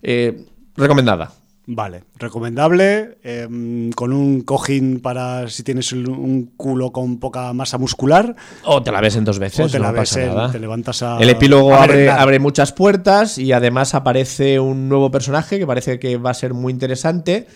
Eh, 0.02 0.44
recomendada. 0.76 1.32
Vale, 1.70 2.04
recomendable, 2.16 3.18
em, 3.22 3.92
con 3.92 4.14
un 4.14 4.40
cojín 4.40 5.00
para 5.00 5.50
si 5.50 5.62
tienes 5.62 5.92
un 5.92 6.52
culo 6.56 6.92
con 6.92 7.20
poca 7.20 7.52
masa 7.52 7.76
muscular. 7.76 8.34
O 8.64 8.82
te 8.82 8.90
la 8.90 9.02
ves 9.02 9.16
en 9.16 9.24
dos 9.24 9.38
veces, 9.38 9.70
te 9.70 9.78
la 9.78 9.92
ves 9.92 10.12
te 10.12 10.58
levantas 10.58 11.02
a, 11.02 11.18
El 11.18 11.28
epílogo 11.28 11.74
abre, 11.74 12.08
abre, 12.08 12.38
muchas 12.38 12.72
puertas 12.72 13.36
y 13.36 13.52
además 13.52 13.94
aparece 13.94 14.58
un 14.58 14.88
nuevo 14.88 15.10
personaje 15.10 15.58
que 15.58 15.66
parece 15.66 15.98
que 15.98 16.16
va 16.16 16.30
a 16.30 16.34
ser 16.34 16.54
muy 16.54 16.72
interesante. 16.72 17.46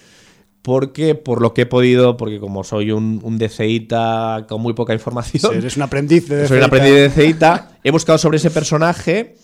Porque, 0.61 1.15
por 1.15 1.41
lo 1.41 1.55
que 1.55 1.63
he 1.63 1.67
podido, 1.67 2.19
porque 2.19 2.39
como 2.39 2.65
soy 2.65 2.93
un, 2.93 3.19
un 3.25 3.39
DCIta 3.39 4.45
con 4.47 4.61
muy 4.61 4.75
poca 4.75 4.93
información. 4.93 5.57
eres 5.57 5.77
un 5.79 5.85
aprendiz 5.85 6.29
de 6.29 6.47
Soy 6.49 6.59
un 6.59 6.65
aprendiz 6.65 6.93
de 6.93 7.09
DCIta. 7.09 7.79
he 7.83 7.91
buscado 7.91 8.19
sobre 8.19 8.37
ese 8.37 8.51
personaje 8.51 9.37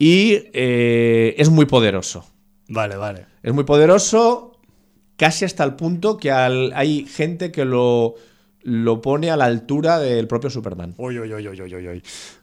y 0.00 0.32
eh, 0.52 1.36
es 1.38 1.48
muy 1.48 1.66
poderoso. 1.66 2.24
Vale, 2.68 2.96
vale. 2.96 3.26
Es 3.42 3.52
muy 3.54 3.64
poderoso, 3.64 4.58
casi 5.16 5.44
hasta 5.44 5.64
el 5.64 5.74
punto 5.74 6.16
que 6.16 6.30
hay 6.30 7.06
gente 7.06 7.52
que 7.52 7.64
lo, 7.64 8.14
lo 8.62 9.00
pone 9.00 9.30
a 9.30 9.36
la 9.36 9.44
altura 9.44 9.98
del 9.98 10.26
propio 10.26 10.50
Superman. 10.50 10.94
Uy, 10.98 11.18
uy, 11.18 11.32
uy, 11.32 11.48
uy, 11.48 11.62
uy, 11.62 11.88
uy. 11.88 12.02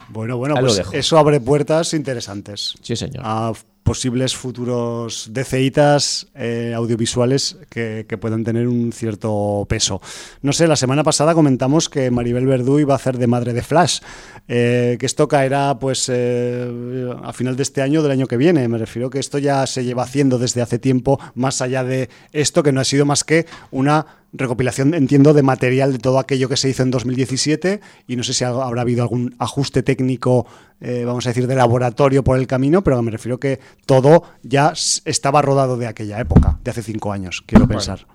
Bueno, 0.10 0.38
bueno, 0.38 0.56
pues 0.60 0.82
eso 0.92 1.18
abre 1.18 1.40
puertas 1.40 1.94
interesantes. 1.94 2.76
Sí, 2.82 2.96
señor. 2.96 3.24
A 3.26 3.54
posibles 3.84 4.36
futuros 4.36 5.30
DCitas 5.32 6.28
eh, 6.36 6.74
audiovisuales 6.76 7.58
que, 7.70 8.06
que, 8.08 8.18
puedan 8.18 8.44
tener 8.44 8.68
un 8.68 8.92
cierto 8.94 9.66
peso. 9.68 10.02
No 10.42 10.54
sé, 10.54 10.68
la 10.68 10.76
semana 10.76 11.04
pasada 11.04 11.34
comentamos 11.34 11.90
que 11.90 12.10
Maribel 12.10 12.48
Verdú 12.48 12.80
iba 12.80 12.94
a 12.94 12.96
hacer 12.96 13.18
de 13.18 13.28
madre 13.28 13.54
de 13.54 13.62
Flash, 13.62 14.00
eh, 14.48 14.98
que 15.00 15.06
esto 15.06 15.28
caerá 15.28 15.78
pues 15.80 16.10
eh, 16.12 17.14
a 17.22 17.34
final 17.34 17.56
de 17.56 17.64
este 17.64 17.82
año 17.82 18.00
o 18.00 18.04
del 18.04 18.14
año 18.14 18.28
que 18.28 18.38
viene. 18.38 18.68
Me 18.68 18.78
refiero 18.78 19.10
que 19.10 19.20
esto 19.20 19.38
ya 19.38 19.68
se 19.68 19.84
lleva 19.84 20.04
haciendo 20.04 20.40
desde 20.40 20.62
hace 20.62 20.80
tiempo, 20.80 21.20
más 21.36 21.62
allá 21.62 21.84
de 21.84 22.10
esto, 22.32 22.64
que 22.64 22.72
no 22.72 22.80
ha 22.80 22.86
sido 22.86 23.06
más 23.06 23.24
que 23.24 23.46
una 23.72 24.23
recopilación, 24.34 24.94
entiendo, 24.94 25.34
de 25.34 25.44
material 25.44 25.94
de 25.94 26.00
todo 26.00 26.20
aquello 26.20 26.50
que 26.50 26.58
se 26.58 26.70
hizo 26.70 26.84
en 26.84 26.92
2017 26.92 27.82
y 28.08 28.16
no 28.16 28.24
sé 28.24 28.34
si 28.34 28.44
habrá 28.44 28.82
habido 28.82 29.04
algún 29.04 29.36
ajuste 29.40 29.84
técnico, 29.84 30.46
eh, 30.82 31.04
vamos 31.06 31.26
a 31.26 31.30
decir, 31.30 31.48
de 31.48 31.56
laboratorio 31.56 32.24
por 32.24 32.38
el 32.38 32.48
camino, 32.48 32.84
pero 32.84 33.02
me 33.02 33.12
refiero 33.12 33.40
que 33.40 33.60
todo 33.86 34.24
ya 34.42 34.74
estaba 35.06 35.42
rodado 35.42 35.78
de 35.78 35.88
aquella 35.88 36.20
época, 36.20 36.60
de 36.64 36.72
hace 36.72 36.82
cinco 36.82 37.12
años, 37.12 37.44
quiero 37.46 37.68
pensar. 37.68 38.08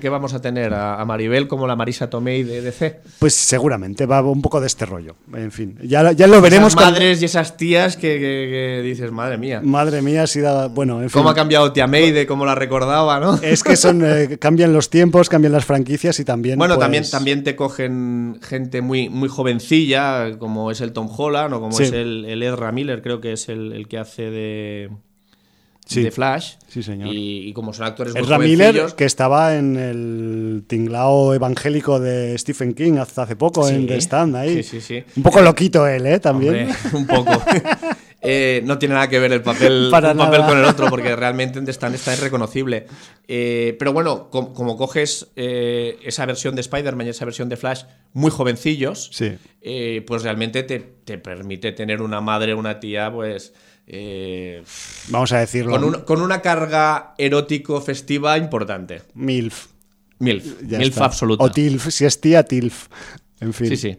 ¿Qué, 0.00 0.08
vamos 0.08 0.34
a 0.34 0.40
tener? 0.40 0.74
¿A, 0.74 1.04
Maribel 1.04 1.48
como 1.48 1.66
la 1.66 1.76
Marisa 1.76 2.10
Tomei 2.10 2.42
de 2.42 2.60
DC? 2.62 3.00
Pues 3.18 3.34
seguramente, 3.34 4.06
va 4.06 4.22
un 4.22 4.42
poco 4.42 4.60
de 4.60 4.66
este 4.66 4.86
rollo. 4.86 5.16
En 5.34 5.52
fin, 5.52 5.78
ya, 5.82 6.12
ya 6.12 6.26
lo 6.26 6.40
veremos. 6.40 6.72
Esas 6.72 6.90
madres 6.90 7.22
y 7.22 7.24
esas 7.24 7.56
tías 7.56 7.96
que, 7.96 8.80
dices, 8.84 9.10
madre 9.12 9.38
mía. 9.38 9.60
Madre 9.62 10.02
mía, 10.02 10.26
si 10.26 10.40
da. 10.40 10.68
Bueno, 10.68 11.02
en 11.02 11.10
fin. 11.10 11.20
¿Cómo 11.20 11.30
ha 11.30 11.34
cambiado 11.34 11.72
Tia 11.72 11.86
May 11.86 12.10
de 12.10 12.26
cómo 12.26 12.44
la 12.44 12.54
recordaba, 12.54 13.20
no? 13.20 13.34
Es 13.42 13.62
que 13.62 13.76
son. 13.76 14.02
Eh, 14.04 14.38
cambian 14.38 14.72
los 14.72 14.90
tiempos, 14.90 15.28
cambian 15.28 15.52
las 15.52 15.64
franquicias 15.64 16.18
y 16.20 16.24
también. 16.24 16.58
Bueno, 16.58 16.74
pues 16.74 16.84
también, 16.84 17.10
también 17.10 17.44
te 17.44 17.56
cogen 17.56 18.38
gente 18.42 18.82
muy, 18.82 19.08
muy 19.08 19.28
jovencilla, 19.28 20.38
como 20.38 20.70
es 20.70 20.80
el 20.80 20.92
Tom 20.92 21.08
Holland 21.16 21.54
o 21.54 21.60
como 21.60 21.78
es 21.78 21.92
el, 21.92 22.24
el 22.24 22.42
Ezra 22.42 22.72
Miller, 22.72 23.02
creo 23.02 23.20
que 23.20 23.32
es 23.32 23.48
el 23.48 23.86
que 23.88 23.98
hace 23.98 24.30
de 24.30 24.90
de 25.94 26.10
Flash. 26.10 26.54
Sí, 26.68 26.82
señor. 26.82 27.08
Y, 27.12 27.52
como 27.52 27.72
son 27.72 27.86
actores 27.86 28.14
muy 28.14 28.38
Miller, 28.38 28.94
que 28.96 29.04
estaba 29.04 29.56
en 29.56 29.76
el 29.76 30.64
tinglao 30.66 31.34
evangélico 31.34 31.98
de 31.98 32.38
Stephen 32.38 32.74
King 32.74 32.98
hasta 32.98 33.22
hace 33.22 33.36
poco, 33.36 33.68
en 33.68 33.86
The 33.86 34.00
Stand, 34.00 34.36
ahí. 34.36 34.62
Sí, 34.62 34.62
sí, 34.62 34.80
sí. 34.80 35.04
Un 35.16 35.22
poco 35.22 35.40
loquito 35.40 35.86
él, 35.86 36.06
¿eh? 36.06 36.20
También. 36.20 36.68
un 36.92 37.06
poco. 37.06 37.42
Eh, 38.22 38.60
no 38.64 38.78
tiene 38.78 38.94
nada 38.94 39.08
que 39.08 39.18
ver 39.18 39.32
el 39.32 39.42
papel, 39.42 39.88
papel 39.90 40.42
con 40.42 40.58
el 40.58 40.64
otro, 40.64 40.88
porque 40.90 41.16
realmente 41.16 41.58
en 41.58 41.64
The 41.64 41.72
Stand 41.72 41.94
está 41.94 42.12
irreconocible. 42.12 42.86
Eh, 43.26 43.76
pero 43.78 43.92
bueno, 43.92 44.28
como, 44.28 44.76
coges 44.76 45.28
eh, 45.36 45.98
esa 46.04 46.26
versión 46.26 46.54
de 46.54 46.60
Spider-Man 46.60 47.06
y 47.06 47.10
esa 47.10 47.24
versión 47.24 47.48
de 47.48 47.56
Flash 47.56 47.84
muy 48.12 48.30
jovencillos, 48.30 49.10
sí. 49.12 49.38
pues 50.06 50.22
realmente 50.22 50.62
te, 50.64 50.80
te 50.80 51.18
permite 51.18 51.72
tener 51.72 52.02
una 52.02 52.20
madre, 52.20 52.54
una 52.54 52.78
tía, 52.78 53.10
pues 53.10 53.54
eh, 53.92 54.62
Vamos 55.08 55.32
a 55.32 55.38
decirlo. 55.38 56.04
Con, 56.04 56.22
una 56.22 56.40
carga 56.40 57.14
erótico 57.18 57.80
festiva 57.80 58.38
importante. 58.38 59.02
MILF. 59.14 59.66
MILF. 60.20 60.62
MILF 60.62 61.00
absoluta. 61.00 61.42
O 61.42 61.50
TILF, 61.50 61.88
si 61.88 62.04
es 62.04 62.20
tía, 62.20 62.44
TILF. 62.44 62.86
En 63.40 63.52
fin. 63.52 63.68
Sí, 63.68 63.76
sí. 63.76 63.98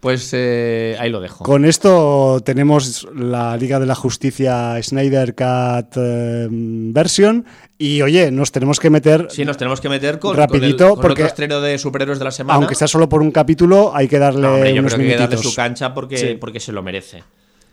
Pues 0.00 0.30
eh, 0.32 0.96
ahí 0.98 1.10
lo 1.10 1.20
dejo. 1.20 1.44
Con 1.44 1.64
esto 1.64 2.40
tenemos 2.42 3.06
la 3.14 3.56
Liga 3.56 3.78
de 3.78 3.86
la 3.86 3.94
Justicia 3.94 4.82
Snyder 4.82 5.34
Cut 5.34 5.96
eh, 5.96 6.48
version 6.50 7.44
y 7.76 8.00
oye, 8.00 8.32
nos 8.32 8.50
tenemos 8.50 8.80
que 8.80 8.90
meter. 8.90 9.28
Sí, 9.30 9.44
nos 9.44 9.58
tenemos 9.58 9.80
que 9.80 9.90
meter 9.90 10.18
con, 10.18 10.34
rapidito 10.34 10.94
con 10.94 11.02
porque 11.02 11.22
estreno 11.24 11.60
de 11.60 11.78
superhéroes 11.78 12.18
de 12.18 12.24
la 12.24 12.30
semana. 12.30 12.56
Aunque 12.56 12.74
sea 12.74 12.88
solo 12.88 13.10
por 13.10 13.20
un 13.20 13.30
capítulo, 13.30 13.94
hay 13.94 14.08
que 14.08 14.18
darle 14.18 14.40
no, 14.40 14.56
yo 14.66 14.84
creo 14.86 14.98
que 14.98 15.16
darle 15.16 15.36
su 15.36 15.54
cancha 15.54 15.92
porque, 15.92 16.38
porque 16.40 16.60
se 16.60 16.72
lo 16.72 16.82
merece. 16.82 17.22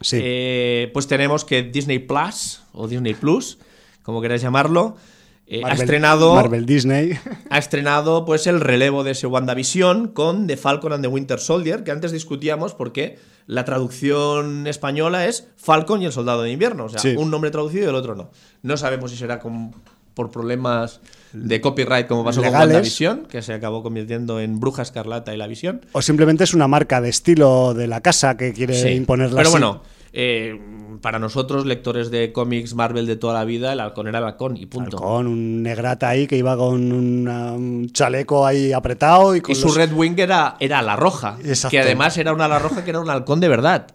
Sí. 0.01 0.19
Eh, 0.21 0.89
pues 0.93 1.07
tenemos 1.07 1.45
que 1.45 1.63
Disney 1.63 1.99
Plus, 1.99 2.61
o 2.73 2.87
Disney 2.87 3.13
Plus, 3.13 3.57
como 4.03 4.21
queráis 4.21 4.41
llamarlo, 4.41 4.95
eh, 5.49 5.61
ha 5.63 5.73
estrenado. 5.73 6.35
Marvel 6.35 6.65
Disney. 6.65 7.17
Ha 7.49 7.57
estrenado 7.57 8.25
pues 8.25 8.45
el 8.47 8.59
relevo 8.59 9.05
de 9.05 9.11
ese 9.11 9.25
WandaVision 9.25 10.09
con 10.09 10.47
The 10.47 10.57
Falcon 10.57 10.91
and 10.91 11.01
the 11.01 11.07
Winter 11.07 11.39
Soldier, 11.39 11.85
que 11.85 11.91
antes 11.91 12.11
discutíamos 12.11 12.73
porque 12.73 13.17
la 13.45 13.63
traducción 13.63 14.67
española 14.67 15.27
es 15.27 15.47
Falcon 15.55 16.01
y 16.01 16.05
el 16.05 16.11
Soldado 16.11 16.41
de 16.43 16.51
Invierno. 16.51 16.85
O 16.85 16.89
sea, 16.89 17.17
un 17.17 17.31
nombre 17.31 17.51
traducido 17.51 17.85
y 17.85 17.89
el 17.89 17.95
otro 17.95 18.15
no. 18.15 18.31
No 18.63 18.75
sabemos 18.75 19.11
si 19.11 19.17
será 19.17 19.39
por 20.13 20.29
problemas 20.29 20.99
de 21.33 21.61
copyright 21.61 22.07
como 22.07 22.23
pasó 22.23 22.41
con 22.41 22.53
WandaVision, 22.53 23.25
que 23.25 23.41
se 23.41 23.53
acabó 23.53 23.83
convirtiendo 23.83 24.39
en 24.39 24.59
Bruja 24.59 24.81
Escarlata 24.81 25.33
y 25.33 25.37
la 25.37 25.47
Visión. 25.47 25.81
O 25.91 26.01
simplemente 26.01 26.43
es 26.43 26.53
una 26.53 26.67
marca 26.67 27.01
de 27.01 27.09
estilo 27.09 27.73
de 27.73 27.87
la 27.87 28.01
casa 28.01 28.37
que 28.37 28.53
quiere 28.53 28.73
imponer 28.73 28.97
imponerla 28.97 29.37
Pero 29.37 29.51
bueno, 29.51 29.81
eh, 30.13 30.59
para 31.01 31.19
nosotros, 31.19 31.65
lectores 31.65 32.09
de 32.11 32.31
cómics 32.31 32.73
Marvel 32.73 33.05
de 33.05 33.15
toda 33.15 33.33
la 33.33 33.45
vida, 33.45 33.73
el 33.73 33.79
halcón 33.79 34.07
era 34.07 34.19
el 34.19 34.25
halcón 34.25 34.57
y 34.57 34.65
punto. 34.65 34.97
Halcón, 34.97 35.27
un 35.27 35.63
negrata 35.63 36.09
ahí 36.09 36.27
que 36.27 36.37
iba 36.37 36.57
con 36.57 36.91
un 36.91 37.89
chaleco 37.91 38.45
ahí 38.45 38.73
apretado 38.73 39.35
y, 39.35 39.41
su 39.55 39.71
Red 39.73 39.93
Wing 39.93 40.15
era, 40.17 40.57
era 40.59 40.81
la 40.81 40.95
roja, 40.95 41.37
que 41.69 41.79
además 41.79 42.17
era 42.17 42.33
una 42.33 42.47
la 42.47 42.59
roja 42.59 42.83
que 42.83 42.89
era 42.89 42.99
un 42.99 43.09
halcón 43.09 43.39
de 43.39 43.47
verdad 43.47 43.87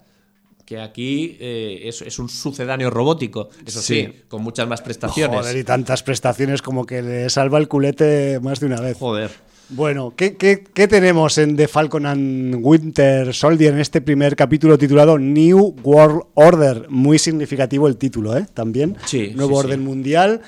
que 0.65 0.81
aquí 0.81 1.37
eh, 1.41 1.83
es, 1.85 2.19
un 2.19 2.29
sucedáneo 2.29 2.91
robótico, 2.91 3.51
eso 3.67 3.83
sí. 3.83 4.09
con 4.29 4.43
muchas 4.43 4.69
más 4.69 4.81
prestaciones. 4.83 5.41
Joder, 5.41 5.57
y 5.57 5.65
tantas 5.65 6.03
prestaciones 6.03 6.63
como 6.63 6.87
que 6.87 7.03
le 7.03 7.31
salva 7.31 7.59
el 7.59 7.69
culete 7.69 8.41
más 8.41 8.61
de 8.61 8.67
una 8.67 8.81
vez. 8.81 8.97
Joder. 8.99 9.31
Bueno, 9.75 10.13
¿qué, 10.15 10.31
tenemos 10.75 11.39
en 11.39 11.57
The 11.57 11.67
Falcon 11.67 12.05
and 12.05 12.57
Winter 12.61 13.33
Soldier 13.33 13.73
en 13.73 13.81
este 13.81 14.03
primer 14.03 14.37
capítulo 14.37 14.77
titulado 14.77 15.19
New 15.19 15.77
World 15.83 16.25
Order? 16.35 16.87
Muy 16.91 17.19
significativo 17.19 17.89
el 17.89 17.97
título, 17.97 18.37
¿eh? 18.37 18.47
También. 18.53 18.97
Sí, 19.07 19.33
Nuevo 19.35 19.57
orden 19.57 19.83
mundial. 19.83 20.43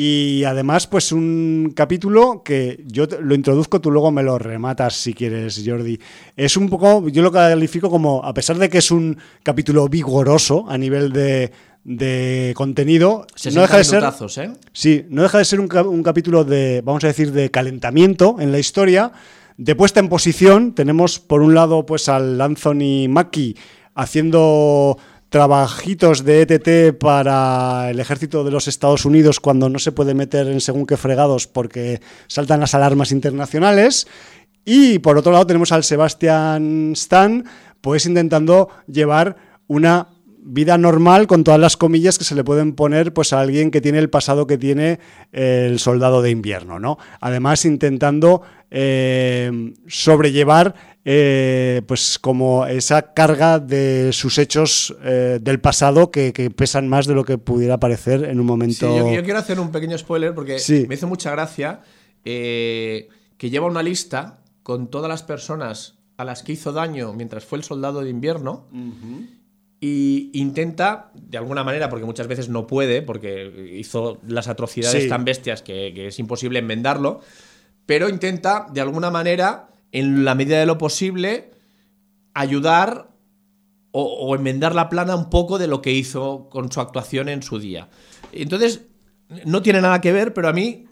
Y 0.00 0.44
además, 0.44 0.86
pues 0.86 1.10
un 1.10 1.72
capítulo 1.74 2.44
que 2.44 2.84
yo 2.86 3.08
lo 3.20 3.34
introduzco, 3.34 3.80
tú 3.80 3.90
luego 3.90 4.12
me 4.12 4.22
lo 4.22 4.38
rematas 4.38 4.94
si 4.94 5.12
quieres, 5.12 5.60
Jordi. 5.66 5.98
Es 6.36 6.56
un 6.56 6.68
poco, 6.68 7.08
yo 7.08 7.20
lo 7.20 7.32
califico 7.32 7.90
como, 7.90 8.24
a 8.24 8.32
pesar 8.32 8.58
de 8.58 8.68
que 8.68 8.78
es 8.78 8.92
un 8.92 9.18
capítulo 9.42 9.88
vigoroso 9.88 10.66
a 10.68 10.78
nivel 10.78 11.12
de, 11.12 11.50
de 11.82 12.52
contenido, 12.54 13.26
no 13.52 13.60
deja 13.60 13.78
de 13.78 13.82
ser, 13.82 14.04
¿eh? 14.04 14.52
sí, 14.72 15.04
no 15.08 15.24
deja 15.24 15.38
de 15.38 15.44
ser 15.44 15.58
un, 15.58 15.68
un 15.88 16.02
capítulo 16.04 16.44
de, 16.44 16.80
vamos 16.84 17.02
a 17.02 17.08
decir, 17.08 17.32
de 17.32 17.50
calentamiento 17.50 18.36
en 18.38 18.52
la 18.52 18.60
historia, 18.60 19.10
de 19.56 19.74
puesta 19.74 19.98
en 19.98 20.08
posición. 20.08 20.74
Tenemos 20.76 21.18
por 21.18 21.42
un 21.42 21.54
lado, 21.54 21.84
pues 21.86 22.08
al 22.08 22.40
Anthony 22.40 23.08
Mackie 23.08 23.56
haciendo 23.96 24.96
trabajitos 25.28 26.24
de 26.24 26.42
ETT 26.42 26.98
para 26.98 27.90
el 27.90 28.00
ejército 28.00 28.44
de 28.44 28.50
los 28.50 28.68
Estados 28.68 29.04
Unidos 29.04 29.40
cuando 29.40 29.68
no 29.68 29.78
se 29.78 29.92
puede 29.92 30.14
meter 30.14 30.48
en 30.48 30.60
según 30.60 30.86
qué 30.86 30.96
fregados 30.96 31.46
porque 31.46 32.00
saltan 32.26 32.60
las 32.60 32.74
alarmas 32.74 33.12
internacionales. 33.12 34.06
Y 34.64 34.98
por 34.98 35.18
otro 35.18 35.32
lado 35.32 35.46
tenemos 35.46 35.72
al 35.72 35.84
Sebastian 35.84 36.92
Stan, 36.92 37.44
pues 37.80 38.06
intentando 38.06 38.68
llevar 38.86 39.36
una 39.66 40.08
vida 40.50 40.78
normal 40.78 41.26
con 41.26 41.44
todas 41.44 41.60
las 41.60 41.76
comillas 41.76 42.16
que 42.16 42.24
se 42.24 42.34
le 42.34 42.42
pueden 42.42 42.74
poner 42.74 43.12
pues 43.12 43.32
a 43.32 43.40
alguien 43.40 43.70
que 43.70 43.82
tiene 43.82 43.98
el 43.98 44.08
pasado 44.08 44.46
que 44.46 44.56
tiene 44.56 44.98
el 45.32 45.78
soldado 45.78 46.22
de 46.22 46.30
invierno, 46.30 46.78
¿no? 46.78 46.98
Además 47.20 47.66
intentando 47.66 48.42
eh, 48.70 49.74
sobrellevar 49.86 50.74
eh, 51.10 51.80
pues 51.86 52.18
como 52.18 52.66
esa 52.66 53.14
carga 53.14 53.58
de 53.58 54.12
sus 54.12 54.36
hechos 54.36 54.94
eh, 55.02 55.38
del 55.40 55.58
pasado 55.58 56.10
que, 56.10 56.52
pesan 56.54 56.86
más 56.86 57.06
de 57.06 57.14
lo 57.14 57.24
que 57.24 57.38
pudiera 57.38 57.80
parecer 57.80 58.24
en 58.24 58.38
un 58.38 58.44
momento. 58.44 58.86
Sí, 58.92 59.14
yo, 59.14 59.24
quiero 59.24 59.38
hacer 59.38 59.58
un 59.58 59.72
pequeño 59.72 59.96
spoiler 59.96 60.34
porque 60.34 60.58
me 60.86 60.94
hizo 60.94 61.06
mucha 61.06 61.30
gracia 61.30 61.80
eh, 62.26 63.08
que 63.38 63.48
lleva 63.48 63.66
una 63.66 63.82
lista 63.82 64.40
con 64.62 64.90
todas 64.90 65.08
las 65.08 65.22
personas 65.22 65.96
a 66.18 66.26
las 66.26 66.42
que 66.42 66.52
hizo 66.52 66.72
daño 66.72 67.14
mientras 67.14 67.46
fue 67.46 67.56
el 67.56 67.64
soldado 67.64 68.02
de 68.02 68.10
invierno. 68.10 68.68
Y 69.80 70.30
intenta, 70.34 71.10
de 71.14 71.38
alguna 71.38 71.64
manera, 71.64 71.88
porque 71.88 72.04
muchas 72.04 72.26
veces 72.26 72.50
no 72.50 72.66
puede, 72.66 73.00
porque 73.00 73.72
hizo 73.78 74.18
las 74.28 74.46
atrocidades 74.46 75.08
tan 75.08 75.24
bestias 75.24 75.62
que, 75.62 75.90
que 75.94 76.08
es 76.08 76.18
imposible 76.18 76.58
enmendarlo, 76.58 77.20
pero 77.86 78.10
intenta, 78.10 78.66
de 78.70 78.82
alguna 78.82 79.10
manera, 79.10 79.68
en 79.92 80.24
la 80.24 80.34
medida 80.34 80.58
de 80.58 80.66
lo 80.66 80.78
posible, 80.78 81.50
ayudar 82.34 83.08
o, 83.90 84.34
enmendar 84.36 84.74
la 84.74 84.88
plana 84.88 85.16
un 85.16 85.28
poco 85.30 85.58
de 85.58 85.66
lo 85.66 85.82
que 85.82 85.92
hizo 85.92 86.48
con 86.50 86.70
su 86.70 86.80
actuación 86.80 87.28
en 87.28 87.42
su 87.42 87.58
día. 87.58 87.88
Entonces, 88.32 88.82
no 89.44 89.62
tiene 89.62 89.80
nada 89.80 90.00
que 90.00 90.12
ver, 90.12 90.34
pero 90.34 90.48
a 90.48 90.52
mí 90.52 90.86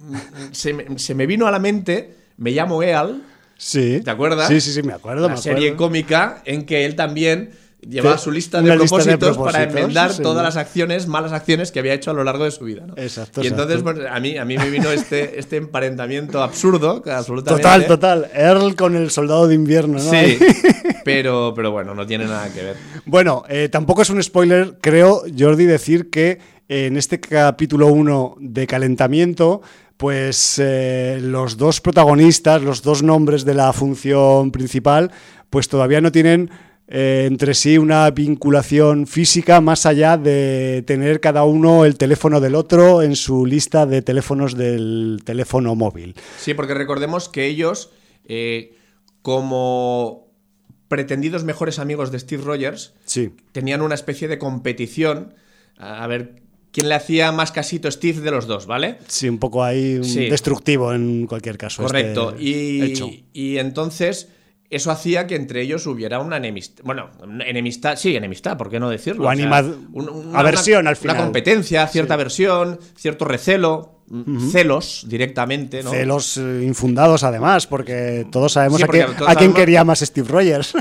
se 0.53 0.73
me, 1.15 1.27
vino 1.27 1.47
a 1.47 1.51
la 1.51 1.59
mente, 1.59 2.15
me 2.37 2.51
llamo 2.51 2.83
Eal. 2.83 3.23
Sí. 3.57 4.01
¿Te 4.03 4.11
acuerdas? 4.11 4.49
Sí, 4.49 4.61
sí, 4.61 4.73
sí, 4.73 4.83
me 4.83 4.93
acuerdo. 4.93 5.29
La 5.29 5.37
serie 5.37 5.77
cómica 5.77 6.43
en 6.45 6.67
que 6.67 6.85
él 6.85 6.97
también 6.97 7.51
llevaba 7.81 8.19
su 8.19 8.31
lista 8.31 8.63
de, 8.63 8.75
propósitos 8.75 9.37
para 9.39 9.65
enmendar 9.65 10.15
todas 10.17 10.43
las 10.43 10.57
acciones, 10.57 11.07
malas 11.07 11.33
acciones 11.33 11.71
que 11.71 11.79
había 11.79 11.95
hecho 11.95 12.11
a 12.11 12.15
lo 12.15 12.25
largo 12.25 12.45
de 12.45 12.51
su 12.51 12.65
vida. 12.65 12.87
Exacto. 12.97 13.43
Y 13.43 13.47
entonces 13.47 13.83
a, 14.11 14.21
mí, 14.21 14.37
a 14.37 14.45
mí 14.45 14.57
me 14.59 14.71
vino 14.71 14.91
este, 14.91 15.39
este 15.39 15.57
emparentamiento 15.57 16.43
absurdo, 16.43 17.03
absolutamente. 17.07 17.63
Total, 17.63 17.87
total. 17.87 18.31
Earl 18.35 18.75
con 18.75 18.97
el 18.97 19.11
soldado 19.11 19.47
de 19.47 19.55
invierno, 19.55 19.99
¿no? 19.99 20.11
Sí. 20.11 20.39
pero, 21.05 21.53
pero 21.55 21.71
bueno, 21.71 21.95
no 21.95 22.07
tiene 22.07 22.25
nada 22.25 22.53
que 22.53 22.63
ver. 22.63 22.77
Bueno, 23.05 23.45
eh, 23.49 23.69
tampoco 23.69 24.03
es 24.03 24.11
un 24.11 24.23
spoiler, 24.23 24.79
creo, 24.81 25.23
Jordi, 25.37 25.65
decir 25.65 26.11
que 26.11 26.39
en 26.69 26.97
este 26.97 27.21
capítulo 27.21 27.87
1 27.89 28.37
de 28.41 28.67
calentamiento, 28.67 29.63
pues 29.97 30.59
eh, 30.59 31.19
los 31.23 31.57
dos 31.57 31.81
protagonistas, 31.81 32.63
los 32.63 32.83
dos 32.83 33.03
nombres 33.03 33.45
de 33.45 33.55
la 33.55 33.73
función 33.73 34.51
principal, 34.51 35.13
pues 35.49 35.69
todavía 35.69 36.01
no 36.01 36.11
tienen 36.11 36.51
eh, 36.89 37.25
entre 37.27 37.55
sí 37.55 37.79
una 37.79 38.09
vinculación 38.13 39.09
física 39.09 39.61
más 39.61 39.87
allá 39.87 40.17
de 40.17 40.85
tener 40.87 41.21
cada 41.21 41.43
uno 41.43 41.85
el 41.85 41.97
teléfono 41.97 42.41
del 42.41 42.55
otro 42.55 43.03
en 43.03 43.17
su 43.17 43.45
lista 43.45 43.87
de 43.87 44.03
teléfonos 44.03 44.57
del 44.57 45.21
teléfono 45.25 45.75
móvil. 45.75 46.15
Sí, 46.39 46.55
porque 46.55 46.75
recordemos 46.75 47.29
que 47.29 47.47
ellos, 47.47 47.91
eh, 48.25 48.77
como 49.23 50.29
pretendidos 50.87 51.43
mejores 51.43 51.81
amigos 51.81 52.13
de 52.13 52.21
Steve 52.21 52.45
Rogers, 52.45 52.95
sí. 53.05 53.33
tenían 53.51 53.83
una 53.83 53.97
especie 53.97 54.29
de 54.29 54.39
competición 54.39 55.35
a 55.79 56.07
ver 56.07 56.37
quién 56.71 56.89
le 56.89 56.95
hacía 56.95 57.33
más 57.33 57.51
casito 57.51 57.89
a 57.89 57.91
Steve 57.91 58.21
de 58.21 58.31
los 58.31 58.47
dos, 58.47 58.67
¿vale? 58.67 58.99
Sí, 59.09 59.29
un 59.29 59.39
poco 59.39 59.65
ahí 59.65 59.99
destructivo 60.31 60.95
en 60.95 61.27
cualquier 61.27 61.59
caso. 61.59 61.83
Correcto. 61.83 62.37
Este 62.39 63.25
y 63.33 63.59
entonces 63.59 64.29
eso 64.71 64.91
hacía 64.91 65.27
que 65.27 65.37
entre 65.37 65.63
ellos 65.63 65.87
hubiera 65.87 66.19
una 66.19 66.39
enemistad. 66.39 66.83
Bueno, 66.85 67.11
enemistad, 67.45 67.97
sí, 67.97 68.17
enemistad, 68.17 68.57
¿por 68.57 68.71
qué 68.71 68.81
no 68.81 68.91
decirlo? 68.91 69.29
O, 69.29 69.33
una, 69.33 70.39
aversión 70.39 70.87
al 70.87 70.97
final. 70.97 71.17
Una 71.17 71.25
competencia, 71.25 71.87
cierta 71.87 72.15
aversión, 72.15 72.81
cierto 72.97 73.25
recelo, 73.25 73.97
celos 74.51 75.05
directamente, 75.09 75.83
¿no? 75.83 75.91
Celos 75.91 76.37
eh, 76.37 76.63
infundados 76.65 77.23
además, 77.25 77.67
porque 77.67 78.27
todos 78.31 78.53
sabemos 78.53 78.83
a, 78.83 79.35
quién 79.37 79.53
quería 79.53 79.85
más 79.85 80.01
Steve 80.01 80.29
Rogers. 80.29 80.75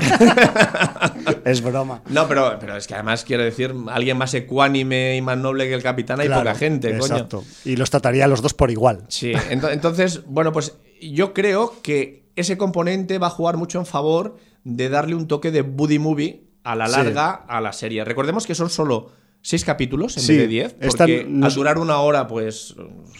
es 1.45 1.61
broma. 1.61 2.01
No, 2.09 2.27
pero, 2.27 2.57
pero 2.59 2.77
es 2.77 2.87
que 2.87 2.95
además 2.95 3.23
quiero 3.23 3.43
decir, 3.43 3.73
alguien 3.89 4.17
más 4.17 4.33
ecuánime 4.33 5.15
y 5.15 5.21
más 5.21 5.37
noble 5.37 5.67
que 5.67 5.73
el 5.73 5.83
capitán 5.83 6.19
hay 6.19 6.29
poca 6.29 6.55
gente, 6.55 6.89
exacto. 6.89 7.43
Y 7.63 7.75
los 7.75 7.89
trataría 7.89 8.25
a 8.25 8.27
los 8.27 8.41
dos 8.41 8.53
por 8.53 8.71
igual. 8.71 9.03
Sí, 9.09 9.33
entonces, 9.49 10.23
bueno, 10.25 10.51
pues 10.51 10.77
yo 11.01 11.33
creo 11.33 11.75
que 11.83 12.24
ese 12.35 12.57
componente 12.57 13.17
va 13.17 13.27
a 13.27 13.31
jugar 13.31 13.57
mucho 13.57 13.79
en 13.79 13.85
favor 13.85 14.37
de 14.63 14.89
darle 14.89 15.15
un 15.15 15.27
toque 15.27 15.51
de 15.51 15.61
buddy 15.61 15.99
movie 15.99 16.43
a 16.63 16.75
la 16.75 16.87
larga 16.87 17.31
a 17.31 17.61
la 17.61 17.73
serie. 17.73 18.03
Recordemos 18.03 18.45
que 18.45 18.55
son 18.55 18.69
solo 18.69 19.11
seis 19.41 19.63
capítulos 19.63 20.17
en 20.17 20.27
vez 20.27 20.37
de 20.37 20.47
diez, 20.47 20.73
porque 20.73 21.27
al 21.41 21.53
durar 21.53 21.77
una 21.77 21.99
hora, 21.99 22.27
pues, 22.27 22.75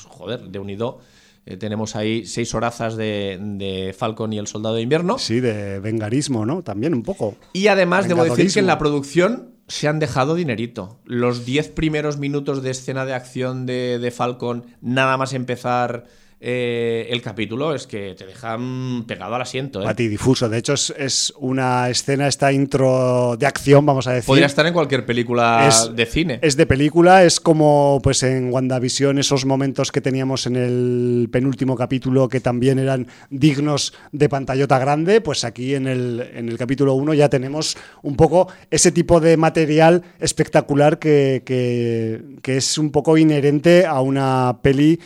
joder, 0.08 0.42
de 0.42 0.60
unido. 0.60 1.00
Eh, 1.48 1.58
tenemos 1.58 1.96
ahí 1.96 2.26
seis 2.26 2.56
horazas 2.56 2.98
de, 2.98 3.38
de, 3.40 3.94
Falcon 3.96 4.34
y 4.34 4.40
el 4.40 4.48
Soldado 4.48 4.74
de 4.74 4.82
Invierno. 4.82 5.20
Sí, 5.20 5.42
de 5.42 5.80
vengarismo, 5.80 6.44
¿no? 6.44 6.64
También 6.64 6.96
un 6.96 7.04
poco. 7.04 7.36
Y 7.54 7.68
además 7.68 8.08
debo 8.08 8.24
decir 8.24 8.52
que 8.52 8.60
en 8.60 8.66
la 8.66 8.80
producción 8.80 9.52
se 9.68 9.88
han 9.88 10.00
dejado 10.00 10.34
dinerito. 10.34 11.00
Los 11.06 11.46
diez 11.46 11.70
primeros 11.70 12.18
minutos 12.18 12.64
de 12.64 12.72
escena 12.72 13.06
de 13.06 13.14
acción 13.14 13.68
de, 13.68 14.00
de 14.00 14.10
Falcon, 14.10 14.66
nada 14.82 15.18
más 15.18 15.34
empezar 15.34 16.06
eh, 16.48 17.08
el 17.10 17.24
capítulo 17.24 17.74
es 17.74 17.88
que 17.88 18.14
te 18.14 18.24
dejan 18.24 19.06
pegado 19.08 19.34
al 19.34 19.42
asiento. 19.42 19.82
¿eh? 19.82 19.88
A 19.88 19.96
ti, 19.96 20.08
difuso. 20.08 20.48
De 20.48 20.60
hecho, 20.60 20.76
es, 20.76 21.34
una 21.40 21.90
escena, 21.90 22.28
esta 22.28 22.54
intro 22.54 23.36
de 23.36 23.48
acción, 23.48 23.84
vamos 23.84 24.06
a 24.06 24.12
decir. 24.12 24.28
Podría 24.28 24.46
estar 24.46 24.64
en 24.68 24.74
cualquier 24.74 25.08
película 25.08 25.68
de 25.92 26.06
cine. 26.06 26.38
Es 26.44 26.56
de 26.56 26.68
película, 26.68 27.24
es 27.24 27.40
como 27.40 28.00
pues 28.04 28.22
en 28.22 28.54
WandaVision 28.54 29.18
esos 29.18 29.44
momentos 29.44 29.92
que 29.92 30.02
teníamos 30.02 30.46
en 30.46 30.56
el 30.56 31.30
penúltimo 31.32 31.76
capítulo 31.76 32.30
que 32.30 32.42
también 32.42 32.78
eran 32.78 33.08
dignos 33.32 33.96
de 34.12 34.30
pantallota 34.30 34.78
grande. 34.78 35.22
Pues 35.22 35.46
aquí 35.46 35.74
en 35.74 35.88
el, 35.88 36.30
en 36.36 36.48
el 36.48 36.60
capítulo 36.60 36.94
1 36.94 37.16
ya 37.16 37.28
tenemos 37.28 37.76
un 38.04 38.16
poco 38.16 38.50
ese 38.70 38.92
tipo 38.92 39.20
de 39.20 39.36
material 39.36 40.04
espectacular 40.20 41.00
que, 41.00 41.42
que 41.44 42.58
es 42.58 42.78
un 42.78 42.92
poco 42.92 43.18
inherente 43.18 43.88
a 43.88 44.00
una 44.02 44.60
peli 44.62 45.00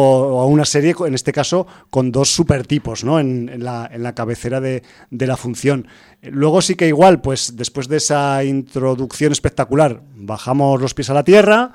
o 0.00 0.40
a 0.40 0.46
una 0.46 0.64
serie, 0.64 0.94
en 1.06 1.14
este 1.14 1.32
caso, 1.32 1.66
con 1.90 2.12
dos 2.12 2.34
supertipos 2.34 3.04
¿no? 3.04 3.20
en, 3.20 3.48
en, 3.48 3.64
la, 3.64 3.88
en 3.92 4.02
la, 4.02 4.14
cabecera 4.14 4.60
de, 4.60 4.82
de, 5.10 5.26
la 5.26 5.36
función. 5.36 5.86
Luego 6.22 6.62
sí 6.62 6.74
que 6.74 6.88
igual, 6.88 7.20
pues 7.20 7.56
después 7.56 7.88
de 7.88 7.98
esa 7.98 8.44
introducción 8.44 9.32
espectacular, 9.32 10.02
bajamos 10.14 10.80
los 10.80 10.94
pies 10.94 11.10
a 11.10 11.14
la 11.14 11.24
tierra, 11.24 11.72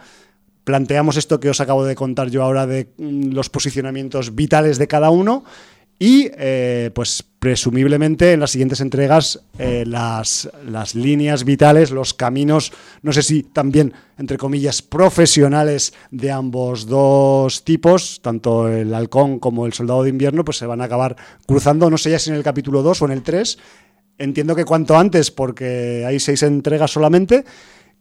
planteamos 0.64 1.16
esto 1.16 1.40
que 1.40 1.50
os 1.50 1.62
acabo 1.62 1.86
de 1.86 1.96
contar 1.96 2.30
yo 2.30 2.44
ahora 2.44 2.68
de 2.68 2.90
mm, 2.98 3.32
los 3.32 3.50
posicionamientos 3.50 4.36
vitales 4.36 4.78
de 4.78 4.88
cada 4.88 5.10
uno 5.10 5.46
y 6.00 6.30
eh, 6.38 6.92
pues 6.94 7.24
presumiblemente 7.40 8.34
en 8.34 8.40
las 8.40 8.52
siguientes 8.52 8.82
entregas 8.82 9.40
eh, 9.58 9.84
las, 9.88 10.50
las, 10.66 10.96
líneas 10.96 11.44
vitales, 11.44 11.92
los 11.92 12.14
caminos, 12.14 12.72
no 13.02 13.14
sé 13.14 13.24
si 13.24 13.44
también, 13.44 13.94
entre 14.18 14.38
comillas, 14.38 14.82
profesionales 14.82 15.94
de 16.12 16.32
ambos 16.32 16.88
dos 16.88 17.64
tipos, 17.64 18.22
tanto 18.22 18.68
el 18.68 18.94
halcón 18.94 19.40
como 19.40 19.66
el 19.66 19.74
soldado 19.74 20.04
de 20.04 20.10
invierno, 20.10 20.44
pues 20.44 20.58
se 20.58 20.66
van 20.66 20.82
a 20.82 20.86
acabar 20.86 21.16
cruzando, 21.46 21.90
no 21.90 21.98
sé 21.98 22.12
ya 22.12 22.20
si 22.20 22.30
en 22.30 22.36
el 22.36 22.44
capítulo 22.44 22.82
2 22.84 23.02
o 23.02 23.06
en 23.06 23.12
el 23.12 23.24
3, 23.24 23.58
entiendo 24.18 24.56
que 24.56 24.66
cuanto 24.66 24.98
antes 24.98 25.32
porque 25.32 26.04
hay 26.06 26.20
seis 26.20 26.44
entregas 26.44 26.92
solamente, 26.92 27.44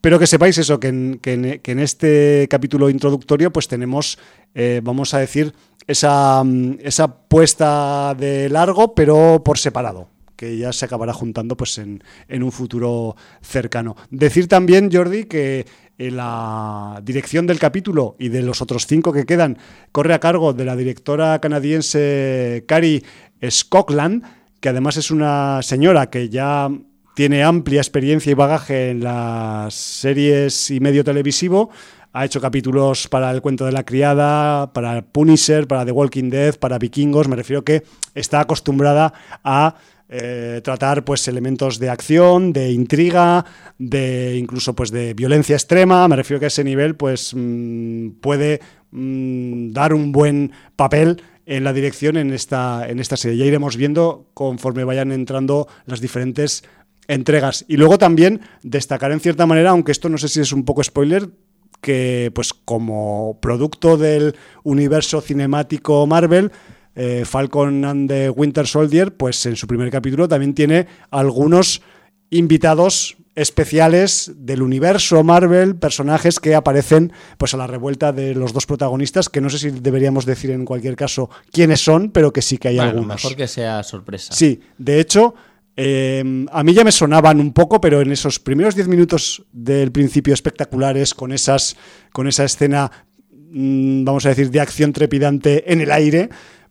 pero 0.01 0.19
que 0.19 0.27
sepáis 0.27 0.59
eso, 0.59 0.79
que 0.79 0.89
en, 0.89 1.19
que 1.19 1.33
en, 1.65 1.79
este 1.79 2.47
capítulo 2.51 2.91
introductorio 2.91 3.53
pues 3.53 3.69
tenemos, 3.69 4.19
eh, 4.55 4.81
vamos 4.83 5.15
a 5.15 5.19
decir, 5.19 5.53
esa, 5.87 6.43
esa 6.81 7.17
puesta 7.29 8.15
de 8.15 8.49
largo, 8.49 8.95
pero 8.95 9.43
por 9.45 9.59
separado 9.59 10.09
que 10.37 10.59
ya 10.59 10.71
se 10.71 10.85
acabará 10.85 11.15
juntando 11.15 11.57
pues 11.57 11.79
en, 11.79 12.05
en, 12.29 12.43
un 12.43 12.53
futuro 12.53 13.17
cercano. 13.41 13.97
Decir 14.11 14.49
también, 14.49 14.91
Jordi, 14.93 15.25
que 15.25 15.65
la 15.99 17.01
dirección 17.03 17.47
del 17.47 17.59
capítulo 17.59 18.17
y 18.19 18.29
de 18.29 18.43
los 18.43 18.61
otros 18.61 18.87
cinco 18.87 19.13
que 19.13 19.25
quedan 19.25 19.59
corre 19.93 20.15
a 20.15 20.21
cargo 20.21 20.53
de 20.53 20.65
la 20.65 20.77
directora 20.77 21.41
canadiense 21.41 22.65
Carrie 22.69 23.03
Scotland, 23.49 24.25
que 24.61 24.69
además 24.69 24.97
es 24.99 25.11
una 25.11 25.63
señora 25.63 26.11
que 26.11 26.29
ya 26.29 26.69
tiene 27.15 27.43
amplia 27.43 27.81
experiencia 27.81 28.31
y 28.31 28.35
bagaje 28.35 28.91
en 28.91 29.03
las 29.03 29.73
series 29.73 30.71
y 30.71 30.81
medio 30.81 31.03
televisivo. 31.03 31.71
Ha 32.17 32.25
hecho 32.25 32.41
capítulos 32.41 33.09
para 33.09 33.31
El 33.31 33.43
cuento 33.43 33.67
de 33.67 33.73
la 33.73 33.85
criada, 33.85 34.73
para 34.73 35.03
Punisher, 35.03 35.67
para 35.69 35.85
The 35.85 35.93
Walking 35.93 36.31
Dead, 36.31 36.59
para 36.59 36.79
Vikingos. 36.79 37.29
Me 37.29 37.37
refiero 37.37 37.63
que 37.63 37.83
está 38.15 38.41
acostumbrada 38.41 39.13
a 39.45 39.75
eh, 40.09 40.63
tratar 40.65 41.05
pues 41.05 41.29
elementos 41.29 41.79
de 41.79 41.91
acción, 41.91 42.55
de 42.55 42.73
intriga, 42.73 43.45
de 43.77 44.39
incluso 44.39 44.75
pues 44.75 44.91
de 44.91 45.13
violencia 45.13 45.57
extrema. 45.57 46.09
Me 46.09 46.17
refiero 46.17 46.41
que 46.41 46.47
a 46.47 46.49
ese 46.49 46.65
nivel 46.65 46.97
pues 46.97 47.35
mm, 47.37 48.13
puede 48.23 48.63
mm, 48.93 49.73
dar 49.73 49.93
un 49.93 50.11
buen 50.11 50.53
papel 50.75 51.21
en 51.45 51.65
la 51.65 51.75
dirección 51.75 52.17
en 52.17 52.33
esta, 52.33 52.89
en 52.89 52.99
esta 52.99 53.19
serie. 53.19 53.37
Ya 53.37 53.45
iremos 53.45 53.77
viendo 53.77 54.31
conforme 54.33 54.85
vayan 54.85 55.13
entrando 55.13 55.69
las 55.85 56.01
diferentes 56.01 56.65
entregas. 57.09 57.67
Y 57.69 57.77
luego 57.77 57.99
también 57.99 58.41
destacar 58.63 59.13
en 59.13 59.21
cierta 59.21 59.45
manera, 59.45 59.69
aunque 59.69 59.93
esto 59.93 60.09
no 60.09 60.17
sé 60.17 60.29
si 60.29 60.41
es 60.41 60.53
un 60.53 60.65
poco 60.65 60.83
spoiler, 60.83 61.29
que 61.81 62.31
pues 62.35 62.53
como 62.53 63.39
producto 63.41 63.97
del 63.97 64.37
universo 64.65 65.21
cinemático 65.21 66.07
Marvel, 66.07 66.51
eh, 66.95 67.25
Falcon 67.25 67.85
and 67.85 68.09
the 68.09 68.31
Winter 68.31 68.67
Soldier, 68.67 69.15
pues 69.15 69.45
en 69.47 69.57
su 69.57 69.67
primer 69.67 69.91
capítulo 69.91 70.29
también 70.29 70.55
tiene 70.55 70.87
algunos 71.11 71.83
invitados 72.31 73.17
especiales 73.37 74.33
del 74.35 74.63
universo 74.63 75.23
Marvel, 75.23 75.77
personajes 75.77 76.41
que 76.41 76.55
aparecen 76.55 77.13
pues 77.37 77.53
a 77.53 77.59
la 77.59 77.67
revuelta 77.67 78.13
de 78.13 78.35
los 78.35 78.55
dos 78.55 78.65
protagonistas, 78.65 79.29
que 79.29 79.43
no 79.43 79.51
sé 79.51 79.59
si 79.59 79.71
deberíamos 79.71 80.25
decir 80.25 80.51
en 80.51 80.65
cualquier 80.65 80.97
caso 80.97 81.29
quiénes 81.53 81.85
son, 81.85 82.11
pero 82.11 82.33
que 82.33 82.41
sí 82.41 82.57
que 82.57 82.69
hay 82.69 82.79
algunos. 82.79 83.23
Mejor 83.23 83.37
que 83.37 83.47
sea 83.47 83.83
sorpresa. 83.83 84.33
Sí, 84.33 84.63
de 84.79 85.01
hecho, 85.01 85.35
Em, 85.77 86.47
a 86.51 86.65
mí 86.65 86.73
ya 86.73 86.85
me 86.85 86.93
sonaban 86.93 87.39
un 87.39 87.53
poco, 87.53 87.81
pero 87.81 88.01
en 88.01 88.11
esos 88.11 88.41
primeros 88.41 88.75
10 88.75 88.89
minutos 88.89 89.45
del 89.53 89.93
principio 89.93 90.33
espectaculares, 90.33 91.13
con, 91.13 91.33
esas, 91.33 91.77
con 92.13 92.27
esa 92.27 92.45
escena, 92.45 92.91
mm, 93.31 94.05
vamos 94.05 94.25
a 94.25 94.31
decir, 94.31 94.51
de 94.51 94.61
acción 94.61 94.95
trepidante 94.95 95.71
en 95.71 95.83
el 95.83 95.91
aire, 95.91 96.31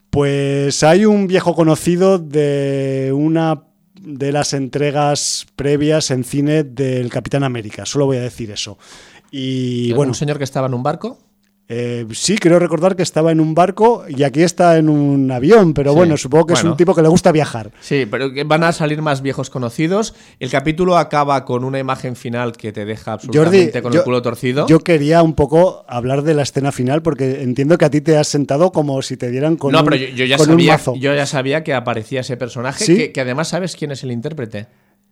pues 0.10 0.82
hay 0.84 1.06
un 1.06 1.27
viejo 1.27 1.53
conocido 1.53 2.18
de 2.18 3.11
una 3.14 3.64
de 3.94 4.32
las 4.32 4.53
entregas 4.53 5.45
previas 5.56 6.10
en 6.10 6.23
cine 6.23 6.64
del 6.64 7.10
Capitán 7.10 7.44
América, 7.44 7.86
solo 7.86 8.07
voy 8.07 8.18
a 8.18 8.22
decir 8.22 8.49
eso. 8.49 8.77
Y 9.30 9.94
bueno, 9.94 10.11
un 10.11 10.15
señor 10.15 10.38
que 10.38 10.44
estaba 10.44 10.68
en 10.68 10.73
un 10.73 10.84
barco. 10.84 11.19
Eh, 11.67 12.05
sí, 12.13 12.37
creo 12.37 12.59
recordar 12.59 12.95
que 12.95 13.01
estaba 13.01 13.31
en 13.31 13.39
un 13.39 13.55
barco 13.55 14.05
y 14.07 14.21
aquí 14.21 14.43
está 14.43 14.77
en 14.77 14.87
un 14.87 15.31
avión, 15.31 15.73
pero 15.73 15.95
bueno, 15.95 16.15
supongo 16.15 16.47
que 16.47 16.53
es 16.53 16.63
un 16.63 16.77
tipo 16.77 16.93
que 16.93 17.01
le 17.01 17.07
gusta 17.07 17.31
viajar. 17.31 17.71
Sí, 17.81 18.05
pero 18.09 18.29
van 18.45 18.63
a 18.63 18.71
salir 18.71 19.01
más 19.01 19.21
viejos 19.21 19.49
conocidos. 19.49 20.13
El 20.39 20.51
capítulo 20.51 20.97
acaba 20.97 21.43
con 21.43 21.63
una 21.63 21.79
imagen 21.79 22.15
final 22.15 22.51
que 22.53 22.71
te 22.71 22.85
deja 22.85 23.13
absolutamente 23.13 23.81
con 23.81 23.93
el 23.93 24.03
culo 24.03 24.21
torcido. 24.21 24.67
Yo 24.67 24.79
quería 24.79 25.23
un 25.23 25.33
poco 25.33 25.85
hablar 25.87 26.21
de 26.21 26.35
la 26.35 26.43
escena 26.43 26.71
final 26.71 27.01
porque 27.01 27.41
entiendo 27.41 27.77
que 27.79 27.85
a 27.85 27.89
ti 27.89 28.01
te 28.01 28.17
has 28.17 28.27
sentado 28.27 28.71
como 28.71 29.01
si 29.01 29.17
te 29.17 29.31
dieran 29.31 29.55
con, 29.55 29.71
no, 29.71 29.83
pero 29.83 29.95
yo, 29.95 30.25
ya 30.25 30.37
sabía, 30.37 30.79
Yo 30.99 31.15
ya 31.15 31.25
sabía 31.25 31.63
que 31.63 31.73
aparecía 31.73 32.21
ese 32.21 32.37
personaje, 32.37 33.11
que, 33.11 33.21
además 33.21 33.47
sabes 33.47 33.75
quién 33.75 33.91
es 33.91 34.03
el 34.03 34.11
intérprete. 34.11 34.67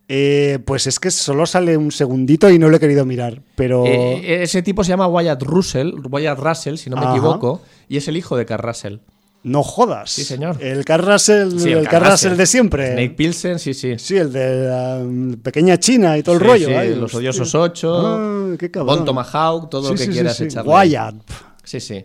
Eh, 0.06 0.58
pues 0.66 0.86
es 0.86 1.00
que 1.00 1.10
solo 1.10 1.46
sale 1.46 1.76
un 1.76 1.90
segundito 1.90 2.50
y 2.50 2.58
no 2.58 2.68
lo 2.68 2.76
he 2.76 2.80
querido 2.80 3.06
mirar, 3.06 3.40
pero... 3.56 3.86
Eh, 3.86 4.42
ese 4.42 4.62
tipo 4.62 4.84
se 4.84 4.90
llama 4.90 5.06
Wyatt 5.06 5.42
Russell, 5.42 5.94
Wyatt 6.10 6.38
Russell, 6.38 6.76
si 6.76 6.90
no 6.90 6.96
me 6.96 7.10
equivoco, 7.10 7.62
y 7.88 7.96
es 7.96 8.06
el 8.08 8.16
hijo 8.16 8.36
de 8.36 8.44
Carl 8.44 8.62
Russell. 8.62 8.98
No 9.44 9.62
jodas. 9.62 10.10
Sí, 10.10 10.24
señor. 10.24 10.56
El 10.60 10.86
Carl 10.86 11.06
Russell, 11.06 11.52
el, 11.68 11.86
Russell 11.86 12.34
de 12.34 12.46
siempre. 12.46 12.92
Snake 12.92 13.10
Pilsen, 13.10 13.58
sí, 13.58 13.74
sí. 13.74 13.98
Sí, 13.98 14.16
el 14.16 14.32
de 14.32 14.68
la 14.68 15.02
pequeña 15.42 15.78
China 15.78 16.16
y 16.16 16.22
todo 16.22 16.36
el 16.36 16.40
rollo. 16.40 16.68
Sí, 16.68 16.94
los 16.94 17.14
odiosos 17.14 17.54
ocho, 17.54 17.94
ah, 17.94 18.56
qué 18.58 18.70
Bon 18.78 19.04
Tomahawk, 19.04 19.68
todo 19.68 19.90
lo 19.90 19.94
que 19.96 20.08
quieras 20.08 20.40
echarle. 20.40 20.70
Wyatt. 20.70 21.14
Sí, 21.62 21.78
sí. 21.78 22.04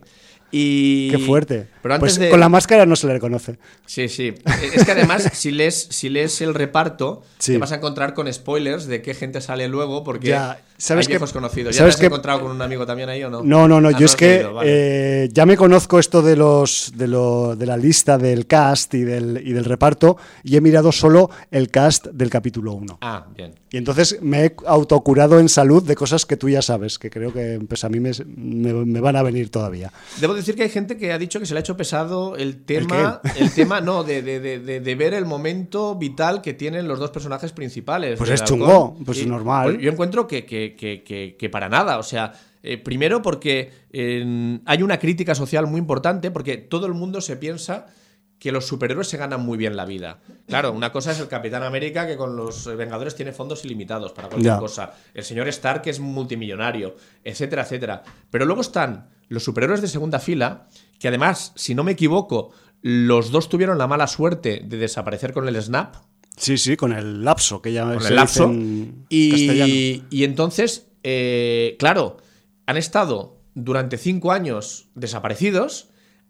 Y... 0.52 1.12
Qué 1.12 1.20
fuerte. 1.20 1.68
Pero 1.82 2.00
pues 2.00 2.20
con 2.20 2.40
la 2.40 2.50
máscara 2.50 2.86
no 2.86 2.96
se 2.96 3.08
le 3.08 3.14
reconoce. 3.14 3.58
Sí, 3.86 4.10
sí. 4.10 4.34
Es 4.74 4.84
que 4.84 4.92
además, 4.92 5.30
si 5.34 5.52
lees, 5.52 5.88
si 5.90 6.10
lees 6.10 6.42
el 6.42 6.54
reparto, 6.54 7.24
te 7.44 7.58
vas 7.58 7.72
a 7.72 7.76
encontrar 7.76 8.14
con 8.14 8.32
spoilers 8.32 8.86
de 8.88 9.02
qué 9.02 9.14
gente 9.14 9.42
sale 9.42 9.68
luego, 9.68 10.04
porque 10.04 10.30
ya, 10.30 10.62
¿sabes 10.78 11.08
hay 11.08 11.12
viejos 11.12 11.32
conocidos. 11.32 11.76
¿Ya 11.76 11.84
te 11.84 11.90
has 11.90 12.02
encontrado 12.02 12.42
con 12.42 12.52
un 12.52 12.62
amigo 12.62 12.86
también 12.86 13.10
ahí 13.10 13.24
o 13.24 13.30
no? 13.30 13.44
No, 13.44 13.68
no, 13.68 13.80
no. 13.80 13.90
Ah, 13.90 13.98
yo 13.98 14.06
es 14.06 14.16
que 14.16 14.46
eh, 14.64 15.30
ya 15.32 15.46
me 15.46 15.56
conozco 15.56 16.00
esto 16.00 16.22
de 16.22 16.36
los 16.36 16.92
de, 16.96 17.08
lo, 17.08 17.56
de 17.56 17.66
la 17.66 17.78
lista 17.78 18.18
del 18.18 18.48
cast 18.48 18.94
y 18.94 19.04
del, 19.04 19.42
y 19.46 19.54
del 19.54 19.66
reparto 19.66 20.18
y 20.44 20.58
he 20.58 20.62
mirado 20.62 20.92
solo 20.92 21.30
el 21.52 21.70
cast 21.70 22.08
del 22.08 22.30
capítulo 22.30 22.74
1. 22.74 22.98
Ah, 23.02 23.26
bien. 23.36 23.54
Y 23.72 23.78
entonces 23.78 24.18
me 24.22 24.46
he 24.46 24.56
autocurado 24.66 25.40
en 25.40 25.48
salud 25.48 25.84
de 25.84 25.96
cosas 25.96 26.26
que 26.26 26.38
tú 26.38 26.50
ya 26.50 26.62
sabes, 26.62 26.98
que 26.98 27.10
creo 27.10 27.32
que 27.32 27.60
pues, 27.68 27.84
a 27.84 27.90
mí 27.90 28.00
me, 28.00 28.12
me, 28.26 29.00
van 29.00 29.16
a 29.16 29.22
venir 29.22 29.50
todavía. 29.52 29.92
Debo 30.20 30.34
decir 30.42 30.56
que 30.56 30.64
hay 30.64 30.70
gente 30.70 30.98
que 30.98 31.12
ha 31.12 31.18
dicho 31.18 31.40
que 31.40 31.46
se 31.46 31.54
le 31.54 31.60
ha 31.60 31.62
hecho 31.62 31.78
pesado 31.78 32.36
el 32.36 32.64
tema, 32.64 33.22
¿El, 33.38 33.52
tema 33.54 33.82
no, 33.82 34.04
de, 34.04 34.22
de, 34.22 34.60
de, 34.60 34.96
ver 34.96 35.14
el 35.14 35.26
momento 35.26 35.96
vital 35.96 36.42
que 36.42 36.54
tienen 36.54 36.88
los 36.88 37.00
dos 37.00 37.12
personajes 37.12 37.52
principales. 37.52 38.18
Pues 38.18 38.30
es 38.30 38.44
chungo, 38.44 38.98
pues 39.06 39.20
es 39.20 39.28
normal. 39.28 39.74
Pues 39.74 39.84
yo 39.84 39.92
encuentro 39.92 40.28
que, 40.28 40.46
que, 40.46 40.76
que, 40.76 41.36
que, 41.38 41.50
para 41.50 41.70
nada, 41.70 41.98
o 41.98 42.04
sea, 42.04 42.34
eh, 42.64 42.78
primero 42.78 43.22
porque 43.22 43.72
hay 44.66 44.84
una 44.84 45.00
crítica 45.00 45.36
social 45.36 45.68
muy 45.68 45.80
importante, 45.80 46.32
porque 46.32 46.58
todo 46.58 46.86
el 46.86 46.94
mundo 46.94 47.22
se 47.22 47.38
piensa 47.38 47.88
que 48.40 48.54
los 48.54 48.66
superhéroes 48.66 49.08
se 49.10 49.18
ganan 49.18 49.42
muy 49.42 49.58
bien 49.58 49.76
la 49.76 49.86
vida. 49.86 50.22
Claro, 50.48 50.72
una 50.72 50.92
cosa 50.92 51.12
es 51.12 51.20
el 51.20 51.28
Capitán 51.28 51.62
América 51.62 52.08
que 52.08 52.16
con 52.16 52.38
los 52.38 52.66
Vengadores 52.78 53.14
tiene 53.14 53.34
fondos 53.34 53.66
ilimitados 53.66 54.14
para 54.14 54.30
cualquier 54.30 54.58
cosa. 54.58 54.94
El 55.14 55.26
señor 55.26 55.50
Stark 55.50 55.82
es 55.86 56.00
multimillonario, 56.00 56.96
etcétera, 57.24 57.64
etcétera. 57.64 58.04
Pero 58.32 58.46
luego 58.46 58.62
están 58.62 59.10
los 59.28 59.44
superhéroes 59.44 59.82
de 59.82 59.90
segunda 59.90 60.20
fila, 60.20 60.68
que 61.00 61.10
además, 61.10 61.52
si 61.56 61.76
no 61.76 61.84
me 61.84 61.92
equivoco, 61.92 62.52
los 62.82 63.32
dos 63.32 63.50
tuvieron 63.50 63.78
la 63.78 63.88
mala 63.88 64.08
suerte 64.08 64.62
de 64.66 64.78
desaparecer 64.78 65.34
con 65.34 65.48
el 65.48 65.62
snap. 65.62 65.96
Sí, 66.38 66.58
sí, 66.58 66.78
con 66.78 66.94
el 66.94 67.26
lapso, 67.26 67.62
que 67.62 67.74
ya 67.74 67.84
con 67.84 68.06
el 68.06 68.16
lapso. 68.16 68.50
y, 69.10 70.04
y, 70.10 70.24
entonces, 70.24 70.88
eh, 71.04 71.76
claro, 71.78 72.18
han 72.66 72.78
estado 72.78 73.42
durante 73.54 73.98
cinco 73.98 74.32
años 74.32 74.88
desaparecidos. 74.96 75.90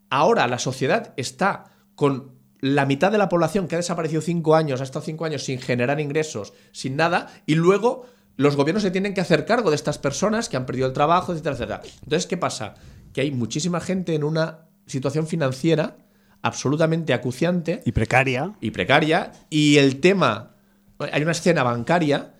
Ahora 0.09 0.47
la 0.47 0.57
sociedad 0.57 1.13
está 1.17 1.65
con 1.99 2.31
la 2.61 2.85
mitad 2.85 3.11
de 3.11 3.17
la 3.17 3.27
población 3.27 3.67
que 3.67 3.75
ha 3.75 3.77
desaparecido 3.77 4.21
cinco 4.21 4.55
años, 4.55 4.79
ha 4.79 4.85
estado 4.85 5.03
cinco 5.03 5.25
años 5.25 5.43
sin 5.43 5.59
generar 5.59 5.99
ingresos, 5.99 6.53
sin 6.71 6.95
nada, 6.95 7.27
y 7.45 7.55
luego 7.55 8.05
los 8.37 8.55
gobiernos 8.55 8.83
se 8.83 8.89
tienen 8.89 9.13
que 9.13 9.19
hacer 9.19 9.43
cargo 9.43 9.69
de 9.69 9.75
estas 9.75 9.97
personas 9.97 10.47
que 10.47 10.55
han 10.55 10.65
perdido 10.65 10.87
el 10.87 10.93
trabajo, 10.93 11.33
etcétera, 11.33 11.55
etcétera. 11.55 11.81
Entonces, 12.01 12.25
¿qué 12.25 12.37
pasa? 12.37 12.75
Que 13.11 13.19
hay 13.19 13.31
muchísima 13.31 13.81
gente 13.81 14.15
en 14.15 14.23
una 14.23 14.59
situación 14.85 15.27
financiera 15.27 15.97
absolutamente 16.41 17.13
acuciante. 17.13 17.81
Y 17.83 17.91
precaria. 17.91 18.53
Y 18.61 18.71
precaria. 18.71 19.33
Y 19.49 19.75
el 19.75 19.99
tema. 19.99 20.55
Hay 20.99 21.21
una 21.21 21.33
escena 21.33 21.63
bancaria 21.63 22.33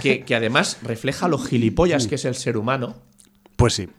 que, 0.00 0.24
que 0.24 0.34
además 0.34 0.78
refleja 0.82 1.28
lo 1.28 1.36
gilipollas 1.36 2.06
que 2.06 2.14
es 2.14 2.24
el 2.24 2.34
ser 2.34 2.56
humano. 2.56 2.96
Pues 3.56 3.74
sí. 3.74 3.90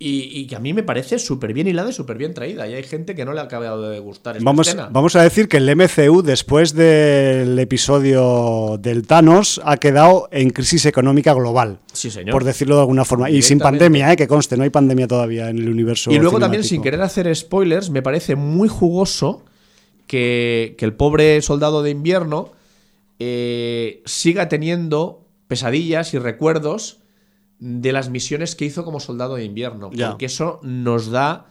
Y, 0.00 0.46
que 0.46 0.54
a 0.54 0.60
mí 0.60 0.72
me 0.72 0.84
parece 0.84 1.18
súper 1.18 1.52
bien 1.52 1.66
hilada 1.66 1.90
y 1.90 1.92
súper 1.92 2.18
bien 2.18 2.32
traída. 2.32 2.68
Y 2.68 2.74
hay 2.74 2.84
gente 2.84 3.16
que 3.16 3.24
no 3.24 3.32
le 3.32 3.40
ha 3.40 3.44
acabado 3.44 3.90
de 3.90 3.98
gustar 3.98 4.36
esta 4.36 4.44
vamos, 4.44 4.76
Vamos 4.92 5.16
a 5.16 5.22
decir 5.24 5.48
que 5.48 5.56
el 5.56 5.74
MCU, 5.74 6.22
después 6.22 6.72
del 6.72 7.58
episodio 7.58 8.78
del 8.78 9.08
Thanos, 9.08 9.60
ha 9.64 9.76
quedado 9.78 10.28
en 10.30 10.50
crisis 10.50 10.86
económica 10.86 11.34
global. 11.34 11.80
Sí, 11.92 12.12
señor. 12.12 12.30
Por 12.30 12.44
decirlo 12.44 12.76
de 12.76 12.82
alguna 12.82 13.04
forma. 13.04 13.28
Y 13.28 13.42
sin 13.42 13.58
pandemia, 13.58 14.12
¿eh? 14.12 14.16
que 14.16 14.28
conste, 14.28 14.56
no 14.56 14.62
hay 14.62 14.70
pandemia 14.70 15.08
todavía 15.08 15.50
en 15.50 15.58
el 15.58 15.68
universo. 15.68 16.12
Y 16.12 16.18
luego 16.20 16.38
también, 16.38 16.62
sin 16.62 16.80
querer 16.80 17.02
hacer 17.02 17.34
spoilers, 17.34 17.90
me 17.90 18.00
parece 18.00 18.36
muy 18.36 18.68
jugoso 18.68 19.42
que, 20.06 20.76
el 20.78 20.92
pobre 20.92 21.42
soldado 21.42 21.82
de 21.82 21.90
invierno 21.90 22.52
eh, 23.18 24.02
siga 24.04 24.48
teniendo 24.48 25.24
pesadillas 25.48 26.14
y 26.14 26.18
recuerdos 26.18 26.98
de 27.58 27.92
las 27.92 28.08
misiones 28.08 28.54
que 28.54 28.64
hizo 28.64 28.84
como 28.84 29.00
soldado 29.00 29.36
de 29.36 29.44
invierno. 29.44 29.90
Porque 29.90 30.26
eso 30.26 30.60
nos 30.62 31.10
da 31.10 31.46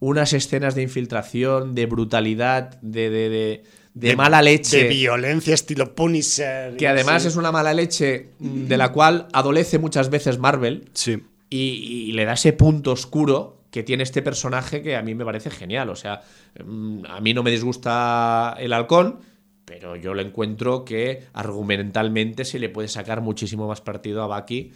unas 0.00 0.32
escenas 0.32 0.74
de 0.74 0.82
infiltración, 0.82 1.74
de 1.74 1.86
brutalidad, 1.86 2.80
de, 2.80 3.62
de, 3.94 4.16
mala 4.16 4.42
leche. 4.42 4.84
De 4.84 4.88
violencia 4.88 5.54
estilo 5.54 5.94
Punisher. 5.94 6.76
Que 6.76 6.88
además 6.88 7.24
es 7.24 7.36
una 7.36 7.52
mala 7.52 7.74
leche 7.74 8.30
de 8.38 8.76
la 8.76 8.92
cual 8.92 9.28
adolece 9.32 9.78
muchas 9.78 10.10
veces 10.10 10.38
Marvel. 10.38 10.88
Sí. 10.94 11.22
Y, 11.50 12.12
le 12.12 12.24
da 12.24 12.32
ese 12.32 12.52
punto 12.52 12.92
oscuro 12.92 13.60
que 13.70 13.82
tiene 13.82 14.02
este 14.02 14.22
personaje 14.22 14.82
que 14.82 14.96
a 14.96 15.02
mí 15.02 15.14
me 15.14 15.24
parece 15.24 15.50
genial. 15.50 15.90
O 15.90 15.96
sea, 15.96 16.22
mm, 16.64 17.04
a 17.08 17.20
mí 17.20 17.32
no 17.34 17.42
me 17.42 17.50
disgusta 17.50 18.56
el 18.58 18.72
halcón, 18.72 19.20
pero 19.64 19.96
yo 19.96 20.14
le 20.14 20.22
encuentro 20.22 20.84
que 20.84 21.24
argumentalmente 21.32 22.44
se 22.44 22.58
le 22.58 22.70
puede 22.70 22.88
sacar 22.88 23.20
muchísimo 23.20 23.68
más 23.68 23.80
partido 23.80 24.22
a 24.22 24.26
Bucky 24.26 24.72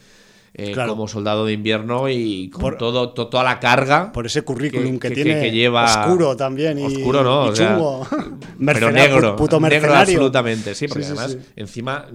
eh, 0.59 0.75
como 0.75 1.07
soldado 1.07 1.45
de 1.45 1.53
invierno 1.53 2.09
y 2.09 2.49
con 2.49 2.79
todo, 2.79 3.11
toda 3.11 3.45
la 3.45 3.61
carga. 3.61 4.11
Por 4.11 4.25
ese 4.25 4.41
currículum 4.41 4.99
que, 4.99 5.11
tiene. 5.11 5.39
Que, 5.39 5.51
lleva. 5.51 5.85
Oscuro 5.85 6.35
también. 6.35 6.79
Y, 6.79 6.85
oscuro 6.85 7.23
no. 7.23 7.53
chungo. 7.53 8.07
pero 8.65 8.91
negro. 8.93 9.37
Puto 9.37 9.61
negro 9.61 9.95
absolutamente, 9.95 10.75
sí, 10.75 10.89
porque 10.89 11.05
además 11.05 11.37
encima 11.57 12.07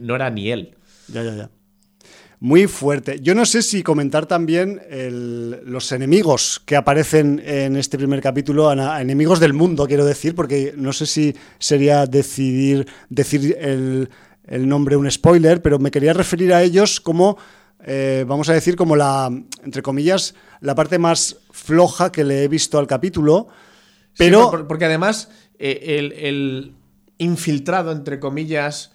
no 0.00 0.16
era 0.16 0.30
ni 0.30 0.50
él. 0.50 0.74
Ya, 1.06 1.22
ya, 1.22 1.36
ya. 1.36 1.50
Muy 2.40 2.66
fuerte. 2.66 3.20
Yo 3.22 3.36
no 3.36 3.46
sé 3.46 3.62
si 3.62 3.84
comentar 3.84 4.26
también 4.26 4.82
los 5.64 5.92
enemigos 5.92 6.60
que 6.66 6.74
aparecen 6.74 7.40
en 7.46 7.76
este 7.76 7.96
primer 7.96 8.20
capítulo, 8.20 8.70
enemigos 8.72 9.38
del 9.38 9.52
mundo, 9.54 9.86
quiero 9.86 10.04
decir, 10.04 10.34
porque 10.34 10.74
no 10.76 10.92
sé 10.92 11.06
si 11.06 11.34
sería 11.58 12.04
decidir 12.04 12.86
decir 13.08 13.56
el, 13.58 14.10
el 14.44 14.68
nombre 14.68 14.96
un 14.96 15.10
spoiler, 15.10 15.62
pero 15.62 15.78
me 15.78 15.90
quería 15.90 16.12
referir 16.12 16.52
a 16.52 16.62
ellos 16.62 17.00
como 17.00 17.38
eh, 17.84 18.24
vamos 18.26 18.48
a 18.48 18.52
decir, 18.52 18.76
como 18.76 18.96
la, 18.96 19.30
entre 19.64 19.82
comillas, 19.82 20.34
la 20.60 20.74
parte 20.74 20.98
más 20.98 21.36
floja 21.50 22.10
que 22.10 22.24
le 22.24 22.44
he 22.44 22.48
visto 22.48 22.78
al 22.78 22.86
capítulo. 22.86 23.48
Pero. 24.16 24.66
porque 24.66 24.86
además, 24.86 25.30
eh, 25.58 26.16
el, 26.22 26.74
infiltrado, 27.18 27.92
entre 27.92 28.20
comillas. 28.20 28.92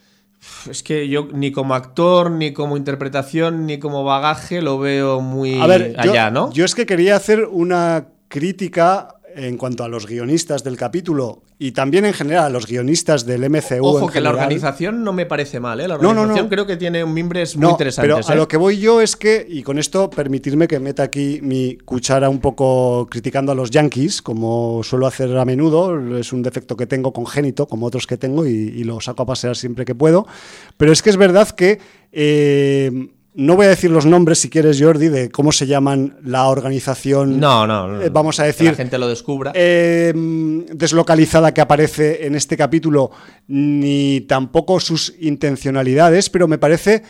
Es 0.68 0.82
que 0.82 1.08
yo 1.08 1.28
ni 1.32 1.52
como 1.52 1.76
actor, 1.76 2.32
ni 2.32 2.52
como 2.52 2.76
interpretación, 2.76 3.68
ni 3.68 3.78
como 3.78 4.03
bagaje 4.03 4.64
lo 4.64 4.80
veo 4.80 5.22
muy 5.22 5.62
allá, 5.62 6.32
¿no? 6.32 6.52
Yo 6.52 6.66
es 6.66 6.74
que 6.74 6.88
quería 6.88 7.16
hacer 7.16 7.45
una 7.45 8.08
crítica 8.28 9.20
en 9.36 9.58
cuanto 9.58 9.84
a 9.84 9.88
los 9.88 10.08
guionistas 10.08 10.64
del 10.64 10.78
capítulo 10.78 11.44
y 11.60 11.74
también 11.74 12.06
en 12.06 12.14
general 12.14 12.45
a 12.45 12.49
los 12.49 12.66
guionistas 12.66 13.26
del 13.26 13.49
MCU. 13.49 13.86
Ojo, 13.86 14.08
que 14.08 14.20
la 14.20 14.30
organización 14.32 15.03
no 15.03 15.14
me 15.14 15.26
parece 15.26 15.60
mal, 15.60 15.80
¿eh? 15.80 15.88
La 15.88 15.95
organización 15.95 16.49
creo 16.49 16.66
que 16.66 16.78
tiene 16.78 17.06
mimbres 17.06 17.56
muy 17.56 17.70
interesantes. 17.70 18.16
Pero 18.16 18.28
a 18.28 18.34
¿eh? 18.34 18.38
lo 18.38 18.48
que 18.48 18.58
voy 18.58 18.80
yo 18.80 19.02
es 19.02 19.16
que, 19.16 19.45
y 19.48 19.62
con 19.64 19.78
esto 19.78 20.10
permitirme 20.10 20.68
que 20.68 20.80
meta 20.80 21.03
aquí 21.03 21.40
mi 21.41 21.78
cuchara 21.78 22.30
un 22.30 22.40
poco 22.40 23.08
criticando 23.10 23.52
a 23.52 23.56
los 23.56 23.70
yankees, 23.70 24.22
como 24.22 24.82
suelo 24.84 25.08
hacer 25.08 25.38
a 25.38 25.45
menudo, 25.45 26.18
es 26.18 26.34
un 26.34 26.41
defecto 26.41 26.76
que 26.76 26.88
tengo 26.88 27.14
congénito, 27.14 27.68
como 27.68 27.86
otros 27.86 28.08
que 28.08 28.18
tengo, 28.18 28.45
y, 28.45 28.84
lo 28.84 28.99
saco 28.99 29.24
a 29.24 29.26
pasear 29.28 29.56
siempre 29.56 29.86
que 29.86 29.94
puedo. 29.94 30.26
Pero 30.78 30.91
es 30.91 31.02
que 31.02 31.12
es 31.12 31.18
verdad 31.18 31.49
que. 31.49 31.80
Eh, 32.12 33.10
no 33.34 33.56
voy 33.56 33.66
a 33.66 33.70
decir 33.70 33.90
los 33.90 34.06
nombres, 34.06 34.40
si 34.40 34.49
quieres, 34.49 34.82
Jordi, 34.82 35.08
de 35.08 35.32
cómo 35.32 35.53
se 35.53 35.66
llaman 35.66 36.18
la 36.24 36.48
organización. 36.48 37.40
No, 37.40 37.66
no. 37.66 38.02
Eh, 38.02 38.10
vamos 38.10 38.40
a 38.40 38.44
decir. 38.44 38.66
Que 38.68 38.72
la 38.72 38.78
gente 38.78 38.98
lo 38.98 39.08
descubra. 39.08 39.52
Eh, 39.56 40.14
deslocalizada 40.74 41.53
que 41.53 41.62
aparece 41.62 42.26
en 42.26 42.36
este 42.36 42.58
capítulo, 42.58 43.12
ni 43.48 44.22
tampoco 44.22 44.80
sus 44.82 45.14
intencionalidades, 45.20 46.30
pero 46.30 46.48
me 46.48 46.58
parece 46.58 47.03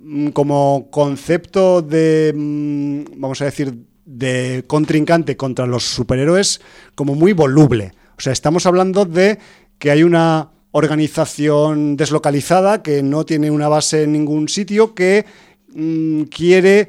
mm, 0.00 0.28
como 0.28 0.88
concepto 0.90 1.80
de. 1.80 2.32
Mm, 2.34 3.20
vamos 3.20 3.40
a 3.40 3.44
decir. 3.44 3.72
de 4.04 4.64
contrincante 4.66 5.36
contra 5.36 5.64
los 5.64 5.84
superhéroes, 5.84 6.60
como 6.96 7.14
muy 7.14 7.32
voluble. 7.34 7.92
O 8.18 8.20
sea, 8.20 8.32
estamos 8.32 8.66
hablando 8.66 9.04
de 9.04 9.38
que 9.78 9.92
hay 9.92 10.02
una 10.02 10.50
organización 10.72 11.96
deslocalizada 11.96 12.82
que 12.82 13.02
no 13.02 13.24
tiene 13.24 13.50
una 13.50 13.68
base 13.68 14.02
en 14.04 14.12
ningún 14.12 14.48
sitio, 14.48 14.94
que 14.94 15.24
Mm, 15.74 16.24
quiere 16.24 16.88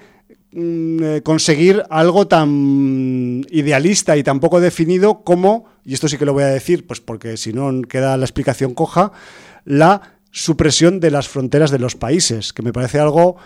mm, 0.51 1.03
eh, 1.03 1.21
conseguir 1.23 1.83
algo 1.89 2.27
tan 2.27 3.45
idealista 3.49 4.17
y 4.17 4.23
tan 4.23 4.39
poco 4.39 4.59
definido 4.59 5.23
como, 5.23 5.65
y 5.85 5.93
esto 5.93 6.07
sí 6.07 6.17
que 6.17 6.25
lo 6.25 6.33
voy 6.33 6.43
a 6.43 6.47
decir, 6.47 6.85
pues 6.85 6.99
porque 6.99 7.37
si 7.37 7.53
no 7.53 7.81
queda 7.83 8.17
la 8.17 8.25
explicación 8.25 8.73
coja, 8.73 9.11
la 9.65 10.19
supresión 10.31 10.99
de 10.99 11.11
las 11.11 11.27
fronteras 11.27 11.71
de 11.71 11.79
los 11.79 11.95
países, 11.95 12.53
que 12.53 12.63
me 12.63 12.73
parece 12.73 12.99
algo 12.99 13.37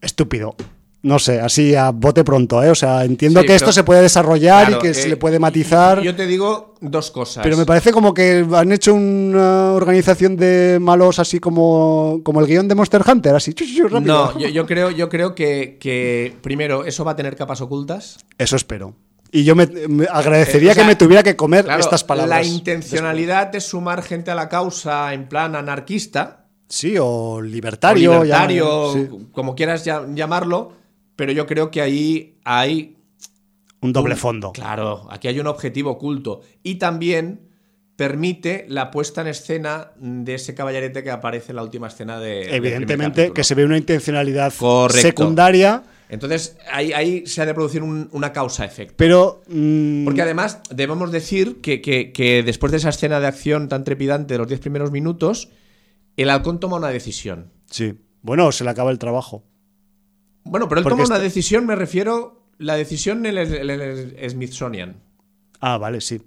estúpido. 0.00 0.56
No 1.00 1.20
sé, 1.20 1.40
así 1.40 1.76
a 1.76 1.90
bote 1.92 2.24
pronto, 2.24 2.60
¿eh? 2.62 2.70
O 2.70 2.74
sea, 2.74 3.04
entiendo 3.04 3.40
Sí, 3.40 3.46
que 3.46 3.54
esto 3.54 3.70
se 3.70 3.84
puede 3.84 4.02
desarrollar 4.02 4.66
Claro, 4.66 4.78
y 4.80 4.82
que 4.82 4.90
eh, 4.90 4.94
se 4.94 5.08
le 5.08 5.16
puede 5.16 5.38
matizar. 5.38 6.00
Yo 6.02 6.16
te 6.16 6.26
digo 6.26 6.74
dos 6.80 7.12
cosas. 7.12 7.44
Pero 7.44 7.56
me 7.56 7.64
parece 7.64 7.92
como 7.92 8.12
que 8.12 8.44
han 8.52 8.72
hecho 8.72 8.94
una 8.94 9.74
organización 9.74 10.36
de 10.36 10.78
malos 10.80 11.20
así 11.20 11.38
como, 11.38 12.20
como 12.24 12.40
el 12.40 12.46
guion 12.48 12.66
de 12.66 12.74
Monster 12.74 13.02
Hunter, 13.08 13.36
así 13.36 13.54
rápido. 13.88 14.00
No, 14.00 14.38
yo, 14.40 14.48
yo 14.48 14.66
creo, 14.66 14.90
yo 14.90 15.08
creo 15.08 15.36
que, 15.36 15.78
que, 15.80 16.34
primero, 16.42 16.84
eso 16.84 17.04
va 17.04 17.12
a 17.12 17.16
tener 17.16 17.36
capas 17.36 17.60
ocultas. 17.60 18.18
Eso 18.36 18.56
espero. 18.56 18.94
Y 19.30 19.44
yo 19.44 19.54
me, 19.54 19.66
me 19.66 20.06
agradecería 20.10 20.70
Eh, 20.70 20.72
o 20.72 20.74
sea, 20.74 20.82
que 20.82 20.88
me 20.88 20.96
tuviera 20.96 21.22
que 21.22 21.36
comer 21.36 21.64
Claro, 21.66 21.80
estas 21.80 22.02
palabras. 22.02 22.40
La 22.40 22.44
intencionalidad 22.44 23.54
es 23.54 23.64
sumar 23.64 24.02
gente 24.02 24.30
a 24.30 24.34
la 24.34 24.48
causa 24.48 25.12
en 25.14 25.28
plan 25.28 25.54
anarquista, 25.54 26.46
Sí, 26.68 26.98
o 26.98 27.06
o 27.06 27.40
libertario. 27.42 28.12
libertario, 28.24 28.94
ya- 28.94 29.00
sí. 29.00 29.08
como 29.32 29.54
quieras 29.54 29.84
llamarlo, 29.84 30.72
pero 31.18 31.32
yo 31.32 31.46
creo 31.46 31.68
que 31.72 31.80
ahí 31.82 32.38
hay 32.44 32.96
Un 33.80 33.92
doble 33.92 34.14
un- 34.14 34.20
fondo. 34.20 34.52
Claro, 34.52 35.08
aquí 35.10 35.26
hay 35.26 35.40
un 35.40 35.48
objetivo 35.48 35.90
oculto. 35.90 36.42
Y 36.62 36.76
también 36.76 37.40
permite 37.96 38.64
la 38.68 38.92
puesta 38.92 39.22
en 39.22 39.26
escena 39.26 39.90
de 39.98 40.34
ese 40.34 40.54
caballerete 40.54 41.02
que 41.02 41.10
aparece 41.10 41.50
en 41.50 41.56
la 41.56 41.64
última 41.64 41.88
escena 41.88 42.20
de. 42.20 42.54
Evidentemente 42.54 43.32
que 43.32 43.42
se 43.42 43.56
ve 43.56 43.64
una 43.64 43.76
intencionalidad 43.76 44.54
Correcto. 44.56 45.02
secundaria, 45.02 45.82
Entonces, 46.08 46.56
ahí, 46.72 46.92
ahí 46.92 47.26
se 47.26 47.42
ha 47.42 47.46
de 47.46 47.52
producir 47.52 47.82
un- 47.82 48.08
una 48.12 48.32
causa-efecto. 48.32 48.94
pero... 48.96 49.42
mm, 49.48 50.04
Porque 50.06 50.22
además 50.22 50.60
debemos 50.70 51.10
decir 51.12 51.60
que, 51.60 51.82
que- 51.82 52.12
que 52.12 52.42
después 52.44 52.70
de 52.70 52.78
esa 52.78 52.88
escena 52.90 53.18
de 53.20 53.26
acción 53.26 53.68
tan 53.68 53.82
trepidante 53.84 54.32
de 54.34 54.38
los 54.38 54.46
10 54.48 54.60
primeros 54.60 54.90
minutos, 54.92 55.50
el 56.16 56.30
halcón 56.30 56.60
toma 56.60 56.76
una 56.78 56.88
decisión. 56.88 57.50
Sí. 57.70 57.94
Bueno, 58.22 58.50
se 58.52 58.62
le 58.64 58.70
acaba 58.70 58.90
el 58.92 58.98
trabajo. 58.98 59.44
Bueno, 60.50 60.68
pero 60.68 60.80
él 60.80 60.86
toma 60.86 61.04
una 61.04 61.18
decisión, 61.18 61.66
me 61.66 61.76
refiero, 61.76 62.42
la 62.58 62.74
decisión 62.76 63.24
en 63.26 63.36
el, 63.38 64.30
Smithsonian. 64.30 64.96
Ah, 65.60 65.78
vale, 65.78 66.00
sí. 66.00 66.20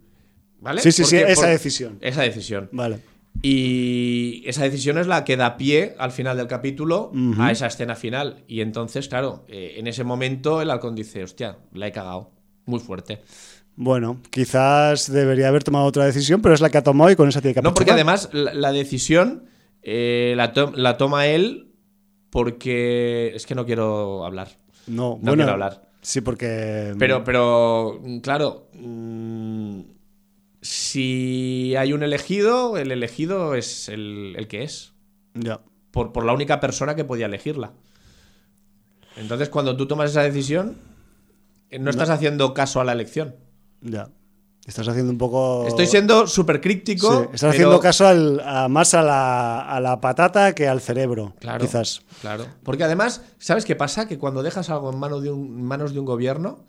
¿Vale? 0.60 0.82
Sí, 0.82 0.92
sí, 0.92 1.04
sí, 1.06 1.18
esa 1.18 1.42
por- 1.42 1.50
decisión. 1.50 1.98
Esa 2.02 2.22
decisión. 2.22 2.70
Vale. 2.72 3.00
Y 3.42 4.44
esa 4.46 4.64
decisión 4.64 4.98
es 4.98 5.08
la 5.08 5.24
que 5.24 5.38
da 5.38 5.58
pie 5.58 5.96
al 5.98 6.12
final 6.12 6.38
del 6.38 6.48
capítulo 6.48 7.12
a 7.40 7.52
esa 7.52 7.68
escena 7.68 7.96
final. 7.96 8.44
Y 8.48 8.62
entonces, 8.62 9.08
claro, 9.08 9.46
eh, 9.48 9.76
en 9.78 9.88
ese 9.88 10.04
momento 10.04 10.62
el 10.62 10.70
halcón 10.70 10.96
dice, 10.96 11.24
hostia, 11.24 11.58
la 11.74 11.88
he 11.88 11.92
cagado. 11.92 12.32
Muy 12.66 12.80
fuerte. 12.80 13.22
Bueno, 13.76 14.22
quizás 14.30 15.12
debería 15.12 15.48
haber 15.48 15.64
tomado 15.64 15.86
otra 15.86 16.06
decisión, 16.06 16.42
pero 16.42 16.54
es 16.54 16.62
la 16.62 16.70
que 16.70 16.78
ha 16.78 16.84
tomado 16.84 17.10
y 17.10 17.16
con 17.16 17.30
esa 17.30 17.42
tiene 17.42 17.56
que 17.56 17.62
No, 17.62 17.74
porque 17.74 17.92
además 17.92 18.30
la, 18.34 18.54
la 18.54 18.72
decisión 18.72 19.46
eh, 19.82 20.34
la, 20.38 20.54
to- 20.54 20.74
la 20.76 20.98
toma 20.98 21.26
él 21.28 21.71
porque... 22.32 23.32
Es 23.36 23.46
que 23.46 23.54
no 23.54 23.66
quiero 23.66 24.26
hablar. 24.26 24.50
No, 24.88 25.12
No 25.12 25.18
bueno, 25.18 25.36
quiero 25.36 25.52
hablar. 25.52 25.90
Sí, 26.02 26.22
porque... 26.22 26.96
Pero, 26.98 27.24
pero, 27.24 28.00
mm, 28.02 28.20
claro, 28.22 28.70
mm, 28.74 29.82
si 30.62 31.76
hay 31.78 31.94
un 31.94 32.02
elegido, 32.02 32.78
el 32.78 32.92
elegido 32.92 33.54
es 33.54 33.88
el, 33.90 34.34
el 34.38 34.48
que 34.48 34.64
es. 34.64 34.94
Ya. 35.34 35.62
por, 35.92 36.12
por 36.12 36.26
la 36.26 36.34
única 36.34 36.60
persona 36.60 36.96
que 36.96 37.06
podía 37.06 37.28
elegirla. 37.28 37.74
Entonces, 39.16 39.50
cuando 39.50 39.78
tú 39.78 39.88
tomas 39.88 40.12
esa 40.12 40.24
decisión, 40.24 40.78
eh, 41.70 41.80
no 41.80 41.90
estás 41.90 42.10
haciendo 42.10 42.54
caso 42.54 42.82
a 42.82 42.84
la 42.84 42.94
elección. 42.94 43.36
Ya. 43.82 44.10
Estás 44.66 44.88
haciendo 44.88 45.12
un 45.12 45.18
poco... 45.18 45.66
Estoy 45.68 45.88
siendo 45.88 46.28
súper 46.28 46.62
crítico. 46.62 47.10
Sí, 47.24 47.30
estás 47.34 47.50
haciendo 47.52 47.80
caso 47.80 48.06
al- 48.08 48.40
a- 48.46 48.68
más 48.68 48.94
a 48.94 49.02
la, 49.02 49.62
a 49.62 49.80
la 49.80 50.00
patata 50.00 50.54
que 50.54 50.68
al 50.68 50.82
cerebro, 50.82 51.34
Claro, 51.40 51.66
quizás. 51.66 52.04
Claro. 52.22 52.46
Porque 52.64 52.84
además, 52.84 53.22
¿sabes 53.40 53.66
qué 53.66 53.76
pasa? 53.76 54.08
Que 54.08 54.20
cuando 54.20 54.44
dejas 54.44 54.70
algo 54.70 54.92
en 54.92 55.00
manos 55.00 55.24
de 55.24 55.32
un, 55.32 55.64
manos 55.64 55.94
de 55.94 56.00
un 56.00 56.06
gobierno, 56.06 56.60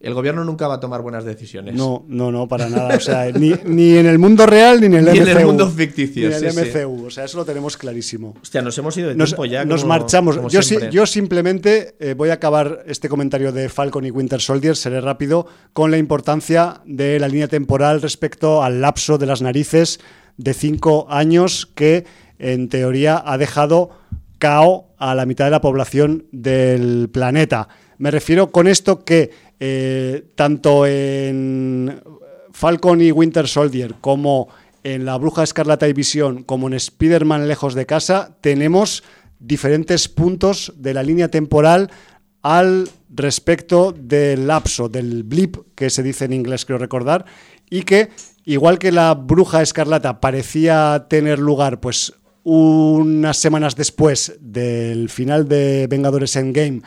el 0.00 0.14
gobierno 0.14 0.44
nunca 0.44 0.66
va 0.66 0.74
a 0.76 0.80
tomar 0.80 1.02
buenas 1.02 1.24
decisiones. 1.24 1.74
No, 1.74 2.04
no, 2.08 2.32
no, 2.32 2.48
para 2.48 2.68
nada. 2.70 2.96
O 2.96 3.00
sea, 3.00 3.30
ni, 3.32 3.52
ni 3.66 3.96
en 3.96 4.06
el 4.06 4.18
mundo 4.18 4.46
real 4.46 4.80
ni 4.80 4.86
en 4.86 4.94
el 4.94 5.04
Ni 5.04 5.18
en 5.18 5.24
MCU. 5.24 5.38
el 5.38 5.46
mundo 5.46 5.68
ficticio, 5.68 6.28
Ni 6.28 6.34
en 6.34 6.44
el 6.44 6.52
sí, 6.52 6.58
sí. 6.58 6.78
MCU. 6.78 7.06
O 7.06 7.10
sea, 7.10 7.24
eso 7.24 7.36
lo 7.36 7.44
tenemos 7.44 7.76
clarísimo. 7.76 8.34
Hostia, 8.40 8.62
nos 8.62 8.76
hemos 8.78 8.96
ido 8.96 9.10
de 9.10 9.14
Nos, 9.14 9.30
tiempo 9.30 9.44
ya. 9.44 9.64
nos 9.66 9.82
como- 9.82 9.88
marchamos. 9.90 10.36
como 10.38 10.48
yo 10.48 11.06
simplemente 11.06 11.94
eh, 12.00 12.14
voy 12.14 12.30
a 12.30 12.34
acabar 12.34 12.82
este 12.86 13.08
comentario 13.08 13.52
de 13.52 13.68
Falcon 13.68 14.06
y 14.06 14.10
Winter 14.10 14.40
Soldier, 14.40 14.74
seré 14.74 15.00
rápido, 15.00 15.46
con 15.74 15.90
la 15.90 15.98
importancia 15.98 16.80
de 16.86 17.18
la 17.20 17.28
línea 17.28 17.48
temporal 17.48 18.00
respecto 18.00 18.62
al 18.64 18.80
lapso 18.80 19.18
de 19.18 19.26
las 19.26 19.42
narices 19.42 20.00
de 20.38 20.54
cinco 20.54 21.06
años 21.10 21.66
que 21.74 22.06
en 22.38 22.68
teoría 22.70 23.22
ha 23.24 23.36
dejado 23.36 23.90
cao 24.38 24.94
a 24.98 25.14
la 25.14 25.26
mitad 25.26 25.44
de 25.44 25.50
la 25.50 25.60
población 25.60 26.24
del 26.32 27.10
planeta. 27.12 27.68
Me 28.00 28.10
refiero 28.10 28.50
con 28.50 28.66
esto 28.66 29.04
que 29.04 29.30
eh, 29.60 30.24
tanto 30.34 30.86
en 30.86 32.00
Falcon 32.50 33.02
y 33.02 33.12
Winter 33.12 33.46
Soldier 33.46 33.96
como 34.00 34.48
en 34.82 35.04
La 35.04 35.18
Bruja 35.18 35.42
Escarlata 35.42 35.86
y 35.86 35.92
Visión 35.92 36.42
como 36.42 36.66
en 36.66 36.72
Spider-Man 36.72 37.46
Lejos 37.46 37.74
de 37.74 37.84
Casa 37.84 38.38
tenemos 38.40 39.04
diferentes 39.38 40.08
puntos 40.08 40.72
de 40.78 40.94
la 40.94 41.02
línea 41.02 41.28
temporal 41.28 41.90
al 42.40 42.88
respecto 43.10 43.92
del 43.92 44.46
lapso, 44.46 44.88
del 44.88 45.22
blip 45.22 45.58
que 45.74 45.90
se 45.90 46.02
dice 46.02 46.24
en 46.24 46.32
inglés, 46.32 46.64
creo 46.64 46.78
recordar, 46.78 47.26
y 47.68 47.82
que 47.82 48.08
igual 48.46 48.78
que 48.78 48.92
la 48.92 49.12
Bruja 49.12 49.60
Escarlata 49.60 50.20
parecía 50.20 51.04
tener 51.10 51.38
lugar 51.38 51.80
pues 51.80 52.14
unas 52.44 53.36
semanas 53.36 53.76
después 53.76 54.38
del 54.40 55.10
final 55.10 55.46
de 55.48 55.86
Vengadores 55.86 56.34
Endgame, 56.36 56.80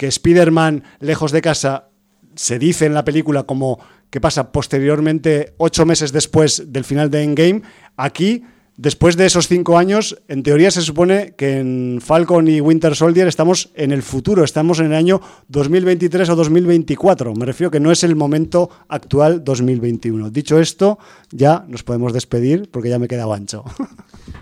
que 0.00 0.06
Spider-Man 0.06 0.82
Lejos 1.00 1.30
de 1.30 1.42
Casa 1.42 1.90
se 2.34 2.58
dice 2.58 2.86
en 2.86 2.94
la 2.94 3.04
película 3.04 3.42
como 3.42 3.78
que 4.08 4.18
pasa 4.18 4.50
posteriormente, 4.50 5.52
ocho 5.58 5.84
meses 5.84 6.10
después 6.10 6.72
del 6.72 6.84
final 6.84 7.10
de 7.10 7.22
Endgame, 7.22 7.60
aquí, 7.98 8.42
después 8.78 9.18
de 9.18 9.26
esos 9.26 9.46
cinco 9.46 9.76
años, 9.76 10.16
en 10.26 10.42
teoría 10.42 10.70
se 10.70 10.80
supone 10.80 11.34
que 11.36 11.58
en 11.58 12.00
Falcon 12.02 12.48
y 12.48 12.62
Winter 12.62 12.96
Soldier 12.96 13.28
estamos 13.28 13.72
en 13.74 13.92
el 13.92 14.02
futuro, 14.02 14.42
estamos 14.42 14.80
en 14.80 14.86
el 14.86 14.94
año 14.94 15.20
2023 15.48 16.30
o 16.30 16.34
2024. 16.34 17.34
Me 17.34 17.44
refiero 17.44 17.70
que 17.70 17.78
no 17.78 17.92
es 17.92 18.02
el 18.02 18.16
momento 18.16 18.70
actual 18.88 19.44
2021. 19.44 20.30
Dicho 20.30 20.58
esto, 20.58 20.98
ya 21.30 21.66
nos 21.68 21.82
podemos 21.82 22.14
despedir 22.14 22.70
porque 22.70 22.88
ya 22.88 22.98
me 22.98 23.06
queda 23.06 23.26
ancho. 23.34 23.64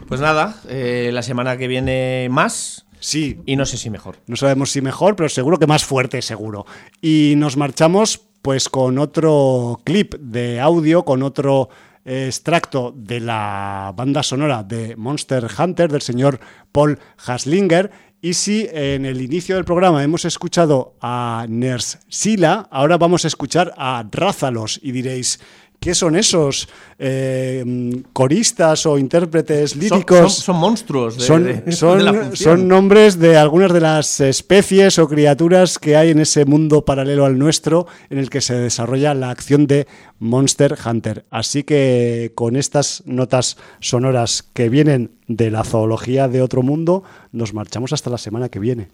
Pues 0.06 0.22
nada, 0.22 0.56
eh, 0.68 1.10
la 1.12 1.22
semana 1.22 1.59
que 1.59 1.68
viene 1.68 2.28
más 2.30 2.86
sí, 3.00 3.40
y 3.46 3.56
no 3.56 3.66
sé 3.66 3.76
si 3.76 3.90
mejor. 3.90 4.18
No 4.26 4.36
sabemos 4.36 4.70
si 4.70 4.80
mejor, 4.80 5.16
pero 5.16 5.28
seguro 5.28 5.58
que 5.58 5.66
más 5.66 5.84
fuerte, 5.84 6.22
seguro. 6.22 6.66
Y 7.00 7.34
nos 7.36 7.56
marchamos 7.56 8.20
pues 8.42 8.68
con 8.68 8.98
otro 8.98 9.80
clip 9.84 10.14
de 10.14 10.60
audio, 10.60 11.04
con 11.04 11.22
otro 11.22 11.68
extracto 12.04 12.94
de 12.96 13.20
la 13.20 13.92
banda 13.94 14.22
sonora 14.22 14.62
de 14.62 14.96
Monster 14.96 15.46
Hunter 15.58 15.90
del 15.90 16.02
señor 16.02 16.40
Paul 16.72 16.98
Haslinger. 17.26 17.90
Y 18.20 18.34
si 18.34 18.66
en 18.72 19.04
el 19.06 19.20
inicio 19.20 19.54
del 19.54 19.64
programa 19.64 20.02
hemos 20.02 20.24
escuchado 20.24 20.96
a 21.00 21.46
Ners 21.48 21.98
Sila, 22.08 22.66
ahora 22.70 22.98
vamos 22.98 23.24
a 23.24 23.28
escuchar 23.28 23.72
a 23.76 24.04
Rázalos 24.10 24.80
y 24.82 24.90
diréis, 24.90 25.38
¿qué 25.80 25.94
son 25.94 26.16
esos 26.16 26.68
eh, 26.98 28.02
coristas 28.12 28.84
o 28.86 28.98
intérpretes 28.98 29.76
líricos? 29.76 30.34
son- 30.34 30.44
son 30.44 30.56
monstruos 30.56 31.16
de, 31.18 31.24
son, 31.24 31.44
de- 31.44 31.72
son- 31.72 31.98
de 31.98 32.05
la 32.05 32.12
función. 32.14 32.59
son 32.59 32.68
nombres 32.68 33.18
de 33.18 33.36
algunas 33.36 33.72
de 33.72 33.80
las 33.80 34.20
especies 34.20 34.98
o 34.98 35.09
criaturas 35.09 35.78
que 35.78 35.96
hay 35.96 36.10
en 36.10 36.18
ese 36.20 36.44
mundo 36.44 36.84
paralelo 36.84 37.24
al 37.24 37.38
nuestro 37.38 37.86
en 38.10 38.18
el 38.18 38.28
que 38.30 38.40
se 38.40 38.55
desarrolla 38.55 39.14
la 39.14 39.30
acción 39.30 39.66
de 39.66 39.86
Monster 40.18 40.76
Hunter. 40.84 41.24
Así 41.30 41.62
que 41.62 42.32
con 42.34 42.56
estas 42.56 43.02
notas 43.06 43.56
sonoras 43.80 44.42
que 44.42 44.68
vienen 44.68 45.12
de 45.28 45.50
la 45.50 45.62
zoología 45.64 46.26
de 46.28 46.42
otro 46.42 46.62
mundo, 46.62 47.05
nos 47.32 47.55
marchamos 47.55 47.92
hasta 47.92 48.10
la 48.10 48.18
semana 48.18 48.48
que 48.48 48.59
viene. 48.59 48.88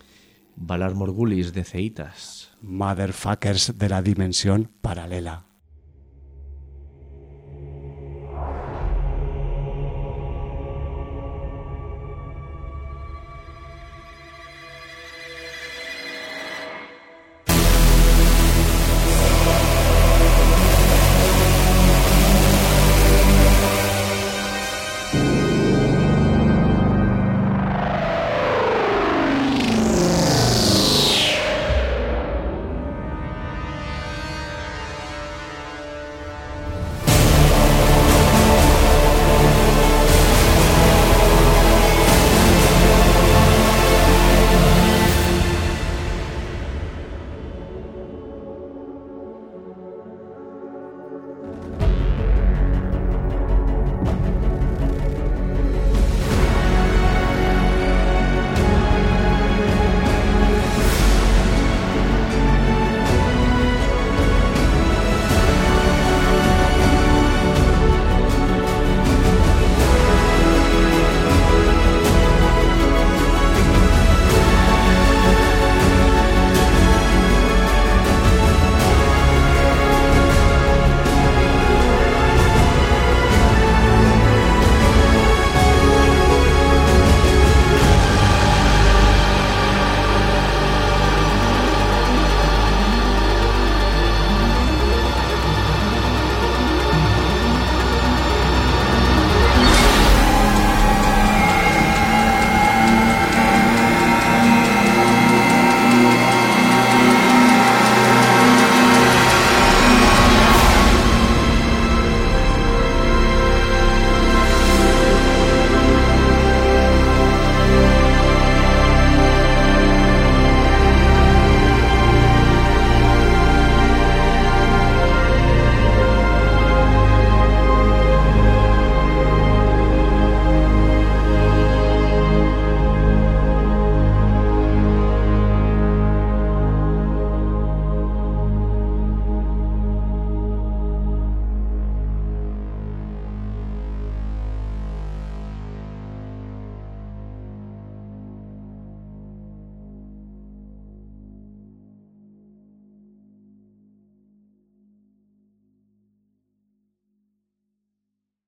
Valar 0.57 0.95
Morgulis 0.95 1.53
de 1.53 1.65
Ceitas. 1.65 2.51
Motherfuckers 2.63 3.79
de 3.79 3.89
la 3.89 4.03
dimensión 4.03 4.69
paralela. 4.81 5.45